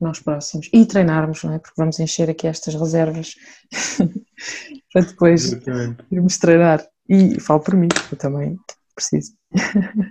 nós 0.00 0.18
próximos 0.20 0.68
e 0.72 0.84
treinarmos, 0.84 1.42
não 1.44 1.54
é? 1.54 1.58
Porque 1.58 1.74
vamos 1.76 1.98
encher 2.00 2.28
aqui 2.28 2.46
estas 2.46 2.74
reservas 2.74 3.34
para 4.92 5.02
depois 5.02 5.52
Exatamente. 5.52 6.04
irmos 6.10 6.38
treinar. 6.38 6.84
E 7.08 7.38
falo 7.40 7.60
por 7.60 7.74
mim, 7.74 7.88
eu 8.10 8.18
também 8.18 8.58
preciso. 8.94 9.32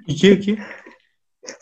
E 0.07 0.13
que 0.13 0.31
aqui? 0.31 0.57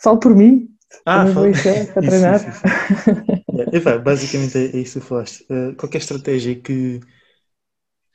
Falo 0.02 0.18
por 0.18 0.34
mim. 0.34 0.68
Ah, 1.06 1.22
falo. 1.22 1.34
vou 1.34 1.48
encher 1.48 1.92
para 1.92 2.02
treinar. 2.02 2.36
Isso, 2.36 2.48
isso, 2.48 3.76
isso. 3.76 3.88
É, 3.88 3.98
basicamente 3.98 4.58
é 4.58 4.76
isso 4.76 5.00
que 5.00 5.06
falaste. 5.06 5.44
Uh, 5.50 5.74
qualquer 5.76 5.98
estratégia 5.98 6.60
que 6.60 7.00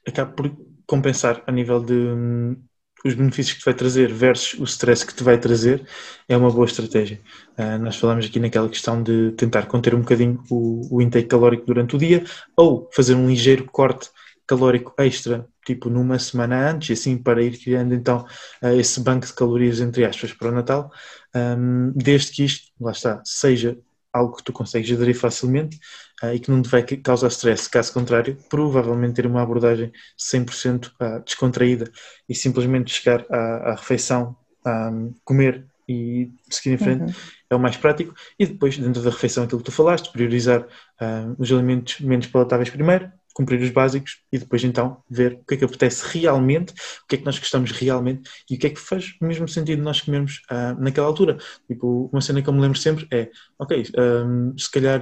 acabe 0.08 0.36
por 0.36 0.56
compensar 0.86 1.44
a 1.48 1.52
nível 1.52 1.84
de 1.84 1.94
hum, 1.94 2.64
os 3.06 3.14
benefícios 3.14 3.54
que 3.54 3.60
te 3.60 3.66
vai 3.66 3.74
trazer 3.76 4.12
versus 4.12 4.60
o 4.60 4.64
stress 4.64 5.06
que 5.06 5.14
te 5.14 5.24
vai 5.24 5.38
trazer 5.38 5.88
é 6.28 6.36
uma 6.36 6.50
boa 6.50 6.66
estratégia. 6.66 7.22
Uh, 7.56 7.78
nós 7.80 7.98
falamos 7.98 8.26
aqui 8.26 8.40
naquela 8.40 8.68
questão 8.68 9.02
de 9.02 9.32
tentar 9.34 9.68
conter 9.68 9.94
um 9.94 10.00
bocadinho 10.00 10.44
o, 10.50 10.98
o 10.98 11.02
intake 11.02 11.28
calórico 11.28 11.66
durante 11.68 11.96
o 11.96 12.00
dia 12.00 12.24
ou 12.58 12.90
fazer 12.94 13.14
um 13.14 13.28
ligeiro 13.30 13.66
corte 13.66 14.10
calórico 14.48 14.94
extra, 14.98 15.48
tipo 15.64 15.90
numa 15.90 16.18
semana 16.18 16.72
antes, 16.72 17.00
assim 17.00 17.18
para 17.18 17.44
ir 17.44 17.58
criando 17.58 17.94
então 17.94 18.26
uh, 18.64 18.80
esse 18.80 19.00
banco 19.00 19.28
de 19.28 19.34
calorias 19.34 19.80
entre 19.80 20.04
aspas 20.04 20.34
para 20.34 20.50
o 20.50 20.52
Natal, 20.52 20.92
um, 21.36 21.92
desde 21.96 22.32
que 22.32 22.44
isto, 22.44 22.72
lá 22.82 22.92
está, 22.92 23.22
seja 23.24 23.78
algo 24.12 24.36
que 24.38 24.44
tu 24.44 24.54
consegues 24.54 24.92
aderir 24.92 25.16
facilmente 25.16 25.78
uh, 26.24 26.34
e 26.34 26.40
que 26.40 26.52
não 26.52 26.62
te 26.62 26.70
vai 26.70 26.84
causar 26.84 27.28
stress. 27.28 27.70
Caso 27.70 27.94
contrário, 27.94 28.38
provavelmente 28.50 29.16
ter 29.16 29.26
uma 29.26 29.42
abordagem 29.42 29.92
100% 30.18 30.88
uh, 30.88 31.24
descontraída 31.24 31.92
e 32.28 32.36
simplesmente 32.36 32.94
chegar 32.94 33.26
à, 33.30 33.72
à 33.72 33.76
refeição, 33.76 34.36
um, 34.66 35.14
comer 35.24 35.66
e 35.88 36.32
seguir 36.50 36.74
em 36.74 36.78
frente 36.78 37.04
uhum. 37.04 37.14
é 37.50 37.56
o 37.56 37.60
mais 37.60 37.78
prático. 37.78 38.14
E 38.40 38.46
depois, 38.46 38.78
dentro 38.78 39.02
da 39.02 39.10
refeição, 39.10 39.44
aquilo 39.44 39.60
que 39.60 39.66
tu 39.66 39.72
falaste, 39.72 40.12
priorizar 40.12 40.62
uh, 40.62 41.36
os 41.38 41.52
alimentos 41.52 42.00
menos 42.00 42.28
palatáveis 42.28 42.70
primeiro, 42.70 43.12
cumprir 43.36 43.62
os 43.62 43.70
básicos 43.70 44.22
e 44.32 44.40
depois 44.40 44.64
então 44.64 45.04
ver 45.10 45.34
o 45.34 45.46
que 45.46 45.56
é 45.56 45.58
que 45.58 45.66
apetece 45.66 46.06
realmente, 46.08 46.72
o 46.72 47.08
que 47.08 47.16
é 47.16 47.18
que 47.18 47.26
nós 47.26 47.38
gostamos 47.38 47.70
realmente 47.72 48.30
e 48.50 48.56
o 48.56 48.58
que 48.58 48.68
é 48.68 48.70
que 48.70 48.80
faz 48.80 49.14
o 49.22 49.26
mesmo 49.26 49.46
sentido 49.46 49.84
nós 49.84 50.00
comermos 50.00 50.42
naquela 50.80 51.06
altura. 51.06 51.38
Tipo, 51.68 52.10
uma 52.14 52.22
cena 52.22 52.42
que 52.42 52.48
eu 52.48 52.54
me 52.54 52.62
lembro 52.62 52.78
sempre 52.78 53.06
é, 53.12 53.30
ok, 53.60 53.84
um, 54.26 54.58
se 54.58 54.72
calhar, 54.72 55.02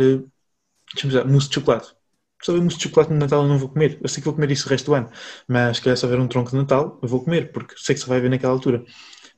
deixa-me 0.93 1.13
dizer, 1.13 1.25
mousse 1.25 1.49
de 1.49 1.55
chocolate. 1.55 1.93
Se 2.41 2.51
houver 2.51 2.61
mousse 2.63 2.77
de 2.77 2.83
chocolate 2.83 3.11
no 3.11 3.19
Natal 3.19 3.43
eu 3.43 3.49
não 3.49 3.57
vou 3.57 3.69
comer, 3.69 3.99
eu 4.01 4.09
sei 4.09 4.21
que 4.21 4.25
vou 4.25 4.33
comer 4.33 4.51
isso 4.51 4.67
o 4.67 4.69
resto 4.69 4.85
do 4.87 4.95
ano, 4.95 5.09
mas 5.47 5.77
se 5.77 5.83
calhar 5.83 5.97
se 5.97 6.05
houver 6.05 6.19
um 6.19 6.27
tronco 6.27 6.51
de 6.51 6.57
Natal 6.57 6.99
eu 7.01 7.07
vou 7.07 7.23
comer, 7.23 7.51
porque 7.51 7.75
sei 7.77 7.95
que 7.95 8.01
só 8.01 8.07
vai 8.07 8.17
haver 8.17 8.29
naquela 8.29 8.53
altura. 8.53 8.83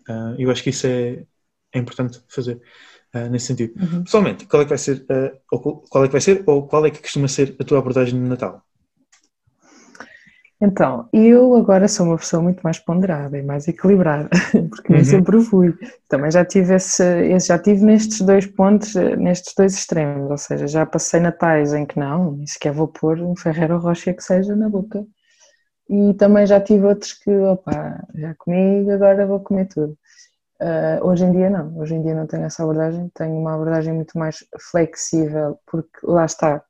Uh, 0.09 0.35
eu 0.37 0.51
acho 0.51 0.63
que 0.63 0.69
isso 0.69 0.87
é, 0.87 1.23
é 1.73 1.79
importante 1.79 2.21
fazer. 2.27 2.61
Uh, 3.13 3.29
nesse 3.29 3.45
sentido. 3.45 3.73
Uhum. 3.81 4.03
Pessoalmente, 4.03 4.45
qual 4.45 4.61
é 4.61 4.65
que 4.65 4.69
vai 4.69 4.77
ser, 4.77 5.05
uh, 5.09 5.39
ou 5.49 5.81
qual 5.83 6.03
é 6.03 6.07
que 6.07 6.11
vai 6.11 6.19
ser, 6.19 6.43
ou 6.45 6.67
qual 6.67 6.85
é 6.85 6.91
que 6.91 7.01
costuma 7.01 7.29
ser 7.29 7.55
a 7.57 7.63
tua 7.63 7.79
abordagem 7.79 8.19
no 8.19 8.27
Natal? 8.27 8.61
Então, 10.61 11.09
eu 11.11 11.53
agora 11.55 11.87
sou 11.87 12.05
uma 12.05 12.17
pessoa 12.17 12.41
muito 12.41 12.61
mais 12.61 12.79
ponderada 12.79 13.37
e 13.37 13.43
mais 13.43 13.67
equilibrada, 13.67 14.29
porque 14.69 14.91
nem 14.91 15.01
uhum. 15.01 15.05
sempre 15.05 15.41
fui. 15.41 15.73
Também 16.07 16.31
já 16.31 16.45
tive 16.45 16.75
esse, 16.75 17.39
já 17.39 17.59
tive 17.59 17.83
nestes 17.83 18.21
dois 18.21 18.45
pontos, 18.45 18.95
nestes 19.17 19.53
dois 19.53 19.73
extremos, 19.73 20.31
ou 20.31 20.37
seja, 20.37 20.65
já 20.65 20.85
passei 20.85 21.19
natais 21.19 21.73
em 21.73 21.85
que 21.85 21.99
não, 21.99 22.31
nem 22.31 22.47
sequer 22.47 22.71
vou 22.71 22.87
pôr 22.87 23.19
um 23.19 23.35
Ferreiro 23.35 23.77
Rocha 23.77 24.13
que 24.13 24.23
seja 24.23 24.55
na 24.55 24.69
boca. 24.69 25.05
E 25.89 26.13
também 26.15 26.47
já 26.47 26.59
tive 26.59 26.85
outros 26.85 27.13
que, 27.13 27.29
opa, 27.31 28.03
já 28.15 28.33
comi 28.35 28.85
e 28.85 28.91
agora 28.91 29.27
vou 29.27 29.39
comer 29.41 29.67
tudo. 29.67 29.97
Uh, 30.61 31.05
hoje 31.05 31.25
em 31.25 31.31
dia 31.33 31.49
não, 31.49 31.77
hoje 31.77 31.95
em 31.95 32.01
dia 32.01 32.15
não 32.15 32.25
tenho 32.25 32.45
essa 32.45 32.63
abordagem, 32.63 33.11
tenho 33.13 33.35
uma 33.35 33.53
abordagem 33.53 33.93
muito 33.93 34.17
mais 34.17 34.37
flexível, 34.71 35.59
porque 35.69 35.99
lá 36.01 36.23
está, 36.25 36.63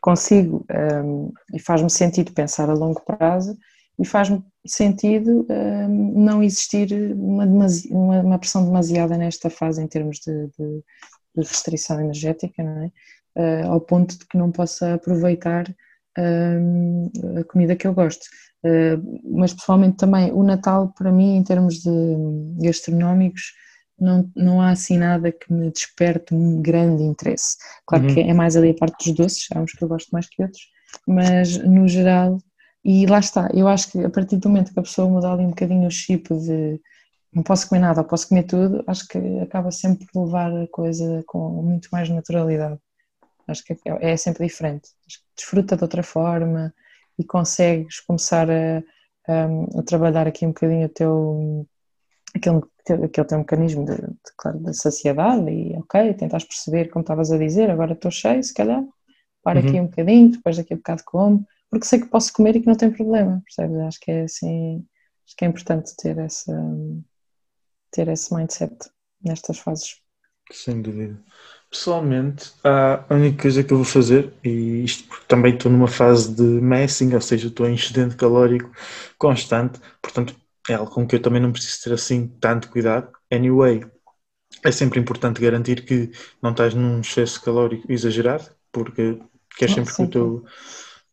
consigo 0.00 0.64
um, 1.04 1.32
e 1.54 1.60
faz-me 1.60 1.90
sentido 1.90 2.32
pensar 2.32 2.70
a 2.70 2.74
longo 2.74 3.00
prazo 3.02 3.56
e 3.98 4.04
faz-me 4.04 4.42
sentido 4.66 5.46
um, 5.48 6.24
não 6.24 6.42
existir 6.42 6.92
uma, 7.14 7.44
uma, 7.44 7.66
uma, 8.22 8.38
pressão 8.38 8.64
demasiada 8.64 9.16
nesta 9.16 9.50
fase 9.50 9.82
em 9.82 9.86
termos 9.86 10.18
de, 10.18 10.46
de, 10.58 10.82
de 11.36 11.42
restrição 11.46 12.00
energética, 12.00 12.62
é? 12.62 12.90
Uh, 13.36 13.70
ao 13.70 13.80
ponto 13.80 14.18
de 14.18 14.26
que 14.26 14.36
não 14.36 14.50
possa 14.50 14.94
aproveitar 14.94 15.64
um, 16.18 17.10
a 17.38 17.44
comida 17.44 17.76
que 17.76 17.86
eu 17.86 17.94
gosto. 17.94 18.24
Uh, 18.64 19.38
mas 19.38 19.54
pessoalmente 19.54 19.98
também 19.98 20.32
o 20.32 20.42
Natal 20.42 20.92
para 20.96 21.12
mim 21.12 21.36
em 21.36 21.44
termos 21.44 21.76
de 21.76 21.90
gastronómicos 22.60 23.54
não, 24.00 24.30
não 24.34 24.60
há 24.60 24.70
assim 24.70 24.96
nada 24.96 25.30
que 25.30 25.52
me 25.52 25.70
desperte 25.70 26.34
um 26.34 26.60
grande 26.60 27.02
interesse. 27.02 27.56
Claro 27.86 28.06
uhum. 28.06 28.14
que 28.14 28.20
é 28.20 28.32
mais 28.32 28.56
ali 28.56 28.70
a 28.70 28.74
parte 28.74 29.10
dos 29.10 29.16
doces, 29.16 29.48
há 29.54 29.60
uns 29.60 29.72
que 29.72 29.82
eu 29.82 29.88
gosto 29.88 30.10
mais 30.10 30.28
que 30.28 30.42
outros, 30.42 30.62
mas 31.06 31.58
no 31.58 31.86
geral, 31.86 32.38
e 32.84 33.06
lá 33.06 33.18
está, 33.18 33.48
eu 33.52 33.68
acho 33.68 33.92
que 33.92 34.04
a 34.04 34.10
partir 34.10 34.36
do 34.36 34.48
momento 34.48 34.72
que 34.72 34.80
a 34.80 34.82
pessoa 34.82 35.08
muda 35.08 35.30
ali 35.30 35.44
um 35.44 35.50
bocadinho 35.50 35.86
o 35.86 35.90
chip 35.90 36.34
de 36.34 36.80
não 37.32 37.42
posso 37.42 37.68
comer 37.68 37.80
nada 37.80 38.00
ou 38.00 38.06
posso 38.06 38.28
comer 38.28 38.44
tudo, 38.44 38.82
acho 38.86 39.06
que 39.06 39.18
acaba 39.40 39.70
sempre 39.70 40.06
por 40.12 40.24
levar 40.24 40.52
a 40.52 40.66
coisa 40.66 41.22
com 41.26 41.62
muito 41.62 41.88
mais 41.92 42.08
naturalidade. 42.08 42.78
Acho 43.46 43.64
que 43.64 43.72
é, 43.72 44.12
é 44.12 44.16
sempre 44.16 44.46
diferente. 44.46 44.88
Acho 45.06 45.18
que 45.18 45.24
desfruta 45.36 45.76
de 45.76 45.82
outra 45.84 46.02
forma 46.02 46.74
e 47.18 47.24
consegues 47.24 48.00
começar 48.00 48.50
a, 48.50 48.82
a, 49.28 49.78
a 49.78 49.82
trabalhar 49.84 50.26
aqui 50.26 50.44
um 50.44 50.50
bocadinho 50.50 50.86
o 50.86 50.88
teu 50.88 51.66
aquele, 52.34 52.60
aquele 53.04 53.26
tem 53.26 53.38
um 53.38 53.40
mecanismo 53.40 53.84
de, 53.84 53.96
de, 53.96 54.18
claro, 54.36 54.58
de 54.58 54.74
saciedade 54.74 55.50
e 55.50 55.76
ok, 55.76 56.14
tentas 56.14 56.44
perceber 56.44 56.90
como 56.90 57.02
estavas 57.02 57.30
a 57.32 57.38
dizer, 57.38 57.70
agora 57.70 57.92
estou 57.92 58.10
cheio, 58.10 58.42
se 58.42 58.54
calhar, 58.54 58.82
para 59.42 59.60
uhum. 59.60 59.66
aqui 59.66 59.80
um 59.80 59.86
bocadinho, 59.86 60.30
depois 60.30 60.56
daqui 60.56 60.72
a 60.72 60.76
um 60.76 60.78
bocado 60.78 61.02
como, 61.04 61.46
porque 61.70 61.86
sei 61.86 62.00
que 62.00 62.06
posso 62.06 62.32
comer 62.32 62.56
e 62.56 62.60
que 62.60 62.66
não 62.66 62.76
tem 62.76 62.90
problema, 62.90 63.42
percebes? 63.44 63.78
Acho 63.78 64.00
que 64.00 64.10
é 64.10 64.22
assim, 64.22 64.84
acho 65.26 65.36
que 65.36 65.44
é 65.44 65.48
importante 65.48 65.96
ter 65.96 66.18
essa 66.18 66.54
ter 67.92 68.08
esse 68.08 68.32
mindset 68.34 68.74
nestas 69.22 69.58
fases. 69.58 69.96
Sem 70.52 70.82
dúvida. 70.82 71.18
Pessoalmente, 71.70 72.52
a 72.64 73.06
única 73.10 73.42
coisa 73.42 73.62
que 73.62 73.72
eu 73.72 73.76
vou 73.76 73.86
fazer, 73.86 74.32
e 74.42 74.82
isto 74.82 75.06
porque 75.08 75.24
também 75.28 75.54
estou 75.54 75.70
numa 75.70 75.86
fase 75.86 76.34
de 76.34 76.42
messing, 76.42 77.14
ou 77.14 77.20
seja, 77.20 77.46
estou 77.46 77.66
em 77.66 77.74
excedente 77.74 78.16
calórico 78.16 78.70
constante, 79.16 79.80
portanto, 80.02 80.34
é 80.70 80.74
algo 80.74 80.90
com 80.90 81.06
que 81.06 81.16
eu 81.16 81.22
também 81.22 81.42
não 81.42 81.52
preciso 81.52 81.82
ter 81.84 81.92
assim 81.92 82.28
tanto 82.40 82.68
cuidado. 82.68 83.10
Anyway, 83.30 83.84
é 84.64 84.70
sempre 84.70 85.00
importante 85.00 85.40
garantir 85.40 85.84
que 85.84 86.10
não 86.42 86.50
estás 86.50 86.74
num 86.74 87.00
excesso 87.00 87.42
calórico 87.42 87.90
exagerado, 87.90 88.50
porque 88.72 89.18
queres 89.56 89.74
sempre 89.74 89.94
que 89.94 90.02
o, 90.02 90.08
teu, 90.08 90.44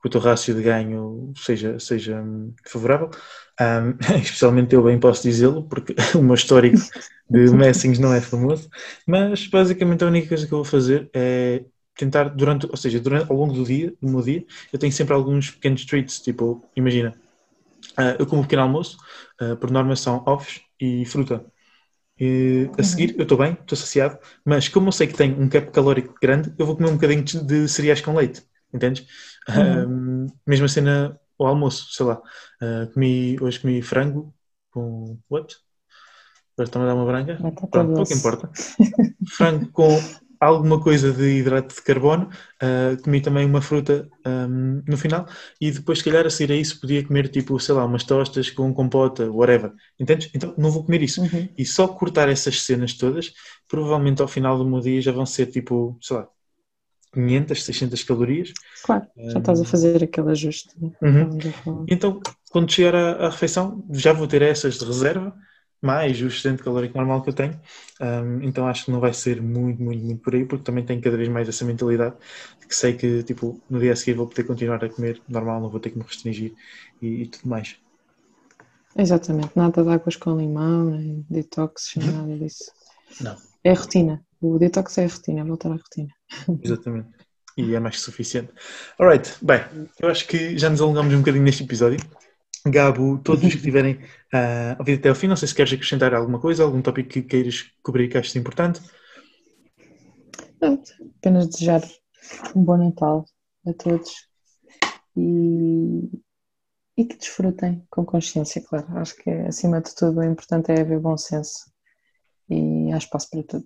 que 0.01 0.07
o 0.07 0.09
teu 0.09 0.21
rácio 0.21 0.53
de 0.53 0.61
ganho 0.61 1.33
seja, 1.35 1.79
seja 1.79 2.23
favorável. 2.65 3.09
Um, 3.59 3.97
especialmente 4.21 4.75
eu 4.75 4.83
bem 4.83 4.99
posso 4.99 5.23
dizê-lo, 5.23 5.63
porque 5.63 5.95
o 6.15 6.21
meu 6.21 6.35
histórico 6.35 6.77
de 7.29 7.49
messings 7.51 7.99
não 7.99 8.13
é 8.13 8.21
famoso, 8.21 8.69
mas 9.05 9.47
basicamente 9.47 10.03
a 10.03 10.07
única 10.07 10.29
coisa 10.29 10.47
que 10.47 10.53
eu 10.53 10.59
vou 10.59 10.65
fazer 10.65 11.09
é 11.13 11.65
tentar 11.95 12.25
durante, 12.25 12.67
ou 12.67 12.77
seja, 12.77 12.99
durante, 12.99 13.29
ao 13.29 13.35
longo 13.35 13.53
do 13.53 13.63
dia, 13.65 13.93
do 13.99 14.07
meu 14.07 14.21
dia, 14.21 14.45
eu 14.71 14.77
tenho 14.77 14.93
sempre 14.93 15.13
alguns 15.15 15.49
pequenos 15.49 15.83
treats, 15.83 16.21
tipo, 16.21 16.63
imagina, 16.75 17.15
eu 18.19 18.25
como 18.25 18.41
um 18.41 18.43
pequeno 18.43 18.63
almoço, 18.63 18.97
uh, 19.41 19.55
por 19.57 19.71
norma 19.71 19.95
são 19.95 20.23
ovos 20.25 20.61
e 20.79 21.05
fruta. 21.05 21.45
E, 22.19 22.69
a 22.73 22.77
uhum. 22.77 22.83
seguir, 22.83 23.15
eu 23.17 23.23
estou 23.23 23.37
bem, 23.37 23.53
estou 23.53 23.77
saciado, 23.77 24.17
mas 24.43 24.67
como 24.67 24.87
eu 24.87 24.91
sei 24.91 25.07
que 25.07 25.13
tenho 25.13 25.39
um 25.39 25.47
cap 25.47 25.71
calórico 25.71 26.15
grande, 26.21 26.53
eu 26.57 26.65
vou 26.65 26.75
comer 26.75 26.89
um 26.89 26.95
bocadinho 26.95 27.23
de 27.23 27.67
cereais 27.67 28.01
com 28.01 28.15
leite, 28.15 28.43
entendes? 28.73 29.05
Uhum. 29.49 30.25
Uh, 30.25 30.33
mesma 30.45 30.67
cena 30.67 31.19
ao 31.39 31.47
almoço, 31.47 31.87
sei 31.91 32.05
lá. 32.05 32.21
comi, 32.93 33.37
hoje 33.39 33.59
comi 33.59 33.81
frango 33.81 34.33
com. 34.71 35.19
What? 35.29 35.55
Agora 36.55 36.67
está-me 36.67 36.85
a 36.85 36.87
dar 36.87 36.95
uma 36.95 37.05
branca. 37.05 37.37
Pronto, 37.69 37.93
pouco 37.93 38.13
importa. 38.13 38.49
frango 39.37 39.71
com 39.71 39.99
alguma 40.39 40.79
coisa 40.81 41.11
de 41.11 41.39
hidrato 41.39 41.75
de 41.75 41.81
carbono, 41.81 42.29
uh, 42.61 43.01
comi 43.01 43.21
também 43.21 43.45
uma 43.45 43.61
fruta 43.61 44.07
um, 44.25 44.81
no 44.87 44.97
final 44.97 45.27
e 45.59 45.71
depois, 45.71 45.99
se 45.99 46.05
calhar, 46.05 46.25
a 46.25 46.29
seguir 46.29 46.53
a 46.53 46.55
isso, 46.55 46.79
podia 46.79 47.05
comer 47.05 47.29
tipo, 47.29 47.59
sei 47.59 47.75
lá, 47.75 47.85
umas 47.85 48.03
tostas 48.03 48.49
com 48.49 48.73
compota, 48.73 49.29
whatever. 49.31 49.71
Entendes? 49.99 50.29
Então 50.33 50.53
não 50.57 50.71
vou 50.71 50.83
comer 50.83 51.01
isso. 51.01 51.21
Uhum. 51.21 51.47
E 51.57 51.65
só 51.65 51.87
cortar 51.87 52.29
essas 52.29 52.61
cenas 52.61 52.93
todas, 52.93 53.33
provavelmente 53.67 54.21
ao 54.21 54.27
final 54.27 54.57
do 54.57 54.67
meu 54.67 54.79
dia 54.79 55.01
já 55.01 55.11
vão 55.11 55.25
ser 55.25 55.47
tipo, 55.47 55.97
sei 56.01 56.17
lá, 56.17 56.27
500, 57.13 57.63
600 57.63 58.03
calorias. 58.03 58.53
Claro, 58.83 59.07
já 59.17 59.39
estás 59.39 59.61
a 59.61 59.65
fazer 59.65 60.03
aquele 60.03 60.31
ajuste. 60.31 60.69
Uhum. 61.01 61.85
Então, 61.87 62.19
quando 62.51 62.71
chegar 62.71 62.95
à, 62.95 63.25
à 63.25 63.29
refeição, 63.29 63.83
já 63.91 64.13
vou 64.13 64.27
ter 64.27 64.41
essas 64.41 64.77
de 64.77 64.85
reserva, 64.85 65.33
mais 65.81 66.21
o 66.21 66.27
excedente 66.27 66.63
calórico 66.63 66.97
normal 66.97 67.21
que 67.21 67.29
eu 67.29 67.33
tenho. 67.33 67.59
Um, 68.01 68.41
então 68.43 68.67
acho 68.67 68.85
que 68.85 68.91
não 68.91 68.99
vai 68.99 69.13
ser 69.13 69.41
muito, 69.41 69.81
muito, 69.81 70.03
muito 70.03 70.21
por 70.21 70.35
aí, 70.35 70.45
porque 70.45 70.63
também 70.63 70.85
tenho 70.85 71.01
cada 71.01 71.17
vez 71.17 71.29
mais 71.29 71.47
essa 71.47 71.65
mentalidade 71.65 72.15
que 72.67 72.75
sei 72.75 72.93
que 72.93 73.23
tipo, 73.23 73.61
no 73.69 73.79
dia 73.79 73.93
a 73.93 73.95
seguir 73.95 74.13
vou 74.13 74.27
poder 74.27 74.43
continuar 74.43 74.83
a 74.83 74.89
comer 74.89 75.21
normal, 75.27 75.61
não 75.61 75.69
vou 75.69 75.79
ter 75.79 75.91
que 75.91 75.97
me 75.97 76.03
restringir 76.03 76.53
e, 77.01 77.23
e 77.23 77.27
tudo 77.27 77.47
mais. 77.47 77.77
Exatamente, 78.97 79.51
nada 79.55 79.83
de 79.83 79.89
águas 79.89 80.15
com 80.15 80.37
limão, 80.37 80.85
nem 80.85 81.25
detox, 81.29 81.93
nem 81.95 82.11
nada 82.11 82.37
disso. 82.37 82.71
Não. 83.21 83.35
É 83.63 83.71
a 83.71 83.75
rotina. 83.75 84.25
O 84.41 84.57
detox 84.57 84.97
é 84.97 85.05
a 85.05 85.07
rotina, 85.07 85.41
é 85.41 85.43
voltar 85.43 85.69
à 85.69 85.75
rotina. 85.75 86.09
Exatamente. 86.63 87.09
E 87.55 87.73
é 87.73 87.79
mais 87.79 87.95
que 87.95 88.01
suficiente. 88.01 88.51
Alright, 88.99 89.33
bem, 89.41 89.61
eu 89.99 90.09
acho 90.09 90.27
que 90.27 90.57
já 90.57 90.69
nos 90.69 90.81
alongamos 90.81 91.13
um 91.13 91.19
bocadinho 91.19 91.43
neste 91.43 91.63
episódio. 91.63 91.99
Gabo, 92.71 93.19
todos 93.23 93.43
os 93.43 93.51
que 93.51 93.57
estiverem 93.57 93.95
uh, 94.33 94.75
a 94.75 94.75
ouvir 94.79 94.95
até 94.99 95.09
ao 95.09 95.15
fim, 95.15 95.27
não 95.27 95.35
sei 95.35 95.47
se 95.47 95.55
queres 95.55 95.73
acrescentar 95.73 96.13
alguma 96.13 96.39
coisa, 96.39 96.63
algum 96.63 96.81
tópico 96.81 97.09
que 97.09 97.21
queiras 97.21 97.65
cobrir 97.81 98.07
que 98.07 98.17
achas 98.17 98.35
importante. 98.35 98.81
Apenas 101.19 101.47
desejar 101.47 101.81
um 102.55 102.63
bom 102.63 102.77
Natal 102.77 103.25
a 103.65 103.73
todos 103.73 104.27
e, 105.15 106.09
e 106.97 107.05
que 107.05 107.17
desfrutem 107.17 107.85
com 107.89 108.05
consciência, 108.05 108.61
claro. 108.61 108.85
Acho 108.97 109.15
que 109.15 109.29
acima 109.29 109.81
de 109.81 109.93
tudo 109.95 110.19
o 110.19 110.23
importante 110.23 110.71
é 110.71 110.81
haver 110.81 110.99
bom 110.99 111.17
senso 111.17 111.71
e 112.49 112.91
há 112.91 112.97
espaço 112.97 113.29
para 113.29 113.43
tudo. 113.43 113.65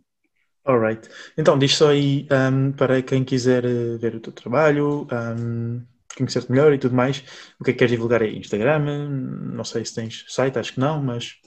Alright. 0.64 1.10
Então, 1.38 1.58
diz 1.58 1.76
só 1.76 1.90
aí 1.90 2.28
um, 2.32 2.72
para 2.72 3.02
quem 3.02 3.24
quiser 3.24 3.66
eh, 3.66 3.98
ver 3.98 4.16
o 4.16 4.20
teu 4.20 4.32
trabalho, 4.32 5.08
um, 5.12 5.82
conhecer-te 6.16 6.52
melhor 6.52 6.74
e 6.74 6.78
tudo 6.78 6.96
mais, 6.96 7.24
o 7.60 7.64
que 7.64 7.72
é 7.72 7.74
que 7.74 7.80
queres 7.80 7.92
divulgar 7.92 8.22
aí? 8.22 8.38
Instagram? 8.38 9.10
Não 9.54 9.64
sei 9.64 9.84
se 9.86 9.96
tens 9.96 10.26
site, 10.28 10.60
acho 10.60 10.74
que 10.74 10.80
não, 10.80 11.02
mas 11.02 11.38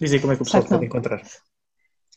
diz 0.00 0.12
aí 0.12 0.20
como 0.20 0.32
é 0.32 0.36
que 0.36 0.42
o 0.42 0.44
pessoal 0.44 0.64
pode 0.64 0.86
encontrar. 0.86 1.22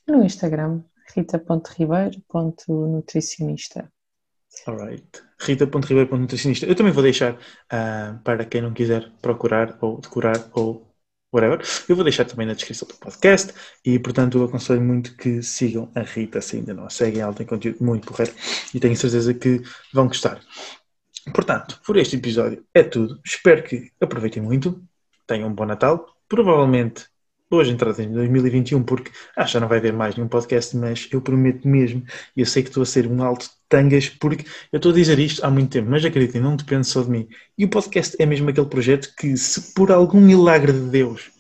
No 0.08 0.24
Instagram, 0.24 0.82
rita.ribeiro.nutricionista. 1.14 3.92
Alright. 4.66 5.22
Rita.ribeiro.nutricionista. 5.40 6.66
Eu 6.66 6.76
também 6.76 6.94
vou 6.94 7.04
deixar 7.04 7.34
uh, 7.34 8.20
para 8.24 8.46
quem 8.46 8.62
não 8.62 8.74
quiser 8.74 9.12
procurar 9.22 9.78
ou 9.82 10.00
decorar 10.00 10.50
ou 10.54 10.88
whatever. 11.32 11.60
Eu 11.88 11.96
vou 11.96 12.04
deixar 12.04 12.26
também 12.26 12.48
na 12.48 12.54
descrição 12.54 12.88
do 12.88 12.96
podcast 12.96 13.54
e, 13.86 14.00
portanto, 14.00 14.38
eu 14.38 14.46
aconselho 14.46 14.82
muito 14.82 15.16
que 15.16 15.44
sigam 15.44 15.92
a 15.94 16.02
Rita 16.02 16.42
se 16.42 16.58
ainda 16.58 16.74
não 16.74 16.86
a 16.86 16.90
seguem. 16.90 17.22
Ela 17.22 17.34
tem 17.34 17.46
conteúdo 17.46 17.84
muito 17.84 18.08
correto 18.08 18.34
e 18.74 18.80
tenho 18.80 18.96
certeza 18.96 19.34
que 19.34 19.62
vão 19.94 20.08
gostar. 20.08 20.42
Portanto, 21.34 21.80
por 21.86 21.98
este 21.98 22.16
episódio 22.16 22.64
é 22.74 22.84
tudo. 22.84 23.20
Espero 23.26 23.64
que 23.64 23.92
aproveitem 24.00 24.42
muito, 24.42 24.82
tenham 25.26 25.50
um 25.50 25.54
bom 25.54 25.66
Natal. 25.66 26.08
Provavelmente 26.28 27.06
hoje 27.50 27.72
entrada 27.72 28.04
em 28.04 28.12
2021, 28.12 28.84
porque 28.84 29.12
ah, 29.36 29.46
já 29.46 29.60
não 29.60 29.68
vai 29.68 29.78
haver 29.78 29.94
mais 29.94 30.16
nenhum 30.16 30.28
podcast, 30.28 30.76
mas 30.76 31.08
eu 31.12 31.22
prometo 31.22 31.68
mesmo, 31.68 32.04
e 32.36 32.42
eu 32.42 32.46
sei 32.46 32.62
que 32.62 32.70
estou 32.70 32.84
a 32.84 32.86
ser 32.86 33.08
um 33.08 33.24
alto 33.24 33.50
tangas, 33.70 34.10
porque 34.10 34.46
eu 34.72 34.78
estou 34.78 34.92
a 34.92 34.96
dizer 34.96 35.18
isto 35.20 35.44
há 35.46 35.50
muito 35.50 35.72
tempo, 35.72 35.90
mas 35.90 36.04
acreditem, 36.04 36.42
não 36.42 36.56
depende 36.56 36.88
só 36.88 37.02
de 37.02 37.10
mim. 37.10 37.28
E 37.58 37.66
o 37.66 37.70
podcast 37.70 38.16
é 38.20 38.26
mesmo 38.26 38.50
aquele 38.50 38.68
projeto 38.68 39.14
que, 39.18 39.38
se 39.38 39.74
por 39.74 39.92
algum 39.92 40.20
milagre 40.20 40.74
de 40.74 40.90
Deus, 40.90 41.32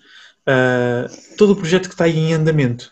uh, 0.47 1.35
todo 1.37 1.51
o 1.51 1.55
projeto 1.55 1.87
que 1.87 1.95
está 1.95 2.05
aí 2.05 2.17
em 2.17 2.33
andamento 2.33 2.91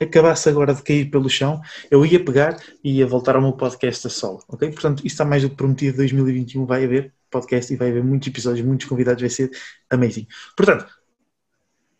acabasse 0.00 0.48
agora 0.48 0.74
de 0.74 0.82
cair 0.82 1.10
pelo 1.10 1.28
chão, 1.28 1.60
eu 1.90 2.04
ia 2.04 2.22
pegar 2.22 2.58
e 2.82 2.98
ia 2.98 3.06
voltar 3.06 3.36
ao 3.36 3.42
meu 3.42 3.52
podcast 3.52 4.06
a 4.06 4.10
solo, 4.10 4.42
ok? 4.48 4.70
Portanto, 4.70 4.98
isso 4.98 5.14
está 5.14 5.24
mais 5.24 5.42
do 5.42 5.50
que 5.50 5.56
prometido, 5.56 5.96
2021 5.98 6.66
vai 6.66 6.84
haver 6.84 7.12
podcast 7.30 7.72
e 7.72 7.76
vai 7.76 7.90
haver 7.90 8.04
muitos 8.04 8.28
episódios, 8.28 8.66
muitos 8.66 8.86
convidados, 8.86 9.20
vai 9.20 9.30
ser 9.30 9.50
amazing. 9.90 10.26
Portanto, 10.56 10.86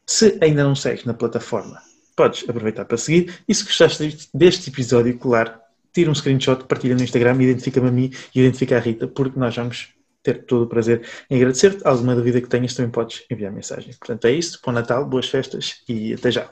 se 0.06 0.38
ainda 0.40 0.62
não 0.62 0.74
segues 0.74 1.04
na 1.04 1.14
plataforma, 1.14 1.80
podes 2.14 2.48
aproveitar 2.48 2.84
para 2.84 2.96
seguir 2.96 3.34
e 3.48 3.54
se 3.54 3.64
gostaste 3.64 4.28
deste 4.32 4.70
episódio, 4.70 5.18
claro, 5.18 5.52
tira 5.92 6.10
um 6.10 6.14
screenshot, 6.14 6.64
partilha 6.64 6.94
no 6.94 7.02
Instagram, 7.02 7.42
identifica-me 7.42 7.88
a 7.88 7.92
mim 7.92 8.10
e 8.34 8.40
identifica 8.40 8.76
a 8.76 8.80
Rita, 8.80 9.08
porque 9.08 9.38
nós 9.38 9.54
vamos 9.56 9.96
ter 10.22 10.44
todo 10.44 10.64
o 10.64 10.66
prazer 10.66 11.06
em 11.30 11.36
agradecer-te. 11.36 11.86
Alguma 11.86 12.14
dúvida 12.14 12.40
que 12.40 12.48
tenhas 12.48 12.74
também 12.74 12.90
podes 12.90 13.24
enviar 13.30 13.52
mensagem. 13.52 13.94
Portanto, 13.94 14.24
é 14.26 14.32
isso. 14.32 14.60
Bom 14.64 14.72
Natal, 14.72 15.06
boas 15.06 15.28
festas 15.28 15.82
e 15.88 16.14
até 16.14 16.30
já. 16.30 16.50